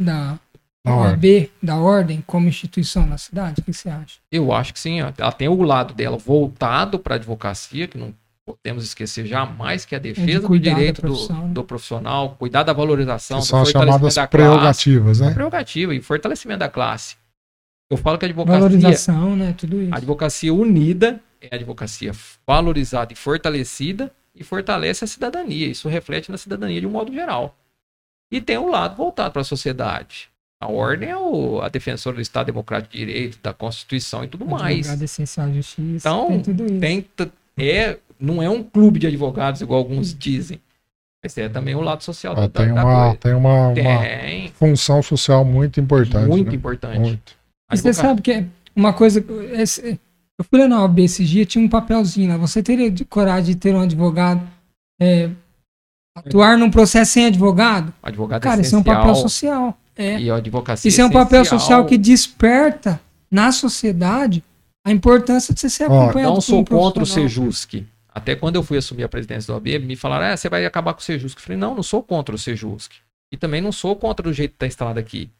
da 0.00 0.38
Da 0.84 0.94
ordem. 0.94 1.42
OAB, 1.42 1.50
da 1.62 1.76
ordem, 1.78 2.22
como 2.24 2.46
instituição 2.48 3.04
na 3.06 3.18
cidade? 3.18 3.60
O 3.60 3.64
que 3.64 3.72
você 3.72 3.88
acha? 3.88 4.20
Eu 4.30 4.52
acho 4.52 4.72
que 4.72 4.78
sim. 4.78 5.02
ó. 5.02 5.12
Ela 5.18 5.32
tem 5.32 5.48
o 5.48 5.62
lado 5.62 5.94
dela 5.94 6.16
voltado 6.16 6.96
para 6.98 7.14
a 7.14 7.18
advocacia, 7.18 7.88
que 7.88 7.98
não 7.98 8.14
podemos 8.44 8.84
esquecer 8.84 9.26
jamais, 9.26 9.84
que 9.84 9.94
é 9.94 9.98
a 9.98 10.00
defesa 10.00 10.48
do 10.48 10.58
direito 10.58 11.02
do, 11.02 11.32
né? 11.32 11.48
do 11.48 11.64
profissional, 11.64 12.36
cuidar 12.38 12.62
da 12.62 12.72
valorização, 12.72 13.38
Que 13.38 13.44
do 13.44 13.46
são 13.46 13.62
as 13.62 13.68
fortalecimento 13.68 13.98
chamadas 13.98 14.14
da 14.14 14.26
classe. 14.26 14.30
prerrogativas, 14.30 15.20
né? 15.20 15.34
Prerrogativa 15.34 15.94
e 15.94 16.00
fortalecimento 16.02 16.60
da 16.60 16.68
classe. 16.68 17.16
Eu 17.90 17.96
falo 17.96 18.18
que 18.18 18.24
a 18.24 18.28
advocacia, 18.28 18.60
Valorização, 18.60 19.36
né? 19.36 19.54
Tudo 19.56 19.82
isso. 19.82 19.94
a 19.94 19.98
advocacia 19.98 20.52
unida 20.54 21.20
é 21.40 21.48
a 21.52 21.56
advocacia 21.56 22.12
valorizada 22.46 23.12
e 23.12 23.16
fortalecida 23.16 24.10
e 24.34 24.42
fortalece 24.42 25.04
a 25.04 25.06
cidadania. 25.06 25.66
Isso 25.66 25.88
reflete 25.88 26.30
na 26.30 26.38
cidadania 26.38 26.80
de 26.80 26.86
um 26.86 26.90
modo 26.90 27.12
geral. 27.12 27.54
E 28.30 28.40
tem 28.40 28.56
um 28.56 28.70
lado 28.70 28.96
voltado 28.96 29.30
para 29.30 29.42
a 29.42 29.44
sociedade. 29.44 30.30
A 30.58 30.68
ordem 30.68 31.10
é 31.10 31.16
o, 31.16 31.60
a 31.60 31.68
defensora 31.68 32.16
do 32.16 32.22
Estado 32.22 32.46
Democrático 32.46 32.92
de 32.92 32.98
Direito, 32.98 33.38
da 33.42 33.52
Constituição 33.52 34.24
e 34.24 34.28
tudo 34.28 34.46
mais. 34.46 34.78
Advogado 34.78 35.02
essencial 35.02 35.48
de 35.48 35.56
justiça. 35.56 36.08
Então, 36.08 36.28
tem 36.28 36.40
tudo 36.40 36.64
isso. 36.64 36.80
Tem, 36.80 37.06
é, 37.58 37.98
não 38.22 38.42
é 38.42 38.48
um 38.48 38.62
clube 38.62 38.98
de 38.98 39.06
advogados, 39.06 39.60
igual 39.60 39.78
alguns 39.80 40.14
dizem. 40.16 40.60
Mas 41.24 41.36
é 41.38 41.48
também 41.48 41.74
o 41.74 41.80
lado 41.80 42.02
social 42.02 42.34
Ah, 42.36 42.46
da, 42.46 42.48
tem 42.48 42.74
da 42.74 42.82
uma, 42.84 43.02
coisa. 43.04 43.16
tem 43.18 43.32
uma, 43.34 43.68
uma 43.68 43.74
Tem, 43.74 44.48
função 44.48 45.02
social 45.02 45.44
muito 45.44 45.78
importante. 45.80 46.28
muito 46.28 46.48
né? 46.50 46.54
importante. 46.56 46.98
Muito. 46.98 47.36
Você 47.70 47.92
sabe 47.92 48.20
que 48.22 48.32
é 48.32 48.46
uma 48.74 48.92
coisa. 48.92 49.24
eu 49.28 50.44
fui 50.44 50.58
lá 50.58 50.66
na 50.68 50.82
OAB 50.82 50.98
esse 51.00 51.24
dia, 51.24 51.46
tinha 51.46 51.64
um 51.64 51.68
papelzinho 51.68 52.28
lá. 52.28 52.36
Você 52.38 52.62
teria 52.62 52.90
de- 52.90 53.04
coragem 53.04 53.54
de 53.54 53.60
ter 53.60 53.74
um 53.74 53.80
advogado 53.80 54.42
é, 55.00 55.30
atuar 56.16 56.58
num 56.58 56.70
processo 56.70 57.12
sem 57.12 57.26
advogado? 57.26 57.92
advogado 58.02 58.42
Cara, 58.42 58.60
isso 58.60 58.74
é 58.74 58.78
um 58.78 58.82
papel 58.82 59.14
social. 59.14 59.78
É. 59.94 60.18
E 60.18 60.30
a 60.30 60.36
advocacia 60.36 60.88
Isso 60.88 61.00
é 61.00 61.04
um 61.04 61.10
papel 61.10 61.44
social 61.44 61.84
que 61.84 61.98
desperta 61.98 62.98
na 63.30 63.52
sociedade 63.52 64.42
a 64.84 64.90
importância 64.90 65.54
de 65.54 65.60
você 65.60 65.68
ser 65.68 65.84
Ó, 65.84 66.02
acompanhado 66.04 66.30
Não 66.30 66.34
por 66.34 66.38
um 66.38 66.40
sou 66.40 66.64
contra 66.64 66.88
o 66.88 66.92
profissional. 67.06 67.26
Até 68.14 68.34
quando 68.34 68.56
eu 68.56 68.62
fui 68.62 68.78
assumir 68.78 69.04
a 69.04 69.08
presidência 69.08 69.52
do 69.52 69.54
OAB, 69.54 69.84
me 69.84 69.96
falaram, 69.96 70.26
ah, 70.26 70.36
você 70.36 70.48
vai 70.48 70.66
acabar 70.66 70.92
com 70.92 71.00
o 71.00 71.02
Sejusc. 71.02 71.36
Eu 71.38 71.42
falei, 71.42 71.58
não, 71.58 71.74
não 71.74 71.82
sou 71.82 72.02
contra 72.02 72.34
o 72.34 72.38
Sejusc. 72.38 72.92
E 73.32 73.36
também 73.36 73.60
não 73.60 73.72
sou 73.72 73.96
contra 73.96 74.28
o 74.28 74.32
jeito 74.32 74.50
que 74.50 74.56
está 74.56 74.66
instalado 74.66 75.00
aqui. 75.00 75.30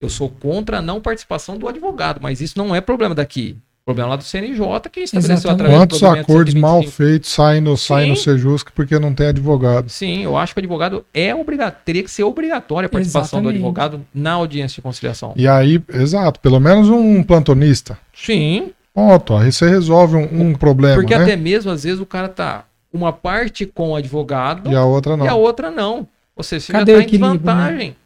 Eu 0.00 0.08
sou 0.08 0.28
contra 0.28 0.78
a 0.78 0.82
não 0.82 1.00
participação 1.00 1.58
do 1.58 1.68
advogado, 1.68 2.20
mas 2.22 2.40
isso 2.40 2.58
não 2.58 2.74
é 2.74 2.80
problema 2.80 3.14
daqui. 3.14 3.56
Problema 3.84 4.10
lá 4.10 4.16
do 4.16 4.22
CNJ 4.22 4.58
que 4.92 5.00
estabeleceu 5.00 5.50
Exatamente. 5.50 5.62
através 5.62 5.88
do 5.88 5.98
Quantos 5.98 6.02
acordos 6.02 6.54
mal 6.54 6.82
125. 6.82 6.96
feitos 6.96 7.30
saem 7.30 7.60
no, 7.60 7.76
saem 7.76 8.10
no. 8.10 8.16
Sejusc 8.16 8.70
porque 8.72 8.98
não 8.98 9.14
tem 9.14 9.28
advogado? 9.28 9.88
Sim, 9.88 10.22
eu 10.22 10.36
acho 10.36 10.54
que 10.54 10.60
o 10.60 10.62
advogado 10.62 11.04
é 11.12 11.34
obrigatório, 11.34 11.78
teria 11.84 12.02
que 12.02 12.10
ser 12.10 12.22
obrigatória 12.22 12.86
a 12.86 12.90
participação 12.90 13.42
do 13.42 13.48
Exatamente. 13.48 13.56
advogado 13.56 14.06
na 14.14 14.32
audiência 14.32 14.76
de 14.76 14.82
conciliação. 14.82 15.32
E 15.34 15.48
aí, 15.48 15.82
exato, 15.92 16.38
pelo 16.40 16.60
menos 16.60 16.88
um 16.88 17.22
plantonista. 17.22 17.98
Sim, 18.14 18.70
Ponto. 18.94 19.36
Aí 19.36 19.52
você 19.52 19.68
resolve 19.68 20.16
um, 20.16 20.48
um 20.48 20.54
problema, 20.54 20.96
porque 20.96 21.16
né? 21.16 21.22
até 21.22 21.36
mesmo 21.36 21.70
às 21.70 21.84
vezes 21.84 22.00
o 22.00 22.06
cara 22.06 22.28
tá 22.28 22.64
uma 22.92 23.12
parte 23.12 23.66
com 23.66 23.90
o 23.90 23.96
advogado 23.96 24.70
E 24.70 24.74
a 24.74 24.84
outra 24.84 25.16
não. 25.16 25.24
e 25.24 25.28
a 25.28 25.34
outra 25.34 25.70
não. 25.70 26.06
Ou 26.34 26.42
seja, 26.42 26.66
você 26.66 26.72
Cadê 26.72 26.92
já 26.92 26.98
o 26.98 27.00
tá 27.00 27.02
em 27.02 27.06
equilíbrio, 27.06 27.38
desvantagem. 27.38 27.96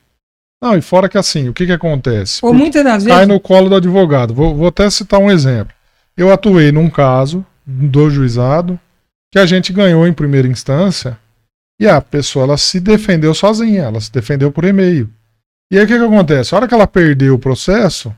Não, 0.63 0.77
e 0.77 0.83
fora 0.83 1.09
que 1.09 1.19
assim, 1.19 1.49
o 1.49 1.55
que 1.55 1.67
que 1.67 1.73
acontece? 1.73 2.41
Ou 2.43 2.53
muitas 2.55 2.83
das 2.85 3.05
Cai 3.05 3.17
vezes. 3.17 3.29
no 3.29 3.41
colo 3.41 3.69
do 3.69 3.77
advogado. 3.77 4.35
Vou, 4.35 4.55
vou 4.55 4.69
até 4.69 4.89
citar 4.91 5.21
um 5.21 5.31
exemplo. 5.31 5.75
Eu 6.17 6.33
atuei 6.33 6.73
num 6.73 6.89
caso 6.89 7.45
do 7.67 8.09
juizado 8.11 8.79
que 9.33 9.39
a 9.39 9.47
gente 9.47 9.73
ganhou 9.73 10.07
em 10.07 10.13
primeira 10.13 10.49
instância 10.49 11.19
e 11.81 11.89
a 11.89 12.01
pessoa 12.01 12.45
ela 12.45 12.57
se 12.57 12.79
defendeu 12.79 13.35
sozinha, 13.35 13.83
ela 13.83 14.01
se 14.01 14.13
defendeu 14.13 14.53
por 14.53 14.65
e-mail. 14.65 15.11
E 15.71 15.79
aí 15.79 15.85
o 15.85 15.89
que, 15.89 15.99
que 15.99 16.05
acontece? 16.05 16.55
A 16.55 16.59
hora 16.59 16.69
que 16.69 16.75
ela 16.75 16.87
perdeu 16.87 17.35
o 17.35 17.39
processo, 17.39 18.15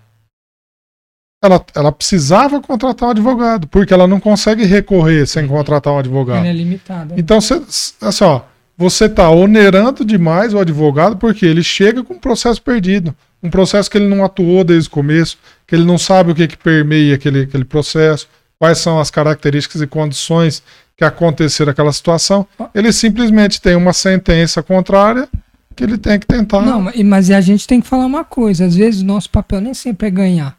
ela, 1.42 1.64
ela 1.74 1.92
precisava 1.92 2.60
contratar 2.60 3.08
um 3.08 3.12
advogado, 3.12 3.66
porque 3.68 3.92
ela 3.92 4.06
não 4.06 4.18
consegue 4.18 4.64
recorrer 4.64 5.26
sem 5.26 5.46
contratar 5.46 5.92
um 5.92 5.98
advogado. 5.98 6.40
Ele 6.40 6.48
é 6.48 6.52
limitado. 6.52 7.14
Então, 7.16 7.40
cê, 7.40 7.60
assim, 8.00 8.24
ó, 8.24 8.40
você 8.76 9.04
está 9.06 9.30
onerando 9.30 10.04
demais 10.04 10.54
o 10.54 10.58
advogado 10.58 11.16
porque 11.16 11.44
ele 11.46 11.62
chega 11.62 12.02
com 12.02 12.14
um 12.14 12.18
processo 12.18 12.60
perdido. 12.60 13.14
Um 13.42 13.50
processo 13.50 13.90
que 13.90 13.98
ele 13.98 14.08
não 14.08 14.24
atuou 14.24 14.64
desde 14.64 14.88
o 14.88 14.92
começo, 14.92 15.38
que 15.66 15.74
ele 15.74 15.84
não 15.84 15.98
sabe 15.98 16.32
o 16.32 16.34
que, 16.34 16.48
que 16.48 16.56
permeia 16.56 17.14
aquele, 17.14 17.42
aquele 17.42 17.64
processo, 17.64 18.26
quais 18.58 18.78
são 18.78 18.98
as 18.98 19.10
características 19.10 19.82
e 19.82 19.86
condições 19.86 20.62
que 20.96 21.04
aconteceram 21.04 21.70
aquela 21.70 21.92
situação. 21.92 22.46
Ele 22.74 22.90
simplesmente 22.92 23.60
tem 23.60 23.76
uma 23.76 23.92
sentença 23.92 24.62
contrária 24.62 25.28
que 25.76 25.84
ele 25.84 25.98
tem 25.98 26.18
que 26.18 26.26
tentar. 26.26 26.62
Não, 26.62 26.80
mas- 26.80 27.02
mas 27.04 27.30
a 27.30 27.40
gente 27.42 27.66
tem 27.66 27.80
que 27.82 27.86
falar 27.86 28.06
uma 28.06 28.24
coisa. 28.24 28.64
Às 28.64 28.74
vezes 28.74 29.02
o 29.02 29.04
nosso 29.04 29.28
papel 29.28 29.60
nem 29.60 29.74
sempre 29.74 30.08
é 30.08 30.10
ganhar. 30.10 30.55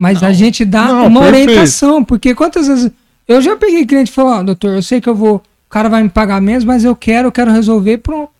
Mas 0.00 0.20
Não. 0.20 0.28
a 0.28 0.32
gente 0.32 0.64
dá 0.64 0.86
Não, 0.86 1.06
uma 1.06 1.20
perfeito. 1.22 1.48
orientação. 1.50 2.04
Porque 2.04 2.34
quantas 2.34 2.66
vezes. 2.66 2.90
Eu 3.26 3.40
já 3.42 3.56
peguei 3.56 3.84
cliente 3.86 4.10
e 4.10 4.14
falou: 4.14 4.32
Ó, 4.32 4.42
doutor, 4.42 4.74
eu 4.74 4.82
sei 4.82 5.00
que 5.00 5.08
eu 5.08 5.14
vou. 5.14 5.36
O 5.36 5.70
cara 5.70 5.88
vai 5.88 6.02
me 6.02 6.08
pagar 6.08 6.40
menos, 6.40 6.64
mas 6.64 6.84
eu 6.84 6.94
quero, 6.94 7.28
eu 7.28 7.32
quero 7.32 7.50
resolver. 7.50 7.98
Pronto. 7.98 8.30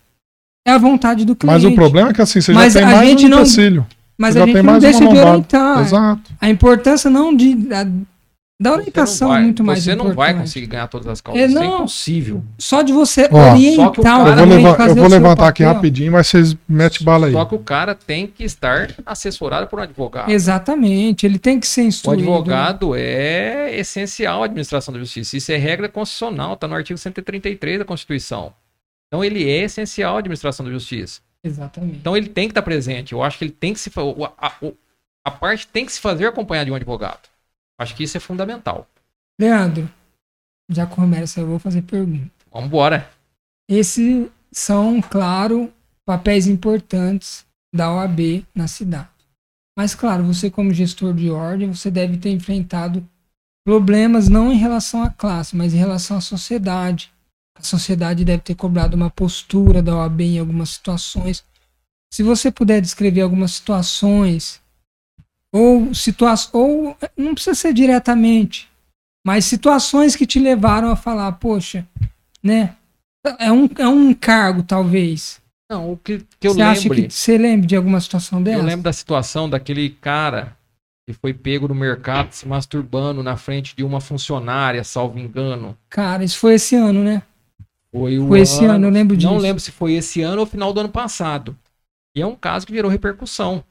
É 0.65 0.71
a 0.71 0.77
vontade 0.77 1.25
do 1.25 1.35
cliente. 1.35 1.63
Mas 1.63 1.71
o 1.71 1.75
problema 1.75 2.09
é 2.09 2.13
que 2.13 2.21
assim, 2.21 2.41
você 2.41 2.51
Mas 2.53 2.73
já 2.73 2.81
tem 2.81 2.89
a 2.89 2.95
mais 2.95 3.09
gente 3.09 3.25
um 3.25 3.29
não- 3.29 3.37
empecilho. 3.39 3.85
Mas 4.17 4.33
Você 4.33 4.39
a 4.39 4.41
já 4.41 4.45
gente 4.47 4.53
tem 4.55 4.63
não 4.63 4.71
mais 4.71 4.83
deixa 4.83 4.99
de 4.99 5.05
orientar. 5.05 5.81
Exato. 5.81 6.31
A 6.41 6.49
importância 6.49 7.09
não 7.09 7.35
de. 7.35 7.55
Da, 8.59 8.73
orientação 8.73 9.27
vai- 9.27 9.39
é 9.39 9.43
muito 9.43 9.63
mais 9.63 9.83
Você 9.83 9.93
não 9.93 10.05
vai 10.05 10.29
importante. 10.31 10.39
conseguir 10.47 10.65
ganhar 10.65 10.87
todas 10.87 11.07
as 11.07 11.21
causas. 11.21 11.43
É, 11.43 11.45
Isso 11.45 11.57
é 11.59 11.61
não. 11.61 11.75
impossível. 11.75 12.43
Só 12.57 12.81
de 12.81 12.91
você 12.91 13.29
Ó, 13.31 13.51
orientar 13.51 13.87
o 13.87 13.89
o 13.91 14.01
cara- 14.03 14.29
Eu 14.31 14.35
vou, 14.35 14.43
a 14.43 14.57
leva- 14.57 14.75
fazer 14.75 14.89
eu 14.89 14.95
o 14.95 14.99
vou 14.99 15.07
levantar 15.09 15.47
aqui 15.49 15.63
rapidinho, 15.63 16.11
mas 16.11 16.25
vocês 16.25 16.57
metem 16.67 17.05
bala 17.05 17.27
aí. 17.27 17.33
Só 17.33 17.45
que 17.45 17.53
o 17.53 17.59
cara 17.59 17.93
tem 17.93 18.25
que 18.25 18.43
estar 18.43 18.89
assessorado 19.05 19.67
por 19.67 19.77
um 19.77 19.83
advogado. 19.83 20.31
Exatamente, 20.31 21.23
ele 21.27 21.37
tem 21.37 21.59
que 21.59 21.67
ser 21.67 21.81
O 21.81 21.85
instruído. 21.85 22.19
advogado 22.21 22.95
é 22.95 23.77
essencial 23.77 24.41
à 24.41 24.45
administração 24.45 24.91
da 24.91 24.99
justiça. 24.99 25.37
Isso 25.37 25.51
é 25.51 25.55
regra 25.57 25.87
constitucional, 25.87 26.53
está 26.55 26.67
no 26.67 26.73
artigo 26.73 26.97
133 26.97 27.77
da 27.77 27.85
Constituição. 27.85 28.51
Então 29.07 29.23
ele 29.23 29.47
é 29.47 29.65
essencial 29.65 30.15
à 30.15 30.19
administração 30.19 30.65
da 30.65 30.71
justiça. 30.71 31.21
Exatamente. 31.43 31.97
Então 31.97 32.17
ele 32.17 32.27
tem 32.27 32.47
que 32.47 32.53
estar 32.53 32.63
presente. 32.63 33.13
Eu 33.13 33.21
acho 33.21 33.37
que 33.37 33.43
ele 33.45 33.51
tem 33.51 33.71
que 33.71 33.79
se 33.79 33.91
o- 33.95 34.25
a, 34.25 34.51
o- 34.63 34.73
a 35.23 35.29
parte 35.29 35.67
tem 35.67 35.85
que 35.85 35.91
se 35.93 35.99
fazer 36.01 36.25
acompanhar 36.25 36.63
de 36.65 36.71
um 36.71 36.75
advogado. 36.75 37.19
Acho 37.77 37.95
que 37.95 38.03
isso 38.03 38.17
é 38.17 38.19
fundamental. 38.19 38.87
Leandro, 39.39 39.89
já 40.69 40.85
começa, 40.85 41.39
eu 41.39 41.47
vou 41.47 41.59
fazer 41.59 41.83
pergunta. 41.83 42.31
Vamos 42.51 42.67
embora. 42.67 43.09
Esses 43.69 44.29
são, 44.51 45.01
claro, 45.01 45.71
papéis 46.05 46.47
importantes 46.47 47.45
da 47.73 47.93
OAB 47.93 48.45
na 48.55 48.67
cidade. 48.67 49.09
Mas, 49.77 49.93
claro, 49.93 50.23
você 50.23 50.49
como 50.49 50.73
gestor 50.73 51.13
de 51.13 51.29
ordem, 51.29 51.71
você 51.71 51.91
deve 51.91 52.17
ter 52.17 52.31
enfrentado 52.31 53.07
problemas 53.63 54.27
não 54.27 54.51
em 54.51 54.57
relação 54.57 55.03
à 55.03 55.09
classe, 55.09 55.55
mas 55.55 55.73
em 55.73 55.77
relação 55.77 56.17
à 56.17 56.21
sociedade. 56.21 57.11
A 57.55 57.61
sociedade 57.61 58.25
deve 58.25 58.41
ter 58.41 58.55
cobrado 58.55 58.95
uma 58.95 59.09
postura 59.09 59.81
da 59.81 59.95
OAB 59.95 60.21
em 60.21 60.39
algumas 60.39 60.71
situações. 60.71 61.43
Se 62.11 62.23
você 62.23 62.49
puder 62.49 62.81
descrever 62.81 63.21
algumas 63.21 63.51
situações, 63.51 64.61
ou 65.53 65.93
situações, 65.93 66.53
ou 66.53 66.97
não 67.15 67.33
precisa 67.33 67.55
ser 67.55 67.73
diretamente, 67.73 68.69
mas 69.25 69.45
situações 69.45 70.15
que 70.15 70.25
te 70.25 70.39
levaram 70.39 70.89
a 70.89 70.95
falar, 70.95 71.31
poxa, 71.33 71.87
né? 72.43 72.75
É 73.39 73.51
um, 73.51 73.69
é 73.77 73.87
um 73.87 74.13
cargo, 74.13 74.63
talvez. 74.63 75.41
Não, 75.69 75.91
o 75.91 75.97
que, 75.97 76.23
que 76.39 76.47
eu 76.47 76.53
Você 76.53 76.61
acha 76.61 76.89
que 76.89 77.09
você 77.09 77.37
lembra 77.37 77.67
de 77.67 77.75
alguma 77.75 77.99
situação 77.99 78.41
dessa? 78.41 78.59
Eu 78.59 78.63
lembro 78.63 78.83
da 78.83 78.93
situação 78.93 79.49
daquele 79.49 79.89
cara 79.89 80.55
que 81.05 81.13
foi 81.13 81.33
pego 81.33 81.67
no 81.67 81.75
mercado 81.75 82.31
se 82.31 82.47
masturbando 82.47 83.21
na 83.23 83.35
frente 83.37 83.75
de 83.75 83.83
uma 83.83 83.99
funcionária, 83.99 84.83
salvo 84.83 85.19
engano. 85.19 85.77
Cara, 85.89 86.23
isso 86.23 86.37
foi 86.37 86.55
esse 86.55 86.75
ano, 86.75 87.03
né? 87.03 87.21
Foi, 87.91 88.19
o 88.19 88.27
Foi 88.27 88.41
esse 88.41 88.65
ano, 88.65 88.87
eu 88.87 88.91
lembro 88.91 89.15
Não 89.15 89.33
disso. 89.33 89.41
lembro 89.41 89.59
se 89.61 89.71
foi 89.71 89.93
esse 89.93 90.21
ano 90.21 90.41
ou 90.41 90.45
final 90.45 90.71
do 90.73 90.81
ano 90.81 90.89
passado. 90.89 91.57
E 92.15 92.21
é 92.21 92.25
um 92.25 92.35
caso 92.35 92.67
que 92.67 92.73
gerou 92.73 92.91
repercussão. 92.91 93.63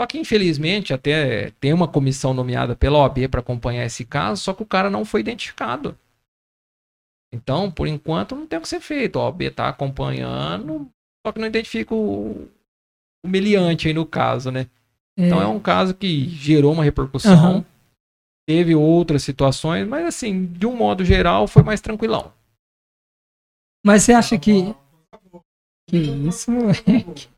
Só 0.00 0.06
que, 0.06 0.18
infelizmente, 0.18 0.94
até 0.94 1.50
tem 1.60 1.74
uma 1.74 1.86
comissão 1.86 2.32
nomeada 2.32 2.74
pela 2.74 3.00
OAB 3.00 3.28
para 3.28 3.40
acompanhar 3.40 3.84
esse 3.84 4.02
caso, 4.02 4.40
só 4.40 4.54
que 4.54 4.62
o 4.62 4.66
cara 4.66 4.88
não 4.88 5.04
foi 5.04 5.20
identificado. 5.20 5.94
Então, 7.30 7.70
por 7.70 7.86
enquanto, 7.86 8.34
não 8.34 8.46
tem 8.46 8.58
o 8.58 8.62
que 8.62 8.68
ser 8.68 8.80
feito. 8.80 9.18
A 9.18 9.24
OAB 9.24 9.42
está 9.42 9.68
acompanhando, 9.68 10.88
só 11.22 11.30
que 11.30 11.38
não 11.38 11.46
identifica 11.46 11.94
o, 11.94 12.48
meliante 13.26 13.88
aí 13.88 13.92
no 13.92 14.06
caso, 14.06 14.50
né? 14.50 14.70
Então 15.18 15.38
é 15.38 15.46
um 15.46 15.60
caso 15.60 15.94
que 15.94 16.30
gerou 16.30 16.72
uma 16.72 16.82
repercussão. 16.82 17.32
Aham. 17.34 17.64
Teve 18.48 18.74
outras 18.74 19.22
situações, 19.22 19.86
mas 19.86 20.06
assim, 20.06 20.46
de 20.46 20.66
um 20.66 20.74
modo 20.74 21.04
geral, 21.04 21.46
foi 21.46 21.62
mais 21.62 21.82
tranquilão. 21.82 22.32
Mas 23.84 24.04
você 24.04 24.14
acha 24.14 24.38
que. 24.38 24.74
Que 25.86 25.98
isso, 25.98 26.50
moleque? 26.50 27.28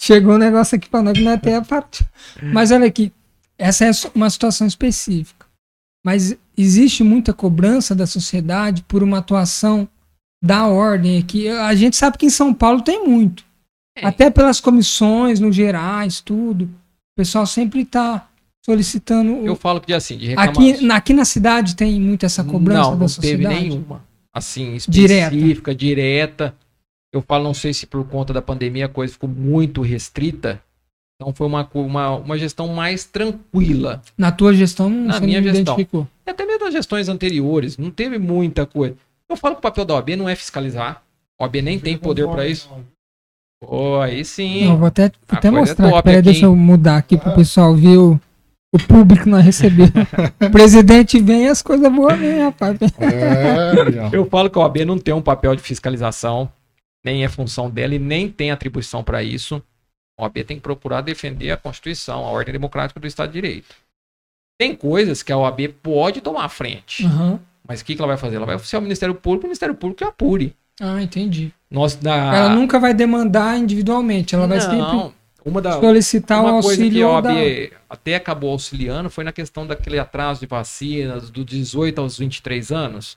Chegou 0.00 0.34
um 0.34 0.38
negócio 0.38 0.76
aqui 0.76 0.88
pra 0.88 1.02
nós 1.02 1.14
que 1.18 1.24
não 1.24 1.32
é 1.32 1.34
até 1.34 1.56
a 1.56 1.62
parte. 1.62 2.04
Mas 2.42 2.70
olha 2.70 2.86
aqui, 2.86 3.12
essa 3.58 3.84
é 3.84 3.90
uma 4.14 4.30
situação 4.30 4.66
específica. 4.66 5.46
Mas 6.06 6.36
existe 6.56 7.02
muita 7.02 7.32
cobrança 7.34 7.94
da 7.94 8.06
sociedade 8.06 8.82
por 8.86 9.02
uma 9.02 9.18
atuação 9.18 9.88
da 10.42 10.66
ordem 10.68 11.18
aqui. 11.18 11.48
A 11.48 11.74
gente 11.74 11.96
sabe 11.96 12.16
que 12.16 12.26
em 12.26 12.30
São 12.30 12.54
Paulo 12.54 12.80
tem 12.82 13.04
muito. 13.06 13.44
É. 13.96 14.06
Até 14.06 14.30
pelas 14.30 14.60
comissões, 14.60 15.40
no 15.40 15.50
gerais, 15.52 16.20
tudo. 16.20 16.64
O 16.66 16.68
pessoal 17.16 17.44
sempre 17.44 17.84
tá 17.84 18.28
solicitando. 18.64 19.32
o- 19.34 19.46
Eu 19.46 19.56
falo 19.56 19.80
que 19.80 19.92
assim, 19.92 20.16
de 20.16 20.28
reclamação. 20.28 20.62
Aqui, 20.70 20.84
na- 20.84 20.96
aqui 20.96 21.12
na 21.12 21.24
cidade 21.24 21.74
tem 21.74 22.00
muito 22.00 22.24
essa 22.24 22.44
cobrança 22.44 22.82
não, 22.82 22.90
da 22.92 22.96
não 23.00 23.08
sociedade. 23.08 23.54
teve 23.56 23.68
nenhuma. 23.70 24.04
Assim, 24.32 24.76
Direta. 24.88 25.34
específica, 25.34 25.74
direta. 25.74 26.54
Eu 27.12 27.22
falo, 27.22 27.44
não 27.44 27.54
sei 27.54 27.72
se 27.72 27.86
por 27.86 28.04
conta 28.06 28.32
da 28.32 28.42
pandemia 28.42 28.86
a 28.86 28.88
coisa 28.88 29.12
ficou 29.12 29.28
muito 29.28 29.80
restrita. 29.80 30.60
Então 31.20 31.34
foi 31.34 31.46
uma, 31.46 31.68
uma, 31.74 32.10
uma 32.16 32.38
gestão 32.38 32.68
mais 32.68 33.04
tranquila. 33.04 34.02
Na 34.16 34.30
tua 34.30 34.54
gestão, 34.54 34.88
Na 34.88 35.14
você 35.14 35.26
minha 35.26 35.40
não 35.40 35.48
gestão. 35.48 35.74
identificou. 35.74 36.06
E 36.26 36.30
até 36.30 36.46
mesmo 36.46 36.64
nas 36.64 36.74
gestões 36.74 37.08
anteriores, 37.08 37.76
não 37.76 37.90
teve 37.90 38.18
muita 38.18 38.66
coisa. 38.66 38.94
Eu 39.28 39.36
falo 39.36 39.56
que 39.56 39.58
o 39.58 39.62
papel 39.62 39.84
da 39.84 39.94
OAB 39.94 40.10
não 40.10 40.28
é 40.28 40.36
fiscalizar. 40.36 41.02
A 41.38 41.44
OAB 41.44 41.56
nem 41.56 41.78
tem 41.78 41.98
poder 41.98 42.28
para 42.28 42.46
isso. 42.46 42.70
Pô, 43.60 44.00
aí 44.00 44.24
sim. 44.24 44.66
Não, 44.66 44.76
vou 44.76 44.86
até, 44.86 45.10
vou 45.26 45.38
até 45.38 45.48
é 45.48 45.50
mostrar. 45.50 45.90
top 45.90 46.02
Peraí, 46.04 46.22
deixa 46.22 46.46
eu 46.46 46.54
mudar 46.54 46.98
aqui 46.98 47.16
pro 47.16 47.34
pessoal 47.34 47.74
ver 47.74 47.98
o, 47.98 48.20
o 48.72 48.78
público 48.78 49.28
não 49.28 49.40
recebeu. 49.40 49.86
o 50.40 50.50
presidente 50.50 51.20
vem 51.20 51.46
e 51.46 51.48
as 51.48 51.60
coisas 51.62 51.92
boas 51.92 52.16
vêm, 52.16 52.42
rapaz. 52.42 52.78
É. 53.00 54.16
Eu 54.16 54.24
falo 54.26 54.48
que 54.48 54.58
a 54.58 54.62
OAB 54.62 54.84
não 54.86 54.98
tem 54.98 55.12
um 55.12 55.22
papel 55.22 55.56
de 55.56 55.62
fiscalização, 55.62 56.48
nem 57.08 57.24
é 57.24 57.28
função 57.28 57.70
dela 57.70 57.94
e 57.94 57.98
nem 57.98 58.28
tem 58.28 58.50
atribuição 58.50 59.02
para 59.02 59.22
isso. 59.22 59.62
A 60.18 60.24
OAB 60.24 60.44
tem 60.44 60.56
que 60.56 60.62
procurar 60.62 61.00
defender 61.00 61.50
a 61.50 61.56
Constituição, 61.56 62.24
a 62.24 62.30
ordem 62.30 62.52
democrática 62.52 63.00
do 63.00 63.06
Estado 63.06 63.28
de 63.30 63.40
Direito. 63.40 63.74
Tem 64.60 64.74
coisas 64.74 65.22
que 65.22 65.32
a 65.32 65.38
OAB 65.38 65.68
pode 65.82 66.20
tomar 66.20 66.44
à 66.44 66.48
frente, 66.48 67.06
Aham. 67.06 67.40
mas 67.66 67.80
o 67.80 67.84
que, 67.84 67.94
que 67.94 68.00
ela 68.00 68.08
vai 68.08 68.16
fazer? 68.16 68.36
Ela 68.36 68.46
vai 68.46 68.56
oficiar 68.56 68.80
o 68.80 68.82
Ministério 68.82 69.14
Público, 69.14 69.46
o 69.46 69.48
Ministério 69.48 69.74
Público 69.74 69.98
que 69.98 70.04
apure. 70.04 70.54
Ah, 70.80 71.00
entendi. 71.00 71.52
Nós, 71.70 71.94
da... 71.94 72.14
Ela 72.14 72.48
nunca 72.50 72.78
vai 72.78 72.92
demandar 72.92 73.56
individualmente, 73.58 74.34
ela 74.34 74.46
vai 74.46 74.60
sempre 74.60 74.78
Não, 74.78 75.14
uma 75.44 75.62
da, 75.62 75.80
solicitar 75.80 76.40
o 76.40 76.48
uma 76.48 76.62
coisa 76.62 76.76
que 76.76 76.82
auxílio 76.82 77.08
a 77.08 77.12
OAB 77.12 77.24
da... 77.24 77.76
até 77.88 78.14
acabou 78.16 78.50
auxiliando 78.50 79.08
foi 79.08 79.24
na 79.24 79.32
questão 79.32 79.66
daquele 79.66 79.98
atraso 79.98 80.40
de 80.40 80.46
vacinas 80.46 81.30
do 81.30 81.44
18 81.44 82.00
aos 82.00 82.18
23 82.18 82.72
anos, 82.72 83.16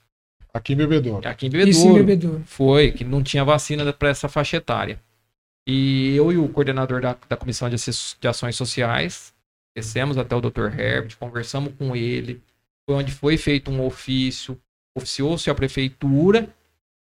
Aqui 0.54 0.74
em 0.74 0.76
Bebedouro. 0.76 1.26
aqui 1.26 1.46
em 1.46 1.48
Isso 1.48 1.56
em 1.88 1.92
Bebedouro. 1.94 2.04
bebedouro. 2.04 2.42
Foi, 2.46 2.92
que 2.92 3.04
não 3.04 3.22
tinha 3.22 3.44
vacina 3.44 3.90
para 3.92 4.10
essa 4.10 4.28
faixa 4.28 4.58
etária. 4.58 5.00
E 5.66 6.14
eu 6.16 6.32
e 6.32 6.36
o 6.36 6.48
coordenador 6.48 7.00
da, 7.00 7.16
da 7.28 7.36
Comissão 7.36 7.70
de, 7.70 7.76
de 7.76 8.28
Ações 8.28 8.56
Sociais, 8.56 9.32
descemos 9.74 10.18
até 10.18 10.34
o 10.36 10.40
Dr. 10.40 10.78
Herbert, 10.78 11.16
conversamos 11.18 11.72
com 11.78 11.94
ele, 11.96 12.42
foi 12.84 12.96
onde 12.96 13.12
foi 13.12 13.36
feito 13.36 13.70
um 13.70 13.80
ofício, 13.84 14.60
oficiou-se 14.96 15.48
a 15.48 15.54
prefeitura, 15.54 16.48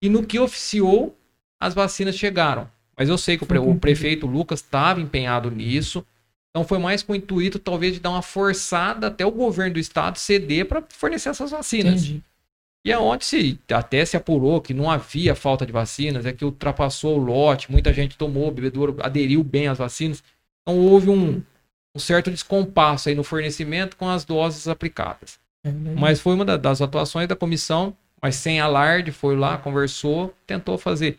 e 0.02 0.08
no 0.08 0.24
que 0.24 0.38
oficiou, 0.38 1.16
as 1.60 1.74
vacinas 1.74 2.16
chegaram. 2.16 2.70
Mas 2.96 3.08
eu 3.08 3.16
sei 3.18 3.36
que 3.38 3.44
o, 3.44 3.46
pre- 3.46 3.58
o 3.58 3.74
prefeito 3.76 4.26
Lucas 4.26 4.60
estava 4.60 5.00
empenhado 5.00 5.50
nisso, 5.50 6.04
então 6.50 6.64
foi 6.66 6.78
mais 6.78 7.02
com 7.02 7.14
o 7.14 7.16
intuito, 7.16 7.58
talvez, 7.58 7.94
de 7.94 8.00
dar 8.00 8.10
uma 8.10 8.22
forçada 8.22 9.06
até 9.06 9.24
o 9.24 9.30
governo 9.30 9.74
do 9.74 9.80
estado 9.80 10.18
ceder 10.18 10.66
para 10.66 10.84
fornecer 10.90 11.30
essas 11.30 11.50
vacinas. 11.50 12.02
Entendi. 12.04 12.22
E 12.86 12.92
aonde 12.92 13.24
se 13.24 13.58
até 13.70 14.04
se 14.04 14.16
apurou 14.16 14.60
que 14.60 14.72
não 14.72 14.90
havia 14.90 15.34
falta 15.34 15.66
de 15.66 15.72
vacinas, 15.72 16.24
é 16.24 16.32
que 16.32 16.44
ultrapassou 16.44 17.16
o 17.18 17.22
lote, 17.22 17.70
muita 17.70 17.92
gente 17.92 18.16
tomou, 18.16 18.48
o 18.48 18.50
bebedouro 18.50 18.96
aderiu 19.00 19.44
bem 19.44 19.68
às 19.68 19.76
vacinas. 19.78 20.22
Então 20.62 20.78
houve 20.80 21.10
um, 21.10 21.42
um 21.94 21.98
certo 21.98 22.30
descompasso 22.30 23.08
aí 23.10 23.14
no 23.14 23.22
fornecimento 23.22 23.96
com 23.96 24.08
as 24.08 24.24
doses 24.24 24.66
aplicadas. 24.66 25.38
É. 25.62 25.70
Mas 25.70 26.20
foi 26.20 26.34
uma 26.34 26.44
da- 26.44 26.56
das 26.56 26.80
atuações 26.80 27.28
da 27.28 27.36
comissão, 27.36 27.94
mas 28.20 28.36
sem 28.36 28.60
alarde, 28.60 29.12
foi 29.12 29.36
lá, 29.36 29.58
conversou, 29.58 30.34
tentou 30.46 30.78
fazer. 30.78 31.18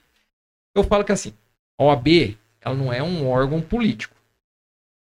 Eu 0.76 0.84
falo 0.84 1.04
que 1.04 1.12
assim, 1.12 1.34
a 1.80 1.84
OAB, 1.84 2.38
ela 2.60 2.76
não 2.76 2.92
é 2.92 3.04
um 3.04 3.30
órgão 3.30 3.62
político. 3.62 4.16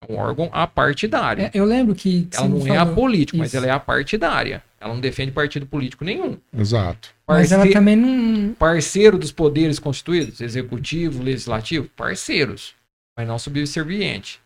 É 0.05 0.12
um 0.12 0.18
órgão 0.18 0.49
apartidário. 0.51 1.43
É, 1.45 1.51
eu 1.53 1.64
lembro 1.64 1.95
que 1.95 2.28
ela 2.34 2.47
não 2.49 2.66
é 2.68 2.76
falou. 2.78 2.93
apolítico, 2.93 3.38
mas 3.38 3.53
ela 3.53 3.68
é 3.68 3.72
apartidária. 3.72 4.62
Ela 4.82 4.93
não 4.93 5.01
defende 5.01 5.32
partido 5.32 5.65
político 5.65 6.05
nenhum. 6.05 6.38
Exato. 6.57 7.09
Mas 7.27 7.51
ela 7.51 7.63
Parce- 7.63 7.73
também 7.73 7.95
não... 7.95 8.53
parceiro 8.53 9.17
dos 9.17 9.32
poderes 9.32 9.77
constituídos, 9.80 10.39
executivo, 10.41 11.21
legislativo, 11.21 11.89
parceiros, 11.95 12.73
mas 13.17 13.27
não 13.27 13.38
subserviente. 13.38 14.39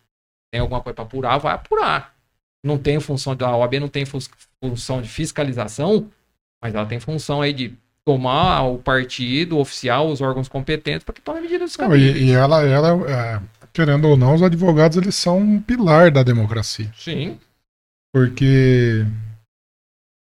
Tem 0.51 0.59
alguma 0.59 0.81
coisa 0.81 0.95
para 0.95 1.03
apurar, 1.05 1.38
vai 1.38 1.53
apurar. 1.53 2.13
Não 2.65 2.77
tem 2.77 2.99
função 2.99 3.36
da 3.36 3.55
OAB 3.55 3.73
não 3.79 3.88
tem 3.89 4.05
função 4.05 5.01
de 5.01 5.09
fiscalização, 5.09 6.09
mas 6.63 6.73
ela 6.73 6.86
tem 6.86 6.99
função 6.99 7.41
aí 7.41 7.51
de 7.53 7.73
tomar 8.05 8.63
o 8.63 8.77
partido 8.79 9.57
oficial, 9.59 10.09
os 10.09 10.19
órgãos 10.21 10.47
competentes 10.47 11.03
para 11.03 11.13
que 11.13 11.21
tomem 11.21 11.41
medidas 11.43 11.75
Não, 11.77 11.89
cabíveis. 11.89 12.15
e, 12.17 12.25
e 12.25 12.31
ela, 12.31 12.63
ela 12.63 13.09
é, 13.09 13.41
querendo 13.71 14.07
ou 14.07 14.17
não, 14.17 14.34
os 14.36 14.41
advogados 14.41 14.97
eles 14.97 15.15
são 15.15 15.38
um 15.39 15.61
pilar 15.61 16.09
da 16.11 16.23
democracia. 16.23 16.89
Sim. 16.97 17.38
Porque 18.13 19.05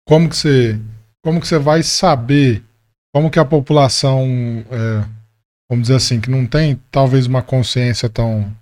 como 0.06 0.28
que 0.28 0.36
você, 0.36 0.78
como 1.24 1.40
que 1.40 1.46
você 1.48 1.58
vai 1.58 1.82
saber 1.82 2.62
como 3.14 3.30
que 3.30 3.38
a 3.38 3.44
população, 3.44 4.24
é, 4.70 5.04
vamos 5.70 5.82
dizer 5.88 5.94
assim, 5.96 6.20
que 6.20 6.30
não 6.30 6.44
tem 6.46 6.80
talvez 6.90 7.26
uma 7.26 7.42
consciência 7.42 8.08
tão, 8.08 8.52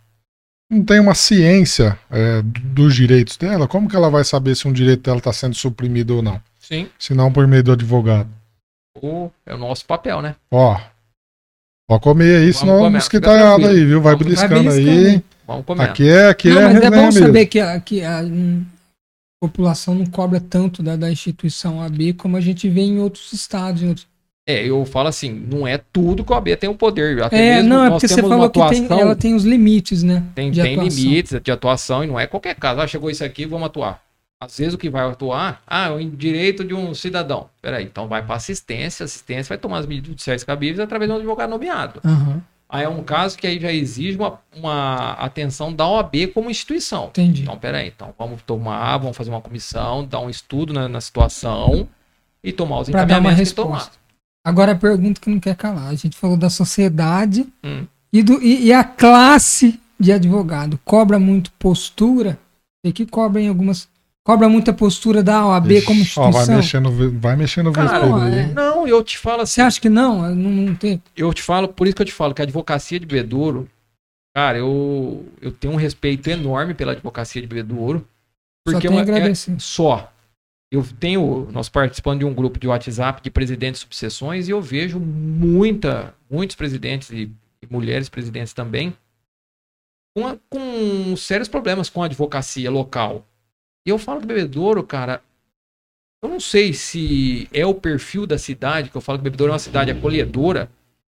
não 0.71 0.85
tem 0.85 1.01
uma 1.01 1.15
ciência 1.15 1.99
é, 2.11 2.43
do- 2.43 2.61
dos 2.61 2.95
direitos 2.95 3.37
dela, 3.37 3.67
como 3.67 3.89
que 3.89 3.97
ela 3.97 4.11
vai 4.11 4.25
saber 4.25 4.55
se 4.55 4.69
um 4.69 4.73
direito 4.73 5.03
dela 5.03 5.19
está 5.19 5.33
sendo 5.33 5.55
suprimido 5.55 6.17
ou 6.17 6.23
não? 6.23 6.41
Sim. 6.61 6.89
Se 6.99 7.15
não 7.15 7.33
por 7.33 7.47
meio 7.49 7.63
do 7.65 7.73
advogado. 7.73 8.29
O, 9.01 9.31
é 9.47 9.55
o 9.55 9.59
nosso 9.59 9.85
papel, 9.87 10.21
né? 10.23 10.37
Ó, 10.51 10.79
pode 11.89 12.03
comer 12.03 12.37
aí, 12.37 12.43
Vamos 12.53 12.57
senão 12.59 12.79
comer, 12.79 12.91
mosquitaiada 12.91 13.57
fica 13.57 13.69
aí, 13.71 13.85
viu? 13.87 14.01
Vai 14.03 14.13
Vamos- 14.15 14.27
beliscando 14.27 14.71
aí. 14.71 15.25
Vamos 15.47 15.65
comer. 15.67 15.83
Aqui 15.83 16.09
é, 16.09 16.29
aqui 16.29 16.51
não, 16.51 16.61
é 16.61 16.73
mas 16.75 16.83
é 16.83 16.91
bom 16.91 17.11
saber 17.11 17.47
que 17.47 17.59
a, 17.59 17.81
que 17.81 18.05
a 18.05 18.23
população 19.43 19.93
não 19.97 20.07
cobra 20.07 20.41
tanto 20.41 20.85
da, 20.85 20.95
da 20.95 21.11
instituição 21.11 21.83
AB 21.83 22.13
como 22.13 22.37
a 22.37 22.41
gente 22.41 22.69
vê 22.69 22.83
em 22.83 23.01
outros 23.01 23.33
estados. 23.33 23.83
Em 23.83 23.89
outros... 23.89 24.07
É, 24.47 24.65
eu 24.65 24.85
falo 24.85 25.09
assim, 25.09 25.33
não 25.33 25.67
é 25.67 25.79
tudo 25.93 26.25
que 26.25 26.33
a 26.33 26.37
OAB 26.37 26.57
tem 26.57 26.71
o 26.71 26.77
poder. 26.77 27.21
Até 27.25 27.37
É, 27.37 27.57
mesmo 27.57 27.69
não, 27.69 27.85
é 27.85 27.91
porque 27.91 28.07
você 28.07 28.23
falou 28.23 28.49
que 28.49 28.61
tem, 28.61 28.85
atuação- 28.85 29.01
ela 29.01 29.17
tem 29.17 29.35
os 29.35 29.43
limites, 29.45 30.05
né? 30.05 30.23
Tem, 30.37 30.53
tem 30.53 30.75
atuação. 30.75 31.03
limites 31.05 31.41
de 31.43 31.51
atuação 31.51 32.05
e 32.05 32.07
não 32.07 32.21
é 32.21 32.29
qualquer 32.29 32.55
caso. 32.55 32.81
Ah, 32.81 32.87
chegou 32.87 33.11
isso 33.11 33.25
aqui, 33.25 33.45
vamos 33.45 33.67
atuar. 33.67 34.01
Às 34.41 34.59
vezes 34.59 34.75
o 34.75 34.79
que 34.79 34.89
vai 34.91 35.05
atuar, 35.09 35.61
ah, 35.67 35.93
o 35.93 36.05
direito 36.11 36.65
de 36.65 36.75
um 36.75 36.95
cidadão. 36.95 37.49
Peraí, 37.61 37.85
então 37.85 38.07
vai 38.07 38.25
para 38.25 38.37
assistência, 38.37 39.05
assistência 39.05 39.49
vai 39.49 39.59
tomar 39.59 39.79
as 39.79 39.87
medidas 39.87 40.09
judiciais 40.09 40.43
cabíveis 40.45 40.79
através 40.81 41.09
de 41.09 41.15
um 41.15 41.19
advogado 41.19 41.51
nomeado. 41.51 42.01
Aham, 42.05 42.43
Aí 42.75 42.85
é 42.85 42.89
um 42.89 43.03
caso 43.05 43.37
que 43.37 43.47
aí 43.47 43.61
já 43.61 43.71
exige 43.71 44.17
uma, 44.17 44.41
uma 44.57 45.13
atenção 45.13 45.71
da 45.73 45.87
OAB 45.87 46.29
como 46.33 46.51
instituição. 46.51 47.09
entendi. 47.09 47.43
Então, 47.43 47.59
peraí, 47.59 47.89
então 47.95 48.15
vamos 48.19 48.41
tomar, 48.43 48.97
vamos 48.97 49.15
fazer 49.15 49.29
uma 49.29 49.43
comissão, 49.43 50.07
dar 50.07 50.21
um 50.21 50.31
estudo 50.31 50.73
na, 50.73 50.89
na 50.89 51.01
situação 51.03 51.87
e 52.43 52.51
tomar 52.51 52.81
os 52.81 52.89
Pra 52.89 53.05
dar 53.05 53.19
uma 53.21 53.29
encaminhamentos 53.31 53.51
que 53.51 53.57
tomar. 53.57 53.75
resposta. 53.77 53.99
Agora 54.45 54.73
a 54.73 54.77
pergunta 54.77 55.21
que 55.21 55.29
não 55.29 55.39
quer 55.39 55.55
calar. 55.55 55.89
A 55.89 55.95
gente 55.95 56.17
falou 56.17 56.37
da 56.37 56.49
sociedade 56.49 57.47
Hum. 57.63 57.87
e, 58.11 58.23
do, 58.23 58.43
e, 58.43 58.65
e 58.69 58.73
a 58.73 58.83
classe 58.83 59.79
de 60.01 60.11
advogado. 60.11 60.81
Cobra 60.85 61.19
muito 61.21 61.53
postura? 61.59 62.39
Sei 62.85 62.93
que 62.93 63.05
cobra 63.07 63.41
em 63.41 63.49
algumas. 63.49 63.87
Cobra 64.25 64.49
muita 64.49 64.73
postura 64.73 65.21
da 65.23 65.45
OAB 65.47 65.73
Ixi, 65.73 65.87
como 65.87 65.99
ó, 65.99 66.03
instituição. 66.03 66.33
vai 66.47 66.57
mexendo, 66.57 67.19
vai 67.19 67.37
mexendo 67.37 67.73
Cara, 67.73 68.07
não, 68.07 68.23
aí. 68.23 68.39
é. 68.39 68.47
Não, 68.47 68.87
eu 68.87 69.03
te 69.03 69.19
falo 69.19 69.43
assim, 69.43 69.55
Você 69.55 69.61
acha 69.63 69.81
que 69.81 69.89
não? 69.89 70.23
Não, 70.35 70.51
não 70.51 70.75
tem. 70.77 71.03
eu 71.17 71.33
te 71.35 71.43
falo, 71.43 71.67
por 71.69 71.87
isso 71.89 71.97
que 71.97 72.03
eu 72.03 72.07
te 72.07 72.13
falo 72.13 72.33
que 72.33 72.41
a 72.41 72.45
advocacia 72.45 73.01
de 73.01 73.07
Bebedouro, 73.07 73.69
cara, 74.35 74.59
eu, 74.59 75.27
eu 75.41 75.51
tenho 75.51 75.73
um 75.73 75.77
respeito 75.77 76.29
enorme 76.31 76.73
pela 76.73 76.93
advocacia 76.93 77.43
de 77.43 77.49
Bebedouro. 77.49 78.07
Só 78.69 78.75
Porque 78.75 78.87
a 78.87 78.93
é- 78.93 78.95
é- 78.97 79.01
agradecer. 79.01 79.57
só. 79.59 80.13
Eu 80.73 80.87
tenho, 81.01 81.49
nós 81.51 81.69
participamos 81.69 82.21
de 82.21 82.25
um 82.25 82.33
grupo 82.33 82.61
de 82.61 82.69
WhatsApp 82.69 83.21
de 83.23 83.29
presidentes 83.31 83.81
de 83.81 83.85
subseções 83.87 84.47
e 84.47 84.53
eu 84.53 84.63
vejo 84.63 85.01
muita, 85.01 86.15
muitos 86.31 86.55
presidentes 86.55 87.11
e, 87.11 87.29
e 87.61 87.67
mulheres 87.69 88.09
presidentes 88.09 88.53
também 88.55 88.95
com, 90.17 90.29
a- 90.29 90.37
com 90.49 91.17
sérios 91.17 91.49
problemas 91.49 91.91
com 91.91 92.03
a 92.03 92.07
advocacia 92.07 92.71
local. 92.71 93.27
E 93.87 93.91
eu 93.91 93.99
falo 93.99 94.21
que 94.21 94.27
Bebedouro, 94.27 94.83
cara, 94.85 95.23
eu 96.23 96.29
não 96.29 96.39
sei 96.39 96.73
se 96.73 97.49
é 97.53 97.67
o 97.67 97.75
perfil 97.75 98.27
da 98.27 98.39
cidade, 98.39 98.91
que 98.91 98.97
eu 98.97 99.01
falo 99.01 99.19
que 99.19 99.25
Bebedouro 99.25 99.51
é 99.51 99.55
uma 99.55 99.59
cidade 99.59 99.91
acolhedora. 99.91 100.71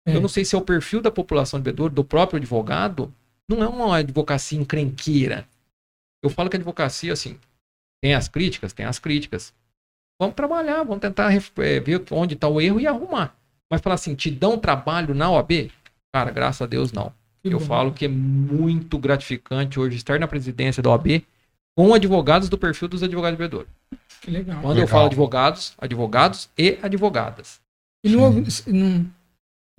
É. 0.06 0.16
Eu 0.16 0.22
não 0.22 0.28
sei 0.28 0.44
se 0.44 0.54
é 0.56 0.58
o 0.58 0.62
perfil 0.62 1.02
da 1.02 1.10
população 1.10 1.60
de 1.60 1.64
Bebedouro, 1.64 1.94
do 1.94 2.04
próprio 2.04 2.38
advogado, 2.38 3.14
não 3.50 3.64
é 3.64 3.68
uma 3.68 3.98
advocacia 3.98 4.60
encrenqueira. 4.60 5.48
Eu 6.22 6.30
falo 6.30 6.50
que 6.50 6.58
a 6.58 6.60
advocacia, 6.60 7.14
assim, 7.14 7.40
tem 8.02 8.14
as 8.14 8.28
críticas, 8.28 8.74
tem 8.74 8.86
as 8.86 9.00
críticas. 9.00 9.54
Vamos 10.20 10.36
trabalhar, 10.36 10.84
vamos 10.84 11.00
tentar 11.00 11.34
eh, 11.34 11.80
ver 11.80 12.04
onde 12.12 12.34
está 12.34 12.48
o 12.48 12.60
erro 12.60 12.80
e 12.80 12.88
arrumar. 12.88 13.36
Mas 13.70 13.82
falar 13.82 13.96
assim, 13.96 14.16
te 14.16 14.32
dão 14.32 14.58
trabalho 14.58 15.14
na 15.14 15.30
OAB? 15.30 15.72
Cara, 16.14 16.32
graças 16.32 16.62
a 16.62 16.66
Deus 16.66 16.92
não. 16.92 17.14
Que 17.44 17.54
Eu 17.54 17.60
bom. 17.60 17.66
falo 17.66 17.94
que 17.94 18.06
é 18.06 18.08
muito 18.08 18.98
gratificante 18.98 19.80
hoje 19.80 19.98
estar 19.98 20.20
na 20.20 20.28
presidência 20.28 20.82
da 20.82 20.90
OAB 20.90 21.24
com 21.78 21.94
advogados 21.94 22.50
do 22.50 22.58
perfil 22.58 22.88
dos 22.88 23.04
advogados 23.04 23.38
de. 23.38 23.68
Que 24.20 24.32
legal. 24.32 24.62
Quando 24.62 24.78
eu 24.78 24.82
Legal. 24.86 24.88
falo 24.88 25.06
advogados, 25.06 25.74
advogados 25.78 26.50
e 26.58 26.80
advogadas. 26.82 27.62
E 28.04 28.10
não 28.10 28.44
não- 28.66 29.06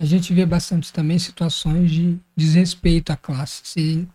a 0.01 0.05
gente 0.05 0.33
vê 0.33 0.45
bastante 0.45 0.93
também 0.93 1.19
situações 1.19 1.91
de 1.91 2.17
desrespeito 2.37 3.11
à 3.11 3.17
classe. 3.17 3.61
Se, 3.65 4.07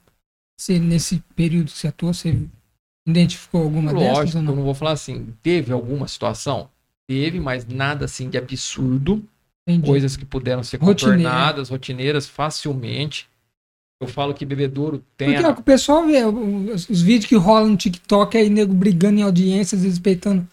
se 0.58 0.78
nesse 0.78 1.22
período 1.36 1.70
que 1.70 1.76
você 1.76 1.88
atuou, 1.88 2.14
você 2.14 2.38
identificou 3.06 3.62
alguma 3.62 3.92
dessas 3.92 4.08
Lógico, 4.16 4.38
ou 4.38 4.42
eu 4.42 4.46
não? 4.46 4.56
não 4.56 4.62
vou 4.64 4.74
falar 4.74 4.92
assim, 4.92 5.34
teve 5.42 5.70
alguma 5.70 6.08
situação? 6.08 6.70
Teve, 7.06 7.38
mas 7.38 7.66
nada 7.66 8.06
assim 8.06 8.30
de 8.30 8.38
absurdo. 8.38 9.22
Entendi. 9.68 9.86
Coisas 9.86 10.16
que 10.16 10.24
puderam 10.24 10.62
ser 10.64 10.78
Rotineira. 10.78 11.22
contornadas, 11.22 11.68
rotineiras, 11.68 12.26
facilmente. 12.26 13.28
Eu 14.04 14.08
falo 14.08 14.32
que 14.34 14.44
bebedouro 14.44 15.02
tem. 15.16 15.32
Porque 15.32 15.46
a- 15.46 15.50
o 15.50 15.62
pessoal 15.62 16.06
vê 16.06 16.22
o- 16.24 16.72
os, 16.72 16.88
os 16.88 17.00
vídeos 17.02 17.26
que 17.26 17.34
rolam 17.36 17.70
no 17.70 17.76
TikTok 17.76 18.36
aí, 18.36 18.48
nego 18.50 18.72
brigando 18.72 19.18
em 19.20 19.22
audiências, 19.22 19.82
respeitando 19.82 20.46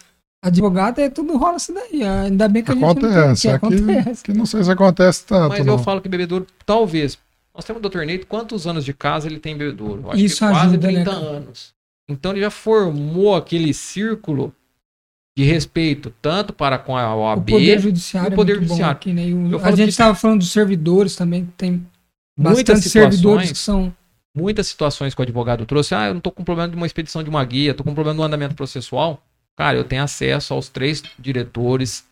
advogado, 0.43 0.99
é 0.99 1.09
tudo 1.09 1.37
rola 1.37 1.57
isso 1.57 1.73
daí. 1.73 2.03
Ah, 2.03 2.21
Ainda 2.23 2.47
bem 2.47 2.63
que 2.63 2.71
a 2.71 2.73
gente 2.73 2.83
não 2.83 2.95
tem, 2.95 3.05
Acontece, 3.09 3.41
que 3.41 3.47
aqui, 3.49 3.65
acontece. 3.75 4.23
que 4.23 4.33
não 4.33 4.45
sei 4.45 4.63
se 4.63 4.71
acontece 4.71 5.25
tanto. 5.25 5.49
Mas 5.49 5.65
não. 5.65 5.73
eu 5.73 5.79
falo 5.79 6.01
que 6.01 6.09
bebedouro, 6.09 6.47
talvez. 6.65 7.17
Nós 7.53 7.65
temos 7.65 7.83
o 7.83 7.89
Dr. 7.89 7.99
Neito, 8.05 8.25
quantos 8.27 8.65
anos 8.65 8.83
de 8.85 8.93
casa 8.93 9.27
ele 9.27 9.37
tem 9.39 9.53
em 9.53 9.57
bebedouro? 9.57 10.01
Eu 10.05 10.11
acho 10.11 10.21
Isso 10.21 10.35
que 10.45 10.51
quase 10.51 10.67
ajuda, 10.67 10.87
né, 10.87 10.93
30 11.03 11.11
cara? 11.11 11.21
anos. 11.25 11.73
Então 12.09 12.31
ele 12.31 12.41
já 12.41 12.49
formou 12.49 13.35
aquele 13.35 13.73
círculo 13.73 14.53
de 15.37 15.43
respeito, 15.45 16.13
tanto 16.21 16.51
para 16.53 16.77
com 16.77 16.97
a 16.97 17.15
O 17.15 17.19
OAB, 17.21 17.51
poder 17.51 17.79
judiciário 17.79 18.31
o 18.33 18.35
poder 18.35 18.53
é 18.53 18.55
muito 18.55 18.67
judiciário. 18.69 18.93
bom 18.95 18.97
aqui, 18.99 19.13
né? 19.13 19.57
O- 19.57 19.63
a 19.63 19.69
gente 19.71 19.83
que- 19.85 19.89
estava 19.91 20.13
falando 20.15 20.39
dos 20.39 20.51
servidores 20.51 21.15
também, 21.15 21.45
que 21.45 21.51
Muitas 22.41 22.79
servidores 22.83 23.17
situações- 23.17 23.51
que 23.51 23.57
são... 23.57 23.93
muitas 24.35 24.67
situações 24.67 25.13
que 25.13 25.21
o 25.21 25.23
advogado 25.23 25.65
trouxe, 25.65 25.93
ah, 25.95 26.07
eu 26.07 26.13
não 26.13 26.21
tô 26.21 26.31
com 26.31 26.43
problema 26.43 26.69
de 26.69 26.75
uma 26.75 26.85
expedição 26.85 27.21
de 27.23 27.29
uma 27.29 27.43
guia, 27.45 27.73
tô 27.73 27.83
com 27.83 27.93
problema 27.93 28.17
do 28.17 28.23
andamento 28.23 28.55
processual. 28.55 29.21
Cara, 29.57 29.77
eu 29.77 29.83
tenho 29.83 30.03
acesso 30.03 30.53
aos 30.53 30.69
três 30.69 31.03
diretores, 31.19 32.05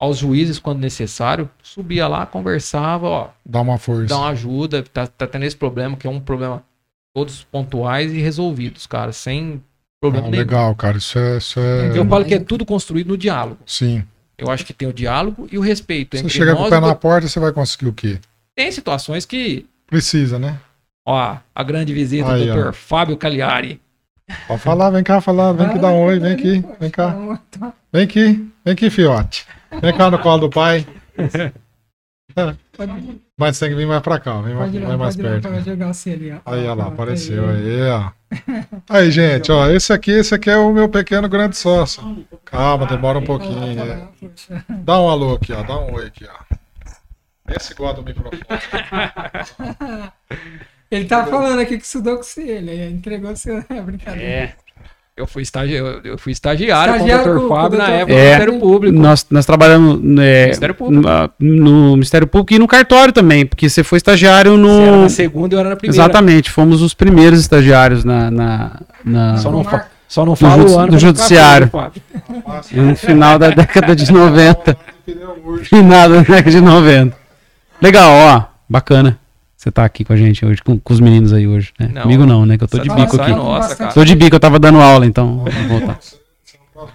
aos 0.00 0.18
juízes 0.18 0.58
quando 0.58 0.80
necessário, 0.80 1.48
subia 1.62 2.08
lá, 2.08 2.26
conversava, 2.26 3.06
ó, 3.06 3.28
Dá 3.46 3.60
uma 3.60 3.78
força. 3.78 4.06
dá 4.06 4.18
uma 4.18 4.28
ajuda, 4.30 4.82
tá, 4.82 5.06
tá 5.06 5.26
tendo 5.26 5.44
esse 5.44 5.56
problema, 5.56 5.96
que 5.96 6.06
é 6.06 6.10
um 6.10 6.20
problema 6.20 6.62
todos 7.14 7.44
pontuais 7.44 8.12
e 8.12 8.18
resolvidos, 8.20 8.86
cara, 8.86 9.12
sem 9.12 9.62
problema 10.00 10.26
Não, 10.26 10.30
nenhum. 10.32 10.42
legal, 10.44 10.74
cara. 10.74 10.96
Isso 10.98 11.18
é. 11.18 11.36
Isso 11.38 11.60
é... 11.60 11.96
Eu 11.98 12.06
falo 12.08 12.24
que 12.24 12.34
é 12.34 12.38
tudo 12.40 12.64
construído 12.64 13.08
no 13.08 13.18
diálogo. 13.18 13.58
Sim. 13.66 14.02
Eu 14.38 14.50
acho 14.50 14.64
que 14.64 14.72
tem 14.72 14.88
o 14.88 14.92
diálogo 14.92 15.46
e 15.52 15.58
o 15.58 15.60
respeito 15.60 16.16
Você 16.16 16.22
entre 16.24 16.32
chega 16.38 16.56
com 16.56 16.62
o 16.62 16.70
pé 16.70 16.80
na 16.80 16.88
do- 16.94 16.96
porta, 16.96 17.28
você 17.28 17.38
vai 17.38 17.52
conseguir 17.52 17.88
o 17.88 17.92
quê? 17.92 18.18
Tem 18.60 18.70
situações 18.70 19.24
que, 19.24 19.64
Precisa, 19.86 20.38
né? 20.38 20.60
ó, 21.08 21.38
a 21.54 21.62
grande 21.62 21.94
visita 21.94 22.30
Aí, 22.34 22.44
do 22.44 22.52
ó. 22.52 22.62
Dr. 22.64 22.72
Fábio 22.74 23.16
Cagliari. 23.16 23.80
Pode 24.46 24.60
falar, 24.60 24.90
vem 24.90 25.02
cá 25.02 25.18
falar, 25.18 25.52
vem 25.52 25.64
aqui 25.64 25.78
dar 25.78 25.88
um 25.88 26.02
oi, 26.04 26.18
vem 26.18 26.32
aqui, 26.32 26.62
vem 26.78 26.90
cá. 26.90 27.16
Vem 27.90 28.02
aqui, 28.04 28.52
vem 28.62 28.74
aqui, 28.74 28.90
fiote. 28.90 29.46
Vem 29.80 29.96
cá 29.96 30.10
no 30.10 30.18
colo 30.18 30.42
do 30.42 30.50
pai. 30.50 30.86
Mas 33.38 33.58
tem 33.58 33.70
que 33.70 33.76
vir 33.76 33.86
mais 33.86 34.02
pra 34.02 34.20
cá, 34.20 34.38
vem 34.42 34.54
mais, 34.54 34.70
pode 34.70 34.76
ir 34.84 34.96
mais 34.98 35.16
ir 35.16 35.22
perto. 35.22 35.48
pode 35.48 35.64
jogar 35.64 35.94
você 35.94 36.10
ali, 36.10 36.30
ó. 36.30 36.36
Aí, 36.44 36.60
olha 36.60 36.74
lá, 36.74 36.84
Ó, 36.84 36.88
apareceu 36.88 37.48
aí. 37.48 37.80
ó. 37.88 38.10
Aí, 38.90 39.10
gente, 39.10 39.50
ó, 39.50 39.70
esse 39.70 39.90
aqui, 39.90 40.10
esse 40.10 40.34
aqui 40.34 40.50
é 40.50 40.58
o 40.58 40.70
meu 40.70 40.86
pequeno 40.90 41.30
grande 41.30 41.56
sócio. 41.56 42.26
Calma, 42.44 42.84
demora 42.84 43.18
um 43.18 43.24
pouquinho. 43.24 43.80
é. 43.82 44.06
Dá 44.84 45.00
um 45.00 45.08
alô 45.08 45.36
aqui, 45.36 45.50
ó, 45.50 45.62
dá 45.62 45.78
um 45.78 45.94
oi 45.94 46.08
aqui, 46.08 46.26
ó. 46.26 46.54
Esse 47.56 47.74
gosta 47.74 48.00
do 48.00 48.06
microfone. 48.08 48.40
Ele 50.90 51.04
tá 51.04 51.24
falando 51.24 51.60
aqui 51.60 51.78
que 51.78 51.84
estudou 51.84 52.16
com 52.16 52.22
você, 52.24 52.42
ele 52.42 52.88
entregou 52.88 53.34
seu. 53.36 53.62
É 53.70 53.80
brincadeira. 53.80 54.26
É. 54.28 54.52
Eu 55.16 55.26
fui, 55.26 55.42
estagi... 55.42 55.74
eu- 55.74 56.16
fui 56.18 56.32
estagiário, 56.32 56.94
Estagiário 56.94 57.24
com 57.24 57.30
o 57.30 57.34
Dr. 57.40 57.44
o 57.44 57.48
Fábio 57.48 57.78
na 57.78 57.88
época 57.90 58.06
do 58.14 58.18
É. 58.18 58.24
Ministério 58.24 58.58
Público. 58.60 58.98
Nós, 58.98 59.26
nós 59.30 59.44
trabalhamos 59.46 60.00
né, 60.02 60.44
Ministério 60.44 60.74
Público. 60.74 61.06
no, 61.38 61.56
no 61.68 61.92
Ministério 61.92 62.26
Público 62.26 62.54
e 62.54 62.58
no 62.58 62.66
cartório 62.66 63.12
também, 63.12 63.44
porque 63.46 63.68
você 63.68 63.84
foi 63.84 63.98
estagiário 63.98 64.52
Você 64.56 64.80
era 64.82 64.90
no. 64.96 65.02
na 65.02 65.08
segunda 65.10 65.54
e 65.54 65.56
eu 65.56 65.60
era 65.60 65.68
na 65.68 65.76
primeira. 65.76 66.02
Exatamente, 66.02 66.50
fomos 66.50 66.80
os 66.80 66.94
primeiros 66.94 67.38
estagiários 67.38 68.02
na, 68.02 68.30
na, 68.30 68.80
na- 69.04 69.36
Só 69.36 69.50
não, 69.52 69.62
fa... 69.62 69.86
Só 70.08 70.24
não 70.24 70.34
fala 70.34 70.62
judi- 70.62 70.72
o 70.74 70.78
ano. 70.78 70.92
do 70.92 70.98
judiciário. 70.98 71.70
no 72.72 72.96
final 72.96 73.38
da 73.38 73.50
década 73.50 73.94
de 73.94 74.10
90. 74.10 74.76
Final 75.64 76.08
da 76.08 76.18
década 76.22 76.50
de 76.50 76.60
90. 76.60 77.19
Legal, 77.80 78.10
ó, 78.12 78.42
bacana. 78.68 79.18
Você 79.56 79.70
tá 79.70 79.84
aqui 79.84 80.04
com 80.04 80.12
a 80.12 80.16
gente 80.16 80.44
hoje, 80.44 80.62
com, 80.62 80.78
com 80.78 80.92
os 80.92 81.00
meninos 81.00 81.32
aí 81.32 81.46
hoje. 81.46 81.72
Né? 81.78 81.90
Não. 81.92 82.02
Comigo 82.02 82.24
não, 82.24 82.46
né? 82.46 82.56
Que 82.56 82.64
eu 82.64 82.68
tô 82.68 82.78
de 82.78 82.88
bico 82.88 82.98
Satisfação 83.00 83.24
aqui. 83.24 83.32
é 83.32 83.36
nossa, 83.36 83.76
cara. 83.76 83.92
Tô 83.92 84.04
de 84.04 84.14
bico, 84.14 84.36
eu 84.36 84.40
tava 84.40 84.58
dando 84.58 84.78
aula, 84.80 85.04
então 85.04 85.38
vou 85.38 85.50
voltar. 85.78 85.98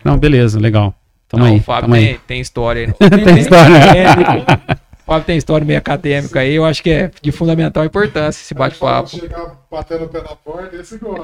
Não, 0.03 0.17
beleza, 0.17 0.59
legal. 0.59 0.93
Tamo 1.29 1.43
Não, 1.43 1.51
aí, 1.51 1.59
o 1.59 1.61
Fábio 1.63 1.81
tamo 1.83 1.95
aí. 1.95 2.05
tem, 2.07 2.19
tem 2.27 2.41
história 2.41 2.87
aí. 2.99 3.09
Tem 3.23 3.37
história. 3.39 3.77
acadêmico. 3.77 4.75
O 5.05 5.11
Fábio 5.11 5.25
tem 5.25 5.37
história 5.37 5.63
meio 5.63 5.77
acadêmica 5.77 6.39
aí. 6.39 6.55
Eu 6.55 6.65
acho 6.65 6.81
que 6.81 6.89
é 6.89 7.11
de 7.21 7.31
fundamental 7.31 7.85
importância 7.85 8.41
esse 8.41 8.55
bate-papo. 8.55 9.07
Chegar 9.09 9.51
batendo 9.69 10.05
o 10.05 10.07
pé 10.07 10.17
na 10.23 10.35
porta, 10.35 10.75
esse 10.77 10.97
gosta. 10.97 11.21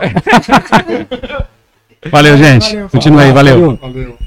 Valeu, 2.12 2.38
gente. 2.38 2.74
Valeu, 2.76 2.89
Continua 2.89 3.22
aí, 3.24 3.32
valeu. 3.32 3.76
Valeu. 3.78 4.18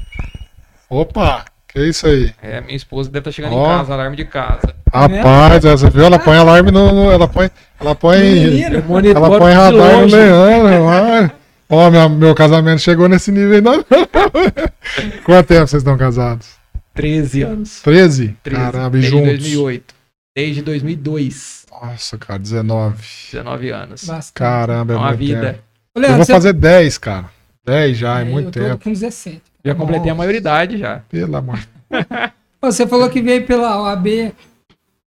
Opa, 0.89 1.45
que 1.75 1.89
isso 1.89 2.07
aí? 2.07 2.33
É, 2.41 2.61
minha 2.61 2.75
esposa 2.75 3.09
deve 3.09 3.19
estar 3.19 3.31
chegando 3.31 3.55
Ó. 3.55 3.65
em 3.73 3.77
casa, 3.77 3.93
alarme 3.93 4.15
de 4.15 4.25
casa. 4.25 4.73
Rapaz, 4.93 5.65
essa 5.65 5.89
viu? 5.89 6.05
Ela 6.05 6.17
põe 6.17 6.37
alarme 6.37 6.71
no. 6.71 6.91
no- 6.91 7.11
ela 7.11 7.27
põe. 7.27 7.49
Ela 7.79 7.93
põe. 7.93 8.17
Menino, 8.19 8.77
Ela 9.15 9.37
põe 9.39 9.51
radar 9.53 9.99
no. 10.01 10.05
Leandro. 10.05 11.31
Ó, 11.69 11.89
minha- 11.89 12.07
meu 12.09 12.33
casamento 12.33 12.79
chegou 12.81 13.09
nesse 13.09 13.31
nível 13.31 13.55
ainda. 13.55 13.71
não. 13.71 13.85
Quanto 15.25 15.47
tempo 15.47 15.67
vocês 15.67 15.81
estão 15.81 15.97
casados? 15.97 16.47
13 16.93 17.41
anos. 17.43 17.81
13? 17.81 18.37
13. 18.43 18.61
Caramba, 18.61 18.97
e 18.97 19.01
Desde 19.01 19.09
juntos. 19.09 19.27
2008. 19.31 19.95
Desde 20.35 20.61
2002. 20.61 21.65
Nossa, 21.71 22.17
cara, 22.17 22.39
19. 22.39 22.97
19 23.31 23.69
anos. 23.71 24.05
bastante. 24.05 24.33
Caramba, 24.33 24.93
é 24.93 24.95
É 24.95 24.99
uma 24.99 25.13
vida. 25.13 25.41
tempo. 25.53 25.59
Ô, 25.97 26.01
Eu 26.01 26.07
vou 26.15 26.25
você- 26.25 26.31
fazer 26.33 26.53
10, 26.53 26.97
cara. 26.97 27.25
10 27.65 27.97
já, 27.97 28.19
é 28.19 28.23
eu 28.23 28.25
muito 28.27 28.51
tô 28.51 28.59
tempo. 28.59 28.83
com 28.83 28.91
17. 28.91 29.41
Já 29.63 29.73
completei 29.75 30.03
a 30.11 30.13
Nossa. 30.13 30.15
maioridade 30.17 30.77
já. 30.77 30.99
Pelo 31.09 31.35
amor. 31.35 31.59
Você 32.61 32.85
falou 32.87 33.09
que 33.09 33.21
veio 33.21 33.45
pela 33.45 33.81
OAB 33.81 34.33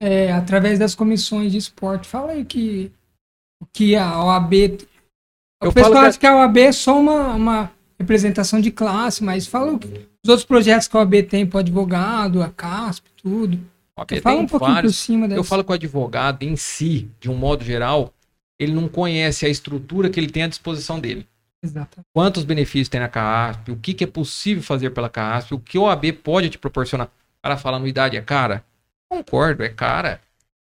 é, 0.01 0.31
através 0.31 0.79
das 0.79 0.95
comissões 0.95 1.51
de 1.51 1.57
esporte. 1.57 2.07
Fala 2.07 2.31
aí 2.33 2.45
que, 2.45 2.91
que 3.73 3.95
a 3.95 4.23
OAB. 4.23 4.53
O 5.63 5.67
Eu 5.67 5.73
pessoal 5.73 5.93
falo 5.93 6.03
que- 6.03 6.09
acha 6.09 6.19
que 6.19 6.27
a 6.27 6.35
OAB 6.37 6.57
é 6.57 6.71
só 6.71 6.99
uma, 6.99 7.33
uma, 7.33 7.71
representação 7.99 8.59
de 8.59 8.71
classe, 8.71 9.23
mas 9.23 9.47
fala 9.47 9.71
o 9.73 9.79
que- 9.79 9.87
os 10.23 10.29
outros 10.29 10.45
projetos 10.45 10.87
que 10.87 10.95
a 10.97 10.99
OAB 10.99 11.23
tem 11.23 11.45
para 11.45 11.61
advogado, 11.61 12.41
a 12.43 12.49
CASP, 12.49 13.07
tudo. 13.21 13.59
Ok, 13.97 14.19
Fala 14.19 14.35
tem 14.35 14.45
um 14.45 14.47
pouquinho 14.47 14.69
por 14.69 14.73
vários. 14.75 14.97
cima 14.97 15.27
dessa. 15.27 15.39
Eu 15.39 15.43
falo 15.43 15.63
que 15.63 15.71
o 15.71 15.73
advogado 15.75 16.43
em 16.43 16.57
si, 16.57 17.09
de 17.19 17.29
um 17.29 17.35
modo 17.35 17.63
geral, 17.63 18.13
ele 18.59 18.73
não 18.73 18.89
conhece 18.89 19.45
a 19.45 19.49
estrutura 19.49 20.09
que 20.09 20.19
ele 20.19 20.29
tem 20.29 20.43
à 20.43 20.47
disposição 20.47 20.99
dele. 20.99 21.25
Exato. 21.65 22.01
Quantos 22.13 22.43
benefícios 22.43 22.89
tem 22.89 22.99
na 22.99 23.07
CASP, 23.07 23.71
o 23.71 23.75
que, 23.77 23.93
que 23.93 24.03
é 24.03 24.07
possível 24.07 24.61
fazer 24.63 24.91
pela 24.91 25.09
CASP, 25.09 25.53
o 25.53 25.59
que 25.59 25.77
o 25.77 25.89
AB 25.89 26.13
pode 26.13 26.49
te 26.49 26.57
proporcionar. 26.57 27.07
O 27.07 27.43
cara 27.43 27.57
fala 27.57 27.77
anuidade 27.77 28.15
é 28.15 28.21
cara? 28.21 28.63
Concordo, 29.09 29.63
é 29.63 29.69
cara. 29.69 30.21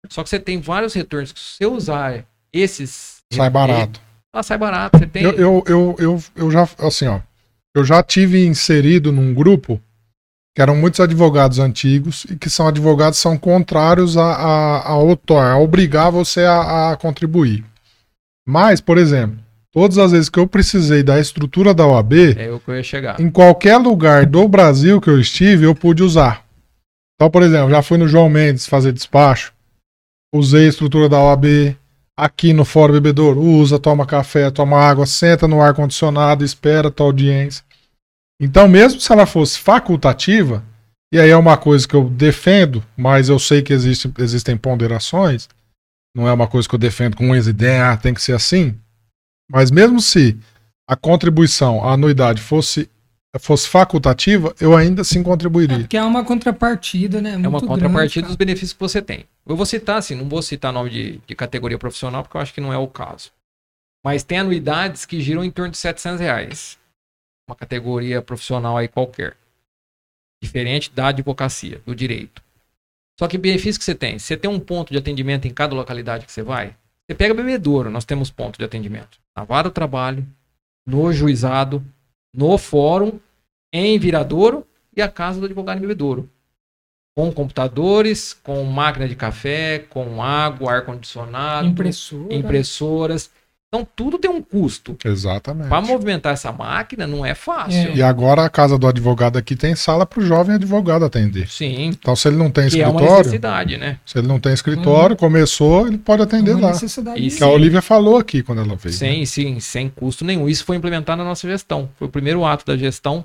Só 0.08 0.22
que 0.22 0.28
você 0.28 0.38
tem 0.38 0.60
vários 0.60 0.94
retornos 0.94 1.32
que 1.32 1.40
se 1.40 1.56
você 1.58 1.66
usar 1.66 2.24
esses... 2.52 3.22
Sai 3.32 3.50
barato. 3.50 4.00
Ela 4.32 4.42
sai 4.42 4.58
barato. 4.58 4.98
Você 4.98 5.06
tem... 5.06 5.22
Eu, 5.22 5.32
eu, 5.32 5.64
eu, 5.66 5.96
eu, 5.98 6.22
eu 6.34 6.50
já, 6.50 6.68
assim, 6.78 7.06
ó. 7.06 7.20
Eu 7.74 7.84
já 7.84 8.02
tive 8.02 8.44
inserido 8.46 9.12
num 9.12 9.32
grupo 9.32 9.80
que 10.56 10.62
eram 10.62 10.74
muitos 10.74 10.98
advogados 10.98 11.58
antigos 11.60 12.24
e 12.28 12.36
que 12.36 12.50
são 12.50 12.66
advogados 12.66 13.18
que 13.18 13.22
são 13.22 13.38
contrários 13.38 14.16
a, 14.16 14.24
a, 14.24 14.88
a, 14.88 14.96
outor- 14.96 15.44
a 15.44 15.58
obrigar 15.58 16.10
você 16.10 16.42
a, 16.42 16.92
a 16.92 16.96
contribuir. 16.96 17.64
Mas, 18.46 18.80
por 18.80 18.98
exemplo, 18.98 19.38
todas 19.78 19.96
as 19.96 20.10
vezes 20.10 20.28
que 20.28 20.40
eu 20.40 20.46
precisei 20.48 21.04
da 21.04 21.20
estrutura 21.20 21.72
da 21.72 21.86
OAB, 21.86 22.12
É 22.36 22.50
o 22.50 22.58
que 22.58 22.68
eu 22.68 22.74
ia 22.74 22.82
chegar. 22.82 23.20
em 23.20 23.30
qualquer 23.30 23.76
lugar 23.76 24.26
do 24.26 24.48
Brasil 24.48 25.00
que 25.00 25.08
eu 25.08 25.20
estive, 25.20 25.66
eu 25.66 25.72
pude 25.74 26.02
usar. 26.02 26.44
Então, 27.14 27.30
por 27.30 27.44
exemplo, 27.44 27.70
já 27.70 27.80
fui 27.80 27.96
no 27.96 28.08
João 28.08 28.28
Mendes 28.28 28.66
fazer 28.66 28.92
despacho, 28.92 29.52
usei 30.34 30.66
a 30.66 30.68
estrutura 30.68 31.08
da 31.08 31.22
OAB, 31.22 31.76
aqui 32.16 32.52
no 32.52 32.64
Fórum 32.64 32.94
Bebedouro, 32.94 33.40
usa, 33.40 33.78
toma 33.78 34.04
café, 34.04 34.50
toma 34.50 34.80
água, 34.80 35.06
senta 35.06 35.46
no 35.46 35.62
ar-condicionado, 35.62 36.44
espera 36.44 36.88
a 36.88 36.90
tua 36.90 37.06
audiência. 37.06 37.62
Então, 38.40 38.66
mesmo 38.66 39.00
se 39.00 39.12
ela 39.12 39.26
fosse 39.26 39.60
facultativa, 39.60 40.64
e 41.14 41.20
aí 41.20 41.30
é 41.30 41.36
uma 41.36 41.56
coisa 41.56 41.86
que 41.86 41.94
eu 41.94 42.10
defendo, 42.10 42.82
mas 42.96 43.28
eu 43.28 43.38
sei 43.38 43.62
que 43.62 43.72
existe, 43.72 44.12
existem 44.18 44.56
ponderações, 44.56 45.48
não 46.16 46.26
é 46.26 46.32
uma 46.32 46.48
coisa 46.48 46.68
que 46.68 46.74
eu 46.74 46.78
defendo 46.80 47.16
com 47.16 47.30
unhas 47.30 47.46
e 47.46 47.52
dentes, 47.52 47.80
ah, 47.80 47.96
tem 47.96 48.12
que 48.12 48.20
ser 48.20 48.32
assim. 48.32 48.76
Mas 49.50 49.70
mesmo 49.70 50.00
se 50.00 50.38
a 50.86 50.96
contribuição, 50.96 51.82
a 51.84 51.92
anuidade 51.92 52.40
fosse, 52.40 52.88
fosse 53.40 53.68
facultativa, 53.68 54.54
eu 54.60 54.76
ainda 54.76 55.02
assim 55.02 55.20
É 55.20 55.24
contribuiria. 55.24 55.78
porque 55.80 55.96
é 55.96 56.02
uma 56.02 56.24
contrapartida, 56.24 57.20
né? 57.20 57.32
É 57.32 57.36
uma 57.36 57.50
muito 57.50 57.66
contrapartida 57.66 58.22
grande, 58.22 58.28
dos 58.28 58.36
benefícios 58.36 58.72
que 58.72 58.80
você 58.80 59.00
tem. 59.00 59.24
Eu 59.46 59.56
vou 59.56 59.66
citar, 59.66 59.98
assim, 59.98 60.14
não 60.14 60.28
vou 60.28 60.42
citar 60.42 60.72
nome 60.72 60.90
de, 60.90 61.20
de 61.26 61.34
categoria 61.34 61.78
profissional, 61.78 62.22
porque 62.22 62.36
eu 62.36 62.40
acho 62.40 62.52
que 62.54 62.60
não 62.60 62.72
é 62.72 62.78
o 62.78 62.88
caso. 62.88 63.30
Mas 64.04 64.22
tem 64.22 64.38
anuidades 64.38 65.04
que 65.04 65.20
giram 65.20 65.44
em 65.44 65.50
torno 65.50 65.70
de 65.72 65.78
700 65.78 66.20
reais. 66.20 66.78
Uma 67.48 67.56
categoria 67.56 68.20
profissional 68.22 68.76
aí 68.76 68.88
qualquer. 68.88 69.36
Diferente 70.42 70.90
da 70.92 71.08
advocacia, 71.08 71.80
do 71.84 71.94
direito. 71.94 72.42
Só 73.18 73.26
que 73.26 73.36
benefício 73.36 73.78
que 73.78 73.84
você 73.84 73.94
tem? 73.94 74.18
Você 74.18 74.36
tem 74.36 74.48
um 74.48 74.60
ponto 74.60 74.92
de 74.92 74.98
atendimento 74.98 75.48
em 75.48 75.50
cada 75.52 75.74
localidade 75.74 76.24
que 76.24 76.30
você 76.32 76.42
vai? 76.42 76.76
Você 77.08 77.14
pega 77.14 77.32
bebedouro, 77.32 77.90
nós 77.90 78.04
temos 78.04 78.30
ponto 78.30 78.58
de 78.58 78.64
atendimento. 78.64 79.18
Na 79.34 79.42
vara 79.44 79.68
do 79.68 79.72
trabalho, 79.72 80.26
no 80.86 81.12
juizado, 81.12 81.82
no 82.34 82.58
fórum, 82.58 83.18
em 83.72 83.98
Viradouro 83.98 84.66
e 84.94 85.00
a 85.00 85.08
casa 85.08 85.40
do 85.40 85.46
advogado 85.46 85.78
em 85.78 85.80
bebedouro 85.80 86.28
com 87.18 87.32
computadores, 87.32 88.32
com 88.32 88.62
máquina 88.62 89.08
de 89.08 89.16
café, 89.16 89.80
com 89.90 90.22
água, 90.22 90.74
ar-condicionado, 90.74 91.66
Impressora. 91.66 92.32
impressoras. 92.32 93.28
Então 93.70 93.86
tudo 93.94 94.18
tem 94.18 94.30
um 94.30 94.40
custo. 94.42 94.96
Exatamente. 95.04 95.68
Para 95.68 95.82
movimentar 95.82 96.32
essa 96.32 96.50
máquina 96.50 97.06
não 97.06 97.24
é 97.24 97.34
fácil. 97.34 97.94
E 97.94 98.02
agora 98.02 98.42
a 98.44 98.48
casa 98.48 98.78
do 98.78 98.86
advogado 98.88 99.36
aqui 99.36 99.54
tem 99.54 99.74
sala 99.76 100.06
para 100.06 100.20
o 100.20 100.22
jovem 100.24 100.54
advogado 100.54 101.04
atender. 101.04 101.48
Sim, 101.50 101.84
Então, 101.88 102.16
se 102.16 102.28
ele 102.28 102.38
não 102.38 102.50
tem 102.50 102.68
que 102.70 102.80
é 102.80 102.86
uma 102.88 102.92
escritório, 102.94 103.18
necessidade, 103.18 103.76
né? 103.76 103.98
se 104.06 104.16
ele 104.18 104.26
não 104.26 104.40
tem 104.40 104.54
escritório, 104.54 105.14
começou, 105.16 105.86
ele 105.86 105.98
pode 105.98 106.22
É 106.22 106.24
atender 106.24 106.52
uma 106.52 106.68
lá. 106.68 106.72
necessidade. 106.72 107.26
Isso. 107.26 107.36
Que 107.36 107.44
a 107.44 107.48
Olivia 107.48 107.82
falou 107.82 108.16
aqui 108.16 108.42
quando 108.42 108.60
ela 108.62 108.74
veio. 108.74 108.92
né? 108.94 108.98
Sem, 108.98 109.26
sim, 109.26 109.60
sem 109.60 109.90
custo 109.90 110.24
nenhum. 110.24 110.48
Isso 110.48 110.64
foi 110.64 110.76
implementado 110.76 111.18
na 111.22 111.28
nossa 111.28 111.46
gestão. 111.46 111.90
Foi 111.98 112.08
o 112.08 112.10
primeiro 112.10 112.46
ato 112.46 112.64
da 112.64 112.74
gestão. 112.76 113.22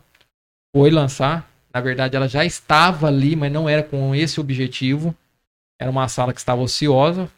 Foi 0.76 0.92
lançar. 0.92 1.50
Na 1.74 1.80
verdade, 1.80 2.18
ela 2.18 2.28
já 2.28 2.44
estava 2.44 3.08
ali, 3.08 3.34
mas 3.36 3.50
não 3.52 3.70
era 3.70 3.82
com 3.82 4.14
esse 4.14 4.42
objetivo. 4.42 5.16
Era 5.80 5.90
uma 5.90 6.08
sala 6.10 6.34
que 6.34 6.40
estava 6.40 6.62
ociosa. 6.62 7.30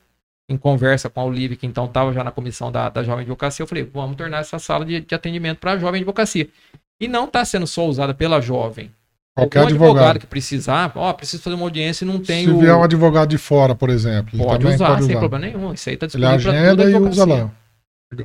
Em 0.48 0.58
conversa 0.58 1.10
com 1.10 1.20
a 1.20 1.24
Olivia, 1.24 1.58
que 1.58 1.66
então 1.66 1.86
estava 1.86 2.14
já 2.14 2.24
na 2.24 2.32
comissão 2.32 2.72
da, 2.72 2.88
da 2.89 3.04
Jovem 3.04 3.22
Advocacia, 3.22 3.64
eu 3.64 3.68
falei, 3.68 3.84
vamos 3.84 4.16
tornar 4.16 4.39
essa 4.39 4.60
sala 4.60 4.86
de, 4.86 5.02
de 5.02 5.16
atendimento 5.16 5.58
para 5.60 5.72
a 5.72 5.78
Jovem 5.78 6.00
Advocacia. 6.02 6.48
E 7.00 7.08
não 7.08 7.26
está 7.26 7.43
sendo 7.43 7.66
só 7.66 7.86
usada 7.88 8.14
pela 8.14 8.39
jovem. 8.39 8.91
Qualquer 9.36 9.60
Algum 9.60 9.70
advogado. 9.72 10.20
que 10.20 10.28
precisar, 10.28 10.91
ó, 10.96 11.12
preciso 11.12 11.43
fazer 11.43 11.56
uma 11.56 11.66
audiência 11.66 12.06
e 12.06 12.08
não 12.08 12.20
tem 12.22 12.46
Se 12.46 12.52
o... 12.52 12.60
vier 12.60 12.74
um 12.76 12.84
advogado 12.84 13.30
de 13.30 13.38
fora, 13.38 13.76
por 13.76 13.89
exemplo, 13.89 14.38
Pode 14.38 14.66
usar, 14.66 14.88
pode 14.88 15.04
sem 15.04 15.12
usar. 15.16 15.20
problema 15.20 15.46
nenhum. 15.48 15.74
Isso 15.74 15.89
aí 15.89 15.96
está 15.96 16.06
Ele 16.06 16.12
disponível 16.12 16.41
para 16.41 16.52
agenda 16.52 16.70
toda 16.70 16.84
a 16.84 16.86
e 16.86 16.96
usa 16.96 17.24
advocacia. 17.24 17.43
lá. 17.43 17.52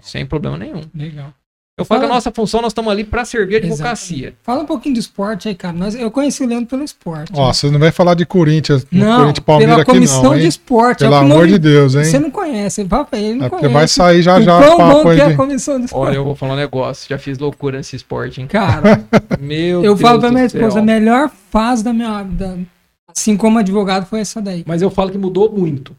Sem 0.02 0.26
problema 0.26 0.56
nenhum. 0.58 0.82
Legal. 0.94 1.34
Eu 1.80 1.84
falo 1.84 2.00
que 2.00 2.04
a 2.04 2.08
Fala- 2.08 2.16
nossa 2.16 2.30
função, 2.30 2.60
nós 2.60 2.70
estamos 2.70 2.92
ali 2.92 3.04
para 3.04 3.24
servir 3.24 3.54
a 3.56 3.58
advocacia. 3.58 4.16
Exatamente. 4.16 4.36
Fala 4.42 4.62
um 4.62 4.66
pouquinho 4.66 4.94
do 4.94 4.98
esporte 5.00 5.48
aí, 5.48 5.54
cara. 5.54 5.74
Nós, 5.76 5.94
eu 5.94 6.10
conheci 6.10 6.42
o 6.42 6.46
Leandro 6.46 6.66
pelo 6.66 6.84
esporte. 6.84 7.32
Ó, 7.34 7.52
você 7.52 7.70
não 7.70 7.78
vai 7.78 7.90
falar 7.90 8.14
de 8.14 8.26
Corinthians, 8.26 8.86
não, 8.92 9.20
Corinthians 9.20 9.44
Palmeiras 9.44 9.74
pela 9.76 9.84
comissão 9.86 10.22
não, 10.22 10.38
de 10.38 10.46
esporte. 10.46 10.98
Pelo 10.98 11.14
é 11.14 11.18
o 11.18 11.26
que 11.26 11.32
amor 11.32 11.46
de 11.46 11.58
Deus, 11.58 11.94
hein? 11.94 12.04
Você 12.04 12.18
não 12.18 12.30
conhece. 12.30 12.84
Fala 12.86 13.08
ele, 13.12 13.24
ele 13.24 13.34
não 13.38 13.46
É 13.46 13.50
conhece. 13.50 13.72
vai 13.72 13.88
sair 13.88 14.22
já 14.22 14.38
o 14.38 14.42
já 14.42 14.58
quão 14.58 14.74
o 14.74 14.76
papo 14.76 15.02
bom 15.02 15.08
aí 15.08 15.16
que 15.16 15.22
é 15.22 15.26
a 15.26 15.36
comissão 15.36 15.78
de 15.78 15.86
esporte. 15.86 16.08
Olha, 16.08 16.16
eu 16.16 16.24
vou 16.24 16.34
falar 16.36 16.52
um 16.52 16.56
negócio. 16.56 17.06
Já 17.08 17.18
fiz 17.18 17.38
loucura 17.38 17.78
nesse 17.78 17.96
esporte, 17.96 18.40
hein? 18.40 18.46
Cara, 18.46 19.02
Meu 19.40 19.76
eu 19.78 19.82
Deus 19.82 20.00
falo 20.00 20.20
pra 20.20 20.30
minha 20.30 20.44
esposa, 20.44 20.78
a 20.78 20.82
melhor 20.82 21.30
fase 21.50 21.82
da 21.82 21.92
minha... 21.92 22.22
Da, 22.22 22.56
assim 23.08 23.36
como 23.36 23.58
advogado 23.58 24.06
foi 24.06 24.20
essa 24.20 24.40
daí. 24.40 24.62
Mas 24.66 24.82
eu 24.82 24.90
falo 24.90 25.10
que 25.10 25.18
mudou 25.18 25.50
muito. 25.50 25.96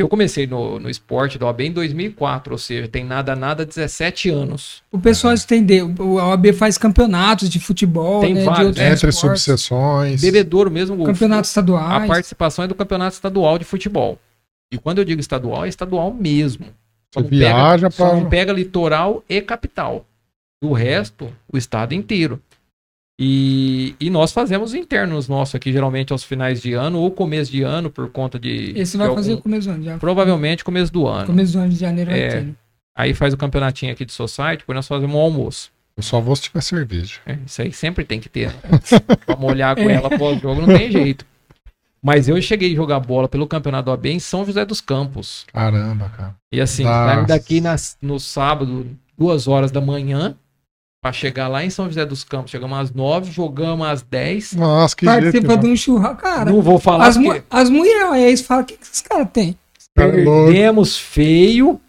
Eu 0.00 0.08
comecei 0.08 0.46
no, 0.46 0.78
no 0.78 0.88
esporte 0.88 1.38
da 1.38 1.46
OAB 1.46 1.60
em 1.62 1.72
2004, 1.72 2.52
ou 2.52 2.58
seja, 2.58 2.86
tem 2.88 3.04
nada, 3.04 3.34
nada, 3.34 3.64
17 3.66 4.30
anos. 4.30 4.82
O 4.92 4.98
pessoal 4.98 5.34
entender, 5.34 5.82
o- 5.82 6.18
a 6.18 6.28
OAB 6.28 6.52
faz 6.52 6.78
campeonatos 6.78 7.48
de 7.50 7.58
futebol, 7.58 8.20
Tem 8.20 8.34
né, 8.34 8.40
de 8.40 8.46
vários, 8.46 8.66
outros 8.68 8.84
Entre 8.86 9.08
esportes, 9.10 9.42
subseções. 9.42 10.20
Bebedouro 10.20 10.70
mesmo, 10.70 11.00
o- 11.02 11.04
campeonatos 11.04 11.56
a 11.58 12.06
participação 12.06 12.64
é 12.64 12.68
do 12.68 12.74
campeonato 12.74 13.14
estadual 13.14 13.58
de 13.58 13.64
futebol. 13.64 14.18
E 14.72 14.78
quando 14.78 14.98
eu 14.98 15.04
digo 15.04 15.20
estadual, 15.20 15.64
é 15.64 15.68
estadual 15.68 16.12
mesmo. 16.12 16.66
Só 17.14 17.20
Você 17.20 17.22
não 17.22 17.28
pega- 17.30 17.44
viaja 17.54 17.90
Só 17.90 18.08
pra. 18.10 18.16
não 18.20 18.28
pega 18.28 18.52
litoral 18.52 19.24
e 19.28 19.40
capital. 19.40 20.04
Do 20.62 20.72
resto, 20.72 21.32
o 21.52 21.56
estado 21.56 21.94
inteiro. 21.94 22.40
E, 23.20 23.96
e 23.98 24.10
nós 24.10 24.30
fazemos 24.32 24.74
internos 24.74 25.26
nossos 25.28 25.54
aqui, 25.56 25.72
geralmente 25.72 26.12
aos 26.12 26.22
finais 26.22 26.62
de 26.62 26.72
ano 26.74 27.00
ou 27.00 27.10
começo 27.10 27.50
de 27.50 27.62
ano, 27.62 27.90
por 27.90 28.08
conta 28.10 28.38
de. 28.38 28.72
Esse 28.76 28.92
de 28.92 28.98
vai 28.98 29.08
algum- 29.08 29.20
fazer 29.20 29.34
o 29.34 29.38
começo 29.42 29.66
do 29.68 29.74
ano. 29.74 29.82
Já. 29.84 29.98
Provavelmente 29.98 30.64
começo 30.64 30.92
do 30.92 31.06
ano. 31.08 31.26
Começo 31.26 31.52
do 31.54 31.58
ano 31.58 31.68
de 31.70 31.76
janeiro 31.76 32.10
vai 32.10 32.20
É. 32.20 32.28
ter. 32.28 32.42
né? 32.44 32.52
Aí 32.96 33.14
faz 33.14 33.34
o 33.34 33.36
campeonatinho 33.36 33.92
aqui 33.92 34.04
de 34.04 34.12
Society, 34.12 34.58
depois 34.58 34.76
nós 34.76 34.86
fazemos 34.88 35.14
um 35.14 35.18
almoço. 35.18 35.70
Eu 35.96 36.02
só 36.02 36.20
vou 36.20 36.36
se 36.36 36.42
tiver 36.42 36.60
cerveja. 36.60 37.18
É, 37.26 37.36
Isso 37.44 37.60
aí 37.60 37.72
sempre 37.72 38.04
tem 38.04 38.20
que 38.20 38.28
ter. 38.28 38.48
né? 38.48 38.54
pra 39.26 39.36
molhar 39.36 39.76
a 39.76 39.82
goela 39.82 40.10
pós-jogo 40.16 40.60
não 40.64 40.68
tem 40.78 40.90
jeito. 40.92 41.26
Mas 42.00 42.28
eu 42.28 42.40
cheguei 42.40 42.72
a 42.72 42.76
jogar 42.76 43.00
bola 43.00 43.28
pelo 43.28 43.48
campeonato 43.48 43.86
do 43.86 43.90
AB 43.90 44.10
em 44.12 44.20
São 44.20 44.44
José 44.46 44.64
dos 44.64 44.80
Campos. 44.80 45.44
Caramba, 45.52 46.08
cara. 46.16 46.36
E 46.52 46.60
assim, 46.60 46.84
Nossa. 46.84 47.22
daqui 47.24 47.60
nas- 47.60 47.96
no 48.00 48.20
sábado, 48.20 48.86
duas 49.18 49.48
horas 49.48 49.72
da 49.72 49.80
manhã, 49.80 50.36
pra 51.02 51.12
chegar 51.12 51.48
lá 51.48 51.64
em 51.64 51.70
São 51.70 51.86
José 51.86 52.04
dos 52.04 52.24
Campos. 52.24 52.50
Chegamos 52.50 52.78
às 52.78 52.92
nove, 52.92 53.30
jogamos 53.30 53.86
às 53.86 54.02
dez. 54.02 54.52
Nossa, 54.52 54.96
que. 54.96 55.04
Participa 55.04 55.56
de 55.56 55.66
um 55.66 55.76
churrasco. 55.76 56.22
Cara, 56.22 56.50
Não 56.50 56.62
vou 56.62 56.78
falar 56.78 57.06
as, 57.06 57.16
mu 57.16 57.30
porque 57.30 57.42
as 57.50 57.70
mulheres 57.70 58.12
aí, 58.12 58.24
eles 58.24 58.42
falam, 58.42 58.64
o 58.64 58.66
que, 58.66 58.76
que 58.76 58.84
esses 58.84 59.02
caras 59.02 59.28
têm? 59.32 59.56
cara 59.96 60.22
louco. 60.22 60.46
perdemos 60.46 60.96
feio, 60.96 61.80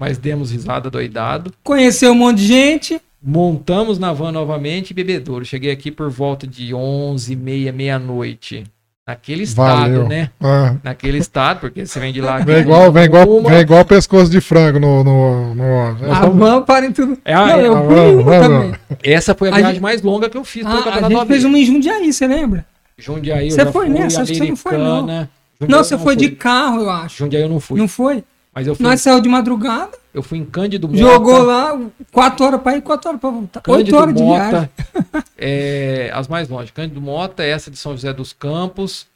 mas 0.00 0.18
demos 0.18 0.50
risada 0.50 0.90
doidado. 0.90 1.52
Conheceu 1.62 2.12
um 2.12 2.16
monte 2.16 2.38
de 2.38 2.46
gente. 2.46 3.00
Montamos 3.22 3.98
na 3.98 4.12
van 4.12 4.32
novamente 4.32 4.90
e 4.90 4.94
bebedouro. 4.94 5.44
Cheguei 5.44 5.70
aqui 5.70 5.90
por 5.90 6.10
volta 6.10 6.46
de 6.46 6.72
onze, 6.74 7.36
meia, 7.36 7.70
meia-noite. 7.72 8.64
Naquele 9.06 9.42
estado, 9.42 9.80
Valeu. 9.80 10.08
né? 10.08 10.30
Ah, 10.40 10.76
Naquele 10.84 11.18
estado, 11.18 11.58
porque 11.60 11.84
você 11.84 11.98
vem 11.98 12.12
de 12.12 12.20
lá. 12.20 12.38
vem 12.38 12.58
igual, 12.58 12.92
vem 12.92 13.04
igual, 13.04 13.28
Uma- 13.28 13.50
vem 13.50 13.60
igual 13.60 13.84
pescoço 13.84 14.30
de 14.30 14.40
frango 14.40 14.78
no. 14.78 15.02
no, 15.02 15.54
no- 15.54 16.12
A 16.12 16.26
van 16.28 16.62
para 16.62 16.86
em 16.86 16.92
tudo. 16.92 17.18
É, 17.24 17.34
Não, 17.34 17.60
eu 17.60 17.76
a 17.76 17.80
fui 17.84 17.94
van, 17.94 18.02
uma 18.12 18.22
van, 18.22 18.40
também. 18.40 18.74
Essa 19.02 19.34
foi 19.34 19.48
a, 19.48 19.52
A 19.52 19.54
viagem 19.56 19.72
gente- 19.74 19.82
mais 19.82 20.02
longa 20.02 20.28
que 20.28 20.36
eu 20.36 20.44
fiz 20.44 20.64
Ah, 20.64 20.70
a 21.02 21.08
gente 21.08 21.26
fez 21.26 21.44
uma 21.44 21.58
em 21.58 21.64
Jundiaí, 21.64 22.12
você 22.12 22.26
lembra? 22.26 22.64
Jundiaí 22.96 23.48
eu 23.48 23.54
Você 23.54 23.66
foi 23.72 23.88
nessa? 23.88 24.22
Acho 24.22 24.32
que 24.32 24.38
você 24.38 24.48
não 24.48 24.56
foi, 24.56 24.76
não. 24.78 25.00
Jundiaí 25.00 25.28
Não, 25.68 25.78
eu 25.78 25.84
você 25.84 25.96
foi 25.98 26.14
fui. 26.14 26.16
de 26.16 26.30
carro, 26.30 26.80
eu 26.82 26.90
acho. 26.90 27.16
Jundiaí 27.18 27.42
eu 27.42 27.48
não 27.48 27.58
fui. 27.58 27.78
Não 27.80 27.88
foi? 27.88 28.22
Mas 28.54 28.66
eu 28.66 28.74
fui, 28.76 28.84
Nós 28.84 29.00
saiu 29.00 29.20
de 29.20 29.28
madrugada, 29.28 29.90
eu 30.12 30.22
fui 30.22 30.38
em 30.38 30.44
Cândido 30.44 30.88
Mota. 30.88 30.98
jogou 30.98 31.42
lá, 31.42 31.78
quatro 32.12 32.44
horas 32.44 32.60
pra 32.60 32.76
ir, 32.76 32.82
quatro 32.82 33.08
horas 33.08 33.20
pra 33.20 33.30
voltar. 33.30 33.62
Oito 33.68 33.76
Cândido 33.78 33.96
horas 33.96 34.14
de 34.14 34.22
viagem. 34.22 34.52
Mota. 34.52 34.70
é, 35.38 36.10
as 36.14 36.26
mais 36.28 36.48
longe. 36.48 36.72
Cândido 36.72 37.00
Mota, 37.00 37.42
essa 37.44 37.70
de 37.70 37.76
São 37.76 37.92
José 37.92 38.12
dos 38.12 38.32
Campos, 38.32 39.06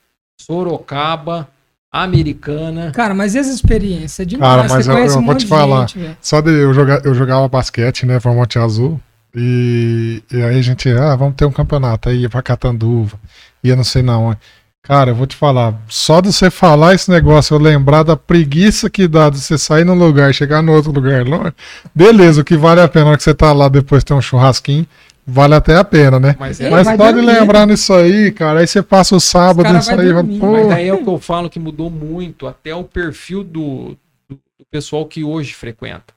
Sorocaba, 0.41 1.49
Americana. 1.93 2.91
Cara, 2.93 3.15
mas 3.15 3.35
essa 3.37 3.51
experiência 3.53 4.23
é 4.23 4.27
demais. 4.27 4.51
Cara, 4.57 4.69
mas 4.69 4.85
você 4.87 4.91
eu- 4.93 4.99
eu 4.99 5.19
um 5.19 5.27
vou 5.27 5.35
te 5.35 5.47
falar. 5.47 5.89
gente. 5.89 6.17
Só 6.21 6.41
de 6.41 6.51
eu 6.51 6.73
jogar, 6.75 7.05
eu 7.05 7.15
jogava 7.15 7.49
basquete, 7.49 8.05
né? 8.07 8.19
Foi 8.21 8.33
Monte 8.33 8.59
Azul. 8.59 9.01
E, 9.35 10.23
e 10.33 10.43
aí 10.43 10.59
a 10.59 10.63
gente, 10.63 10.89
ah, 10.91 11.17
vamos 11.17 11.35
ter 11.35 11.45
um 11.45 11.51
campeonato. 11.53 12.09
Aí 12.09 12.19
ia 12.19 12.31
pra 12.31 12.43
Catanduva, 12.43 13.19
ia 13.63 13.75
não 13.75 13.85
sei 13.85 14.03
na 14.03 14.17
onde. 14.19 14.39
Cara, 14.85 15.13
eu 15.13 15.15
vou 15.15 15.27
te 15.27 15.35
falar, 15.35 15.83
só 15.89 16.21
de 16.21 16.31
você 16.31 16.51
falar 16.51 16.95
esse 16.95 17.11
negócio, 17.11 17.55
eu 17.55 17.59
lembrar 17.59 18.03
da 18.03 18.19
preguiça 18.19 18.91
que 18.91 19.09
dá 19.09 19.31
de 19.31 19.41
você 19.41 19.57
sair 19.57 19.83
num 19.83 19.95
lugar, 19.95 20.35
chegar 20.35 20.61
no 20.61 20.73
outro 20.75 20.93
lugar 20.93 21.27
longe, 21.27 21.55
beleza, 21.95 22.43
o 22.43 22.45
que 22.45 22.55
vale 22.55 22.83
a 22.83 22.89
pena 22.89 23.07
na 23.07 23.11
hora 23.13 23.17
que 23.17 23.25
você 23.25 23.33
tá 23.33 23.51
lá 23.55 23.71
depois 23.71 24.05
tem 24.05 24.15
um 24.15 24.21
churrasquinho, 24.21 24.87
vale 25.27 25.55
até 25.55 25.75
a 25.77 25.85
pena, 25.85 26.21
né? 26.21 26.37
Mas, 26.39 26.61
É, 26.61 26.67
é, 26.67 26.71
Mas 26.71 26.99
pode 26.99 27.19
lembrar 27.19 27.67
nisso 27.67 27.95
aí, 27.95 28.31
cara, 28.31 28.61
aí 28.61 28.67
você 28.67 28.83
passa 28.83 29.17
o 29.17 29.21
sábado 29.21 29.73
nisso 29.73 29.91
aí, 29.91 30.13
dormir. 30.13 30.39
pô, 30.39 30.53
mas 30.53 30.69
daí 30.69 30.89
é 30.89 30.93
o 30.93 31.03
que 31.03 31.09
eu 31.09 31.19
falo 31.19 31.49
que 31.49 31.59
mudou 31.59 31.89
muito, 31.89 32.47
até 32.47 32.75
o 32.75 32.85
perfil 32.85 33.43
do, 33.43 33.97
do, 34.29 34.35
do 34.37 34.67
pessoal 34.71 35.07
que 35.07 35.25
hoje 35.25 35.55
frequenta. 35.55 36.13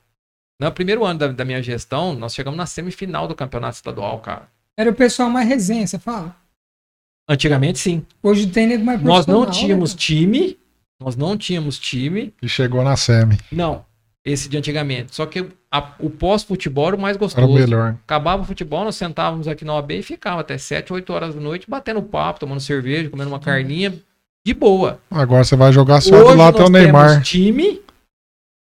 No 0.59 0.69
primeiro 0.73 1.05
ano 1.05 1.19
da, 1.19 1.27
da 1.29 1.45
minha 1.45 1.63
gestão, 1.63 2.13
nós 2.13 2.35
chegamos 2.35 2.57
na 2.57 2.65
semifinal 2.65 3.29
do 3.29 3.35
campeonato 3.35 3.75
estadual, 3.75 4.19
cara. 4.19 4.49
Era 4.75 4.89
o 4.89 4.93
pessoal 4.93 5.29
mais 5.29 5.47
resenha, 5.47 5.87
você 5.87 5.97
fala? 5.97 6.35
Antigamente, 7.29 7.79
sim. 7.79 8.05
Hoje 8.23 8.47
tem 8.47 8.67
nego 8.67 8.83
mais 8.85 9.01
Nós 9.01 9.25
não 9.25 9.41
profissional, 9.43 9.51
tínhamos 9.67 9.93
né? 9.93 9.99
time. 9.99 10.57
Nós 10.99 11.15
não 11.15 11.37
tínhamos 11.37 11.77
time. 11.77 12.33
e 12.41 12.47
chegou 12.49 12.83
na 12.83 12.95
SEMI, 12.95 13.37
Não. 13.51 13.85
Esse 14.25 14.49
de 14.49 14.57
antigamente. 14.57 15.15
Só 15.15 15.25
que 15.25 15.45
a- 15.71 15.93
o 15.99 16.09
pós-futebol 16.09 16.87
era 16.87 16.95
o 16.97 16.99
mais 16.99 17.15
era 17.15 17.23
o 17.23 17.27
gostoso. 17.27 17.53
melhor. 17.53 17.95
Acabava 18.03 18.41
o 18.41 18.45
futebol, 18.45 18.83
nós 18.83 18.97
sentávamos 18.97 19.47
aqui 19.47 19.63
na 19.63 19.73
OAB 19.75 19.91
e 19.99 20.03
ficava 20.03 20.41
até 20.41 20.57
7, 20.57 20.91
8 20.91 21.13
horas 21.13 21.33
da 21.33 21.39
noite, 21.39 21.65
batendo 21.69 22.01
papo, 22.01 22.39
tomando 22.41 22.59
cerveja, 22.59 23.09
comendo 23.09 23.29
uma 23.29 23.39
carninha, 23.39 23.93
de 24.45 24.53
boa. 24.53 24.99
Agora 25.09 25.45
você 25.45 25.55
vai 25.55 25.71
jogar 25.71 26.01
sábado 26.01 26.25
Hoje 26.25 26.35
lá 26.37 26.45
nós 26.51 26.55
até 26.55 26.63
o 26.65 26.69
Neymar. 26.69 27.09
temos 27.11 27.27
time. 27.29 27.81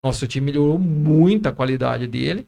Nosso 0.05 0.29
time 0.29 0.47
melhorou 0.47 0.79
muito 0.79 1.49
a 1.49 1.53
qualidade 1.53 2.07
dele. 2.07 2.47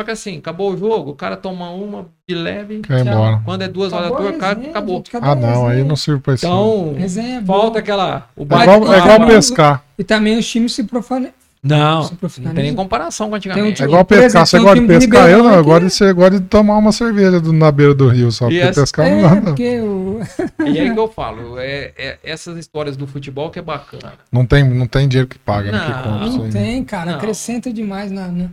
Só 0.00 0.04
que 0.04 0.10
assim, 0.12 0.38
acabou 0.38 0.72
o 0.72 0.76
jogo, 0.78 1.10
o 1.10 1.14
cara 1.14 1.36
toma 1.36 1.70
uma 1.72 2.06
de 2.26 2.34
leve. 2.34 2.80
Tchau. 2.80 2.96
embora. 2.98 3.42
Quando 3.44 3.60
é 3.62 3.68
duas 3.68 3.92
horas 3.92 4.08
da 4.08 4.14
Acabou 4.16 4.28
a 4.28 4.32
tarde, 4.32 4.36
o 4.36 4.40
cara 4.40 4.54
resenha, 4.54 4.70
acabou. 4.70 4.96
gente, 4.96 5.08
acabou 5.16 5.30
Ah, 5.30 5.34
não, 5.36 5.66
aí 5.66 5.84
não 5.84 5.94
sirve 5.96 6.20
pra 6.22 6.32
isso. 6.34 6.46
Então, 6.46 6.94
é 6.98 7.42
falta 7.44 7.78
aquela. 7.80 8.26
O 8.34 8.42
é 8.42 8.44
igual, 8.62 8.94
é 8.94 8.98
igual 8.98 9.26
pescar. 9.26 9.84
E 9.98 10.02
também 10.04 10.38
os 10.38 10.48
times 10.48 10.72
se 10.72 10.84
profanam. 10.84 11.28
Não, 11.62 12.10
não 12.38 12.54
tem 12.54 12.64
nem 12.64 12.74
comparação 12.74 13.28
com 13.28 13.38
Tem 13.38 13.50
um 13.50 13.52
antigamente. 13.52 13.82
É 13.82 13.84
igual 13.84 14.02
pescar. 14.02 14.46
Você 14.46 14.58
gosta 14.58 14.80
de 14.80 14.86
pescar? 14.86 15.28
Eu 15.28 15.42
não. 15.44 15.52
Eu 15.56 15.62
gosto 15.64 15.84
de, 15.84 15.90
ser, 15.90 16.14
gosto 16.14 16.40
de 16.40 16.46
tomar 16.46 16.78
uma 16.78 16.90
cerveja 16.92 17.38
do- 17.38 17.52
na 17.52 17.70
beira 17.70 17.92
do 17.94 18.08
rio 18.08 18.32
só. 18.32 18.46
E 18.46 18.54
Porque 18.54 18.60
essa- 18.70 18.80
pescar 18.80 19.10
não 19.10 19.18
É, 19.18 19.22
dá, 19.22 19.34
não. 19.42 19.52
o... 19.52 20.20
E 20.66 20.80
aí 20.80 20.88
que 20.94 20.98
eu 20.98 21.08
falo, 21.08 21.58
é, 21.58 21.92
é 21.98 22.18
essas 22.24 22.56
histórias 22.56 22.96
do 22.96 23.06
futebol 23.06 23.50
que 23.50 23.58
é 23.58 23.62
bacana. 23.62 24.14
Não 24.32 24.46
tem, 24.46 24.64
não 24.64 24.86
tem 24.86 25.06
dinheiro 25.06 25.28
que 25.28 25.38
paga, 25.38 25.70
né? 25.70 25.78
Que 25.84 25.90
Não, 25.90 26.02
compra 26.02 26.26
Não 26.28 26.48
tem, 26.50 26.82
cara. 26.82 27.10
Não. 27.10 27.18
Acrescenta 27.18 27.70
demais 27.70 28.10
na. 28.10 28.28
na... 28.28 28.48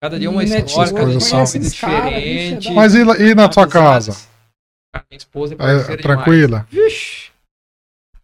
Cada 0.00 0.18
dia 0.18 0.30
uma 0.30 0.42
Netflix, 0.42 0.70
história, 0.70 0.92
cada 0.92 1.06
dia 1.10 1.18
uma 1.18 1.38
coisa 1.38 1.58
diferente. 1.58 2.68
é 2.68 2.70
da- 2.70 2.74
Mas 2.74 2.94
e, 2.94 3.00
e 3.00 3.34
na 3.34 3.50
sua 3.50 3.66
casa? 3.66 4.12
Cara, 4.92 5.04
Minha 5.10 5.18
esposa 5.18 5.56
é 5.58 5.92
É, 5.94 5.96
tranquila? 5.96 6.66
Vixe, 6.70 7.28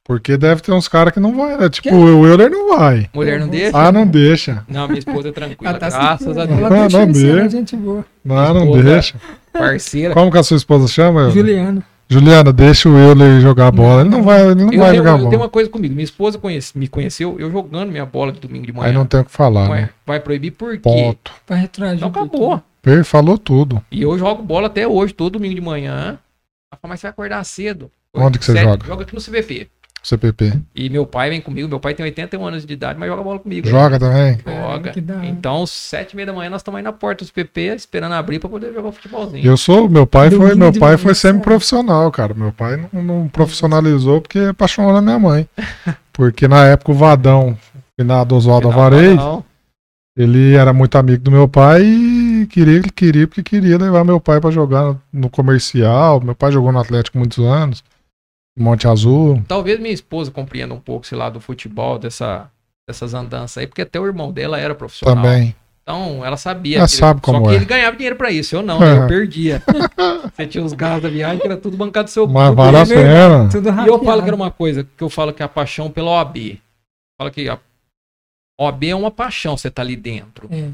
Porque 0.04 0.36
deve 0.36 0.60
ter 0.60 0.70
uns 0.72 0.86
caras 0.86 1.12
que 1.12 1.18
não 1.20 1.34
vai, 1.34 1.56
né? 1.56 1.68
Tipo, 1.68 1.88
Que? 1.88 1.94
o 1.94 2.26
Euler 2.26 2.50
não 2.50 2.76
vai. 2.76 3.08
mulher 3.14 3.40
não 3.40 3.48
deixa? 3.48 3.76
Ah, 3.76 3.90
não 3.90 4.06
deixa. 4.06 4.64
Não, 4.68 4.86
minha 4.86 4.98
esposa 4.98 5.28
é 5.30 5.32
tranquila, 5.32 5.70
Ela 5.70 5.78
tá 5.78 5.88
graças 5.90 6.36
a 6.38 6.42
ela 6.42 6.46
Deus. 6.46 6.60
Não, 6.60 6.68
deixa 6.80 7.06
não 7.06 7.14
ser, 7.14 7.32
deixa. 7.34 7.50
gente 7.50 7.76
boa. 7.76 8.04
Não, 8.24 8.54
não 8.54 8.82
deixa. 8.82 9.14
Parceira. 9.52 10.12
Como 10.14 10.30
que 10.30 10.38
a 10.38 10.42
sua 10.42 10.56
esposa 10.58 10.86
chama? 10.88 11.32
Euler? 11.34 11.82
Juliana, 12.08 12.52
deixa 12.52 12.88
o 12.88 12.96
Euler 12.96 13.40
jogar 13.40 13.70
bola. 13.70 14.02
Ele 14.02 14.10
não 14.10 14.22
vai, 14.22 14.42
ele 14.50 14.62
não 14.64 14.72
Eu 14.72 14.78
vai 14.80 14.90
tenho, 14.90 14.96
jogar 15.02 15.10
eu 15.12 15.16
tenho 15.18 15.30
bola. 15.30 15.42
uma 15.42 15.48
coisa 15.48 15.70
comigo. 15.70 15.94
Minha 15.94 16.04
esposa 16.04 16.38
conhece- 16.38 16.76
me 16.78 16.86
conheceu 16.86 17.36
eu 17.38 17.50
jogando 17.50 17.90
minha 17.90 18.04
bola 18.06 18.30
de 18.32 18.40
domingo 18.40 18.66
de 18.66 18.72
manhã. 18.72 18.88
Aí 18.88 18.92
não 18.94 19.06
tem 19.06 19.20
o 19.20 19.24
que 19.24 19.30
falar, 19.30 19.70
Ué, 19.70 19.80
né? 19.82 19.90
vai 20.06 20.20
proibir 20.20 20.50
por 20.52 20.72
quê? 20.74 20.80
Ponto. 20.80 21.32
Pra 21.46 21.56
retroagir. 21.56 21.96
Então 21.96 22.08
acabou. 22.10 22.62
Per 22.82 23.04
falou 23.04 23.38
tudo. 23.38 23.82
E 23.90 24.02
eu 24.02 24.18
jogo 24.18 24.42
bola 24.42 24.66
até 24.66 24.86
hoje, 24.86 25.14
todo 25.14 25.32
domingo 25.34 25.54
de 25.54 25.60
manhã. 25.60 26.18
Ela 26.70 26.78
fala, 26.80 26.90
mas 26.90 27.00
você 27.00 27.06
vai 27.06 27.10
acordar 27.12 27.42
cedo. 27.44 27.90
Onde 28.12 28.38
que 28.38 28.44
você 28.44 28.52
Sério, 28.52 28.70
joga? 28.70 28.86
Joga 28.86 29.02
aqui 29.04 29.14
no 29.14 29.20
CVP. 29.20 29.68
CPP. 30.04 30.60
E 30.74 30.90
meu 30.90 31.06
pai 31.06 31.30
vem 31.30 31.40
comigo. 31.40 31.68
Meu 31.68 31.80
pai 31.80 31.94
tem 31.94 32.04
81 32.04 32.46
anos 32.46 32.66
de 32.66 32.72
idade, 32.72 32.98
mas 32.98 33.08
joga 33.08 33.22
bola 33.22 33.38
comigo. 33.38 33.66
Joga 33.66 33.98
também? 33.98 34.38
Joga. 34.44 34.92
hora. 35.14 35.26
Então, 35.26 35.66
sete 35.66 36.12
e 36.12 36.16
meia 36.16 36.26
da 36.26 36.32
manhã, 36.32 36.50
nós 36.50 36.60
estamos 36.60 36.76
aí 36.76 36.84
na 36.84 36.92
porta 36.92 37.24
do 37.24 37.26
CPP, 37.26 37.74
esperando 37.74 38.12
abrir 38.12 38.38
pra 38.38 38.48
poder 38.48 38.72
jogar 38.72 38.88
um 38.88 38.92
futebolzinho. 38.92 39.44
Eu 39.44 39.56
sou, 39.56 39.88
meu 39.88 40.06
pai 40.06 40.30
foi, 40.30 40.54
meu 40.54 40.72
pai 40.72 40.98
foi 40.98 41.14
semi-profissional, 41.14 42.10
cara. 42.10 42.34
Meu 42.34 42.52
pai 42.52 42.88
não, 42.92 43.02
não 43.02 43.28
profissionalizou 43.28 44.20
porque 44.20 44.38
apaixonou 44.38 44.92
na 44.92 45.00
minha 45.00 45.18
mãe. 45.18 45.48
Porque 46.12 46.46
na 46.46 46.64
época 46.66 46.92
o 46.92 46.94
Vadão, 46.94 47.58
Oswaldo 48.30 48.68
Final, 48.68 48.84
Alvarez, 48.84 49.16
não. 49.16 49.44
ele 50.16 50.54
era 50.54 50.72
muito 50.72 50.96
amigo 50.96 51.24
do 51.24 51.30
meu 51.32 51.48
pai 51.48 51.82
e 51.82 52.46
queria, 52.46 52.76
ele 52.76 52.88
queria 52.88 53.26
porque 53.26 53.42
queria 53.42 53.76
levar 53.76 54.04
meu 54.04 54.20
pai 54.20 54.40
pra 54.40 54.52
jogar 54.52 54.84
no, 54.84 55.02
no 55.12 55.28
comercial. 55.28 56.20
Meu 56.20 56.36
pai 56.36 56.52
jogou 56.52 56.70
no 56.70 56.78
Atlético 56.78 57.18
muitos 57.18 57.44
anos, 57.44 57.82
Monte 58.56 58.86
Azul. 58.86 59.42
Talvez 59.48 59.78
minha 59.80 59.92
esposa 59.92 60.30
compreenda 60.30 60.74
um 60.74 60.80
pouco 60.80 61.04
esse 61.04 61.14
lado 61.14 61.34
do 61.34 61.40
futebol, 61.40 61.98
dessa, 61.98 62.50
dessas 62.88 63.12
andanças 63.14 63.58
aí, 63.58 63.66
porque 63.66 63.82
até 63.82 63.98
o 63.98 64.06
irmão 64.06 64.32
dela 64.32 64.58
era 64.58 64.74
profissional. 64.74 65.16
Também. 65.24 65.54
Então, 65.82 66.24
ela 66.24 66.36
sabia. 66.36 66.78
Ela 66.78 66.86
que 66.86 66.94
ele- 66.94 66.98
sabe 67.00 67.20
só 67.20 67.32
como 67.32 67.46
que 67.48 67.52
é. 67.52 67.56
ele 67.56 67.64
ganhava 67.66 67.94
dinheiro 67.96 68.16
pra 68.16 68.30
isso, 68.30 68.56
eu 68.56 68.62
não, 68.62 68.80
né? 68.80 68.98
eu 69.02 69.06
perdia. 69.08 69.62
Você 70.34 70.46
tinha 70.46 70.64
os 70.64 70.72
gastos 70.72 71.02
da 71.02 71.08
viagem, 71.10 71.40
que 71.40 71.46
era 71.46 71.56
tudo 71.56 71.76
bancado 71.76 72.06
do 72.06 72.10
seu 72.10 72.26
Mas 72.26 72.54
vale 72.54 72.76
a 72.76 72.80
bolso. 72.80 72.94
pena. 72.94 73.48
Tudo 73.50 73.68
E 73.68 73.88
eu 73.88 74.02
falo 74.02 74.22
que 74.22 74.28
era 74.28 74.36
uma 74.36 74.50
coisa, 74.50 74.84
que 74.84 75.02
eu 75.04 75.10
falo 75.10 75.32
que 75.32 75.42
é 75.42 75.44
a 75.44 75.48
paixão 75.48 75.90
pela 75.90 76.10
OAB. 76.12 76.58
Falo 77.18 77.30
que 77.30 77.48
a 77.48 77.58
OAB 78.58 78.84
é 78.84 78.94
uma 78.94 79.10
paixão, 79.10 79.56
você 79.58 79.70
tá 79.70 79.82
ali 79.82 79.94
dentro. 79.96 80.48
É. 80.50 80.70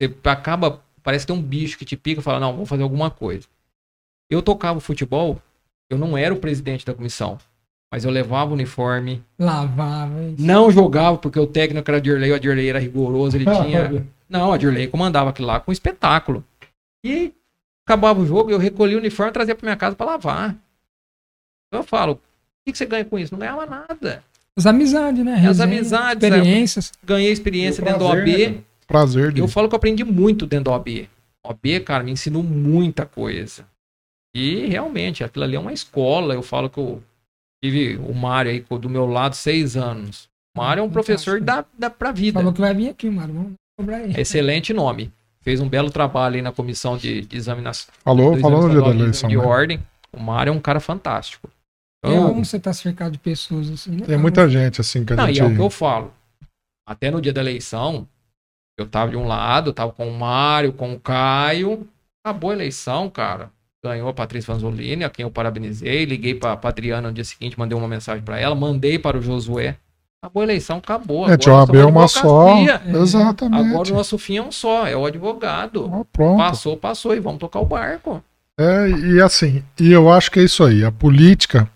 Você 0.00 0.14
acaba, 0.28 0.80
parece 1.02 1.26
que 1.26 1.32
tem 1.32 1.40
um 1.40 1.42
bicho 1.44 1.76
que 1.78 1.84
te 1.84 1.96
pica 1.96 2.20
e 2.20 2.22
fala, 2.24 2.38
não, 2.38 2.54
vou 2.56 2.66
fazer 2.66 2.82
alguma 2.84 3.10
coisa. 3.10 3.46
Eu 4.30 4.42
tocava 4.42 4.78
futebol, 4.80 5.40
eu 5.94 5.98
não 5.98 6.16
era 6.16 6.32
o 6.32 6.38
presidente 6.38 6.84
da 6.86 6.94
comissão, 6.94 7.38
mas 7.92 8.04
eu 8.04 8.10
levava 8.10 8.50
o 8.50 8.54
uniforme, 8.54 9.22
Lavava. 9.38 10.22
isso. 10.24 10.42
não 10.44 10.70
jogava 10.70 11.18
porque 11.18 11.38
o 11.38 11.46
técnico 11.46 11.90
era 11.90 12.00
Dirley, 12.00 12.32
o 12.32 12.40
Dirley 12.40 12.68
era 12.68 12.78
rigoroso, 12.78 13.36
ele 13.36 13.44
tinha... 13.44 14.06
Não, 14.32 14.50
a 14.50 14.56
Dirley 14.56 14.86
comandava 14.88 15.28
aquilo 15.28 15.48
lá 15.48 15.60
com 15.60 15.70
espetáculo. 15.70 16.42
E 17.04 17.34
acabava 17.86 18.18
o 18.18 18.26
jogo, 18.26 18.50
eu 18.50 18.56
recolhia 18.56 18.96
o 18.96 19.00
uniforme 19.00 19.28
e 19.28 19.32
trazia 19.34 19.54
pra 19.54 19.66
minha 19.66 19.76
casa 19.76 19.94
pra 19.94 20.06
lavar. 20.06 20.56
Então 21.68 21.80
eu 21.80 21.84
falo, 21.84 22.14
o 22.14 22.18
que, 22.64 22.72
que 22.72 22.78
você 22.78 22.86
ganha 22.86 23.04
com 23.04 23.18
isso? 23.18 23.34
Não 23.34 23.38
ganhava 23.40 23.66
nada. 23.66 24.24
As 24.56 24.64
amizades, 24.64 25.22
né? 25.22 25.34
As 25.34 25.40
Resenha, 25.42 25.64
amizades, 25.66 26.22
Experiências. 26.24 26.92
Ganhei 27.04 27.30
experiência 27.30 27.82
o 27.82 27.84
dentro 27.84 28.00
da 28.00 28.10
prazer, 28.10 28.46
OAB. 28.46 28.54
né? 28.56 28.62
Prazer 28.86 29.32
de. 29.32 29.40
Eu 29.40 29.48
falo 29.48 29.68
que 29.68 29.74
eu 29.74 29.76
aprendi 29.76 30.04
muito 30.04 30.46
dentro 30.46 30.66
da 30.66 30.70
OAB. 30.72 31.08
A 31.44 31.48
OAB, 31.48 31.80
cara, 31.84 32.04
me 32.04 32.12
ensinou 32.12 32.42
muita 32.42 33.04
coisa. 33.04 33.66
E 34.34 34.66
realmente, 34.66 35.22
aquilo 35.22 35.44
ali 35.44 35.56
é 35.56 35.60
uma 35.60 35.72
escola. 35.72 36.34
Eu 36.34 36.42
falo 36.42 36.70
que 36.70 36.78
eu 36.78 37.02
tive 37.62 37.96
o 37.96 38.14
Mário 38.14 38.50
aí 38.50 38.60
do 38.78 38.88
meu 38.88 39.06
lado 39.06 39.34
seis 39.34 39.76
anos. 39.76 40.28
O 40.56 40.60
Mário 40.60 40.80
é 40.80 40.84
um 40.84 40.90
professor 40.90 41.40
da, 41.40 41.64
da, 41.78 41.90
pra 41.90 42.12
vida. 42.12 42.38
Falou 42.38 42.52
que 42.52 42.60
vai 42.60 42.74
vir 42.74 42.90
aqui, 42.90 43.08
mano. 43.10 43.32
Vamos 43.32 43.52
cobrar 43.78 44.00
ele. 44.00 44.18
Excelente 44.20 44.72
nome. 44.72 45.12
Fez 45.40 45.60
um 45.60 45.68
belo 45.68 45.90
trabalho 45.90 46.36
aí 46.36 46.42
na 46.42 46.52
comissão 46.52 46.96
de, 46.96 47.22
de 47.22 47.36
examinação. 47.36 47.92
Falou, 48.04 48.36
falou 48.38 48.62
no 48.62 48.68
exame 48.68 48.74
dia 48.74 48.82
da 48.82 48.88
estadual 48.90 48.94
de 48.94 49.02
eleição. 49.02 49.28
de 49.28 49.36
né? 49.36 49.42
ordem. 49.44 49.86
O 50.12 50.20
Mário 50.20 50.50
é 50.50 50.52
um 50.54 50.60
cara 50.60 50.78
fantástico. 50.78 51.50
É 52.04 52.08
Então, 52.08 52.34
bom 52.34 52.44
você 52.44 52.56
estar 52.58 52.72
cercado 52.72 53.12
de 53.12 53.18
pessoas 53.18 53.70
assim. 53.70 53.92
né? 53.92 54.06
Tem 54.06 54.18
muita 54.18 54.48
gente 54.48 54.80
assim 54.80 55.04
que 55.04 55.12
a 55.12 55.16
Não, 55.16 55.26
gente. 55.26 55.36
e 55.38 55.40
é 55.40 55.44
o 55.44 55.54
que 55.54 55.60
eu 55.60 55.70
falo. 55.70 56.12
Até 56.86 57.10
no 57.10 57.20
dia 57.20 57.32
da 57.32 57.40
eleição, 57.40 58.06
eu 58.78 58.86
tava 58.86 59.10
de 59.10 59.16
um 59.16 59.26
lado, 59.26 59.70
eu 59.70 59.74
tava 59.74 59.92
com 59.92 60.08
o 60.08 60.18
Mário, 60.18 60.72
com 60.72 60.92
o 60.92 61.00
Caio. 61.00 61.88
Acabou 62.24 62.50
a 62.50 62.54
eleição, 62.54 63.08
cara. 63.08 63.50
Ganhou 63.84 64.08
a 64.08 64.14
Patrícia 64.14 64.54
Vanzolini, 64.54 65.02
a 65.02 65.10
quem 65.10 65.24
eu 65.24 65.30
parabenizei. 65.30 66.04
Liguei 66.04 66.34
pra, 66.34 66.56
pra 66.56 66.70
Adriana 66.70 67.08
no 67.08 67.14
dia 67.14 67.24
seguinte, 67.24 67.58
mandei 67.58 67.76
uma 67.76 67.88
mensagem 67.88 68.22
pra 68.22 68.38
ela. 68.38 68.54
Mandei 68.54 68.98
para 68.98 69.18
o 69.18 69.22
Josué. 69.22 69.76
Acabou 70.22 70.40
a 70.42 70.44
eleição, 70.44 70.78
acabou. 70.78 71.28
Gente, 71.28 71.50
Agora 71.50 71.80
é 71.80 71.84
uma 71.84 72.06
só. 72.06 72.54
Exatamente. 72.86 73.70
Agora 73.70 73.90
o 73.90 73.94
nosso 73.94 74.16
fim 74.16 74.36
é 74.36 74.42
um 74.42 74.52
só, 74.52 74.86
é 74.86 74.96
o 74.96 75.04
advogado. 75.04 75.90
Ó, 75.92 76.04
pronto. 76.12 76.38
Passou, 76.38 76.76
passou 76.76 77.16
e 77.16 77.18
vamos 77.18 77.40
tocar 77.40 77.58
o 77.58 77.66
barco. 77.66 78.22
É, 78.56 78.88
e 78.88 79.20
assim, 79.20 79.64
e 79.80 79.90
eu 79.90 80.12
acho 80.12 80.30
que 80.30 80.38
é 80.38 80.44
isso 80.44 80.62
aí. 80.62 80.84
A 80.84 80.92
política, 80.92 81.68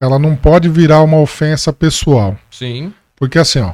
ela 0.00 0.20
não 0.20 0.36
pode 0.36 0.68
virar 0.68 1.02
uma 1.02 1.18
ofensa 1.18 1.72
pessoal. 1.72 2.38
Sim. 2.48 2.94
Porque 3.16 3.40
assim, 3.40 3.58
ó, 3.58 3.72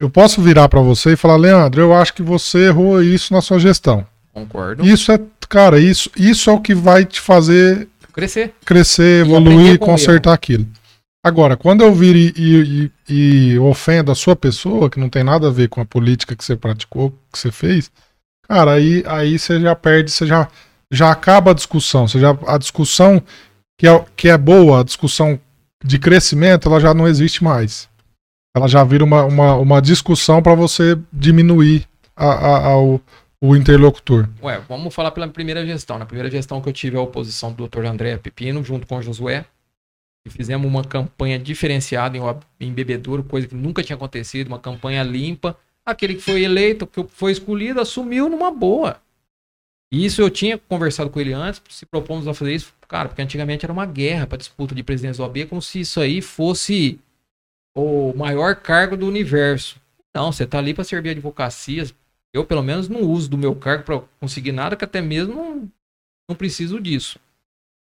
eu 0.00 0.08
posso 0.08 0.40
virar 0.40 0.68
pra 0.68 0.80
você 0.80 1.14
e 1.14 1.16
falar, 1.16 1.34
Leandro, 1.34 1.80
eu 1.80 1.92
acho 1.92 2.14
que 2.14 2.22
você 2.22 2.66
errou 2.66 3.02
isso 3.02 3.34
na 3.34 3.40
sua 3.40 3.58
gestão. 3.58 4.06
Concordo. 4.32 4.86
Isso 4.86 5.10
é, 5.10 5.20
cara, 5.52 5.78
isso, 5.78 6.10
isso 6.16 6.48
é 6.48 6.52
o 6.54 6.60
que 6.60 6.74
vai 6.74 7.04
te 7.04 7.20
fazer 7.20 7.86
Crescer. 8.12 8.54
crescer, 8.64 9.18
E 9.18 9.28
evoluir, 9.28 9.74
o 9.74 9.78
consertar 9.78 10.32
aquilo. 10.32 10.66
Agora, 11.24 11.56
quando 11.56 11.82
eu 11.82 11.94
vir 11.94 12.16
e, 12.16 12.32
e, 12.36 12.90
e, 13.08 13.52
e 13.52 13.58
ofendo 13.58 14.10
a 14.10 14.14
sua 14.14 14.34
pessoa, 14.34 14.88
que 14.90 14.98
não 14.98 15.08
tem 15.10 15.22
nada 15.22 15.48
a 15.48 15.50
ver 15.50 15.68
com 15.68 15.80
a 15.80 15.84
política 15.84 16.34
que 16.34 16.42
você 16.44 16.56
praticou, 16.56 17.10
que 17.32 17.38
você 17.38 17.52
fez, 17.52 17.90
cara, 18.48 18.72
aí, 18.72 19.04
aí 19.06 19.38
você 19.38 19.60
já 19.60 19.74
perde, 19.76 20.10
você 20.10 20.26
já, 20.26 20.48
já 20.90 21.10
acaba 21.10 21.50
a 21.50 21.54
discussão. 21.54 22.08
Você 22.08 22.18
já, 22.18 22.36
a 22.46 22.58
discussão 22.58 23.22
que 23.78 23.86
é, 23.86 24.04
que 24.16 24.28
é 24.28 24.36
boa, 24.38 24.80
a 24.80 24.84
discussão 24.84 25.38
de 25.84 25.98
crescimento, 25.98 26.68
ela 26.68 26.80
já 26.80 26.92
não 26.94 27.06
existe 27.06 27.44
mais. 27.44 27.88
Ela 28.56 28.66
já 28.68 28.82
vira 28.84 29.04
uma, 29.04 29.24
uma, 29.24 29.54
uma 29.56 29.82
discussão 29.82 30.42
para 30.42 30.54
você 30.54 30.98
diminuir 31.12 31.86
a, 32.16 32.26
a, 32.26 32.66
a- 32.68 32.78
o, 32.78 33.00
o 33.44 33.56
interlocutor. 33.56 34.28
Ué, 34.40 34.60
vamos 34.68 34.94
falar 34.94 35.10
pela 35.10 35.26
primeira 35.26 35.66
gestão. 35.66 35.98
Na 35.98 36.06
primeira 36.06 36.30
gestão 36.30 36.62
que 36.62 36.68
eu 36.68 36.72
tive 36.72 36.96
a 36.96 37.00
oposição 37.00 37.52
do 37.52 37.66
Dr. 37.66 37.86
André 37.86 38.16
Pepino, 38.16 38.62
junto 38.62 38.86
com 38.86 38.98
o 38.98 39.02
Josué, 39.02 39.44
e 40.24 40.30
fizemos 40.30 40.64
uma 40.64 40.84
campanha 40.84 41.40
diferenciada 41.40 42.16
em, 42.16 42.22
em 42.60 42.72
bebedouro, 42.72 43.24
coisa 43.24 43.48
que 43.48 43.54
nunca 43.56 43.82
tinha 43.82 43.96
acontecido, 43.96 44.46
uma 44.46 44.60
campanha 44.60 45.02
limpa. 45.02 45.58
Aquele 45.84 46.14
que 46.14 46.20
foi 46.20 46.44
eleito, 46.44 46.86
que 46.86 47.02
foi 47.08 47.32
escolhido, 47.32 47.80
assumiu 47.80 48.28
numa 48.28 48.52
boa. 48.52 49.02
Isso 49.90 50.22
eu 50.22 50.30
tinha 50.30 50.56
conversado 50.56 51.10
com 51.10 51.18
ele 51.18 51.32
antes, 51.32 51.60
se 51.68 51.84
propomos 51.84 52.28
a 52.28 52.32
fazer 52.32 52.54
isso, 52.54 52.72
cara, 52.86 53.08
porque 53.08 53.22
antigamente 53.22 53.66
era 53.66 53.72
uma 53.72 53.84
guerra 53.84 54.24
para 54.24 54.38
disputa 54.38 54.72
de 54.72 54.84
presidência 54.84 55.20
do 55.20 55.26
OAB, 55.26 55.48
como 55.48 55.60
se 55.60 55.80
isso 55.80 56.00
aí 56.00 56.22
fosse 56.22 57.00
o 57.74 58.14
maior 58.14 58.54
cargo 58.54 58.96
do 58.96 59.08
universo. 59.08 59.80
Não, 60.14 60.30
você 60.30 60.46
tá 60.46 60.58
ali 60.58 60.72
para 60.72 60.84
servir 60.84 61.10
advocacias. 61.10 61.92
Eu, 62.32 62.44
pelo 62.44 62.62
menos, 62.62 62.88
não 62.88 63.02
uso 63.02 63.28
do 63.28 63.36
meu 63.36 63.54
cargo 63.54 63.84
para 63.84 64.00
conseguir 64.18 64.52
nada, 64.52 64.74
que 64.74 64.84
até 64.84 65.00
mesmo 65.02 65.34
não, 65.34 65.70
não 66.28 66.36
preciso 66.36 66.80
disso. 66.80 67.18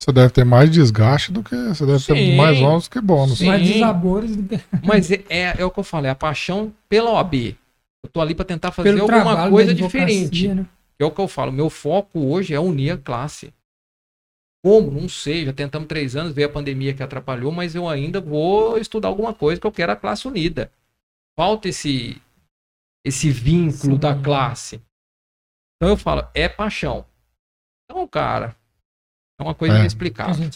Você 0.00 0.12
deve 0.12 0.32
ter 0.32 0.44
mais 0.44 0.70
desgaste 0.70 1.32
do 1.32 1.42
que. 1.42 1.56
Você 1.56 1.84
deve 1.84 2.04
ter 2.04 2.14
Sim. 2.14 2.36
mais 2.36 2.60
ônus 2.60 2.86
que 2.86 3.00
bônus. 3.00 3.38
Sim. 3.38 3.46
Mais 3.46 3.66
desabores 3.66 4.36
do 4.36 4.44
que 4.44 4.60
Mas 4.84 5.10
é, 5.10 5.24
é, 5.28 5.54
é 5.58 5.64
o 5.64 5.70
que 5.70 5.80
eu 5.80 5.84
falo, 5.84 6.06
é 6.06 6.10
a 6.10 6.14
paixão 6.14 6.72
pela 6.88 7.10
OAB. 7.10 7.56
Eu 8.04 8.10
tô 8.12 8.20
ali 8.20 8.34
para 8.34 8.44
tentar 8.44 8.70
fazer 8.70 8.94
pelo 8.94 9.02
alguma 9.12 9.50
coisa 9.50 9.74
diferente. 9.74 10.46
né? 10.48 10.64
É 11.00 11.04
o 11.04 11.10
que 11.10 11.20
eu 11.20 11.26
falo. 11.26 11.50
Meu 11.50 11.68
foco 11.68 12.20
hoje 12.20 12.54
é 12.54 12.60
unir 12.60 12.92
a 12.92 12.96
classe. 12.96 13.52
Como? 14.64 14.90
Não 14.90 15.08
sei. 15.08 15.44
Já 15.46 15.52
tentamos 15.52 15.88
três 15.88 16.14
anos, 16.14 16.32
veio 16.32 16.48
a 16.48 16.52
pandemia 16.52 16.94
que 16.94 17.02
atrapalhou, 17.02 17.50
mas 17.50 17.74
eu 17.74 17.88
ainda 17.88 18.20
vou 18.20 18.78
estudar 18.78 19.08
alguma 19.08 19.34
coisa 19.34 19.60
que 19.60 19.66
eu 19.66 19.72
quero 19.72 19.92
a 19.92 19.96
classe 19.96 20.28
unida. 20.28 20.70
Falta 21.36 21.68
esse 21.68 22.20
esse 23.08 23.30
vínculo 23.30 23.94
Sim. 23.94 23.98
da 23.98 24.14
classe. 24.14 24.80
Então 25.76 25.90
eu 25.90 25.96
falo, 25.96 26.26
é 26.34 26.48
paixão. 26.48 27.04
Então, 27.84 28.06
cara, 28.06 28.54
é 29.38 29.42
uma 29.42 29.54
coisa 29.54 29.76
É. 29.76 29.80
Inexplicável. 29.80 30.50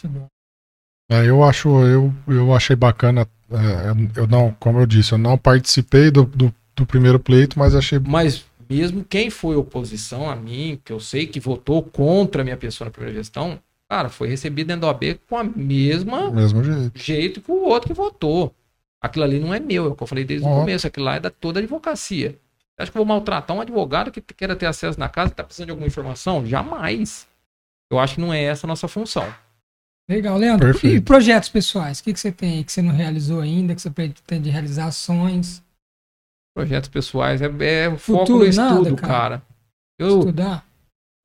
É, 1.11 1.29
eu 1.29 1.43
acho, 1.43 1.69
eu, 1.85 2.13
eu 2.27 2.55
achei 2.55 2.77
bacana. 2.77 3.27
é, 3.51 4.21
eu 4.21 4.27
não, 4.27 4.53
como 4.59 4.81
eu 4.81 4.87
disse, 4.87 5.13
eu 5.13 5.19
não 5.19 5.37
participei 5.37 6.11
do, 6.11 6.25
do, 6.25 6.55
do 6.75 6.87
primeiro 6.87 7.19
pleito, 7.19 7.59
mas 7.59 7.75
achei 7.75 7.99
Mas 7.99 8.45
mesmo 8.69 9.05
quem 9.05 9.29
foi 9.31 9.57
oposição 9.57 10.29
a 10.29 10.35
mim, 10.35 10.81
que 10.85 10.93
eu 10.93 11.01
sei 11.01 11.27
que 11.27 11.39
votou 11.39 11.83
contra 11.83 12.43
a 12.43 12.45
minha 12.45 12.57
pessoa 12.57 12.87
na 12.87 12.91
primeira 12.91 13.17
gestão, 13.17 13.61
cara, 13.89 14.09
foi 14.09 14.29
recebido 14.29 14.69
dentro 14.69 14.83
da 14.83 14.89
OAB 14.89 15.19
com 15.29 15.37
a 15.37 15.45
mesma 15.45 16.31
do 16.31 16.33
mesmo 16.33 16.65
jeito. 16.65 16.99
jeito 16.99 17.41
que 17.41 17.51
o 17.51 17.65
outro 17.65 17.89
que 17.89 17.95
votou. 17.95 18.55
Aquilo 19.01 19.25
ali 19.25 19.41
não 19.41 19.53
é 19.53 19.59
meu, 19.59 19.87
é 19.87 19.89
o 19.89 19.97
que 19.97 20.03
eu 20.03 20.07
falei 20.07 20.25
desde 20.25 20.47
o 20.47 20.51
Ó. 20.51 20.61
começo, 20.61 20.87
aquilo 20.87 21.07
lá 21.07 21.17
é 21.17 21.21
da 21.21 21.29
toda 21.29 21.59
a 21.59 21.63
advocacia. 21.63 22.39
Acha 22.83 22.91
que 22.91 22.99
eu 22.99 23.05
vou 23.05 23.15
maltratar 23.15 23.57
um 23.57 23.61
advogado 23.61 24.11
que 24.11 24.21
queira 24.21 24.57
ter 24.57 24.67
acesso 24.67 24.99
na 24.99 25.09
casa, 25.09 25.31
que 25.31 25.37
tá 25.37 25.45
precisando 25.45 25.67
de 25.67 25.71
alguma 25.71 25.87
informação? 25.87 26.45
Jamais. 26.45 27.27
Eu 27.91 27.99
acho 27.99 28.17
que 28.17 28.21
não 28.21 28.33
é 28.33 28.43
essa 28.43 28.67
a 28.67 28.69
nossa 28.69 28.89
função. 28.89 29.33
Legal, 30.09 30.37
Leandro. 30.37 30.67
Perfeito. 30.67 30.97
E 30.97 31.01
projetos 31.01 31.49
pessoais? 31.49 32.01
O 32.01 32.05
que, 32.05 32.13
que 32.13 32.19
você 32.19 32.33
tem 32.33 32.59
aí 32.59 32.65
que 32.65 32.73
você 32.73 32.83
não 32.83 32.93
realizou 32.93 33.41
ainda, 33.41 33.75
que 33.75 33.81
você 33.81 33.91
pretende 33.91 34.51
realizar 34.51 34.87
ações, 34.87 35.63
Projetos 36.55 36.91
pessoais 36.91 37.41
é, 37.41 37.47
é 37.85 37.89
o 37.89 37.97
foco 37.97 38.31
no 38.31 38.45
estudo, 38.45 38.85
nada, 38.85 38.97
cara. 38.97 39.09
cara. 39.09 39.43
Eu, 39.99 40.19
estudar? 40.19 40.67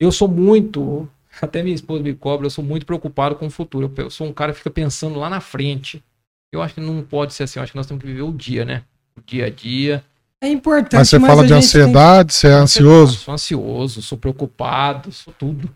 eu 0.00 0.10
sou 0.10 0.26
muito, 0.26 1.08
até 1.40 1.62
minha 1.62 1.74
esposa 1.74 2.02
me 2.02 2.14
cobra, 2.14 2.46
eu 2.46 2.50
sou 2.50 2.64
muito 2.64 2.86
preocupado 2.86 3.34
com 3.34 3.46
o 3.46 3.50
futuro. 3.50 3.92
Eu, 3.96 4.04
eu 4.04 4.10
sou 4.10 4.26
um 4.26 4.32
cara 4.32 4.52
que 4.52 4.58
fica 4.58 4.70
pensando 4.70 5.18
lá 5.18 5.28
na 5.28 5.40
frente. 5.40 6.02
Eu 6.50 6.62
acho 6.62 6.74
que 6.74 6.80
não 6.80 7.02
pode 7.02 7.34
ser 7.34 7.42
assim, 7.42 7.58
eu 7.58 7.62
acho 7.62 7.72
que 7.72 7.76
nós 7.76 7.86
temos 7.86 8.00
que 8.00 8.06
viver 8.06 8.22
o 8.22 8.32
dia, 8.32 8.64
né? 8.64 8.84
O 9.16 9.20
dia 9.20 9.46
a 9.46 9.50
dia. 9.50 10.02
É 10.40 10.48
importante, 10.48 10.94
Mas 10.96 11.08
você 11.08 11.18
fala 11.18 11.42
a 11.42 11.46
de 11.46 11.52
gente 11.54 11.72
tem- 11.72 11.80
ansiedade, 11.82 12.32
você 12.32 12.46
é 12.46 12.52
ansioso. 12.52 13.18
Sou 13.18 13.34
ansioso, 13.34 14.02
sou 14.02 14.16
preocupado, 14.16 15.10
sou 15.10 15.32
tudo. 15.34 15.68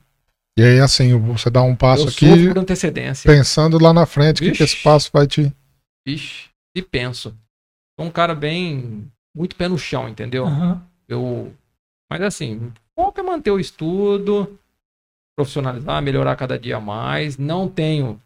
E 0.57 0.63
aí, 0.63 0.79
assim, 0.81 1.19
você 1.19 1.51
dá 1.51 1.63
um 1.63 1.75
passo 1.75 2.05
eu 2.05 2.09
aqui 2.09 2.29
sofro 2.29 2.49
por 2.55 2.59
antecedência. 2.61 3.31
pensando 3.31 3.79
lá 3.83 3.93
na 3.93 4.07
frente, 4.07 4.41
o 4.41 4.45
que, 4.45 4.53
que 4.53 4.63
esse 4.63 4.77
passo 4.83 5.11
vai 5.13 5.27
te. 5.27 5.53
Vixe, 6.07 6.49
e 6.77 6.83
penso. 6.83 7.35
Sou 7.99 8.07
um 8.07 8.11
cara 8.11 8.35
bem. 8.35 9.11
Muito 9.35 9.57
pé 9.57 9.67
no 9.67 9.79
chão, 9.79 10.09
entendeu? 10.09 10.45
Aham. 10.47 10.83
Eu. 11.09 11.53
Mas 12.11 12.21
assim, 12.23 12.57
o 12.97 13.03
foco 13.03 13.19
é 13.19 13.23
manter 13.23 13.51
o 13.51 13.59
estudo, 13.59 14.59
profissionalizar, 15.37 16.03
melhorar 16.03 16.37
cada 16.37 16.59
dia 16.59 16.79
mais. 16.79 17.39
Não 17.39 17.67
tenho, 17.69 18.21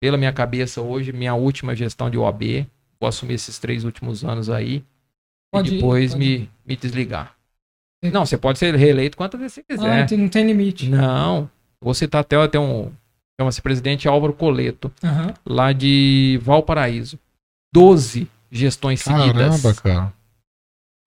pela 0.00 0.18
minha 0.18 0.32
cabeça 0.32 0.82
hoje, 0.82 1.12
minha 1.12 1.34
última 1.34 1.74
gestão 1.74 2.10
de 2.10 2.18
OAB. 2.18 2.66
Vou 3.00 3.08
assumir 3.08 3.34
esses 3.34 3.58
três 3.58 3.84
últimos 3.84 4.22
anos 4.24 4.50
aí. 4.50 4.84
Pode 5.54 5.72
e 5.72 5.76
depois 5.76 6.12
pode 6.12 6.24
me, 6.24 6.50
me 6.66 6.76
desligar. 6.76 7.34
Não, 8.12 8.26
você 8.26 8.36
pode 8.36 8.58
ser 8.58 8.74
reeleito 8.74 9.16
quantas 9.16 9.40
vezes 9.40 9.54
você 9.54 9.60
Ah, 9.62 9.64
quiser. 9.74 10.04
então 10.04 10.18
não 10.18 10.28
tem 10.28 10.46
limite. 10.46 10.88
Não. 10.90 11.48
Vou 11.80 11.94
citar 11.94 12.20
até, 12.20 12.36
até 12.36 12.58
um. 12.58 12.90
Chama-se 13.40 13.60
presidente 13.62 14.06
Álvaro 14.06 14.32
Coleto, 14.32 14.92
Aham. 15.02 15.34
lá 15.44 15.72
de 15.72 16.38
Valparaíso. 16.42 17.18
12 17.74 18.28
gestões 18.50 19.00
seguidas. 19.00 19.62
Caramba, 19.62 19.74
cara. 19.82 20.12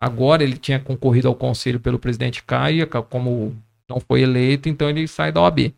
Agora 0.02 0.44
ele 0.44 0.58
tinha 0.58 0.80
concorrido 0.80 1.28
ao 1.28 1.36
conselho 1.36 1.80
pelo 1.80 1.98
presidente 1.98 2.44
Caia, 2.44 2.86
ca- 2.86 3.02
como 3.02 3.56
não 3.90 4.00
foi 4.00 4.22
eleito, 4.22 4.68
então 4.70 4.90
ele 4.90 5.08
sai 5.08 5.32
da 5.32 5.42
OAB. 5.42 5.74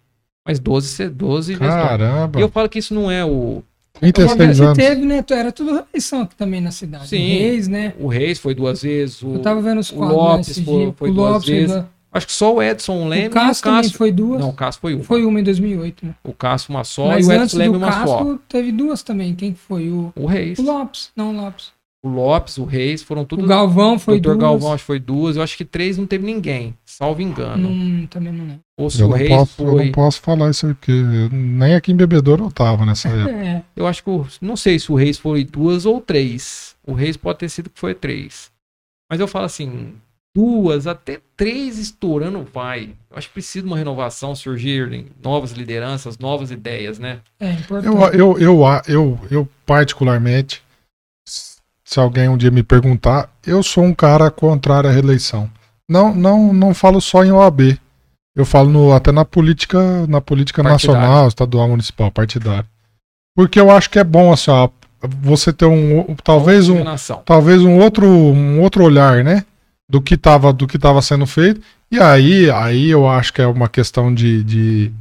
Mas 0.46 0.60
12, 0.60 0.88
se- 0.88 1.10
12 1.10 1.54
gestões. 1.54 1.72
Caramba. 1.74 2.40
E 2.40 2.42
eu 2.42 2.50
falo 2.50 2.68
que 2.68 2.80
isso 2.80 2.94
não 2.94 3.10
é 3.12 3.24
o. 3.24 3.64
36 4.00 4.58
Você 4.58 4.64
anos. 4.64 4.78
teve, 4.78 5.06
né? 5.06 5.22
tu- 5.22 5.34
Era 5.34 5.52
tudo 5.52 5.72
reeleição 5.72 6.22
aqui 6.22 6.36
também 6.36 6.62
na 6.62 6.72
cidade. 6.72 7.08
Sim. 7.08 7.18
Reis, 7.40 7.68
né? 7.68 7.94
O 8.00 8.08
Reis 8.08 8.40
foi 8.40 8.54
duas 8.56 8.82
vezes. 8.82 9.22
O, 9.22 9.34
Eu 9.36 9.40
tava 9.40 9.62
vendo 9.62 9.80
os 9.80 9.92
o 9.92 9.96
quadros 9.96 10.18
lá 10.18 10.24
Lopes 10.24 10.50
esses 10.50 10.64
foi- 10.66 10.94
foi 10.98 11.10
o 11.10 11.14
duas 11.14 11.32
Lopes 11.34 11.46
foi 11.48 11.56
vezes. 11.56 11.72
duas. 11.76 11.86
Acho 12.12 12.26
que 12.26 12.34
só 12.34 12.56
o 12.56 12.64
Edson 12.64 13.08
Leme 13.08 13.28
O 13.28 13.30
Cássio 13.30 13.50
e 13.50 13.54
o 13.60 13.64
também 13.64 13.82
Cássio. 13.84 13.98
foi 13.98 14.12
duas. 14.12 14.42
Não, 14.42 14.50
o 14.50 14.54
Cássio 14.54 14.82
foi 14.82 14.96
uma. 14.96 15.04
Foi 15.04 15.24
uma 15.26 15.40
em 15.40 15.44
2008, 15.44 16.06
né? 16.08 16.16
O 16.24 16.34
Cássio 16.34 16.72
uma 16.72 16.84
só 16.84 17.06
Mas 17.08 17.28
e 17.28 17.30
o 17.30 17.34
Edson 17.34 17.58
Leme 17.60 17.78
uma 17.78 17.92
só. 17.92 18.18
Cássio, 18.18 18.40
teve 18.50 18.72
duas 18.72 19.04
também. 19.04 19.36
Quem 19.36 19.54
que 19.54 19.60
foi? 19.60 19.90
O, 19.90 20.12
O 20.16 20.26
Reis. 20.26 20.58
o 20.58 20.64
Lopes. 20.64 21.12
Não, 21.16 21.30
o 21.30 21.40
Lopes. 21.40 21.72
O 22.02 22.08
Lopes, 22.08 22.58
o 22.58 22.64
Reis, 22.64 23.04
foram 23.04 23.26
tudo. 23.26 23.44
O 23.44 23.48
Galvão 23.48 24.00
foi 24.00 24.16
o 24.16 24.20
Dr. 24.22 24.24
duas. 24.30 24.38
Galvão 24.38 24.74
acho 24.74 24.84
que 24.84 24.88
foi 24.88 25.00
duas. 25.00 25.36
Eu 25.36 25.44
acho 25.44 25.58
que 25.58 25.66
três 25.66 25.98
não 25.98 26.06
teve 26.08 26.26
ninguém, 26.26 26.74
salvo 26.86 27.22
engano. 27.22 27.70
Não, 27.70 28.08
também 28.08 28.32
não 28.32 28.46
lembro. 28.46 28.60
Ou 28.80 28.90
se 28.90 29.02
Eu 29.02 29.08
o 29.08 29.10
não, 29.10 29.18
Reis 29.18 29.30
posso, 29.30 29.62
eu 29.64 29.72
foi. 29.72 29.86
não 29.86 29.92
posso 29.92 30.22
falar 30.22 30.50
isso 30.50 30.66
aí, 30.68 30.74
porque 30.74 30.92
eu- 30.94 31.30
nem 31.30 31.76
aqui 31.76 31.92
em 31.92 31.96
Bebedouro 31.98 32.46
eu 32.46 32.52
tava 32.52 32.86
nessa 32.86 33.10
época. 33.10 33.36
É, 33.36 33.64
Eu 33.76 33.86
acho 33.86 34.02
que 34.02 34.10
não 34.42 34.56
sei 34.56 34.80
se 34.80 34.90
o 34.92 34.96
Reis 34.96 35.18
foi 35.18 35.44
duas 35.44 35.86
ou 35.86 36.00
três. 36.00 36.74
O 36.88 36.94
Reis 36.94 37.18
pode 37.18 37.40
ter 37.40 37.50
sido 37.50 37.70
que 37.70 37.80
foi 37.80 37.94
três. 37.94 38.50
Mas 39.12 39.20
eu 39.20 39.28
falo 39.28 39.44
assim, 39.46 39.96
duas 40.34 40.88
até 40.88 41.20
três 41.36 41.78
estourando 41.78 42.48
vai. 42.54 42.92
Eu 43.12 43.18
acho 43.18 43.28
que 43.28 43.34
precisa 43.34 43.64
de 43.64 43.68
uma 43.68 43.78
renovação, 43.78 44.34
surgirem 44.36 45.08
novas 45.22 45.52
lideranças, 45.52 46.18
novas 46.18 46.50
ideias, 46.50 46.98
né? 46.98 47.20
é 47.42 47.52
importante. 47.52 47.94
Eu, 48.18 48.38
eu, 48.38 48.40
eu, 48.40 48.64
eu, 48.88 49.20
eu, 49.30 49.50
particularmente, 49.66 50.64
se 51.90 52.00
alguém 52.00 52.30
um 52.30 52.38
dia 52.38 52.52
me 52.52 52.62
perguntar, 52.62 53.32
eu 53.44 53.64
sou 53.64 53.84
um 53.84 53.96
cara 53.96 54.30
contrário 54.30 54.88
à 54.88 54.94
reeleição. 54.94 55.50
Não, 55.90 56.14
não, 56.14 56.54
não 56.54 56.72
falo 56.72 57.02
só 57.02 57.26
em 57.26 57.32
OAB. 57.32 57.80
Eu 58.36 58.46
falo 58.46 58.70
no- 58.70 58.94
até 58.94 59.12
na 59.12 59.26
política, 59.26 60.06
na 60.06 60.22
política 60.22 60.62
Partidária. 60.62 61.00
nacional, 61.02 61.28
estadual, 61.28 61.68
municipal, 61.68 62.12
partidária. 62.12 62.64
Porque 63.36 63.60
eu 63.60 63.72
acho 63.72 63.90
que 63.90 63.98
é 63.98 64.04
bom 64.04 64.32
assim, 64.32 64.52
ó, 64.52 64.70
você 65.20 65.52
ter 65.52 65.66
um 65.66 66.16
talvez 66.24 66.70
um 66.70 66.84
talvez 67.26 67.64
um 67.64 67.80
outro 67.80 68.06
um 68.08 68.62
outro 68.62 68.84
olhar, 68.84 69.24
né, 69.24 69.44
do 69.90 70.00
que 70.00 70.14
estava 70.14 70.54
do 70.54 70.68
que 70.68 70.76
estava 70.76 71.02
sendo 71.02 71.26
feito. 71.26 71.60
E 71.92 72.00
aí 72.00 72.52
aí 72.52 72.88
eu 72.92 73.10
acho 73.10 73.34
que 73.34 73.42
é 73.42 73.48
uma 73.48 73.68
questão 73.68 74.14
de, 74.14 74.44
de, 74.44 74.92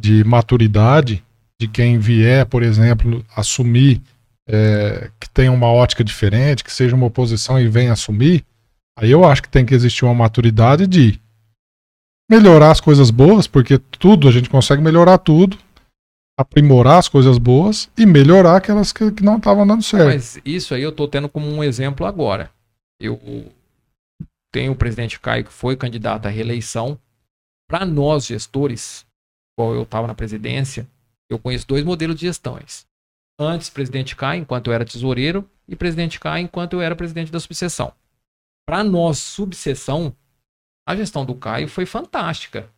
de 0.00 0.24
maturidade 0.24 1.22
de 1.60 1.68
quem 1.68 1.98
vier, 1.98 2.46
por 2.46 2.62
exemplo, 2.62 3.22
assumir 3.36 4.00
é, 4.48 5.10
que 5.20 5.28
tem 5.28 5.50
uma 5.50 5.70
ótica 5.70 6.02
diferente, 6.02 6.64
que 6.64 6.72
seja 6.72 6.96
uma 6.96 7.06
oposição 7.06 7.60
e 7.60 7.68
venha 7.68 7.92
assumir. 7.92 8.44
Aí 8.98 9.10
eu 9.10 9.24
acho 9.24 9.42
que 9.42 9.48
tem 9.48 9.66
que 9.66 9.74
existir 9.74 10.04
uma 10.04 10.14
maturidade 10.14 10.86
de 10.86 11.20
melhorar 12.30 12.70
as 12.70 12.80
coisas 12.80 13.10
boas, 13.10 13.46
porque 13.46 13.78
tudo 13.78 14.26
a 14.26 14.32
gente 14.32 14.50
consegue 14.50 14.82
melhorar 14.82 15.18
tudo, 15.18 15.58
aprimorar 16.38 16.98
as 16.98 17.08
coisas 17.08 17.36
boas 17.36 17.90
e 17.96 18.06
melhorar 18.06 18.56
aquelas 18.56 18.92
que, 18.92 19.12
que 19.12 19.22
não 19.22 19.36
estavam 19.36 19.66
dando 19.66 19.82
certo. 19.82 20.06
Mas 20.06 20.40
isso 20.44 20.74
aí 20.74 20.82
eu 20.82 20.92
tô 20.92 21.06
tendo 21.06 21.28
como 21.28 21.46
um 21.46 21.62
exemplo 21.62 22.06
agora. 22.06 22.50
Eu 22.98 23.20
tenho 24.52 24.72
o 24.72 24.76
presidente 24.76 25.20
Caio 25.20 25.44
que 25.44 25.52
foi 25.52 25.76
candidato 25.76 26.26
à 26.26 26.30
reeleição. 26.30 26.98
Para 27.68 27.84
nós, 27.84 28.26
gestores, 28.26 29.06
igual 29.54 29.74
eu 29.74 29.82
estava 29.82 30.06
na 30.06 30.14
presidência, 30.14 30.88
eu 31.30 31.38
conheço 31.38 31.66
dois 31.66 31.84
modelos 31.84 32.16
de 32.16 32.26
gestões. 32.26 32.87
Antes, 33.38 33.70
presidente 33.70 34.16
Caio, 34.16 34.42
enquanto 34.42 34.66
eu 34.66 34.72
era 34.72 34.84
tesoureiro, 34.84 35.48
e 35.68 35.76
presidente 35.76 36.18
Caio, 36.18 36.44
enquanto 36.44 36.74
eu 36.74 36.80
era 36.80 36.96
presidente 36.96 37.30
da 37.30 37.38
subseção. 37.38 37.92
Para 38.66 38.82
nós, 38.82 39.18
subseção, 39.18 40.14
a 40.86 40.96
gestão 40.96 41.24
do 41.24 41.34
Caio 41.34 41.68
foi 41.68 41.86
fantástica. 41.86 42.70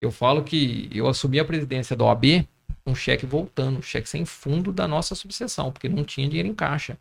Eu 0.00 0.10
falo 0.10 0.42
que 0.42 0.88
eu 0.92 1.06
assumi 1.06 1.38
a 1.38 1.44
presidência 1.44 1.94
da 1.94 2.04
OAB 2.04 2.46
um 2.86 2.94
cheque 2.94 3.24
voltando, 3.24 3.78
um 3.78 3.82
cheque 3.82 4.08
sem 4.08 4.24
fundo 4.24 4.72
da 4.72 4.88
nossa 4.88 5.14
subseção, 5.14 5.70
porque 5.70 5.88
não 5.88 6.04
tinha 6.04 6.26
dinheiro 6.28 6.48
em 6.48 6.54
caixa. 6.54 6.98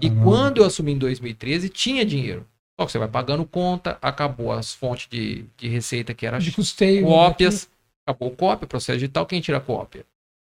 E 0.00 0.10
quando 0.10 0.58
eu 0.58 0.64
assumi 0.64 0.92
em 0.92 0.98
2013, 0.98 1.68
tinha 1.68 2.04
dinheiro. 2.04 2.46
Só 2.78 2.86
que 2.86 2.92
você 2.92 2.98
vai 2.98 3.08
pagando 3.08 3.44
conta, 3.44 3.98
acabou 4.02 4.52
as 4.52 4.74
fontes 4.74 5.08
de, 5.08 5.44
de 5.56 5.68
receita 5.68 6.12
que 6.12 6.26
era 6.26 6.38
De 6.38 6.50
custeio. 6.50 7.04
cópias, 7.06 7.70
acabou 8.06 8.30
cópia, 8.32 8.66
processo 8.66 8.98
digital, 8.98 9.26
quem 9.26 9.40
tira 9.40 9.60
cópia? 9.60 10.04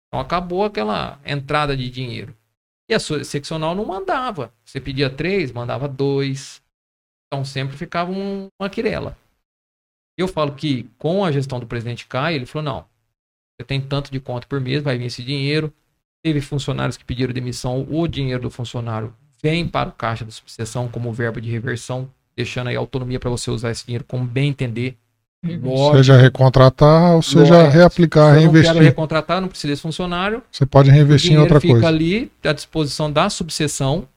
Então 0.08 0.20
acabou 0.20 0.64
aquela 0.64 1.20
entrada 1.24 1.76
de 1.76 1.90
dinheiro. 1.90 2.36
E 2.90 2.94
a 2.94 3.00
seccional 3.00 3.74
não 3.74 3.84
mandava. 3.84 4.52
Você 4.64 4.80
pedia 4.80 5.10
três, 5.10 5.52
mandava 5.52 5.86
dois. 5.86 6.62
Então 7.26 7.44
sempre 7.44 7.76
ficava 7.76 8.10
um- 8.10 8.48
uma 8.58 8.70
quirela. 8.70 9.16
Eu 10.16 10.26
falo 10.26 10.54
que 10.54 10.84
com 10.98 11.24
a 11.24 11.30
gestão 11.30 11.60
do 11.60 11.66
presidente 11.66 12.06
Caio, 12.06 12.36
ele 12.36 12.46
falou: 12.46 12.64
não, 12.64 12.86
você 13.60 13.66
tem 13.66 13.80
tanto 13.80 14.10
de 14.10 14.18
conta 14.18 14.46
por 14.46 14.60
mês, 14.60 14.82
vai 14.82 14.96
vir 14.96 15.06
esse 15.06 15.22
dinheiro. 15.22 15.72
Teve 16.24 16.40
funcionários 16.40 16.96
que 16.96 17.04
pediram 17.04 17.32
demissão, 17.32 17.86
o 17.88 18.08
dinheiro 18.08 18.42
do 18.42 18.50
funcionário 18.50 19.14
vem 19.40 19.68
para 19.68 19.90
o 19.90 19.92
caixa 19.92 20.24
da 20.24 20.30
subseção 20.30 20.88
como 20.88 21.12
verba 21.12 21.40
de 21.40 21.48
reversão, 21.50 22.12
deixando 22.34 22.68
aí 22.68 22.76
autonomia 22.76 23.20
para 23.20 23.30
você 23.30 23.50
usar 23.50 23.70
esse 23.70 23.84
dinheiro 23.84 24.04
como 24.04 24.24
bem 24.24 24.48
entender. 24.48 24.96
Lógico, 25.44 25.96
Seja 25.98 26.16
recontratar 26.16 27.14
ou 27.14 27.22
seja 27.22 27.54
Lógico. 27.58 27.72
reaplicar, 27.76 28.34
se 28.34 28.42
eu 28.42 28.46
não 28.46 28.52
quero 28.52 28.52
reinvestir. 28.52 28.82
recontratar, 28.82 29.40
não 29.40 29.48
precisa 29.48 29.72
desse 29.72 29.82
funcionário. 29.82 30.42
Você 30.50 30.66
pode 30.66 30.90
reinvestir 30.90 31.32
em 31.32 31.38
outra 31.38 31.60
fica 31.60 31.74
coisa. 31.74 31.88
ali 31.88 32.30
à 32.44 32.52
disposição 32.52 33.10
da 33.10 33.30
subseção. 33.30 34.08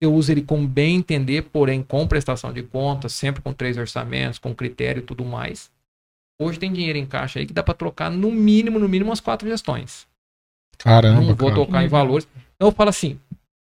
Eu 0.00 0.14
uso 0.14 0.32
ele 0.32 0.42
como 0.42 0.66
bem 0.66 0.96
entender, 0.96 1.42
porém 1.42 1.82
com 1.82 2.06
prestação 2.06 2.52
de 2.52 2.62
contas, 2.62 3.12
sempre 3.12 3.40
com 3.42 3.52
três 3.52 3.76
orçamentos, 3.76 4.38
com 4.38 4.54
critério 4.54 5.00
e 5.00 5.04
tudo 5.04 5.24
mais. 5.24 5.70
Hoje 6.40 6.58
tem 6.58 6.72
dinheiro 6.72 6.98
em 6.98 7.06
caixa 7.06 7.38
aí 7.38 7.46
que 7.46 7.52
dá 7.52 7.62
para 7.62 7.74
trocar 7.74 8.10
no 8.10 8.30
mínimo, 8.30 8.78
no 8.78 8.88
mínimo 8.88 9.10
umas 9.10 9.20
quatro 9.20 9.48
gestões. 9.48 10.06
Caramba, 10.78 11.20
não 11.20 11.34
vou 11.34 11.50
cara. 11.50 11.54
tocar 11.54 11.84
em 11.84 11.88
valores. 11.88 12.26
Então 12.56 12.68
eu 12.68 12.72
falo 12.72 12.90
assim, 12.90 13.18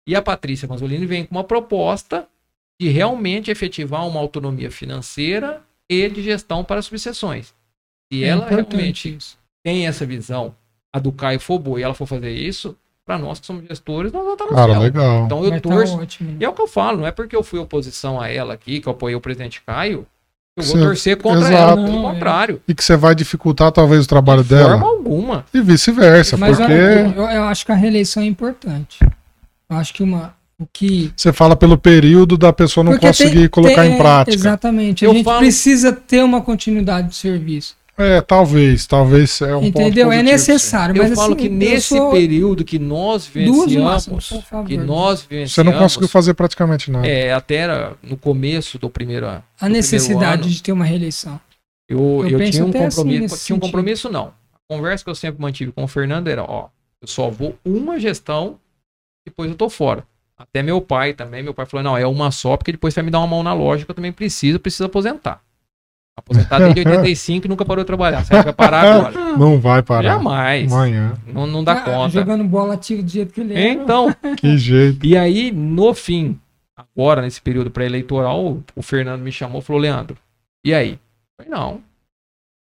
e 0.07 0.15
a 0.15 0.21
Patrícia 0.21 0.67
Manzolini 0.67 1.05
vem 1.05 1.25
com 1.25 1.35
uma 1.35 1.43
proposta 1.43 2.27
de 2.79 2.89
realmente 2.89 3.51
efetivar 3.51 4.07
uma 4.07 4.19
autonomia 4.19 4.71
financeira 4.71 5.61
e 5.93 6.09
de 6.09 6.21
gestão 6.23 6.63
para 6.63 6.81
subseções. 6.81 7.53
Se 8.11 8.23
É 8.23 8.27
ela 8.27 8.45
importante 8.45 8.71
realmente 8.75 9.15
isso. 9.17 9.37
tem 9.63 9.87
essa 9.87 10.05
visão, 10.05 10.55
a 10.93 10.99
do 10.99 11.11
Caio 11.11 11.39
for 11.39 11.59
boa 11.59 11.79
e 11.79 11.83
ela 11.83 11.93
for 11.93 12.05
fazer 12.05 12.31
isso, 12.31 12.75
para 13.05 13.17
nós 13.17 13.39
que 13.39 13.45
somos 13.45 13.65
gestores, 13.67 14.11
nós 14.11 14.21
vamos 14.21 14.33
estar 14.39 14.45
no 14.45 14.55
Cara, 14.55 14.73
céu. 14.73 14.81
legal. 14.81 15.25
Então 15.25 15.43
eu 15.43 15.49
Vai 15.49 15.59
tá 15.59 15.69
torço. 15.69 15.97
ótimo. 15.97 16.37
E 16.39 16.45
é 16.45 16.49
o 16.49 16.53
que 16.53 16.61
eu 16.61 16.67
falo, 16.67 16.99
não 16.99 17.07
é 17.07 17.11
porque 17.11 17.35
eu 17.35 17.43
fui 17.43 17.59
oposição 17.59 18.19
a 18.21 18.29
ela 18.29 18.53
aqui, 18.53 18.79
que 18.79 18.87
eu 18.87 18.91
apoiei 18.93 19.15
o 19.15 19.21
presidente 19.21 19.61
Caio, 19.65 20.05
eu 20.55 20.63
vou 20.63 20.75
Sim, 20.75 20.81
torcer 20.83 21.17
contra 21.17 21.39
exato. 21.39 21.53
ela. 21.55 21.75
Pelo 21.75 21.87
Não, 21.87 22.09
é. 22.09 22.13
contrário. 22.13 22.61
E 22.67 22.75
que 22.75 22.83
você 22.83 22.95
vai 22.97 23.15
dificultar 23.15 23.71
talvez 23.71 24.05
o 24.05 24.07
trabalho 24.07 24.43
De 24.43 24.49
forma 24.49 24.67
dela. 24.77 24.81
alguma. 24.85 25.45
E 25.53 25.61
vice-versa, 25.61 26.35
Mas 26.37 26.57
porque 26.57 26.71
eu, 26.73 27.23
eu 27.23 27.43
acho 27.45 27.65
que 27.65 27.71
a 27.71 27.75
reeleição 27.75 28.21
é 28.21 28.25
importante. 28.25 28.99
Eu 29.69 29.77
acho 29.77 29.93
que 29.93 30.03
uma, 30.03 30.35
o 30.61 30.67
que 30.71 31.11
você 31.15 31.33
fala 31.33 31.55
pelo 31.55 31.77
período 31.77 32.37
da 32.37 32.53
pessoa 32.53 32.83
não 32.83 32.91
Porque 32.93 33.07
conseguir 33.07 33.39
tem- 33.39 33.49
colocar 33.49 33.81
tem- 33.83 33.93
em 33.93 33.97
prática. 33.97 34.35
Exatamente. 34.35 35.03
Eu 35.03 35.11
a 35.11 35.13
gente 35.15 35.23
falo- 35.25 35.39
precisa 35.39 35.91
ter 35.91 36.23
uma 36.23 36.41
continuidade 36.41 37.09
de 37.09 37.15
serviço. 37.15 37.75
É, 37.97 38.19
talvez, 38.21 38.87
talvez 38.87 39.41
é 39.41 39.55
um 39.55 39.63
entendeu? 39.65 40.05
ponto 40.07 40.13
é 40.17 40.23
necessário. 40.23 40.95
Eu 40.97 41.03
mas, 41.03 41.13
falo 41.13 41.33
assim, 41.33 41.41
que 41.41 41.47
eu 41.47 41.51
nesse 41.51 41.87
sou 41.89 42.11
período 42.11 42.63
que 42.63 42.79
nós 42.79 43.27
vivenciamos, 43.27 44.07
máximas, 44.07 44.29
que 44.67 44.77
nós 44.77 45.21
vivenciamos, 45.21 45.51
Você 45.53 45.63
não 45.63 45.73
conseguiu 45.73 46.07
fazer 46.07 46.33
praticamente 46.33 46.89
nada. 46.89 47.05
é, 47.07 47.31
até 47.33 47.55
era 47.55 47.93
no 48.01 48.17
começo 48.17 48.79
do 48.79 48.89
primeiro 48.89 49.27
a 49.27 49.43
do 49.61 49.69
necessidade 49.69 50.43
ano, 50.43 50.51
de 50.51 50.63
ter 50.63 50.71
uma 50.71 50.85
reeleição. 50.85 51.39
eu, 51.89 52.23
eu 52.27 52.39
eu, 52.39 52.49
tinha 52.49 52.65
um 52.65 52.69
assim, 52.69 52.79
compromisso, 52.79 53.21
nesse 53.21 53.45
tinha 53.45 53.55
um 53.55 53.59
sentido. 53.59 53.59
compromisso 53.61 54.09
não. 54.09 54.27
A 54.53 54.73
conversa 54.75 55.03
que 55.03 55.09
eu 55.09 55.15
sempre 55.15 55.41
mantive 55.41 55.71
com 55.71 55.83
o 55.83 55.87
Fernando 55.87 56.27
era, 56.27 56.43
ó, 56.43 56.69
eu 57.01 57.07
só 57.07 57.29
vou 57.29 57.55
uma 57.63 57.99
gestão, 57.99 58.57
depois 59.27 59.49
eu 59.51 59.55
tô 59.55 59.69
fora. 59.69 60.03
Até 60.41 60.63
meu 60.63 60.81
pai 60.81 61.13
também, 61.13 61.43
meu 61.43 61.53
pai 61.53 61.65
falou, 61.65 61.83
não, 61.83 61.97
é 61.97 62.05
uma 62.07 62.31
só, 62.31 62.57
porque 62.57 62.71
depois 62.71 62.93
você 62.93 62.99
vai 63.01 63.05
me 63.05 63.11
dar 63.11 63.19
uma 63.19 63.27
mão 63.27 63.43
na 63.43 63.53
loja 63.53 63.85
que 63.85 63.91
eu 63.91 63.95
também 63.95 64.11
preciso, 64.11 64.59
preciso 64.59 64.85
aposentar. 64.85 65.41
Aposentar 66.17 66.59
desde 66.59 66.79
85 66.89 67.45
e 67.45 67.49
nunca 67.49 67.63
parou 67.65 67.83
de 67.83 67.87
trabalhar. 67.87 68.23
Você 68.25 68.41
vai 68.41 68.53
parar 68.53 68.83
agora? 69.07 69.37
Não 69.37 69.59
vai 69.59 69.81
parar. 69.81 70.03
Jamais. 70.03 70.71
Amanhã. 70.71 71.13
Não, 71.27 71.47
não 71.47 71.63
dá 71.63 71.73
Ah, 71.73 71.81
conta. 71.81 72.09
Jogando 72.09 72.43
bola 72.43 72.73
ativo 72.73 73.01
do 73.03 73.09
jeito 73.09 73.33
que 73.33 73.41
ele 73.41 73.53
é. 73.53 73.69
Então, 73.71 74.07
Que 74.37 74.57
jeito. 74.57 75.05
E 75.05 75.15
aí, 75.17 75.51
no 75.51 75.93
fim, 75.93 76.39
agora, 76.75 77.21
nesse 77.21 77.41
período 77.41 77.71
pré-eleitoral, 77.71 78.61
o 78.75 78.81
Fernando 78.81 79.21
me 79.21 79.31
chamou 79.31 79.61
e 79.61 79.63
falou, 79.63 79.81
Leandro, 79.81 80.17
e 80.65 80.73
aí? 80.73 80.91
Eu 81.39 81.45
falei, 81.45 81.51
não, 81.59 81.81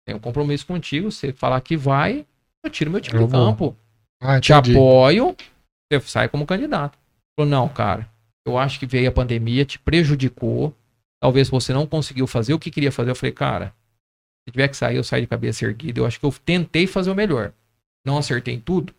tenho 0.06 0.18
um 0.18 0.20
compromisso 0.20 0.66
contigo, 0.66 1.10
você 1.10 1.32
falar 1.32 1.60
que 1.60 1.76
vai, 1.76 2.24
eu 2.64 2.70
tiro 2.70 2.90
meu 2.90 3.00
time 3.00 3.16
Eu 3.18 3.26
do 3.26 3.28
vou. 3.28 3.46
campo. 3.46 3.76
Ah, 4.22 4.38
Te 4.38 4.52
apoio, 4.52 5.34
você 5.90 6.00
sai 6.02 6.28
como 6.28 6.46
candidato. 6.46 6.96
Falou, 7.40 7.50
não, 7.50 7.68
cara, 7.70 8.06
eu 8.46 8.58
acho 8.58 8.78
que 8.78 8.84
veio 8.84 9.08
a 9.08 9.12
pandemia, 9.12 9.64
te 9.64 9.78
prejudicou, 9.78 10.74
talvez 11.18 11.48
você 11.48 11.72
não 11.72 11.86
conseguiu 11.86 12.26
fazer 12.26 12.52
o 12.52 12.58
que 12.58 12.70
queria 12.70 12.92
fazer. 12.92 13.10
Eu 13.10 13.14
falei, 13.14 13.32
cara, 13.32 13.74
se 14.46 14.52
tiver 14.52 14.68
que 14.68 14.76
sair, 14.76 14.96
eu 14.96 15.04
saio 15.04 15.22
de 15.22 15.26
cabeça 15.26 15.64
erguida. 15.64 16.00
Eu 16.00 16.06
acho 16.06 16.20
que 16.20 16.26
eu 16.26 16.34
tentei 16.44 16.86
fazer 16.86 17.10
o 17.10 17.14
melhor. 17.14 17.54
Não 18.04 18.18
acertei 18.18 18.52
em 18.52 18.60
tudo, 18.60 18.94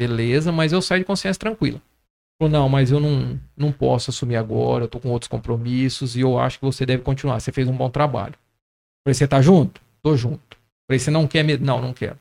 beleza, 0.00 0.50
mas 0.50 0.72
eu 0.72 0.80
saio 0.80 1.02
de 1.02 1.04
consciência 1.04 1.38
tranquila. 1.38 1.78
Falou, 2.40 2.50
não, 2.50 2.68
mas 2.70 2.90
eu 2.90 2.98
não, 2.98 3.38
não 3.54 3.70
posso 3.70 4.10
assumir 4.10 4.36
agora, 4.36 4.84
eu 4.84 4.88
tô 4.88 4.98
com 4.98 5.10
outros 5.10 5.28
compromissos 5.28 6.16
e 6.16 6.20
eu 6.20 6.38
acho 6.38 6.58
que 6.58 6.64
você 6.64 6.86
deve 6.86 7.02
continuar. 7.02 7.38
Você 7.38 7.52
fez 7.52 7.68
um 7.68 7.76
bom 7.76 7.90
trabalho. 7.90 8.34
Falei, 9.04 9.12
você 9.12 9.28
tá 9.28 9.42
junto? 9.42 9.78
Tô 10.02 10.16
junto. 10.16 10.56
Falei, 10.88 10.98
você 10.98 11.10
não 11.10 11.26
quer 11.26 11.42
me. 11.42 11.58
Não, 11.58 11.82
não 11.82 11.92
quero. 11.92 12.18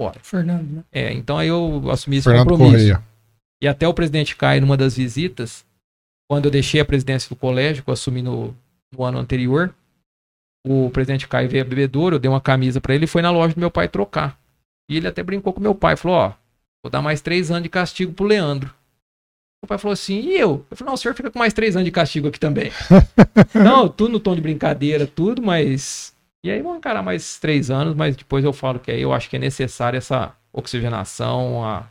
Bora. 0.00 0.18
Fernando, 0.22 0.70
né? 0.70 0.84
É, 0.90 1.12
então 1.12 1.36
aí 1.36 1.48
eu 1.48 1.90
assumi 1.90 2.16
esse 2.16 2.24
Fernando 2.24 2.48
compromisso. 2.48 2.76
Correia. 2.76 3.11
E 3.62 3.68
até 3.68 3.86
o 3.86 3.94
presidente 3.94 4.34
Caio, 4.34 4.60
numa 4.60 4.76
das 4.76 4.96
visitas, 4.96 5.64
quando 6.28 6.46
eu 6.46 6.50
deixei 6.50 6.80
a 6.80 6.84
presidência 6.84 7.28
do 7.28 7.36
colégio, 7.36 7.84
que 7.84 7.90
eu 7.90 7.94
assumi 7.94 8.20
no, 8.20 8.52
no 8.90 9.04
ano 9.04 9.18
anterior, 9.18 9.72
o 10.66 10.90
presidente 10.90 11.28
Caio 11.28 11.48
veio 11.48 11.62
a 11.62 11.66
bebedouro, 11.66 12.16
eu 12.16 12.18
dei 12.18 12.28
uma 12.28 12.40
camisa 12.40 12.80
pra 12.80 12.92
ele 12.92 13.04
e 13.04 13.08
foi 13.08 13.22
na 13.22 13.30
loja 13.30 13.54
do 13.54 13.60
meu 13.60 13.70
pai 13.70 13.88
trocar. 13.88 14.36
E 14.90 14.96
ele 14.96 15.06
até 15.06 15.22
brincou 15.22 15.52
com 15.52 15.60
meu 15.60 15.76
pai, 15.76 15.96
falou, 15.96 16.16
ó, 16.16 16.32
vou 16.82 16.90
dar 16.90 17.00
mais 17.00 17.20
três 17.20 17.52
anos 17.52 17.62
de 17.62 17.68
castigo 17.68 18.12
pro 18.12 18.26
Leandro. 18.26 18.74
O 19.64 19.68
pai 19.68 19.78
falou 19.78 19.92
assim, 19.92 20.18
e 20.18 20.36
eu? 20.36 20.66
Eu 20.68 20.76
falei, 20.76 20.88
não, 20.88 20.94
o 20.94 20.98
senhor 20.98 21.14
fica 21.14 21.30
com 21.30 21.38
mais 21.38 21.52
três 21.52 21.76
anos 21.76 21.84
de 21.84 21.92
castigo 21.92 22.26
aqui 22.26 22.40
também. 22.40 22.72
não, 23.54 23.88
tudo 23.88 24.14
no 24.14 24.20
tom 24.20 24.34
de 24.34 24.40
brincadeira, 24.40 25.06
tudo, 25.06 25.40
mas... 25.40 26.12
E 26.44 26.50
aí 26.50 26.60
vamos 26.60 26.78
encarar 26.78 27.02
mais 27.02 27.38
três 27.38 27.70
anos, 27.70 27.94
mas 27.94 28.16
depois 28.16 28.44
eu 28.44 28.52
falo 28.52 28.80
que 28.80 28.90
aí 28.90 29.02
eu 29.02 29.12
acho 29.12 29.30
que 29.30 29.36
é 29.36 29.38
necessária 29.38 29.98
essa 29.98 30.34
oxigenação, 30.52 31.64
a, 31.64 31.86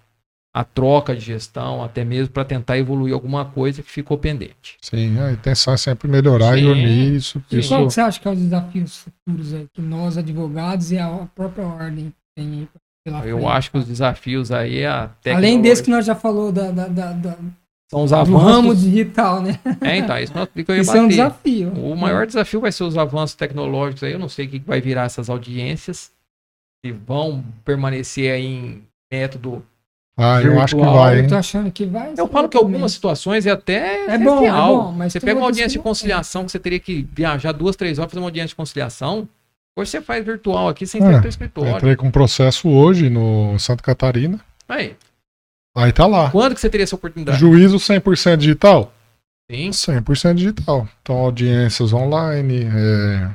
a 0.53 0.64
troca 0.65 1.15
de 1.15 1.22
gestão, 1.22 1.82
até 1.84 2.03
mesmo 2.03 2.34
para 2.34 2.44
tentar 2.44 2.78
evoluir 2.78 3.14
alguma 3.14 3.45
coisa 3.45 3.82
que 3.82 3.90
ficou 3.90 4.18
pendente. 4.18 4.78
Sim, 4.82 5.18
a 5.19 5.32
intenção 5.32 5.73
é 5.73 5.78
sempre 5.78 6.07
melhorar 6.10 6.57
e 6.57 6.61
Sim, 6.61 6.68
unir 6.72 7.14
isso. 7.15 7.41
sim. 7.49 7.60
isso 7.60 7.69
Qual 7.69 7.88
que 7.88 7.94
você 7.94 8.02
acha 8.02 8.19
que 8.19 8.28
é 8.28 8.32
os 8.32 8.38
desafios 8.40 8.98
futuros 8.98 9.53
aí 9.53 9.65
que 9.73 9.82
nós, 9.82 10.18
advogados 10.18 10.91
e 10.91 10.98
a 10.99 11.28
própria 11.34 11.65
ordem 11.65 12.14
tem 12.36 12.48
aí 12.48 12.68
pela 13.06 13.26
Eu 13.26 13.38
frente? 13.40 13.52
acho 13.53 13.72
que 13.72 13.78
os 13.78 13.86
desafios 13.86 14.52
aí 14.52 14.80
é 14.80 14.88
a 14.88 15.10
Além 15.28 15.61
desse 15.61 15.84
tecnologia- 15.84 15.84
que 15.84 15.91
nós 15.91 16.06
já 16.06 16.15
falou 16.15 16.52
da, 16.52 16.69
da, 16.69 16.88
da- 16.90 17.14
da- 17.14 17.38
são 17.90 18.03
os 18.03 18.11
do 18.11 18.15
ramo 18.18 18.69
avanços. 18.72 18.82
digital, 18.84 19.41
né? 19.41 19.60
É, 19.82 19.98
então, 19.98 20.18
isso 20.18 20.34
não- 20.36 20.45
que 20.48 20.64
eu 20.69 20.76
ia 20.76 20.82
Isso 20.82 20.91
é 20.91 20.99
um 20.99 21.03
bater. 21.03 21.10
desafio. 21.15 21.73
O 21.73 21.95
maior 21.95 22.26
desafio 22.28 22.60
vai 22.61 22.72
ser 22.73 22.84
os 22.84 22.98
avanços 22.98 23.36
tecnológicos 23.36 24.03
aí. 24.03 24.11
Eu 24.14 24.19
não 24.19 24.30
sei 24.30 24.45
o 24.48 24.49
que 24.49 24.60
vai 24.60 24.80
virar 24.82 25.03
essas 25.03 25.30
audiências. 25.30 26.11
Se 26.86 26.91
vão 26.91 27.44
permanecer 27.65 28.32
aí 28.34 28.45
em 28.45 28.84
método. 29.11 29.65
Ah, 30.17 30.41
eu 30.41 30.59
acho 30.59 30.75
que 30.75 30.81
virtual, 30.81 30.95
vai, 31.03 31.19
Eu 31.19 31.27
tô 31.27 31.35
achando 31.35 31.71
que 31.71 31.85
vai. 31.85 32.13
Eu 32.17 32.27
falo 32.27 32.49
que 32.49 32.57
também. 32.57 32.73
algumas 32.73 32.91
situações 32.91 33.45
é 33.45 33.51
até 33.51 34.05
É 34.05 34.17
bom, 34.17 34.45
é 34.45 34.51
bom, 34.51 34.91
mas 34.91 35.13
você 35.13 35.19
pega 35.19 35.31
uma 35.33 35.45
outras 35.45 35.57
audiência 35.57 35.77
de 35.79 35.83
conciliação 35.83 36.45
que 36.45 36.51
você 36.51 36.59
teria 36.59 36.79
que 36.79 37.07
viajar 37.13 37.51
duas, 37.53 37.75
três 37.75 37.97
horas 37.97 38.07
para 38.07 38.11
fazer 38.15 38.19
uma 38.21 38.27
audiência 38.27 38.49
de 38.49 38.55
conciliação. 38.55 39.27
Hoje 39.77 39.89
você 39.91 40.01
faz 40.01 40.23
virtual 40.25 40.67
aqui 40.67 40.85
sem 40.85 41.01
É, 41.01 41.19
teu 41.21 41.29
escritório. 41.29 41.75
Entrei 41.77 41.95
com 41.95 42.07
um 42.07 42.11
processo 42.11 42.69
hoje 42.69 43.09
no 43.09 43.57
Santa 43.57 43.81
Catarina. 43.81 44.39
Aí, 44.67 44.95
Aí 45.75 45.91
tá 45.93 46.05
lá. 46.05 46.29
quando 46.29 46.53
que 46.53 46.59
você 46.61 46.69
teria 46.69 46.83
essa 46.83 46.95
oportunidade? 46.95 47.39
Juízo 47.39 47.77
100% 47.77 48.38
digital? 48.38 48.93
Sim. 49.49 49.69
100% 49.69 50.33
digital. 50.35 50.88
Então, 51.01 51.15
audiências 51.15 51.93
online. 51.93 52.65
É... 52.65 53.29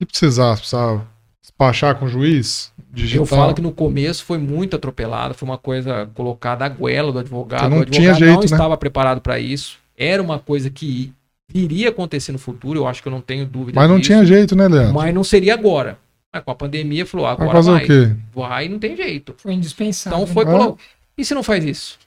Se 0.00 0.06
precisar, 0.06 0.54
se 0.56 0.60
precisar 0.62 1.06
despachar 1.42 1.96
com 1.96 2.04
o 2.06 2.08
juiz, 2.08 2.72
digital. 2.90 3.22
Eu 3.22 3.26
falo 3.26 3.54
que 3.54 3.60
no 3.60 3.72
começo 3.72 4.24
foi 4.24 4.38
muito 4.38 4.76
atropelado, 4.76 5.34
foi 5.34 5.48
uma 5.48 5.58
coisa 5.58 6.08
colocada 6.14 6.64
à 6.64 6.68
goela 6.68 7.12
do 7.12 7.18
advogado. 7.18 7.62
Que 7.64 7.68
não 7.68 7.78
o 7.78 7.80
advogado 7.82 8.00
tinha 8.00 8.14
jeito, 8.14 8.32
não 8.34 8.38
né? 8.40 8.44
estava 8.46 8.76
preparado 8.76 9.20
para 9.20 9.38
isso. 9.38 9.78
Era 9.96 10.22
uma 10.22 10.38
coisa 10.38 10.70
que 10.70 11.12
viria 11.50 11.88
acontecer 11.90 12.32
no 12.32 12.38
futuro, 12.38 12.80
eu 12.80 12.86
acho 12.86 13.02
que 13.02 13.08
eu 13.08 13.12
não 13.12 13.20
tenho 13.20 13.44
dúvida 13.44 13.78
Mas 13.78 13.88
não 13.90 13.98
disso. 13.98 14.10
tinha 14.10 14.24
jeito, 14.24 14.54
né, 14.56 14.68
Leandro? 14.68 14.94
Mas 14.94 15.12
não 15.14 15.24
seria 15.24 15.54
agora. 15.54 15.98
Mas 16.32 16.42
com 16.44 16.50
a 16.50 16.54
pandemia 16.54 17.04
falou, 17.04 17.26
Vai 17.26 17.34
agora 17.34 17.52
fazer 17.52 17.70
vai. 17.72 17.84
o 17.84 17.86
quê? 17.86 18.16
Vai, 18.34 18.68
não 18.68 18.78
tem 18.78 18.96
jeito. 18.96 19.34
Foi 19.36 19.52
indispensável. 19.52 20.18
Então 20.20 20.32
foi 20.32 20.44
Ah. 20.44 20.46
colo- 20.50 20.78
E 21.18 21.24
se 21.24 21.34
não 21.34 21.42
faz 21.42 21.62
isso? 21.64 21.98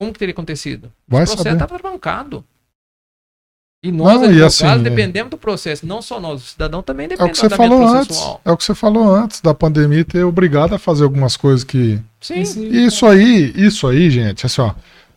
Como 0.00 0.12
que 0.12 0.18
teria 0.18 0.32
acontecido? 0.32 0.90
Vai 1.06 1.22
o 1.22 1.26
processo 1.26 1.48
estava 1.54 1.78
trancado. 1.78 2.44
E 3.84 3.92
nós, 3.92 4.14
Não, 4.14 4.22
e 4.22 4.26
advogados, 4.28 4.62
assim, 4.62 4.66
é- 4.66 4.78
dependemos 4.78 5.30
do 5.30 5.36
processo. 5.36 5.86
Não 5.86 6.00
só 6.00 6.18
nós, 6.18 6.42
o 6.42 6.46
cidadão 6.46 6.82
também 6.82 7.04
É 7.04 7.08
depende 7.10 7.30
o 7.30 7.32
que 7.34 7.38
você 7.38 7.50
falou 7.50 7.86
antes. 7.86 8.18
É 8.42 8.50
o 8.50 8.56
que 8.56 8.64
você 8.64 8.74
falou 8.74 9.14
antes 9.14 9.42
da 9.42 9.52
pandemia 9.52 10.02
ter 10.06 10.24
obrigado 10.24 10.74
a 10.74 10.78
fazer 10.78 11.04
algumas 11.04 11.36
coisas 11.36 11.62
que. 11.64 12.00
Sim, 12.18 12.40
Esse- 12.40 12.64
Isso 12.66 13.04
aí, 13.04 13.52
isso 13.54 13.86
aí, 13.86 14.08
gente, 14.08 14.46
assim, 14.46 14.62
ó. 14.62 14.70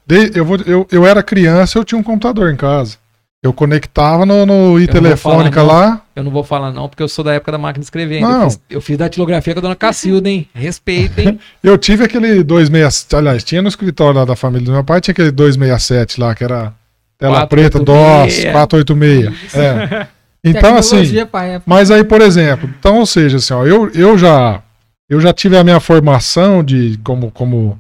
de- 0.06 0.32
eu, 0.38 0.44
vou, 0.44 0.58
eu, 0.66 0.86
eu 0.92 1.06
era 1.08 1.24
criança, 1.24 1.80
eu 1.80 1.86
tinha 1.86 1.98
um 1.98 2.04
computador 2.04 2.52
em 2.52 2.58
casa. 2.58 2.98
Eu 3.42 3.54
conectava 3.54 4.26
no, 4.26 4.46
no 4.46 4.78
i 4.80 4.88
telefônica 4.88 5.62
falar, 5.62 5.86
lá. 5.86 6.02
Eu 6.14 6.24
não 6.24 6.32
vou 6.32 6.44
falar 6.44 6.72
não, 6.74 6.90
porque 6.90 7.04
eu 7.04 7.08
sou 7.08 7.24
da 7.24 7.34
época 7.36 7.54
da 7.54 7.58
máquina 7.58 7.80
de 7.82 7.86
escrever 7.86 8.16
ainda. 8.18 8.28
Não. 8.28 8.44
Eu 8.44 8.50
fiz, 8.50 8.60
eu 8.72 8.82
fiz 8.82 8.98
datilografia 8.98 9.54
com 9.54 9.60
a 9.60 9.62
dona 9.62 9.76
Cacilda, 9.76 10.28
hein? 10.28 10.50
Respeita, 10.54 11.22
hein? 11.22 11.40
Eu 11.64 11.78
tive 11.78 12.04
aquele 12.04 12.44
267. 12.44 13.16
Aliás, 13.16 13.44
tinha 13.46 13.62
no 13.62 13.68
escritório 13.70 14.20
lá 14.20 14.26
da 14.26 14.36
família 14.36 14.66
do 14.66 14.72
meu 14.74 14.84
pai, 14.84 15.00
tinha 15.00 15.14
aquele 15.14 15.32
267 15.32 16.20
lá, 16.20 16.34
que 16.36 16.44
era 16.44 16.74
tela 17.18 17.48
preta, 17.48 17.80
DOS, 17.80 18.46
486. 18.52 19.56
É. 19.56 20.08
Então, 20.44 20.78
assim. 20.78 21.18
Época. 21.18 21.64
Mas 21.66 21.92
aí, 21.92 22.04
por 22.06 22.22
exemplo, 22.22 22.70
então, 22.80 23.00
ou 23.00 23.06
seja, 23.06 23.36
assim, 23.38 23.54
ó, 23.54 23.66
eu, 23.66 23.90
eu 23.92 24.18
já 24.18 24.62
eu 25.10 25.20
já 25.20 25.34
tive 25.34 25.58
a 25.58 25.64
minha 25.64 25.80
formação 25.80 26.64
de 26.64 26.98
como 27.04 27.32
como 27.32 27.78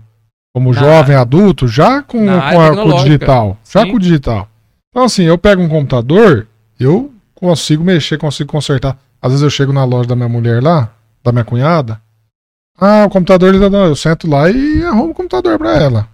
como 0.53 0.73
Na- 0.73 0.79
jovem 0.79 1.15
adulto 1.15 1.65
já 1.67 2.01
com, 2.01 2.25
com, 2.25 2.31
a- 2.61 2.75
com 2.75 2.89
o 2.89 3.03
digital, 3.03 3.57
já 3.71 3.83
Sim. 3.83 3.91
com 3.91 3.95
o 3.95 3.99
digital. 3.99 4.49
Então 4.89 5.03
assim, 5.05 5.23
eu 5.23 5.37
pego 5.37 5.61
um 5.61 5.69
computador, 5.69 6.45
eu 6.79 7.13
consigo 7.35 7.83
mexer, 7.85 8.17
consigo 8.17 8.51
consertar. 8.51 8.97
Às 9.21 9.31
vezes 9.31 9.43
eu 9.43 9.49
chego 9.51 9.71
na 9.71 9.85
loja 9.85 10.09
da 10.09 10.15
minha 10.15 10.27
mulher 10.27 10.61
lá, 10.61 10.89
da 11.23 11.31
minha 11.31 11.45
cunhada. 11.45 12.01
Ah, 12.77 13.05
o 13.05 13.09
computador 13.09 13.49
ele 13.49 13.63
tá 13.63 13.69
dando. 13.69 13.87
Eu 13.91 13.95
sento 13.95 14.29
lá 14.29 14.49
e 14.49 14.83
arrumo 14.83 15.11
o 15.11 15.15
computador 15.15 15.57
pra 15.57 15.77
ela. 15.77 16.07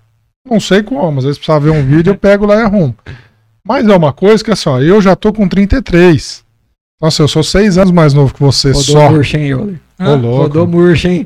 Não 0.49 0.59
sei 0.59 0.83
como, 0.83 1.17
às 1.19 1.23
vezes 1.23 1.37
precisa 1.37 1.59
ver 1.59 1.71
um 1.71 1.85
vídeo, 1.85 2.11
eu 2.11 2.17
pego 2.17 2.45
lá 2.45 2.55
e 2.55 2.61
arrumo. 2.61 2.95
Mas 3.65 3.87
é 3.87 3.95
uma 3.95 4.11
coisa 4.11 4.43
que 4.43 4.51
assim, 4.51 4.69
ó, 4.69 4.79
eu 4.79 5.01
já 5.01 5.15
tô 5.15 5.31
com 5.31 5.47
33. 5.47 6.43
Nossa, 7.01 7.21
eu 7.21 7.27
sou 7.27 7.43
seis 7.43 7.77
anos 7.77 7.91
mais 7.91 8.13
novo 8.13 8.33
que 8.33 8.39
você 8.41 8.73
só. 8.73 9.09
murcha, 9.09 9.37
hein, 9.37 9.47
Euler? 9.47 9.75
Ô, 9.99 10.15
louco. 10.15 10.37
Rodou 10.43 10.67
murcha, 10.67 11.07
hein? 11.09 11.25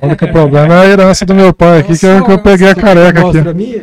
O 0.00 0.06
único 0.06 0.28
problema 0.28 0.74
é 0.74 0.78
a 0.80 0.86
herança 0.86 1.26
do 1.26 1.34
meu 1.34 1.52
pai 1.52 1.80
aqui, 1.80 1.98
que 1.98 2.06
eu, 2.06 2.24
que 2.24 2.32
eu 2.32 2.38
peguei 2.38 2.68
a 2.68 2.74
careca 2.74 3.28
aqui. 3.28 3.54
Minha? 3.54 3.82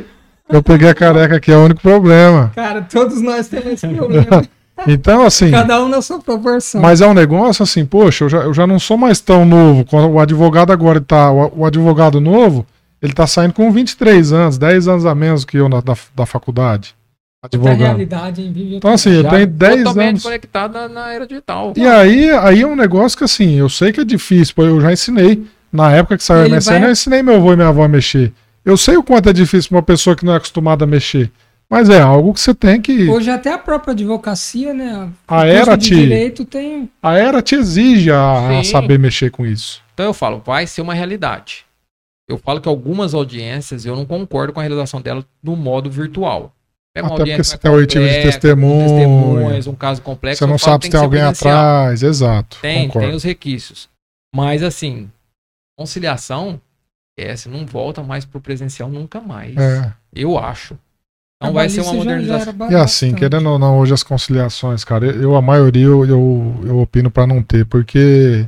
Eu 0.49 0.61
peguei 0.63 0.89
a 0.89 0.95
careca 0.95 1.35
aqui, 1.37 1.51
é 1.51 1.57
o 1.57 1.63
único 1.65 1.81
problema. 1.81 2.51
Cara, 2.55 2.81
todos 2.81 3.21
nós 3.21 3.47
temos 3.47 3.67
esse 3.67 3.87
problema. 3.87 4.43
Então, 4.87 5.23
assim, 5.23 5.51
Cada 5.51 5.83
um 5.83 5.87
na 5.87 6.01
sua 6.01 6.19
proporção. 6.19 6.81
mas 6.81 7.01
é 7.01 7.07
um 7.07 7.13
negócio 7.13 7.61
assim, 7.61 7.85
poxa, 7.85 8.23
eu 8.23 8.29
já, 8.29 8.37
eu 8.39 8.51
já 8.51 8.65
não 8.65 8.79
sou 8.79 8.97
mais 8.97 9.19
tão 9.19 9.45
novo. 9.45 9.85
Quando 9.85 10.09
o 10.09 10.19
advogado 10.19 10.71
agora 10.73 10.99
tá. 10.99 11.31
O, 11.31 11.59
o 11.59 11.65
advogado 11.65 12.19
novo, 12.19 12.65
ele 13.01 13.13
tá 13.13 13.25
saindo 13.25 13.53
com 13.53 13.71
23 13.71 14.31
anos, 14.33 14.57
10 14.57 14.87
anos 14.87 15.05
a 15.05 15.15
menos 15.15 15.43
que 15.45 15.57
eu 15.57 15.67
na, 15.67 15.81
da, 15.81 15.95
da 16.15 16.25
faculdade. 16.25 16.95
Vive 17.53 18.75
Então, 18.75 18.91
assim, 18.93 19.09
ele 19.09 19.23
Já 19.23 19.29
tem 19.31 19.47
10 19.47 19.77
totalmente 19.83 20.09
anos. 20.09 20.23
conectado 20.23 20.73
na, 20.73 20.87
na 20.87 21.11
era 21.13 21.25
digital. 21.25 21.73
E 21.75 21.87
aí, 21.87 22.29
aí 22.29 22.61
é 22.61 22.67
um 22.67 22.75
negócio 22.75 23.17
que 23.17 23.23
assim, 23.23 23.55
eu 23.55 23.67
sei 23.67 23.91
que 23.91 24.01
é 24.01 24.03
difícil, 24.03 24.53
pô, 24.55 24.63
eu 24.63 24.79
já 24.79 24.91
ensinei. 24.93 25.43
Na 25.73 25.91
época 25.91 26.17
que 26.17 26.23
saiu 26.23 26.43
a 26.43 26.49
MSN, 26.49 26.79
vai- 26.79 26.87
eu 26.89 26.91
ensinei 26.91 27.23
meu 27.23 27.35
avô 27.37 27.53
e 27.53 27.55
minha 27.55 27.69
avó 27.69 27.83
a 27.83 27.87
mexer. 27.87 28.31
Eu 28.63 28.77
sei 28.77 28.95
o 28.97 29.01
quanto 29.03 29.29
é 29.29 29.33
difícil 29.33 29.69
pra 29.69 29.77
uma 29.77 29.83
pessoa 29.83 30.15
que 30.15 30.23
não 30.25 30.33
é 30.33 30.37
acostumada 30.37 30.83
a 30.83 30.87
mexer. 30.87 31.31
Mas 31.69 31.89
é 31.89 32.01
algo 32.01 32.33
que 32.33 32.41
você 32.41 32.53
tem 32.53 32.81
que. 32.81 33.09
Hoje 33.09 33.31
até 33.31 33.51
a 33.53 33.57
própria 33.57 33.93
advocacia, 33.93 34.73
né? 34.73 35.09
A 35.27 35.35
curso 35.37 35.47
era 35.47 35.75
de 35.77 35.87
te- 35.89 35.95
direito 35.95 36.43
tem. 36.45 36.89
A 37.01 37.17
era 37.17 37.41
te 37.41 37.55
exige 37.55 38.11
a, 38.11 38.59
a 38.59 38.63
saber 38.65 38.99
mexer 38.99 39.31
com 39.31 39.45
isso. 39.45 39.81
Então 39.93 40.05
eu 40.05 40.13
falo, 40.13 40.43
vai 40.45 40.67
ser 40.67 40.81
uma 40.81 40.93
realidade. 40.93 41.63
Eu 42.31 42.37
falo 42.37 42.61
que 42.61 42.69
algumas 42.69 43.13
audiências 43.13 43.85
eu 43.85 43.95
não 43.95 44.05
concordo 44.05 44.53
com 44.53 44.59
a 44.59 44.63
realização 44.63 45.01
dela 45.01 45.25
no 45.43 45.55
modo 45.55 45.89
virtual. 45.91 46.53
Pega 46.93 47.07
uma 47.07 47.13
Até 47.15 47.17
porque 47.23 47.31
audiência 47.31 47.43
você 47.43 47.57
tem 47.57 47.71
o 47.71 47.85
de 47.87 48.21
testemunhas, 48.23 49.67
um 49.67 49.75
caso 49.75 50.01
complexo. 50.01 50.39
Você 50.39 50.45
não 50.49 50.57
falo 50.57 50.73
sabe 50.73 50.85
se 50.85 50.91
tem 50.91 50.99
alguém 50.99 51.19
presencial. 51.21 51.53
atrás. 51.53 52.03
Exato. 52.03 52.57
Tem, 52.61 52.87
concordo. 52.87 53.07
tem 53.07 53.15
os 53.17 53.23
requisitos. 53.23 53.89
Mas 54.35 54.63
assim, 54.63 55.09
conciliação, 55.77 56.59
essa 57.17 57.49
não 57.49 57.65
volta 57.65 58.01
mais 58.03 58.25
pro 58.25 58.39
presencial 58.41 58.89
nunca 58.89 59.19
mais. 59.21 59.55
É. 59.57 59.93
Eu 60.13 60.37
acho. 60.37 60.77
Não 61.41 61.53
vai 61.53 61.69
ser 61.69 61.81
uma 61.81 61.93
modernização. 61.93 62.53
E 62.69 62.75
assim, 62.75 63.13
querendo 63.15 63.49
ou 63.49 63.57
não, 63.59 63.79
hoje 63.79 63.93
as 63.93 64.03
conciliações, 64.03 64.83
cara, 64.83 65.05
eu, 65.07 65.35
a 65.35 65.41
maioria 65.41 65.85
eu, 65.85 66.05
eu, 66.05 66.55
eu 66.65 66.79
opino 66.79 67.09
pra 67.09 67.25
não 67.25 67.41
ter, 67.41 67.65
porque 67.65 68.45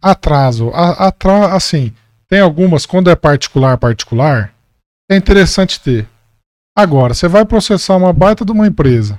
atraso, 0.00 0.70
a- 0.70 1.08
atra, 1.08 1.48
assim, 1.54 1.92
tem 2.28 2.40
algumas, 2.40 2.86
quando 2.86 3.10
é 3.10 3.14
particular, 3.14 3.76
particular, 3.78 4.52
é 5.10 5.16
interessante 5.16 5.80
ter. 5.80 6.06
Agora, 6.76 7.14
você 7.14 7.28
vai 7.28 7.44
processar 7.44 7.96
uma 7.96 8.12
baita 8.12 8.44
de 8.44 8.52
uma 8.52 8.66
empresa. 8.66 9.18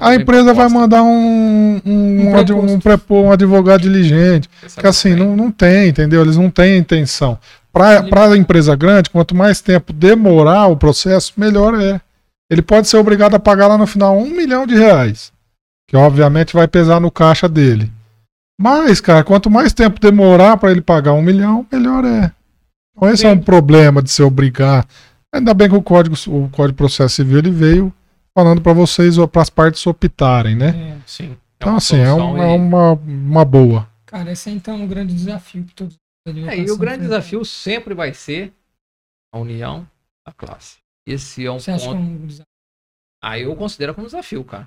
A 0.00 0.14
empresa 0.14 0.52
vai 0.52 0.68
mandar 0.68 1.02
um, 1.02 1.08
um, 1.08 1.80
Um 1.86 2.30
um, 2.30 2.36
ad- 2.36 2.52
um, 2.52 2.78
um 3.10 3.32
advogado 3.32 3.80
diligente. 3.82 4.48
Assim, 4.62 5.10
que 5.10 5.14
vem. 5.16 5.24
não, 5.26 5.36
não 5.36 5.50
tem, 5.50 5.88
entendeu? 5.88 6.20
Eles 6.22 6.36
não 6.36 6.50
têm 6.50 6.76
intenção. 6.76 7.38
Para 7.72 8.30
a 8.32 8.36
empresa 8.36 8.76
grande, 8.76 9.10
quanto 9.10 9.34
mais 9.34 9.60
tempo 9.60 9.92
demorar 9.92 10.66
o 10.66 10.76
processo, 10.76 11.32
melhor 11.36 11.80
é. 11.80 12.00
Ele 12.50 12.62
pode 12.62 12.88
ser 12.88 12.98
obrigado 12.98 13.34
a 13.34 13.38
pagar 13.40 13.66
lá 13.66 13.78
no 13.78 13.86
final 13.86 14.18
um 14.18 14.30
milhão 14.30 14.66
de 14.66 14.74
reais. 14.74 15.32
Que 15.88 15.96
obviamente 15.96 16.54
vai 16.54 16.68
pesar 16.68 17.00
no 17.00 17.10
caixa 17.10 17.48
dele. 17.48 17.90
Mas, 18.60 19.00
cara, 19.00 19.24
quanto 19.24 19.50
mais 19.50 19.72
tempo 19.72 19.98
demorar 20.00 20.56
para 20.56 20.70
ele 20.70 20.80
pagar 20.80 21.12
um 21.12 21.22
milhão, 21.22 21.66
melhor 21.72 22.04
é. 22.04 22.32
Então 22.96 23.10
esse 23.10 23.26
é 23.26 23.30
Sim. 23.30 23.36
um 23.38 23.42
problema 23.42 24.00
de 24.02 24.10
se 24.10 24.22
obrigar. 24.22 24.86
Ainda 25.34 25.52
bem 25.52 25.68
que 25.68 25.74
o 25.74 25.82
Código, 25.82 26.14
o 26.28 26.48
Código 26.50 26.68
de 26.68 26.74
Processo 26.74 27.16
Civil 27.16 27.38
ele 27.38 27.50
veio 27.50 27.92
falando 28.36 28.60
para 28.62 28.72
vocês, 28.72 29.16
para 29.32 29.42
as 29.42 29.50
partes 29.50 29.84
optarem, 29.86 30.54
né? 30.54 30.68
É, 30.68 30.98
Sim. 31.06 31.32
É 31.32 31.36
Então, 31.56 31.72
uma 31.72 31.78
assim, 31.78 31.98
é, 31.98 32.12
um- 32.12 32.38
é 32.38 32.52
e- 32.54 32.56
uma, 32.56 32.92
uma 32.92 33.44
boa. 33.44 33.88
cara, 34.06 34.30
esse 34.30 34.48
é 34.48 34.52
então 34.52 34.76
um 34.76 34.86
grande 34.86 35.12
desafio 35.14 35.64
que 35.64 35.74
todos 35.74 35.94
os 35.94 36.36
É, 36.48 36.56
e 36.58 36.70
o 36.70 36.76
grande 36.78 37.02
desafio 37.02 37.44
sempre 37.44 37.94
vai 37.94 38.14
ser 38.14 38.52
a 39.34 39.38
união 39.38 39.86
da 40.26 40.32
classe. 40.32 40.78
Esse 41.06 41.44
é 41.44 41.50
um 41.50 41.58
Você 41.58 41.72
acha 41.72 41.84
que 41.86 41.90
é 41.90 41.94
ponto. 41.96 42.02
um 42.02 42.26
desafio? 42.26 42.46
Aí 43.22 43.42
eu 43.42 43.56
considero 43.56 43.94
como 43.94 44.06
desafio, 44.06 44.44
cara. 44.44 44.66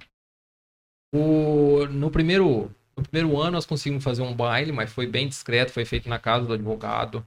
O, 1.16 1.86
no, 1.88 2.12
primeiro, 2.12 2.70
no 2.98 3.04
primeiro 3.04 3.40
ano 3.40 3.52
nós 3.52 3.66
conseguimos 3.66 4.04
fazer 4.04 4.22
um 4.22 4.34
baile, 4.34 4.72
mas 4.72 4.92
foi 4.92 5.06
bem 5.08 5.28
discreto, 5.28 5.72
foi 5.72 5.86
feito 5.86 6.10
na 6.10 6.18
casa 6.20 6.46
do 6.48 6.54
advogado, 6.54 7.26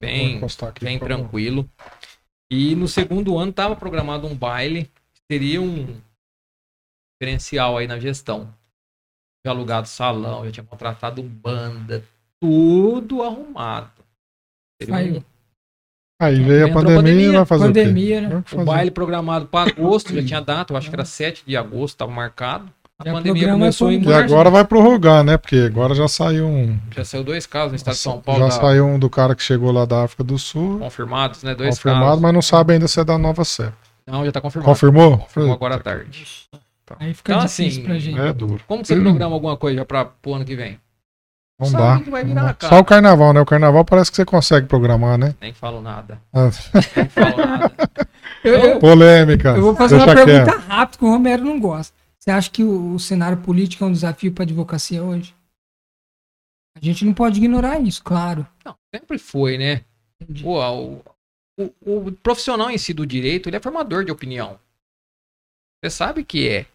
bem, 0.00 0.38
bem 0.84 0.98
tranquilo. 0.98 1.68
E 2.50 2.74
no 2.74 2.88
segundo 2.88 3.36
ano 3.38 3.50
estava 3.50 3.76
programado 3.76 4.26
um 4.26 4.34
baile, 4.34 4.84
que 5.12 5.20
seria 5.30 5.60
um 5.60 6.00
diferencial 7.20 7.76
aí 7.76 7.86
na 7.86 7.98
gestão. 7.98 8.52
Já 9.44 9.52
alugado 9.52 9.86
salão, 9.88 10.44
já 10.46 10.52
tinha 10.52 10.64
contratado 10.64 11.22
banda, 11.22 12.04
tudo 12.40 13.22
arrumado. 13.22 13.90
Seria 14.80 14.94
um- 14.94 14.98
Saiu. 14.98 15.24
Aí 16.20 16.42
veio 16.42 16.64
a 16.66 16.72
pandemia, 16.72 16.96
pandemia, 16.96 17.32
vai 17.32 17.46
fazer 17.46 17.64
Pandemia, 17.66 18.18
o 18.18 18.22
quê? 18.22 18.34
né? 18.56 18.62
O 18.62 18.64
baile 18.64 18.90
programado 18.90 19.46
para 19.46 19.70
agosto, 19.70 20.12
já 20.12 20.24
tinha 20.24 20.40
data, 20.40 20.72
eu 20.72 20.76
acho 20.76 20.88
que 20.88 20.96
era 20.96 21.04
7 21.04 21.44
de 21.46 21.56
agosto, 21.56 21.94
estava 21.94 22.10
marcado. 22.10 22.72
A 23.00 23.04
Já 23.04 23.12
pandemia 23.12 23.52
começou 23.52 23.92
em 23.92 24.00
pro- 24.00 24.10
E 24.10 24.12
março. 24.14 24.34
agora 24.34 24.50
vai 24.50 24.64
prorrogar, 24.64 25.22
né? 25.22 25.36
Porque 25.36 25.54
agora 25.56 25.94
já 25.94 26.08
saiu 26.08 26.46
um. 26.48 26.76
Já 26.90 27.04
saiu 27.04 27.22
dois 27.22 27.46
casos 27.46 27.70
no 27.70 27.76
estado 27.76 27.94
de 27.94 28.00
São 28.00 28.20
Paulo 28.20 28.40
Já 28.40 28.46
da- 28.48 28.50
saiu 28.60 28.86
um 28.86 28.98
do 28.98 29.08
cara 29.08 29.36
que 29.36 29.42
chegou 29.42 29.70
lá 29.70 29.84
da 29.84 30.02
África 30.02 30.24
do 30.24 30.36
Sul. 30.36 30.80
confirmados, 30.80 31.44
né? 31.44 31.54
Dois 31.54 31.76
Confirmado, 31.76 32.06
casos. 32.06 32.20
mas 32.22 32.34
não 32.34 32.42
sabe 32.42 32.72
ainda 32.72 32.88
se 32.88 32.98
é 32.98 33.04
da 33.04 33.16
nova 33.16 33.44
CEP. 33.44 33.72
Não, 34.04 34.24
já 34.24 34.32
tá 34.32 34.40
confirmado. 34.40 34.68
Confirmou? 34.68 35.18
Confirmou 35.18 35.52
agora 35.54 35.76
à 35.76 35.78
tarde. 35.78 36.26
Aí 36.98 37.14
fica 37.14 37.32
Então, 37.34 37.44
difícil 37.46 37.66
assim, 37.68 37.82
pra 37.84 37.98
gente. 38.00 38.18
É 38.18 38.32
duro. 38.32 38.60
Como 38.66 38.84
você 38.84 38.96
programa 39.00 39.32
alguma 39.36 39.56
coisa 39.56 39.84
para 39.84 40.06
pro 40.06 40.34
ano 40.34 40.44
que 40.44 40.56
vem? 40.56 40.80
Não 41.60 41.68
Sabe 41.68 42.04
dá. 42.10 42.18
o 42.18 42.24
Não 42.24 42.34
dá. 42.34 42.56
Só 42.68 42.78
o 42.80 42.84
carnaval, 42.84 43.32
né? 43.32 43.40
O 43.40 43.46
carnaval 43.46 43.84
parece 43.84 44.10
que 44.10 44.16
você 44.16 44.24
consegue 44.24 44.66
programar, 44.66 45.16
né? 45.18 45.34
Nem 45.40 45.52
falo 45.52 45.80
nada. 45.80 46.18
Ah, 46.34 46.50
Nem 46.96 47.08
falo 47.08 47.36
nada. 47.46 47.72
Eu, 48.42 48.54
eu- 48.54 48.78
Polêmica. 48.80 49.50
eu 49.50 49.62
vou 49.62 49.76
fazer 49.76 49.96
Deixa 49.98 50.10
uma 50.10 50.16
pergunta 50.24 50.52
quieto. 50.52 50.66
rápida 50.68 50.98
que 50.98 51.04
o 51.04 51.10
Romero 51.10 51.44
não 51.44 51.60
gosta. 51.60 51.96
Você 52.28 52.32
acha 52.32 52.50
que 52.50 52.62
o, 52.62 52.94
o 52.94 53.00
cenário 53.00 53.38
político 53.38 53.82
é 53.82 53.86
um 53.86 53.92
desafio 53.92 54.30
para 54.30 54.42
a 54.42 54.44
advocacia 54.44 55.02
hoje? 55.02 55.34
A 56.76 56.84
gente 56.84 57.02
não 57.02 57.14
pode 57.14 57.38
ignorar 57.38 57.80
isso, 57.80 58.04
claro. 58.04 58.46
Não, 58.62 58.74
sempre 58.94 59.18
foi, 59.18 59.56
né? 59.56 59.80
Pô, 60.42 60.62
o, 60.62 61.02
o, 61.58 61.72
o 61.86 62.12
profissional 62.12 62.68
em 62.68 62.76
si 62.76 62.92
do 62.92 63.06
direito, 63.06 63.48
ele 63.48 63.56
é 63.56 63.60
formador 63.60 64.04
de 64.04 64.12
opinião. 64.12 64.58
Você 65.82 65.88
sabe 65.90 66.22
que 66.22 66.46
é. 66.46 66.66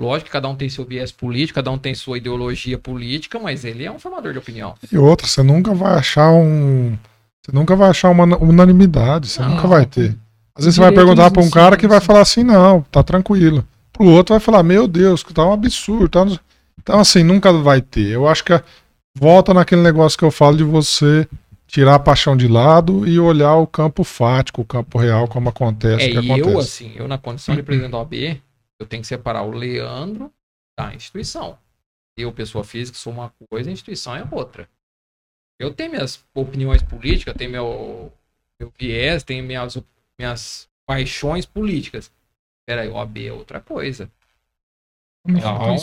Lógico 0.00 0.28
que 0.28 0.32
cada 0.32 0.48
um 0.48 0.56
tem 0.56 0.70
seu 0.70 0.82
viés 0.82 1.12
político, 1.12 1.56
cada 1.56 1.70
um 1.70 1.76
tem 1.76 1.94
sua 1.94 2.16
ideologia 2.16 2.78
política, 2.78 3.38
mas 3.38 3.66
ele 3.66 3.84
é 3.84 3.92
um 3.92 3.98
formador 3.98 4.32
de 4.32 4.38
opinião. 4.38 4.74
E 4.90 4.96
outra, 4.96 5.26
você 5.26 5.42
nunca 5.42 5.74
vai 5.74 5.92
achar 5.92 6.32
um. 6.32 6.96
Você 7.44 7.52
nunca 7.52 7.76
vai 7.76 7.90
achar 7.90 8.08
uma 8.08 8.24
unanimidade. 8.38 9.28
Você 9.28 9.42
Não. 9.42 9.56
nunca 9.56 9.68
vai 9.68 9.84
ter. 9.84 10.16
Às 10.54 10.64
vezes 10.64 10.76
você 10.76 10.80
vai 10.80 10.92
perguntar 10.92 11.30
pra 11.30 11.42
um 11.42 11.50
cara 11.50 11.76
que 11.76 11.86
vai 11.86 12.00
falar 12.00 12.22
assim, 12.22 12.42
não, 12.42 12.80
tá 12.84 13.02
tranquilo. 13.02 13.62
Pro 14.02 14.10
outro 14.10 14.34
vai 14.34 14.40
falar, 14.40 14.64
meu 14.64 14.88
Deus, 14.88 15.22
que 15.22 15.32
tá 15.32 15.46
um 15.46 15.52
absurdo. 15.52 16.08
tá 16.08 16.24
no- 16.24 16.40
Então, 16.80 16.98
assim, 16.98 17.22
nunca 17.22 17.52
vai 17.52 17.80
ter. 17.80 18.08
Eu 18.10 18.26
acho 18.26 18.42
que 18.42 18.52
é- 18.52 18.64
volta 19.16 19.54
naquele 19.54 19.80
negócio 19.80 20.18
que 20.18 20.24
eu 20.24 20.30
falo 20.32 20.56
de 20.56 20.64
você 20.64 21.28
tirar 21.68 21.94
a 21.94 21.98
paixão 22.00 22.36
de 22.36 22.48
lado 22.48 23.06
e 23.06 23.20
olhar 23.20 23.54
o 23.54 23.66
campo 23.66 24.02
fático, 24.02 24.60
o 24.60 24.64
campo 24.64 24.98
real, 24.98 25.28
como 25.28 25.48
acontece. 25.48 26.06
É, 26.06 26.18
o 26.18 26.20
que 26.20 26.26
e 26.32 26.38
eu, 26.40 26.46
acontece. 26.48 26.58
assim, 26.84 26.92
eu 26.96 27.06
na 27.06 27.16
condição 27.16 27.54
de 27.54 27.62
presidente 27.62 27.92
da 27.92 27.98
OAB, 27.98 28.42
eu 28.80 28.86
tenho 28.86 29.02
que 29.02 29.06
separar 29.06 29.42
o 29.44 29.52
Leandro 29.52 30.32
da 30.76 30.92
instituição. 30.92 31.56
Eu, 32.18 32.32
pessoa 32.32 32.64
física, 32.64 32.98
sou 32.98 33.12
uma 33.12 33.32
coisa, 33.48 33.70
a 33.70 33.72
instituição 33.72 34.16
é 34.16 34.26
outra. 34.32 34.68
Eu 35.60 35.72
tenho 35.72 35.92
minhas 35.92 36.24
opiniões 36.34 36.82
políticas, 36.82 37.34
tenho 37.38 37.52
meu, 37.52 38.12
meu 38.58 38.72
viés, 38.76 39.22
tenho 39.22 39.44
minhas, 39.44 39.78
minhas 40.18 40.68
paixões 40.84 41.46
políticas. 41.46 42.10
Peraí, 42.66 42.88
OAB 42.88 43.26
é 43.26 43.32
outra 43.32 43.60
coisa. 43.60 44.08
Como 45.24 45.38
Não? 45.38 45.76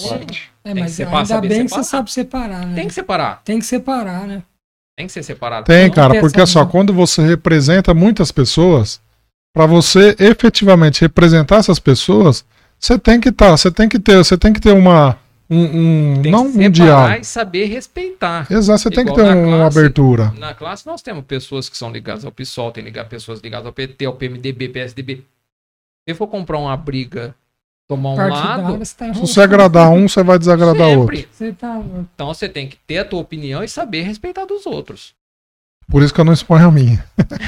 É, 0.65 0.73
mas 0.73 0.99
ainda 0.99 1.41
bem 1.41 1.65
que 1.65 1.69
você 1.71 1.83
sabe 1.83 2.11
separar, 2.11 2.65
né? 2.67 2.75
Tem 2.75 2.87
que 2.87 2.93
separar. 2.93 3.41
Tem 3.43 3.59
que 3.59 3.65
separar, 3.65 4.27
né? 4.27 4.43
Tem 4.97 5.07
que 5.07 5.13
ser 5.13 5.23
separado. 5.23 5.65
Tem, 5.65 5.89
cara, 5.89 6.19
porque 6.19 6.45
só 6.45 6.65
quando 6.65 6.93
você 6.93 7.21
representa 7.25 7.93
muitas 7.93 8.33
pessoas, 8.33 8.99
pra 9.53 9.65
você 9.65 10.13
efetivamente 10.19 10.99
representar 11.01 11.57
essas 11.57 11.79
pessoas, 11.79 12.43
você 12.77 12.99
tem 12.99 13.19
que 13.19 13.29
estar, 13.29 13.51
você 13.51 13.71
tem 13.71 13.87
que 13.87 13.97
ter, 13.97 14.17
você 14.17 14.37
tem 14.37 14.51
que 14.51 14.59
ter 14.59 14.73
uma 14.73 15.17
um, 15.51 15.63
um- 16.17 16.21
Tem 16.21 16.31
não 16.31 16.51
que 16.51 16.59
um 16.59 16.69
diálogo. 16.69 17.21
e 17.21 17.23
saber 17.23 17.65
respeitar. 17.65 18.45
Exato, 18.51 18.81
você 18.83 18.89
tem 18.91 19.03
que 19.05 19.11
Igual 19.11 19.25
ter 19.25 19.35
um- 19.35 19.47
uma 19.47 19.57
classe. 19.61 19.79
abertura. 19.79 20.33
Na 20.37 20.53
classe 20.53 20.85
nós 20.85 21.01
temos 21.01 21.23
pessoas 21.25 21.67
que 21.69 21.75
são 21.77 21.91
ligadas 21.91 22.23
ao 22.25 22.31
PSOL, 22.31 22.71
tem 22.71 22.83
liga- 22.83 23.03
pessoas 23.05 23.39
ligadas 23.39 23.65
ao 23.65 23.73
PT, 23.73 24.05
ao 24.05 24.13
PMDB, 24.13 24.67
PSDB. 24.69 25.23
Se 26.07 26.15
for 26.15 26.27
comprar 26.27 26.57
uma 26.57 26.75
briga, 26.75 27.35
tomar 27.87 28.11
um 28.11 28.15
Partidário, 28.15 28.63
lado, 28.63 28.77
você 28.77 28.95
tá 28.95 29.13
Se 29.13 29.19
você 29.19 29.41
agradar 29.41 29.91
um, 29.91 30.07
você 30.07 30.23
vai 30.23 30.39
desagradar 30.39 30.97
outro. 30.97 31.17
Você 31.31 31.51
tá. 31.53 31.81
Então 32.13 32.27
você 32.27 32.47
tem 32.47 32.67
que 32.67 32.77
ter 32.77 32.99
a 32.99 33.05
tua 33.05 33.19
opinião 33.19 33.63
e 33.63 33.67
saber 33.67 34.03
respeitar 34.03 34.45
dos 34.45 34.65
outros. 34.65 35.13
Por 35.89 36.03
isso 36.03 36.13
que 36.13 36.21
eu 36.21 36.25
não 36.25 36.33
exponho 36.33 36.67
a 36.67 36.71
minha. 36.71 37.03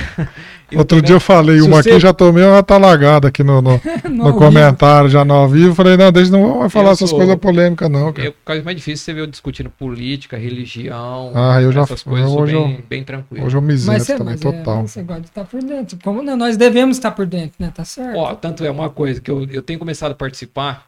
Outro 0.74 0.86
também- 0.98 1.04
dia 1.04 1.16
eu 1.16 1.20
falei 1.20 1.60
se 1.60 1.68
uma 1.68 1.84
você- 1.84 1.90
aqui, 1.92 2.00
já 2.00 2.14
tomei 2.14 2.46
uma 2.46 2.64
talagada 2.64 3.28
aqui 3.28 3.44
no, 3.44 3.62
no, 3.62 3.80
No 4.10 4.34
comentário, 4.36 5.10
já 5.10 5.26
no 5.26 5.34
ao 5.34 5.50
vivo. 5.50 5.76
Falei, 5.76 5.98
não, 5.98 6.12
deixa, 6.14 6.32
não 6.32 6.42
vamos 6.54 6.72
falar 6.72 6.90
Eu 6.90 6.92
essas 6.94 7.10
sou- 7.10 7.20
coisas 7.20 7.36
polêmicas, 7.36 7.90
não, 7.90 8.14
cara. 8.14 8.30
É 8.30 8.32
por 8.32 8.38
causa 8.46 8.64
mais 8.64 8.78
difícil 8.78 9.04
você 9.04 9.14
ver 9.14 9.20
eu 9.22 9.28
discutindo 9.28 9.70
política, 9.70 10.38
religião, 10.38 11.34
Ah, 11.36 11.62
eu 11.62 11.74
já- 11.74 11.82
essas 11.82 12.02
coisas 12.04 12.32
hoje 12.32 12.54
eu- 12.56 12.64
bem, 12.64 12.84
bem 12.90 13.04
tranquilo. 13.04 13.46
Hoje 13.46 13.58
eu 13.58 13.62
me 13.62 13.74
isento 13.74 14.06
também, 14.18 14.26
mas 14.34 14.40
total. 14.40 14.80
É, 14.80 14.82
você 14.88 15.04
gosta 15.04 15.22
de 15.22 15.28
estar 15.28 15.44
por 15.44 15.62
dentro. 15.62 15.98
Como 16.02 16.24
não, 16.24 16.38
nós 16.38 16.56
devemos 16.56 16.96
estar 16.98 17.12
por 17.12 17.26
dentro, 17.26 17.56
né? 17.60 17.70
Tá 17.76 17.84
certo? 17.84 18.18
Ó, 18.18 18.34
tanto 18.34 18.64
é 18.64 18.72
uma 18.72 18.90
coisa 18.90 19.20
que 19.20 19.30
eu, 19.30 19.46
eu 19.52 19.62
tenho 19.62 19.78
começado 19.78 20.14
a 20.14 20.16
participar. 20.16 20.86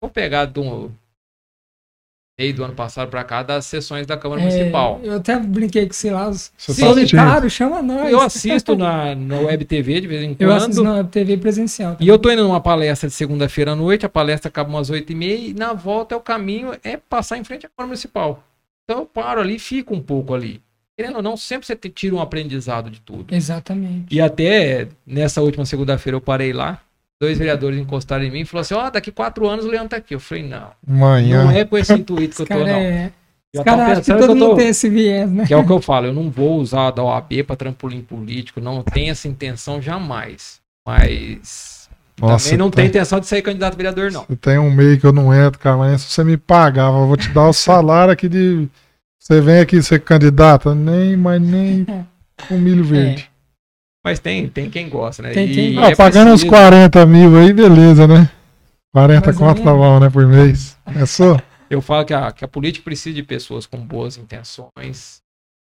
Vou 0.00 0.10
pegar 0.10 0.44
do 0.44 0.90
meio 2.38 2.54
do 2.54 2.64
ano 2.64 2.74
passado 2.74 3.08
pra 3.10 3.22
cá 3.24 3.42
das 3.42 3.66
sessões 3.66 4.06
da 4.06 4.16
Câmara 4.16 4.40
É, 4.40 4.44
Municipal. 4.44 5.00
eu 5.02 5.16
até 5.16 5.38
brinquei 5.38 5.86
com 5.86 5.92
você 5.92 6.10
lá, 6.10 6.28
os 6.28 6.50
Você 6.56 7.06
tá 7.14 7.48
chama 7.48 7.82
nós. 7.82 8.10
Eu 8.10 8.20
assisto 8.20 8.74
na, 8.74 9.14
na 9.14 9.38
Web 9.40 9.64
TV 9.66 10.00
de 10.00 10.06
vez 10.06 10.22
em 10.22 10.34
Eu 10.38 10.52
assisto 10.52 10.82
quando. 10.82 10.96
na 10.96 11.04
TV 11.04 11.36
presencial. 11.36 11.96
E 12.00 12.08
eu 12.08 12.18
tô 12.18 12.30
indo 12.30 12.42
numa 12.42 12.60
palestra 12.60 13.08
de 13.08 13.14
segunda-feira 13.14 13.72
à 13.72 13.76
noite, 13.76 14.06
a 14.06 14.08
palestra 14.08 14.48
acaba 14.48 14.70
umas 14.70 14.90
8h30 14.90 15.50
e 15.50 15.54
na 15.54 15.72
volta 15.74 16.14
é 16.14 16.18
o 16.18 16.20
caminho 16.20 16.72
é 16.82 16.96
passar 16.96 17.36
em 17.36 17.44
frente 17.44 17.66
à 17.66 17.68
Câmara 17.68 17.88
Municipal. 17.88 18.42
Então 18.84 19.00
eu 19.00 19.06
paro 19.06 19.40
ali 19.40 19.56
e 19.56 19.58
fico 19.58 19.94
um 19.94 20.00
pouco 20.00 20.34
ali. 20.34 20.60
Querendo 20.96 21.16
ou 21.16 21.22
não, 21.22 21.36
sempre 21.36 21.66
você 21.66 21.76
tira 21.76 22.14
um 22.14 22.20
aprendizado 22.20 22.90
de 22.90 23.00
tudo. 23.00 23.34
Exatamente. 23.34 24.06
E 24.14 24.20
até 24.20 24.88
nessa 25.06 25.40
última 25.40 25.64
segunda-feira 25.64 26.16
eu 26.16 26.20
parei 26.20 26.52
lá, 26.52 26.80
dois 27.22 27.38
vereadores 27.38 27.78
encostaram 27.78 28.24
em 28.24 28.30
mim 28.30 28.40
e 28.40 28.44
falaram 28.44 28.62
assim: 28.62 28.74
Ó, 28.74 28.90
daqui 28.90 29.10
quatro 29.12 29.48
anos 29.48 29.64
o 29.64 29.68
Leandro 29.68 29.90
tá 29.90 29.96
aqui. 29.96 30.14
Eu 30.14 30.20
falei: 30.20 30.42
não, 30.48 30.68
Manhã. 30.86 31.44
não 31.44 31.50
é 31.52 31.64
com 31.64 31.78
esse 31.78 31.92
intuito 31.92 32.34
que 32.36 32.42
eu 32.42 32.46
tô, 32.46 32.58
não. 32.58 32.66
é... 32.66 33.12
Já 33.54 33.62
caras 33.64 33.98
acham 33.98 34.02
que 34.02 34.26
todo 34.26 34.38
tô- 34.38 34.46
mundo 34.46 34.56
tem 34.56 34.68
esse 34.68 34.88
viés, 34.88 35.30
né? 35.30 35.44
Que 35.46 35.52
é 35.52 35.56
o 35.56 35.64
que 35.66 35.70
eu 35.72 35.80
falo, 35.80 36.06
eu 36.06 36.12
não 36.14 36.30
vou 36.30 36.58
usar 36.58 36.90
da 36.90 37.02
OAB 37.04 37.44
para 37.46 37.54
trampolim 37.54 38.00
político, 38.00 38.60
não 38.60 38.82
tenho 38.82 39.10
essa 39.12 39.28
intenção 39.28 39.80
jamais. 39.80 40.58
Mas 40.86 41.88
Nossa, 42.20 42.44
também 42.46 42.58
não 42.58 42.70
tem- 42.70 42.76
tenho 42.84 42.88
intenção 42.88 43.20
de 43.20 43.26
sair 43.26 43.42
candidato 43.42 43.74
a 43.74 43.76
vereador, 43.76 44.10
não. 44.10 44.24
Você 44.28 44.36
tem 44.36 44.58
um 44.58 44.70
meio 44.70 44.98
que 44.98 45.06
eu 45.06 45.12
não 45.12 45.32
entro, 45.34 45.60
cara, 45.60 45.76
mas 45.76 46.00
se 46.00 46.10
você 46.10 46.24
me 46.24 46.36
pagava, 46.36 46.96
eu 46.98 47.06
vou 47.06 47.16
te 47.16 47.28
dar 47.28 47.46
o 47.48 47.52
salário 47.52 48.12
aqui 48.12 48.28
de. 48.28 48.68
Você 49.20 49.40
vem 49.40 49.60
aqui 49.60 49.80
ser 49.82 50.00
candidata, 50.00 50.74
nem, 50.74 51.16
mas 51.16 51.40
nem 51.40 51.86
com 52.48 52.58
milho 52.58 52.82
verde. 52.84 53.30
Mas 54.04 54.18
tem, 54.18 54.48
tem 54.48 54.68
quem 54.68 54.88
gosta, 54.88 55.22
né? 55.22 55.30
Tem 55.30 55.48
quem- 55.52 55.78
Ah, 55.78 55.90
é 55.90 55.94
pagando 55.96 56.28
uns 56.32 56.42
preciso- 56.42 56.48
40 56.50 57.06
mil 57.06 57.36
aí, 57.36 57.52
beleza, 57.52 58.06
né? 58.08 58.28
40 58.92 59.26
Mais 59.26 59.40
ou 59.40 59.46
conto 59.46 59.58
tá 59.62 59.64
menos. 59.72 59.78
bom, 59.80 60.00
né, 60.00 60.10
por 60.10 60.26
mês. 60.26 60.76
É 60.86 61.06
só? 61.06 61.38
Eu 61.70 61.80
falo 61.80 62.04
que 62.04 62.12
a, 62.12 62.30
que 62.32 62.44
a 62.44 62.48
política 62.48 62.84
precisa 62.84 63.14
de 63.14 63.22
pessoas 63.22 63.64
com 63.64 63.78
boas 63.78 64.18
intenções, 64.18 65.22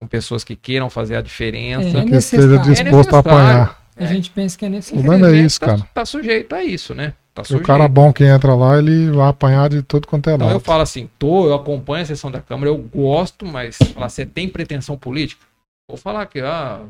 com 0.01 0.07
pessoas 0.07 0.43
que 0.43 0.55
queiram 0.55 0.89
fazer 0.89 1.15
a 1.17 1.21
diferença. 1.21 1.99
É 1.99 2.05
Que 2.05 2.15
esteja 2.15 2.47
necessário. 2.47 2.73
disposto 2.73 2.79
a 2.79 2.81
É 2.81 2.93
necessário. 2.93 3.19
apanhar. 3.19 3.81
A 3.97 4.05
gente 4.05 4.29
pensa 4.31 4.57
que 4.57 4.65
é 4.65 4.69
nesse 4.69 4.93
O 4.93 5.03
problema 5.03 5.27
é 5.29 5.35
isso, 5.35 5.59
tá- 5.59 5.65
cara. 5.67 5.87
Tá, 5.93 6.05
sujeito 6.05 6.55
a 6.55 6.63
isso, 6.63 6.95
né? 6.95 7.13
Tá 7.35 7.43
E 7.49 7.55
o 7.55 7.61
cara 7.61 7.87
bom 7.87 8.11
que 8.11 8.23
entra 8.23 8.55
lá, 8.55 8.77
ele 8.77 9.11
vai 9.11 9.27
apanhar 9.29 9.69
de 9.69 9.81
tudo 9.83 10.07
quanto 10.07 10.29
é 10.29 10.33
Então 10.33 10.47
eu 10.47 10.53
lado. 10.53 10.63
falo 10.63 10.81
assim, 10.81 11.07
tô, 11.19 11.45
eu 11.47 11.53
acompanho 11.53 12.03
a 12.03 12.05
sessão 12.05 12.31
da 12.31 12.41
Câmara, 12.41 12.69
eu 12.71 12.77
gosto, 12.77 13.45
mas 13.45 13.77
falar, 13.93 14.09
você 14.09 14.25
tem 14.25 14.49
pretensão 14.49 14.97
política? 14.97 15.45
Vou 15.87 15.97
falar 15.97 16.25
que, 16.25 16.39
ah, 16.39 16.81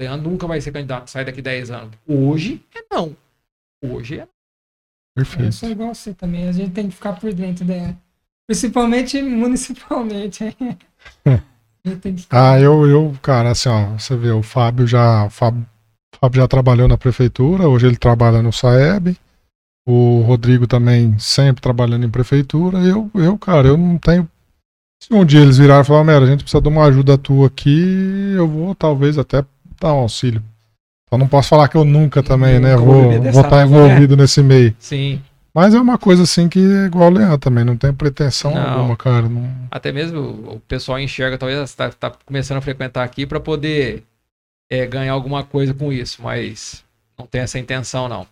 Leandro 0.00 0.30
nunca 0.30 0.46
vai 0.46 0.60
ser 0.60 0.72
candidato, 0.72 1.08
sai 1.08 1.24
daqui 1.24 1.40
10 1.40 1.70
anos. 1.70 1.90
Hoje 2.06 2.62
é 2.74 2.84
não. 2.94 3.16
Hoje 3.82 4.18
é 4.20 4.22
Eu 4.22 4.28
Perfeito. 5.24 5.52
sou 5.54 5.70
igual 5.70 5.94
você 5.94 6.12
também, 6.12 6.48
a 6.48 6.52
gente 6.52 6.72
tem 6.72 6.88
que 6.88 6.94
ficar 6.94 7.14
por 7.14 7.32
dentro 7.32 7.64
dela. 7.64 7.96
Principalmente 8.46 9.20
municipalmente. 9.22 10.44
A 11.24 11.88
gente 11.88 12.00
tem 12.00 12.14
que 12.14 12.22
ficar- 12.22 12.52
Ah, 12.54 12.60
eu, 12.60 12.86
eu, 12.86 13.16
cara, 13.22 13.50
assim, 13.50 13.68
ó, 13.68 13.98
você 13.98 14.16
vê, 14.16 14.30
o 14.30 14.42
Fábio 14.42 14.86
já, 14.86 15.24
o 15.26 15.30
Fábio, 15.30 15.62
o 16.14 16.18
Fábio 16.18 16.40
já 16.42 16.48
trabalhou 16.48 16.86
na 16.88 16.98
prefeitura, 16.98 17.68
hoje 17.68 17.86
ele 17.86 17.96
trabalha 17.96 18.42
no 18.42 18.52
Saeb. 18.52 19.16
O 19.88 20.20
Rodrigo 20.22 20.66
também 20.66 21.16
sempre 21.16 21.62
trabalhando 21.62 22.04
em 22.04 22.10
prefeitura. 22.10 22.78
Eu, 22.78 23.08
eu, 23.14 23.38
cara, 23.38 23.68
eu 23.68 23.76
não 23.76 23.96
tenho. 23.98 24.28
Se 25.00 25.14
um 25.14 25.24
dia 25.24 25.40
eles 25.40 25.58
virarem 25.58 25.82
e 25.82 25.86
falar, 25.86 26.02
Mera, 26.02 26.24
a 26.24 26.28
gente 26.28 26.40
precisa 26.42 26.60
de 26.60 26.68
uma 26.68 26.84
ajuda 26.86 27.16
tua 27.16 27.46
aqui, 27.46 28.32
eu 28.34 28.48
vou 28.48 28.74
talvez 28.74 29.16
até 29.16 29.44
dar 29.80 29.94
um 29.94 29.98
auxílio. 29.98 30.42
Só 31.08 31.16
não 31.16 31.28
posso 31.28 31.48
falar 31.48 31.68
que 31.68 31.76
eu 31.76 31.84
nunca 31.84 32.22
também, 32.22 32.58
né? 32.58 32.76
Vou 32.76 33.20
Vou 33.20 33.42
estar 33.42 33.64
envolvido 33.64 34.16
nesse 34.16 34.42
meio. 34.42 34.74
Sim. 34.78 35.22
Mas 35.54 35.72
é 35.72 35.80
uma 35.80 35.96
coisa 35.96 36.24
assim 36.24 36.50
que 36.50 36.58
é 36.58 36.84
igual 36.84 37.10
o 37.10 37.14
Leandro 37.14 37.38
também, 37.38 37.64
não 37.64 37.78
tem 37.78 37.90
pretensão 37.90 38.54
Não. 38.54 38.60
alguma, 38.60 38.96
cara. 38.96 39.26
Não... 39.26 39.50
Até 39.70 39.90
mesmo 39.90 40.20
o 40.20 40.60
pessoal 40.60 40.98
enxerga, 41.00 41.38
talvez 41.38 41.58
está 41.60 41.88
tá 41.88 42.12
começando 42.26 42.58
a 42.58 42.60
frequentar 42.60 43.02
aqui 43.02 43.24
para 43.24 43.40
poder 43.40 44.04
é, 44.70 44.84
ganhar 44.86 45.14
alguma 45.14 45.42
coisa 45.44 45.72
com 45.72 45.90
isso, 45.90 46.20
mas 46.22 46.84
não 47.18 47.26
tem 47.26 47.40
essa 47.40 47.58
intenção, 47.58 48.06
não. 48.06 48.26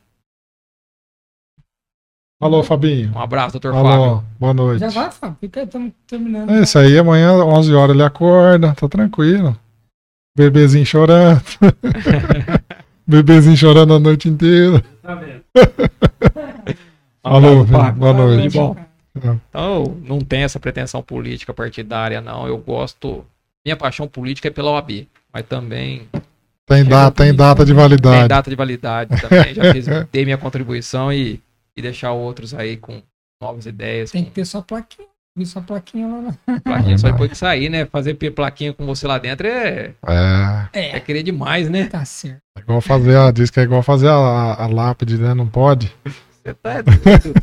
Alô, 2.39 2.63
Fabinho. 2.63 3.13
Um 3.15 3.21
abraço, 3.21 3.53
doutor 3.53 3.75
Alô, 3.75 3.89
Fábio. 3.89 4.25
boa 4.39 4.53
noite. 4.53 4.81
Já 4.81 4.89
vai, 4.89 5.11
Fábio? 5.11 5.37
Fica 5.41 5.61
aí, 5.61 5.67
estamos 5.67 5.93
terminando. 6.07 6.51
É 6.51 6.61
isso 6.61 6.79
aí, 6.79 6.99
amanhã, 6.99 7.33
11 7.33 7.73
horas, 7.73 7.95
ele 7.95 8.05
acorda, 8.05 8.75
tá 8.75 8.87
tranquilo. 8.87 9.57
Bebezinho 10.37 10.85
chorando. 10.85 11.43
Bebezinho 13.07 13.57
chorando 13.57 13.95
a 13.95 13.99
noite 14.01 14.29
inteira. 14.29 14.83
Alô, 17.23 17.61
Abraço, 17.61 17.73
Fábio. 17.73 18.01
boa 18.01 18.13
noite. 18.13 18.43
Tudo 18.53 18.75
bom? 18.75 18.77
É. 18.79 18.85
Então, 19.49 19.97
não 20.03 20.19
tem 20.21 20.43
essa 20.43 20.59
pretensão 20.59 21.01
política 21.03 21.55
partidária, 21.55 22.21
não. 22.21 22.49
Eu 22.49 22.59
gosto. 22.59 23.25
Minha 23.65 23.77
paixão 23.77 24.09
política 24.09 24.49
é 24.49 24.51
pela 24.51 24.73
OAB, 24.73 25.07
mas 25.33 25.47
também 25.47 26.09
Tem, 26.67 26.85
da, 26.85 27.11
tem 27.11 27.33
data 27.33 27.65
de 27.65 27.73
tem 27.73 27.81
validade. 27.81 28.29
data 28.29 28.51
de 28.51 28.57
validade 28.57 29.21
também. 29.21 29.55
Já 29.55 29.73
fiz, 29.73 29.87
dei 30.13 30.25
minha 30.25 30.37
contribuição 30.37 31.13
e, 31.13 31.41
e 31.77 31.81
deixar 31.81 32.13
outros 32.13 32.53
aí 32.53 32.77
com 32.77 33.01
novas 33.41 33.67
ideias. 33.67 34.11
Tem 34.11 34.23
com 34.25 34.29
que 34.31 34.35
ter 34.35 34.45
sua 34.45 34.63
plaquinha. 34.63 35.09
Vi 35.37 35.45
sua 35.47 35.63
plaquinha 35.63 36.07
lá. 36.07 36.21
na- 36.47 36.61
plaquinha 36.61 36.97
só 36.97 37.11
depois 37.11 37.31
que 37.31 37.37
sair, 37.37 37.69
né? 37.69 37.85
Fazer 37.87 38.15
plaquinha 38.15 38.73
com 38.73 38.87
você 38.87 39.05
lá 39.07 39.19
dentro 39.19 39.47
é, 39.49 39.93
É, 40.07 40.69
é 40.73 40.97
É, 40.97 41.01
querer 41.01 41.23
demais, 41.25 41.69
né? 41.69 41.87
tá 41.87 42.05
certo. 42.05 42.39
é 42.57 42.61
igual 42.61 42.81
fazer, 42.81 43.17
a, 43.17 43.31
diz 43.33 43.51
que 43.51 43.59
é 43.59 43.65
igual 43.65 43.83
fazer 43.83 44.09
a, 44.09 44.13
a, 44.15 44.67
lápide, 44.69 45.19
né? 45.19 45.35
Não 45.35 45.47
pode. 45.49 45.93
Você 46.45 46.55
tá 46.55 46.81
doido. 46.83 47.35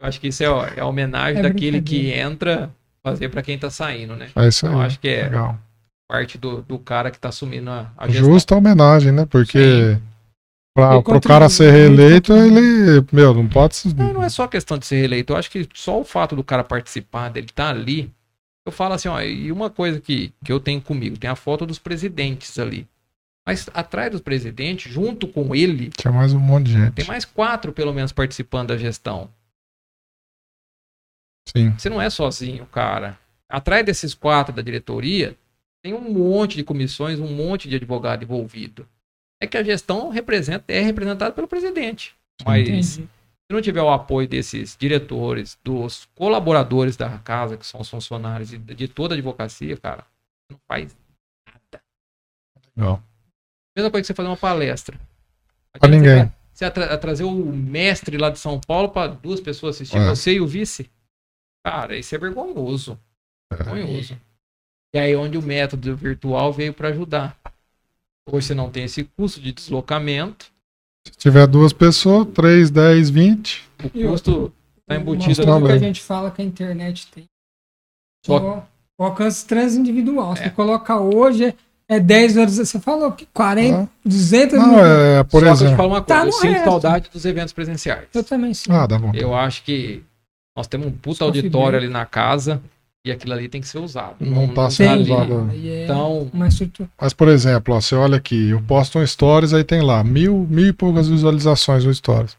Eu 0.00 0.08
acho 0.08 0.20
que 0.20 0.28
isso 0.28 0.42
é, 0.42 0.48
ó, 0.48 0.66
é 0.66 0.80
a 0.80 0.86
homenagem 0.86 1.38
É 1.38 1.42
daquele 1.42 1.80
que 1.80 2.10
entra 2.12 2.70
fazer 3.02 3.28
pra 3.28 3.42
quem 3.42 3.56
tá 3.58 3.70
saindo, 3.70 4.16
né? 4.16 4.28
É 4.34 4.48
isso 4.48 4.66
aí. 4.66 4.72
Eu 4.72 4.80
acho 4.80 4.98
que 4.98 5.08
é 5.08 5.22
Legal. 5.24 5.56
parte 6.08 6.36
do, 6.36 6.62
do 6.62 6.78
cara 6.80 7.10
que 7.12 7.18
tá 7.18 7.28
assumindo 7.28 7.70
a, 7.70 7.92
a 7.96 8.08
gestão. 8.08 8.32
Justa 8.32 8.56
homenagem, 8.56 9.12
né? 9.12 9.24
Porque 9.28 9.58
pra, 9.58 10.00
Ele 10.80 11.02
pro 11.02 11.20
cara 11.20 11.48
ser 11.48 11.74
ele 11.74 11.96
reeleito, 11.96 12.32
ele, 12.32 13.06
meu, 13.12 13.34
não 13.34 13.48
pode 13.48 13.76
se. 13.76 13.94
Não, 13.94 14.12
não 14.12 14.24
é 14.24 14.28
só 14.28 14.46
questão 14.46 14.78
de 14.78 14.86
ser 14.86 14.96
reeleito. 14.96 15.32
Eu 15.32 15.36
acho 15.36 15.50
que 15.50 15.68
só 15.74 16.00
o 16.00 16.04
fato 16.04 16.36
do 16.36 16.44
cara 16.44 16.62
participar, 16.64 17.28
dele 17.28 17.46
estar 17.46 17.70
ali. 17.70 18.10
Eu 18.66 18.72
falo 18.72 18.94
assim, 18.94 19.08
ó, 19.08 19.20
e 19.20 19.50
uma 19.50 19.70
coisa 19.70 20.00
que, 20.00 20.32
que 20.44 20.52
eu 20.52 20.60
tenho 20.60 20.80
comigo, 20.80 21.16
tem 21.18 21.30
a 21.30 21.36
foto 21.36 21.64
dos 21.64 21.78
presidentes 21.78 22.58
ali. 22.58 22.86
Mas 23.46 23.66
atrás 23.72 24.10
dos 24.10 24.20
presidentes, 24.20 24.92
junto 24.92 25.26
com 25.26 25.54
ele, 25.54 25.88
Tinha 25.96 26.12
mais 26.12 26.34
um 26.34 26.38
monte 26.38 26.66
de 26.66 26.72
gente. 26.72 26.92
tem 26.92 27.06
mais 27.06 27.24
quatro, 27.24 27.72
pelo 27.72 27.94
menos, 27.94 28.12
participando 28.12 28.68
da 28.68 28.76
gestão. 28.76 29.30
Sim. 31.48 31.72
Você 31.78 31.88
não 31.88 32.00
é 32.00 32.10
sozinho, 32.10 32.66
cara. 32.66 33.18
Atrás 33.48 33.86
desses 33.86 34.12
quatro 34.12 34.54
da 34.54 34.60
diretoria, 34.60 35.34
tem 35.82 35.94
um 35.94 36.12
monte 36.12 36.56
de 36.56 36.64
comissões, 36.64 37.18
um 37.18 37.32
monte 37.34 37.70
de 37.70 37.76
advogado 37.76 38.22
envolvido. 38.22 38.86
É 39.40 39.46
que 39.46 39.56
a 39.56 39.62
gestão 39.62 40.08
representa, 40.10 40.64
é 40.68 40.80
representada 40.80 41.32
pelo 41.32 41.46
presidente. 41.48 42.14
Mas 42.44 42.68
Entendi. 42.68 42.84
se 42.84 43.08
não 43.50 43.62
tiver 43.62 43.82
o 43.82 43.90
apoio 43.90 44.26
desses 44.28 44.76
diretores, 44.76 45.58
dos 45.62 46.06
colaboradores 46.14 46.96
da 46.96 47.18
casa, 47.18 47.56
que 47.56 47.66
são 47.66 47.80
os 47.80 47.88
funcionários 47.88 48.52
e 48.52 48.58
de 48.58 48.88
toda 48.88 49.14
a 49.14 49.16
advocacia, 49.16 49.76
cara, 49.76 50.04
não 50.50 50.58
faz 50.68 50.96
nada. 51.46 51.82
Legal. 52.76 53.02
Mesma 53.76 53.90
coisa 53.90 54.02
que 54.02 54.06
você 54.08 54.14
fazer 54.14 54.28
uma 54.28 54.36
palestra. 54.36 54.98
Pra 55.78 55.88
ninguém. 55.88 56.24
Você, 56.24 56.32
Você 56.54 56.64
ia 56.64 56.70
tra- 56.72 56.98
trazer 56.98 57.22
o 57.24 57.32
mestre 57.32 58.16
lá 58.18 58.30
de 58.30 58.38
São 58.40 58.60
Paulo 58.60 58.88
para 58.88 59.12
duas 59.12 59.40
pessoas 59.40 59.76
assistir, 59.76 59.96
É. 59.98 60.08
você 60.08 60.32
e 60.34 60.40
o 60.40 60.46
vice? 60.46 60.90
Cara, 61.64 61.96
isso 61.96 62.12
é 62.14 62.18
vergonhoso. 62.18 62.98
Vergonhoso. 63.52 64.20
E 64.94 64.98
aí 64.98 65.14
onde 65.14 65.38
o 65.38 65.42
método 65.42 65.94
virtual 65.96 66.52
veio 66.52 66.74
para 66.74 66.88
ajudar. 66.88 67.38
Hoje 68.30 68.46
você 68.48 68.54
não 68.54 68.70
tem 68.70 68.84
esse 68.84 69.04
custo 69.16 69.40
de 69.40 69.52
deslocamento, 69.52 70.46
Se 71.06 71.12
tiver 71.16 71.46
duas 71.46 71.72
pessoas, 71.72 72.26
3, 72.34 72.70
10, 72.70 73.08
20. 73.10 73.64
o 73.82 73.86
E 73.98 74.04
custo 74.06 74.52
tá 74.86 74.94
Uma 74.94 75.00
embutido 75.00 75.44
também. 75.44 75.66
que 75.68 75.72
a 75.72 75.78
gente 75.78 76.02
fala 76.02 76.30
que 76.30 76.42
a 76.42 76.44
internet 76.44 77.06
tem. 77.14 77.24
Só- 78.26 78.62
O, 78.98 79.02
o 79.02 79.04
alcance 79.04 79.46
transindividual. 79.46 80.32
É. 80.32 80.36
Você 80.36 80.50
coloca 80.50 80.98
hoje, 81.00 81.44
é- 81.46 81.54
é 81.96 82.00
10 82.00 82.36
horas. 82.36 82.56
Você 82.56 82.78
falou 82.78 83.12
que 83.12 83.24
40, 83.32 83.82
Ah. 83.84 83.88
200 84.04 84.58
Não, 84.58 84.68
mil. 84.74 84.84
é, 84.84 85.24
por 85.24 85.30
Só 85.30 85.38
que 85.40 85.44
eu 85.46 85.54
te 85.54 85.56
exemplo. 85.62 85.76
falo 85.76 85.88
uma 85.90 86.02
coisa, 86.02 86.06
Tá 86.06 86.20
eu 86.20 86.26
no 86.26 86.32
sinto 86.32 86.52
resto. 86.52 86.64
saudade 86.64 87.10
dos 87.10 87.24
eventos 87.24 87.52
presenciais. 87.54 88.08
Eu 88.12 88.24
também 88.24 88.52
sim. 88.52 88.70
Ah, 88.70 88.86
dá 88.86 88.98
bom. 88.98 89.10
Eu 89.14 89.34
acho 89.34 89.62
que 89.62 90.02
nós 90.56 90.66
temos 90.66 90.88
um 90.88 90.92
puta 90.92 91.24
auditório 91.24 91.78
ali 91.78 91.88
na 91.88 92.04
casa 92.04 92.60
e 93.04 93.10
aquilo 93.10 93.32
ali 93.32 93.48
tem 93.48 93.60
que 93.60 93.68
ser 93.68 93.78
usado. 93.78 94.16
Não 94.20 94.48
tá 94.48 94.64
tá 94.64 94.70
sendo 94.70 95.02
usado. 95.02 95.48
Aí 95.50 95.68
é 95.68 95.84
Então. 95.84 96.30
Mas, 97.00 97.12
por 97.12 97.28
exemplo, 97.28 97.74
ó, 97.74 97.80
você 97.80 97.94
olha 97.94 98.16
aqui, 98.16 98.50
eu 98.50 98.60
posto 98.62 98.98
um 98.98 99.06
stories, 99.06 99.54
aí 99.54 99.64
tem 99.64 99.80
lá 99.80 100.02
mil, 100.04 100.46
mil 100.50 100.66
e 100.66 100.72
poucas 100.72 101.08
visualizações 101.08 101.84
no 101.84 101.94
stories. 101.94 102.36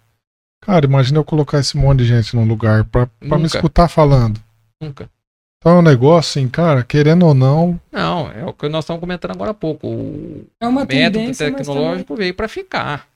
Cara, 0.61 0.85
imagina 0.85 1.19
eu 1.19 1.23
colocar 1.23 1.59
esse 1.59 1.77
monte 1.77 1.99
de 1.99 2.05
gente 2.05 2.35
num 2.35 2.45
lugar 2.45 2.83
pra, 2.85 3.07
pra 3.07 3.37
me 3.37 3.45
escutar 3.45 3.87
falando. 3.87 4.39
nunca. 4.81 5.09
Então 5.57 5.75
é 5.75 5.79
um 5.79 5.81
negócio 5.81 6.39
assim, 6.39 6.49
cara, 6.49 6.83
querendo 6.83 7.25
ou 7.25 7.33
não, 7.33 7.79
Não, 7.91 8.31
é 8.31 8.45
o 8.45 8.53
que 8.53 8.69
nós 8.69 8.85
estamos 8.85 9.01
comentando 9.01 9.31
agora 9.31 9.51
há 9.51 9.53
pouco. 9.53 9.87
O 9.87 10.45
É 10.61 10.65
uma 10.65 10.85
método 10.85 11.35
tecnológico 11.35 12.15
veio 12.15 12.33
para 12.33 12.47
ficar. 12.47 13.07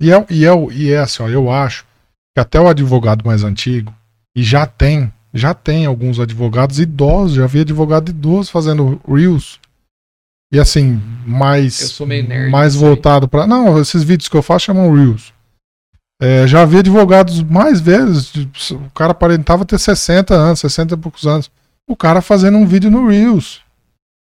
E 0.00 0.12
é, 0.12 0.26
e, 0.28 0.44
é, 0.44 0.50
e 0.72 0.92
é 0.92 0.98
assim, 0.98 1.22
ó, 1.22 1.28
eu 1.28 1.50
acho 1.50 1.86
que 2.34 2.40
até 2.40 2.60
o 2.60 2.68
advogado 2.68 3.24
mais 3.24 3.42
antigo, 3.42 3.94
e 4.36 4.42
já 4.42 4.66
tem, 4.66 5.10
já 5.32 5.54
tem 5.54 5.86
alguns 5.86 6.20
advogados 6.20 6.78
idosos, 6.78 7.36
já 7.36 7.46
vi 7.46 7.60
advogado 7.60 8.10
idoso 8.10 8.50
fazendo 8.50 9.00
Reels. 9.08 9.58
E 10.52 10.60
assim, 10.60 11.00
mais, 11.26 11.80
Eu 11.80 11.88
sou 11.88 12.06
meio 12.06 12.26
nerd 12.28 12.50
mais 12.50 12.74
aí. 12.74 12.80
voltado 12.80 13.26
para 13.26 13.46
Não, 13.46 13.80
esses 13.80 14.02
vídeos 14.02 14.28
que 14.28 14.36
eu 14.36 14.42
faço 14.42 14.66
chamam 14.66 14.92
Reels. 14.94 15.32
É, 16.20 16.46
já 16.46 16.64
vi 16.64 16.78
advogados 16.78 17.42
mais 17.42 17.80
velhos, 17.80 18.32
o 18.70 18.90
cara 18.94 19.12
aparentava 19.12 19.64
ter 19.64 19.78
60 19.78 20.34
anos, 20.34 20.60
60 20.60 20.94
e 20.94 20.98
poucos 20.98 21.26
anos. 21.26 21.50
O 21.88 21.96
cara 21.96 22.20
fazendo 22.20 22.58
um 22.58 22.66
vídeo 22.66 22.90
no 22.90 23.08
Reels. 23.08 23.60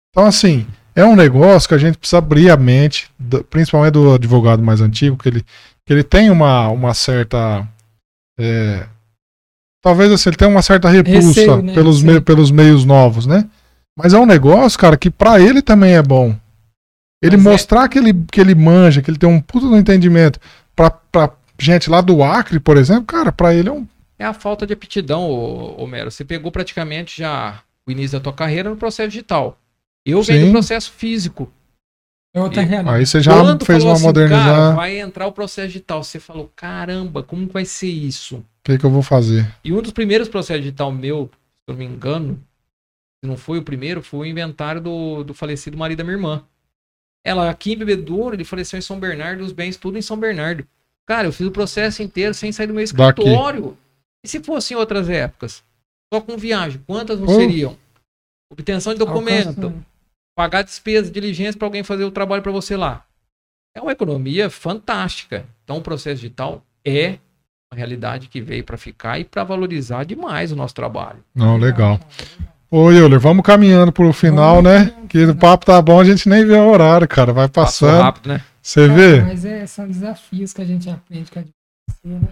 Então, 0.09 0.25
assim, 0.25 0.65
é 0.95 1.05
um 1.05 1.15
negócio 1.15 1.69
que 1.69 1.75
a 1.75 1.77
gente 1.77 1.97
precisa 1.97 2.17
abrir 2.17 2.49
a 2.49 2.57
mente, 2.57 3.09
principalmente 3.49 3.93
do 3.93 4.13
advogado 4.13 4.63
mais 4.63 4.81
antigo, 4.81 5.15
que 5.15 5.29
ele, 5.29 5.45
que 5.85 5.93
ele 5.93 6.03
tem 6.03 6.31
uma, 6.31 6.69
uma 6.69 6.93
certa. 6.93 7.67
é, 8.39 8.87
talvez 9.81 10.11
assim, 10.11 10.29
ele 10.29 10.37
tenha 10.37 10.49
uma 10.49 10.61
certa 10.61 10.89
repulsa 10.89 11.27
Receio, 11.41 11.61
né? 11.61 11.73
pelos, 11.73 12.01
me- 12.01 12.21
pelos 12.21 12.51
meios 12.51 12.85
novos, 12.85 13.25
né? 13.25 13.47
Mas 13.97 14.13
é 14.13 14.17
um 14.19 14.25
negócio, 14.25 14.79
cara, 14.79 14.95
que 14.97 15.09
pra 15.09 15.39
ele 15.39 15.61
também 15.61 15.93
é 15.95 16.01
bom. 16.01 16.35
Ele 17.21 17.37
Mas 17.37 17.45
é- 17.45 17.49
mostrar 17.51 17.87
que, 17.89 17.97
ele, 17.99 18.13
que 18.31 18.39
ele 18.41 18.55
manja, 18.55 19.01
que 19.01 19.09
ele 19.11 19.17
tem 19.17 19.29
um 19.29 19.39
puto 19.41 19.67
no 19.67 19.77
entendimento 19.77 20.39
pra, 20.75 20.89
pra 20.89 21.31
gente 21.59 21.89
lá 21.89 22.01
do 22.01 22.23
Acre, 22.23 22.59
por 22.59 22.77
exemplo, 22.77 23.03
cara, 23.05 23.31
pra 23.31 23.53
ele 23.53 23.69
é 23.69 23.71
um. 23.71 23.85
É 24.17 24.25
a 24.25 24.33
falta 24.33 24.65
de 24.65 24.73
aptidão, 24.73 25.29
ô, 25.29 25.83
ô 25.83 25.87
Mero. 25.87 26.09
Você 26.11 26.23
pegou 26.23 26.51
praticamente 26.51 27.17
já 27.19 27.59
o 27.87 27.91
início 27.91 28.17
da 28.17 28.23
tua 28.23 28.33
carreira 28.33 28.69
no 28.69 28.75
processo 28.77 29.09
digital. 29.09 29.57
Eu 30.05 30.21
venho 30.23 30.47
do 30.47 30.51
processo 30.51 30.91
físico. 30.91 31.51
É 32.33 32.41
outra 32.41 32.61
E- 32.61 32.65
realidade. 32.65 32.97
Aí 32.97 33.05
você 33.05 33.19
já 33.19 33.33
Quando 33.33 33.65
fez 33.65 33.83
uma 33.83 33.93
assim, 33.93 34.03
modernizar. 34.03 34.45
Cara, 34.45 34.71
vai 34.71 34.99
entrar 34.99 35.27
o 35.27 35.31
processo 35.31 35.67
digital. 35.67 36.03
Você 36.03 36.19
falou, 36.19 36.51
caramba, 36.55 37.21
como 37.21 37.47
vai 37.47 37.65
ser 37.65 37.87
isso? 37.89 38.43
O 38.61 38.63
que, 38.63 38.77
que 38.77 38.85
eu 38.85 38.89
vou 38.91 39.01
fazer? 39.01 39.51
E 39.63 39.73
um 39.73 39.81
dos 39.81 39.91
primeiros 39.91 40.29
processos 40.29 40.63
digital 40.63 40.91
meu, 40.91 41.29
se 41.33 41.61
eu 41.67 41.73
não 41.73 41.79
me 41.79 41.85
engano, 41.85 42.39
se 43.23 43.27
não 43.27 43.35
foi 43.37 43.57
o 43.57 43.63
primeiro, 43.63 44.01
foi 44.03 44.19
o 44.19 44.25
inventário 44.25 44.79
do, 44.79 45.23
do 45.23 45.33
falecido 45.33 45.77
marido 45.77 45.97
da 45.99 46.03
minha 46.03 46.15
irmã. 46.15 46.43
Ela 47.25 47.49
aqui 47.49 47.73
em 47.73 47.77
Bebedouro, 47.77 48.35
ele 48.35 48.43
faleceu 48.43 48.77
em 48.77 48.81
São 48.81 48.99
Bernardo, 48.99 49.43
os 49.43 49.51
bens 49.51 49.77
tudo 49.77 49.97
em 49.97 50.01
São 50.01 50.17
Bernardo. 50.17 50.65
Cara, 51.07 51.27
eu 51.27 51.33
fiz 51.33 51.45
o 51.47 51.51
processo 51.51 52.01
inteiro 52.03 52.33
sem 52.33 52.51
sair 52.51 52.67
do 52.67 52.73
meu 52.73 52.85
Daqui. 52.85 53.21
escritório. 53.21 53.77
E 54.23 54.27
se 54.27 54.39
fosse 54.43 54.73
em 54.73 54.77
outras 54.77 55.09
épocas? 55.09 55.63
Só 56.13 56.21
com 56.21 56.37
viagem, 56.37 56.81
quantas 56.85 57.19
não 57.19 57.27
Oh. 57.27 57.35
seriam? 57.35 57.77
Obtenção 58.51 58.93
de 58.93 58.99
documento, 58.99 59.73
pagar 60.35 60.61
despesa, 60.61 61.09
diligência 61.09 61.57
para 61.57 61.67
alguém 61.67 61.83
fazer 61.83 62.03
o 62.03 62.11
trabalho 62.11 62.43
para 62.43 62.51
você 62.51 62.75
lá. 62.75 63.05
É 63.75 63.81
uma 63.81 63.91
economia 63.93 64.49
fantástica. 64.49 65.45
Então 65.63 65.77
o 65.77 65.81
processo 65.81 66.17
digital 66.21 66.63
é 66.85 67.17
realidade 67.75 68.27
que 68.27 68.41
veio 68.41 68.63
para 68.65 68.77
ficar 68.77 69.19
e 69.19 69.23
para 69.23 69.43
valorizar 69.43 70.03
demais 70.03 70.51
o 70.51 70.55
nosso 70.55 70.75
trabalho. 70.75 71.19
Não, 71.33 71.57
legal. 71.57 71.99
Ô, 72.69 72.91
Euler, 72.91 73.19
vamos 73.19 73.45
caminhando 73.45 73.91
pro 73.91 74.11
final, 74.11 74.61
né? 74.61 74.93
Que 75.07 75.25
o 75.25 75.35
papo 75.35 75.65
tá 75.65 75.81
bom, 75.81 75.99
a 75.99 76.03
gente 76.03 76.27
nem 76.27 76.45
vê 76.45 76.55
o 76.55 76.69
horário, 76.69 77.07
cara. 77.07 77.31
Vai 77.31 77.47
passando. 77.47 78.01
rápido, 78.01 78.27
né? 78.27 78.41
Você 78.61 78.87
vê? 78.87 79.21
Mas 79.21 79.45
é, 79.45 79.65
são 79.65 79.87
desafios 79.87 80.51
que 80.53 80.61
a 80.61 80.65
gente 80.65 80.89
aprende 80.89 81.31
com 81.31 81.39
a 81.39 81.41
advocacia, 81.41 82.19
né? 82.19 82.27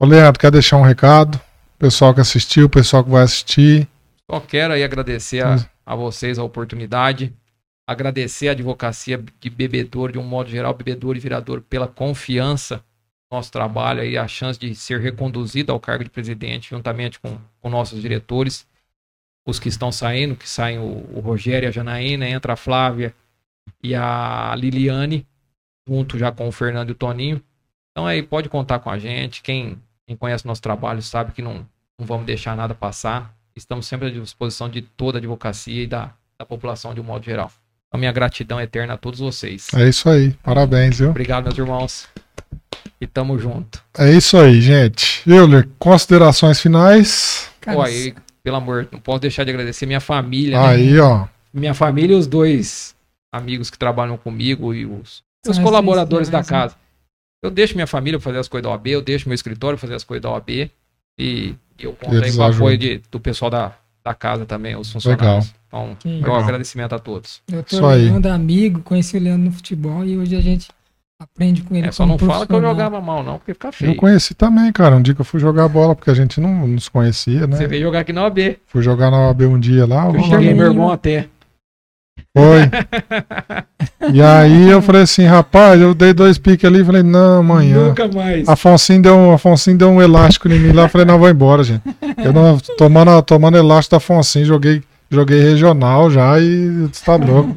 Ô, 0.00 0.06
Leandro, 0.06 0.40
quer 0.40 0.50
deixar 0.50 0.78
um 0.78 0.82
recado? 0.82 1.38
Pessoal 1.78 2.14
que 2.14 2.20
assistiu, 2.20 2.68
pessoal 2.68 3.04
que 3.04 3.10
vai 3.10 3.22
assistir. 3.22 3.86
Só 4.30 4.40
quero 4.40 4.72
aí 4.72 4.82
agradecer 4.82 5.44
a, 5.44 5.56
a 5.84 5.94
vocês 5.94 6.38
a 6.38 6.44
oportunidade, 6.44 7.32
agradecer 7.86 8.48
a 8.48 8.52
advocacia 8.52 9.22
de 9.38 9.50
bebedor, 9.50 10.12
de 10.12 10.18
um 10.18 10.22
modo 10.22 10.48
geral, 10.50 10.74
bebedor 10.74 11.16
e 11.16 11.20
virador, 11.20 11.60
pela 11.60 11.86
confiança 11.86 12.82
nosso 13.30 13.52
trabalho 13.52 14.04
e 14.04 14.16
a 14.16 14.26
chance 14.26 14.58
de 14.58 14.74
ser 14.74 15.00
reconduzido 15.00 15.72
ao 15.72 15.80
cargo 15.80 16.04
de 16.04 16.10
presidente, 16.10 16.70
juntamente 16.70 17.20
com, 17.20 17.38
com 17.60 17.68
nossos 17.68 18.00
diretores, 18.00 18.66
os 19.46 19.58
que 19.58 19.68
estão 19.68 19.92
saindo, 19.92 20.36
que 20.36 20.48
saem 20.48 20.78
o, 20.78 21.08
o 21.14 21.20
Rogério 21.20 21.66
e 21.66 21.68
a 21.68 21.70
Janaína, 21.70 22.28
entra 22.28 22.54
a 22.54 22.56
Flávia 22.56 23.14
e 23.82 23.94
a 23.94 24.54
Liliane, 24.56 25.26
junto 25.88 26.18
já 26.18 26.32
com 26.32 26.48
o 26.48 26.52
Fernando 26.52 26.90
e 26.90 26.92
o 26.92 26.94
Toninho. 26.94 27.42
Então 27.90 28.06
aí 28.06 28.22
pode 28.22 28.48
contar 28.48 28.78
com 28.78 28.90
a 28.90 28.98
gente, 28.98 29.42
quem, 29.42 29.80
quem 30.06 30.16
conhece 30.16 30.44
o 30.44 30.48
nosso 30.48 30.62
trabalho 30.62 31.02
sabe 31.02 31.32
que 31.32 31.42
não, 31.42 31.66
não 31.98 32.06
vamos 32.06 32.26
deixar 32.26 32.56
nada 32.56 32.74
passar. 32.74 33.34
Estamos 33.56 33.86
sempre 33.86 34.08
à 34.08 34.10
disposição 34.10 34.68
de 34.68 34.82
toda 34.82 35.18
a 35.18 35.20
advocacia 35.20 35.82
e 35.82 35.86
da, 35.86 36.14
da 36.38 36.46
população 36.46 36.94
de 36.94 37.00
um 37.00 37.04
modo 37.04 37.24
geral. 37.24 37.50
A 37.90 37.98
minha 37.98 38.12
gratidão 38.12 38.60
eterna 38.60 38.94
a 38.94 38.98
todos 38.98 39.18
vocês. 39.18 39.68
É 39.74 39.88
isso 39.88 40.08
aí. 40.08 40.32
Parabéns, 40.42 40.98
viu? 40.98 41.10
Obrigado, 41.10 41.44
meus 41.44 41.58
irmãos. 41.58 42.06
E 43.00 43.06
tamo 43.06 43.38
junto. 43.38 43.82
É 43.96 44.10
isso 44.12 44.36
aí, 44.36 44.60
gente. 44.60 45.22
Euler, 45.28 45.68
considerações 45.78 46.60
finais. 46.60 47.48
Pô, 47.60 47.80
aí, 47.82 48.14
pelo 48.42 48.56
amor, 48.56 48.88
não 48.90 48.98
posso 48.98 49.20
deixar 49.20 49.44
de 49.44 49.50
agradecer 49.50 49.86
minha 49.86 50.00
família, 50.00 50.60
né? 50.60 50.66
Aí, 50.68 50.98
ó. 50.98 51.26
Minha 51.54 51.74
família 51.74 52.14
e 52.14 52.18
os 52.18 52.26
dois 52.26 52.94
amigos 53.32 53.70
que 53.70 53.78
trabalham 53.78 54.16
comigo 54.16 54.74
e 54.74 54.84
os, 54.84 55.22
São 55.44 55.52
os 55.52 55.58
colaboradores 55.58 56.28
da 56.28 56.38
né? 56.38 56.44
casa. 56.44 56.74
Eu 57.42 57.50
deixo 57.50 57.74
minha 57.74 57.86
família 57.86 58.18
fazer 58.18 58.38
as 58.38 58.48
coisas 58.48 58.64
da 58.64 58.70
OAB, 58.70 58.86
eu 58.88 59.00
deixo 59.02 59.28
meu 59.28 59.34
escritório 59.34 59.78
fazer 59.78 59.94
as 59.94 60.02
coisas 60.02 60.22
da 60.22 60.30
OAB 60.30 60.68
e 61.18 61.54
eu 61.78 61.92
conto 61.92 62.12
aí 62.16 62.18
Eles 62.22 62.36
com 62.36 62.42
o 62.42 62.46
apoio 62.46 62.76
de- 62.76 63.00
do 63.12 63.20
pessoal 63.20 63.48
da, 63.50 63.72
da 64.04 64.12
casa 64.12 64.44
também, 64.44 64.74
os 64.76 64.90
funcionários. 64.90 65.52
Então, 65.68 65.96
Que 66.00 66.08
meu 66.08 66.16
legal. 66.18 66.36
agradecimento 66.40 66.94
a 66.94 66.98
todos. 66.98 67.40
Doutor 67.48 67.76
Isso 67.76 67.86
aí. 67.86 68.06
Leandro, 68.06 68.32
amigo, 68.32 68.80
conheci 68.82 69.16
o 69.16 69.20
Leandro 69.20 69.44
no 69.46 69.52
futebol 69.52 70.04
e 70.04 70.16
hoje 70.18 70.34
a 70.34 70.40
gente 70.40 70.68
aprende 71.20 71.62
com 71.62 71.74
ele 71.74 71.88
É, 71.88 71.92
só 71.92 72.06
não 72.06 72.16
fala 72.16 72.46
que 72.46 72.52
eu 72.52 72.60
jogava 72.60 73.00
mal, 73.00 73.24
não, 73.24 73.38
porque 73.38 73.52
fica 73.52 73.72
feio. 73.72 73.92
Eu 73.92 73.96
conheci 73.96 74.34
também, 74.34 74.70
cara. 74.72 74.96
Um 74.96 75.02
dia 75.02 75.14
que 75.14 75.20
eu 75.20 75.24
fui 75.24 75.40
jogar 75.40 75.66
bola, 75.68 75.94
porque 75.96 76.10
a 76.10 76.14
gente 76.14 76.40
não 76.40 76.66
nos 76.66 76.88
conhecia, 76.88 77.46
né? 77.46 77.56
Você 77.56 77.66
veio 77.66 77.82
jogar 77.82 78.00
aqui 78.00 78.12
na 78.12 78.22
OAB. 78.22 78.56
Fui 78.66 78.82
jogar 78.82 79.10
na 79.10 79.26
OAB 79.26 79.42
um 79.42 79.58
dia 79.58 79.84
lá. 79.84 80.06
Eu 80.06 80.22
cheguei, 80.22 80.54
meu 80.54 80.66
irmão 80.66 80.90
até. 80.90 81.28
Foi. 82.36 82.70
E 84.12 84.22
aí 84.22 84.70
eu 84.70 84.80
falei 84.80 85.02
assim, 85.02 85.24
rapaz, 85.24 85.78
eu 85.80 85.92
dei 85.92 86.14
dois 86.14 86.38
piques 86.38 86.64
ali 86.64 86.80
e 86.80 86.84
falei, 86.84 87.02
não, 87.02 87.40
amanhã. 87.40 87.88
Nunca 87.88 88.08
mais. 88.08 88.48
Afonsinho 88.48 89.02
deu, 89.02 89.14
um, 89.14 89.32
Afonsinho 89.32 89.76
deu 89.76 89.90
um 89.90 90.00
elástico 90.00 90.48
em 90.48 90.58
mim 90.58 90.72
lá, 90.72 90.88
falei, 90.88 91.06
não, 91.06 91.18
vou 91.18 91.28
embora, 91.28 91.62
gente. 91.62 91.82
Eu 92.24 92.32
não, 92.32 92.58
tomando, 92.78 93.20
tomando 93.22 93.58
elástico 93.58 93.90
da 93.90 93.96
Afonsinho, 93.98 94.46
joguei, 94.46 94.82
joguei 95.10 95.42
regional 95.42 96.10
já 96.10 96.40
e 96.40 96.88
tá 97.04 97.16
louco. 97.16 97.54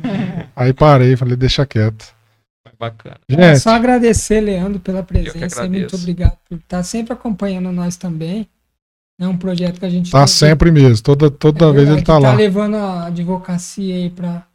Aí 0.55 0.73
parei, 0.73 1.15
falei, 1.15 1.37
deixa 1.37 1.65
quieto. 1.65 2.05
Bacana. 2.81 3.19
É 3.29 3.55
só 3.55 3.69
agradecer, 3.75 4.41
Leandro, 4.41 4.79
pela 4.79 5.03
que 5.03 5.13
presença. 5.13 5.69
Muito 5.69 5.95
obrigado 5.95 6.35
por 6.49 6.57
estar 6.57 6.81
sempre 6.81 7.13
acompanhando 7.13 7.71
nós 7.71 7.95
também. 7.95 8.49
É 9.19 9.27
um 9.27 9.37
projeto 9.37 9.79
que 9.79 9.85
a 9.85 9.89
gente 9.89 10.09
tá 10.09 10.25
sempre 10.25 10.71
mesmo, 10.71 11.03
toda, 11.03 11.29
toda 11.29 11.65
É 11.65 11.71
vez 11.73 11.87
ele 11.87 11.97
verdade, 11.97 12.05
tá 12.07 12.17
que 12.17 12.23
lá. 12.23 12.33
levando 12.33 12.75
a 12.77 13.05
advocacia 13.05 13.93
aí 13.95 14.09
para 14.09 14.47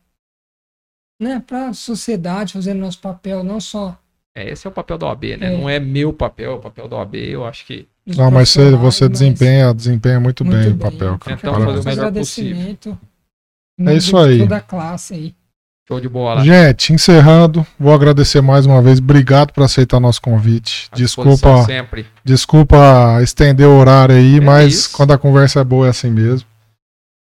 né, 1.23 1.41
para 1.47 1.73
sociedade, 1.73 2.55
fazendo 2.55 2.81
nosso 2.81 2.99
papel, 2.99 3.45
não 3.45 3.61
só 3.61 3.97
É, 4.37 4.51
esse 4.51 4.67
é 4.67 4.71
o 4.71 4.73
papel 4.73 4.99
da 4.99 5.07
OAB, 5.07 5.23
né? 5.39 5.55
É. 5.55 5.57
Não 5.57 5.71
é 5.71 5.79
meu 5.79 6.13
papel, 6.13 6.51
é 6.51 6.55
o 6.57 6.59
papel 6.59 6.89
da 6.89 6.97
OAB. 6.97 7.15
Eu 7.15 7.47
acho 7.47 7.65
que 7.65 7.87
Não, 8.05 8.29
mas 8.29 8.49
você, 8.51 8.73
você 8.73 9.05
mas 9.05 9.13
desempenha, 9.13 9.73
desempenha 9.73 10.19
muito, 10.19 10.45
muito 10.45 10.59
bem, 10.59 10.73
o 10.73 10.75
bem. 10.75 10.91
papel, 10.91 11.19
cara. 11.19 11.37
Fica 11.37 11.53
fazer 11.53 11.65
o 11.65 11.85
melhor 11.85 11.91
agradecimento 11.93 12.99
em 13.79 13.89
É 13.89 13.95
isso 13.95 14.17
aí. 14.19 14.41
Toda 14.41 14.57
a 14.57 14.61
classe 14.61 15.15
aí. 15.15 15.35
Show 15.89 16.01
de 16.01 16.09
bola. 16.09 16.45
Gente, 16.45 16.93
encerrando, 16.93 17.65
vou 17.79 17.95
agradecer 17.95 18.41
mais 18.41 18.67
uma 18.67 18.83
vez. 18.83 18.99
Obrigado 18.99 19.53
por 19.53 19.63
aceitar 19.63 20.01
nosso 20.01 20.21
convite. 20.21 20.89
Disposição 20.93 21.35
Desculpa, 21.55 21.65
Sempre. 21.65 22.07
desculpa 22.25 23.21
estender 23.23 23.69
o 23.69 23.79
horário 23.79 24.17
aí, 24.17 24.39
É 24.39 24.41
mas 24.41 24.75
isso. 24.75 24.93
quando 24.93 25.13
a 25.13 25.19
conversa 25.19 25.61
é 25.61 25.65
boa 25.65 25.87
é 25.87 25.91
assim 25.91 26.11
mesmo. 26.11 26.47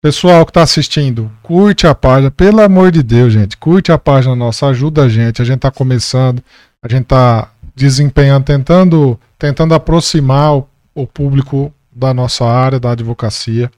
Pessoal 0.02 0.46
que 0.46 0.54
tá 0.54 0.62
assistindo, 0.62 1.30
curte 1.44 1.86
a 1.88 1.94
página, 1.94 2.32
pelo 2.32 2.62
amor 2.62 2.90
de 2.92 3.04
Deus, 3.04 3.34
gente. 3.34 3.58
Curte 3.58 3.92
a 3.92 3.98
página 3.98 4.34
nossa, 4.34 4.68
ajuda 4.68 5.04
a 5.04 5.10
gente. 5.10 5.42
A 5.42 5.46
gente 5.46 5.60
tá 5.60 5.72
começando, 5.72 6.42
a 6.82 6.88
gente 6.88 7.06
tá 7.06 7.52
desempenhando, 7.76 8.46
tentando, 8.46 9.20
tentando 9.38 9.74
aproximar 9.74 10.56
o, 10.56 10.70
o 10.96 11.06
público 11.06 11.74
da 11.94 12.14
nossa 12.14 12.46
área, 12.46 12.80
da 12.80 12.92
advocacia. 12.92 13.70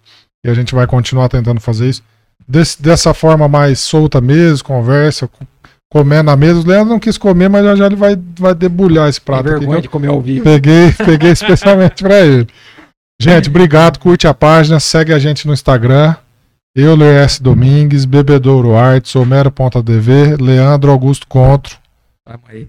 E 0.46 0.50
a 0.50 0.54
gente 0.54 0.76
vai 0.76 0.86
continuar 0.86 1.28
tentando 1.28 1.60
fazer 1.60 1.90
isso. 1.90 2.04
Desse- 2.48 2.82
dessa 2.82 3.14
forma 3.14 3.48
mais 3.48 3.80
solta 3.80 4.20
mesmo, 4.20 4.64
conversa, 4.68 5.28
co- 5.28 5.46
comendo 5.92 6.24
na 6.24 6.36
mesa. 6.36 6.60
O 6.60 6.66
Leandro 6.68 6.90
não 6.90 7.00
quis 7.00 7.18
comer, 7.18 7.48
mas 7.50 7.64
já 7.64 7.76
já 7.76 7.86
ele 7.86 7.96
vai, 7.96 8.18
vai 8.40 8.56
debulhar 8.56 9.08
esse 9.08 9.20
Tem 9.20 9.26
prato 9.26 9.42
aqui. 9.42 9.50
que 9.54 9.60
vergonha 9.60 9.78
eu- 9.78 9.82
de 9.82 9.90
comer 9.90 10.08
ao 10.08 10.22
vivo. 10.22 10.44
Peguei, 10.44 10.92
peguei 11.06 11.32
especialmente 11.32 12.02
pra 12.04 12.20
ele. 12.22 12.48
Gente, 13.22 13.50
obrigado. 13.50 14.00
Curte 14.00 14.28
a 14.28 14.34
página, 14.34 14.80
segue 14.80 15.14
a 15.14 15.20
gente 15.20 15.46
no 15.46 15.54
Instagram. 15.54 16.16
Eu, 16.76 16.96
Lees 16.96 17.40
Domingues, 17.40 18.06
Bebedouro 18.06 18.76
Artes, 18.76 19.16
Homero.dv, 19.16 20.38
Leandro 20.40 20.92
Augusto 20.92 21.28
Contro. 21.28 21.76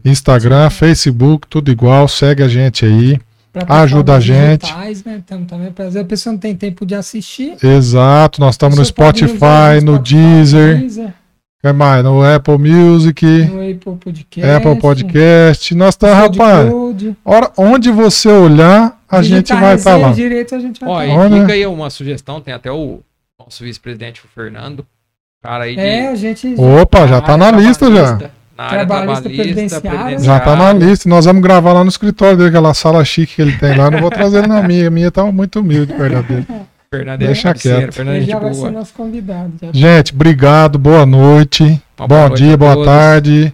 Instagram, 0.05 0.71
Facebook, 0.71 1.47
tudo 1.49 1.71
igual. 1.71 2.09
Segue 2.09 2.43
a 2.43 2.49
gente 2.49 2.85
aí. 2.85 3.21
Ajuda 3.69 4.17
a 4.17 4.21
gente. 4.21 4.63
digitais, 4.63 5.05
Né? 5.05 5.23
Então, 5.25 5.45
também, 5.45 5.69
a 5.69 6.05
pessoa 6.05 6.33
não 6.33 6.39
tem 6.39 6.55
tempo 6.55 6.87
de 6.87 6.95
assistir. 6.95 7.57
Exato, 7.63 8.41
nós 8.41 8.55
estamos 8.55 8.79
no 8.79 8.85
Spotify, 8.85 9.83
no 9.85 9.99
Deezer, 9.99 10.79
Deezer, 10.79 11.13
que 11.63 11.73
mais? 11.73 12.05
No 12.05 12.23
Apple 12.23 12.59
Music, 12.59 13.27
no 13.27 13.71
Apple 13.71 13.97
Podcast. 13.97 14.51
Apple 14.51 14.81
Podcast. 14.81 15.75
Nós 15.75 15.95
estamos, 15.95 16.17
rapaz, 16.17 16.73
hora, 17.25 17.51
onde 17.57 17.91
você 17.91 18.29
olhar, 18.29 18.99
a 19.09 19.21
gente 19.21 19.53
vai 19.53 19.75
estar 19.75 19.91
resenha 19.91 20.07
lá. 20.07 20.13
Direito, 20.15 20.55
a 20.55 20.59
gente 20.61 20.81
vai 20.81 20.89
Ó, 20.89 20.97
tá 20.99 21.07
e 21.07 21.31
lá. 21.31 21.41
Fica 21.41 21.53
aí 21.53 21.67
uma 21.67 21.91
sugestão, 21.91 22.41
tem 22.41 22.55
até 22.55 22.71
o 22.71 23.01
nosso 23.39 23.65
vice-presidente, 23.65 24.23
o 24.25 24.29
Fernando. 24.35 24.87
Cara 25.43 25.65
aí 25.65 25.75
de. 25.75 25.81
É, 25.81 26.09
a 26.09 26.15
gente. 26.15 26.55
Opa, 26.57 27.07
já 27.07 27.21
tá 27.21 27.37
na 27.37 27.47
área 27.47 27.59
lista 27.59 27.91
já. 27.91 28.31
Trabalhista, 28.61 28.61
Na 28.61 28.65
área 28.65 28.87
Trabalhista 28.87 29.29
trabalhista, 29.29 29.81
previdenciária. 29.81 30.19
Já 30.19 30.41
tá 30.41 30.57
na 30.57 30.73
lista. 30.73 31.09
Nós 31.09 31.25
vamos 31.25 31.43
gravar 31.43 31.73
lá 31.73 31.83
no 31.83 31.89
escritório 31.91 32.37
dele, 32.37 32.49
aquela 32.51 32.75
sala 32.75 33.05
chique 33.05 33.37
que 33.37 33.43
ele 33.43 33.57
tem 33.57 33.77
lá. 33.77 33.91
Não 33.91 34.01
vou 34.01 34.11
trazer 34.11 34.39
ele 34.39 34.47
na 34.49 34.63
minha. 34.63 34.89
A 34.89 34.91
minha 34.91 35.11
tá 35.11 35.25
muito 35.31 35.61
humilde, 35.61 35.93
dele. 35.93 36.47
Fernando 36.93 37.23
é 37.23 37.27
Deixa 37.27 37.49
parceiro, 37.51 37.79
quieto. 37.83 37.95
Fernando 37.95 38.15
é 38.15 38.17
Ele 38.19 38.27
gente 38.27 38.33
já 38.33 38.39
vai 38.41 38.53
ser 38.55 38.61
boa. 38.61 38.71
nosso 38.73 38.93
convidado. 38.95 39.53
já. 39.63 39.71
Gente, 39.73 40.13
obrigado. 40.13 40.79
Boa 40.79 41.07
noite. 41.07 41.63
Uma 41.63 41.81
Bom 41.99 42.09
boa 42.09 42.29
noite 42.29 42.43
dia, 42.43 42.55
a 42.55 42.57
boa 42.57 42.73
todos. 42.75 42.87
tarde. 42.89 43.53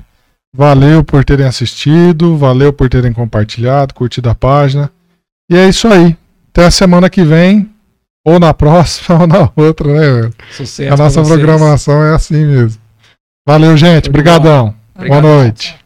Valeu 0.55 1.05
por 1.05 1.25
terem 1.25 1.47
assistido. 1.47 2.37
Valeu 2.37 2.73
por 2.73 2.89
terem 2.89 3.13
compartilhado, 3.13 3.93
curtido 3.93 4.31
a 4.31 4.35
página. 4.35 4.91
E 5.51 5.57
é 5.57 5.69
isso 5.69 5.87
aí. 5.87 6.17
Até 6.51 6.65
a 6.65 6.71
semana 6.71 7.11
que 7.11 7.23
vem. 7.23 7.69
Ou 8.25 8.41
na 8.41 8.55
próxima, 8.55 9.21
ou 9.21 9.27
na 9.27 9.51
outra, 9.55 9.93
né, 9.93 10.01
velho? 10.01 10.35
Sucesso. 10.51 10.95
A 10.95 10.97
nossa 10.97 11.23
programação 11.23 12.03
é 12.03 12.15
assim 12.15 12.45
mesmo. 12.45 12.81
Valeu, 13.47 13.77
gente. 13.77 14.09
Obrigadão. 14.09 14.75
Obrigado. 14.97 15.23
Boa 15.23 15.35
noite. 15.43 15.86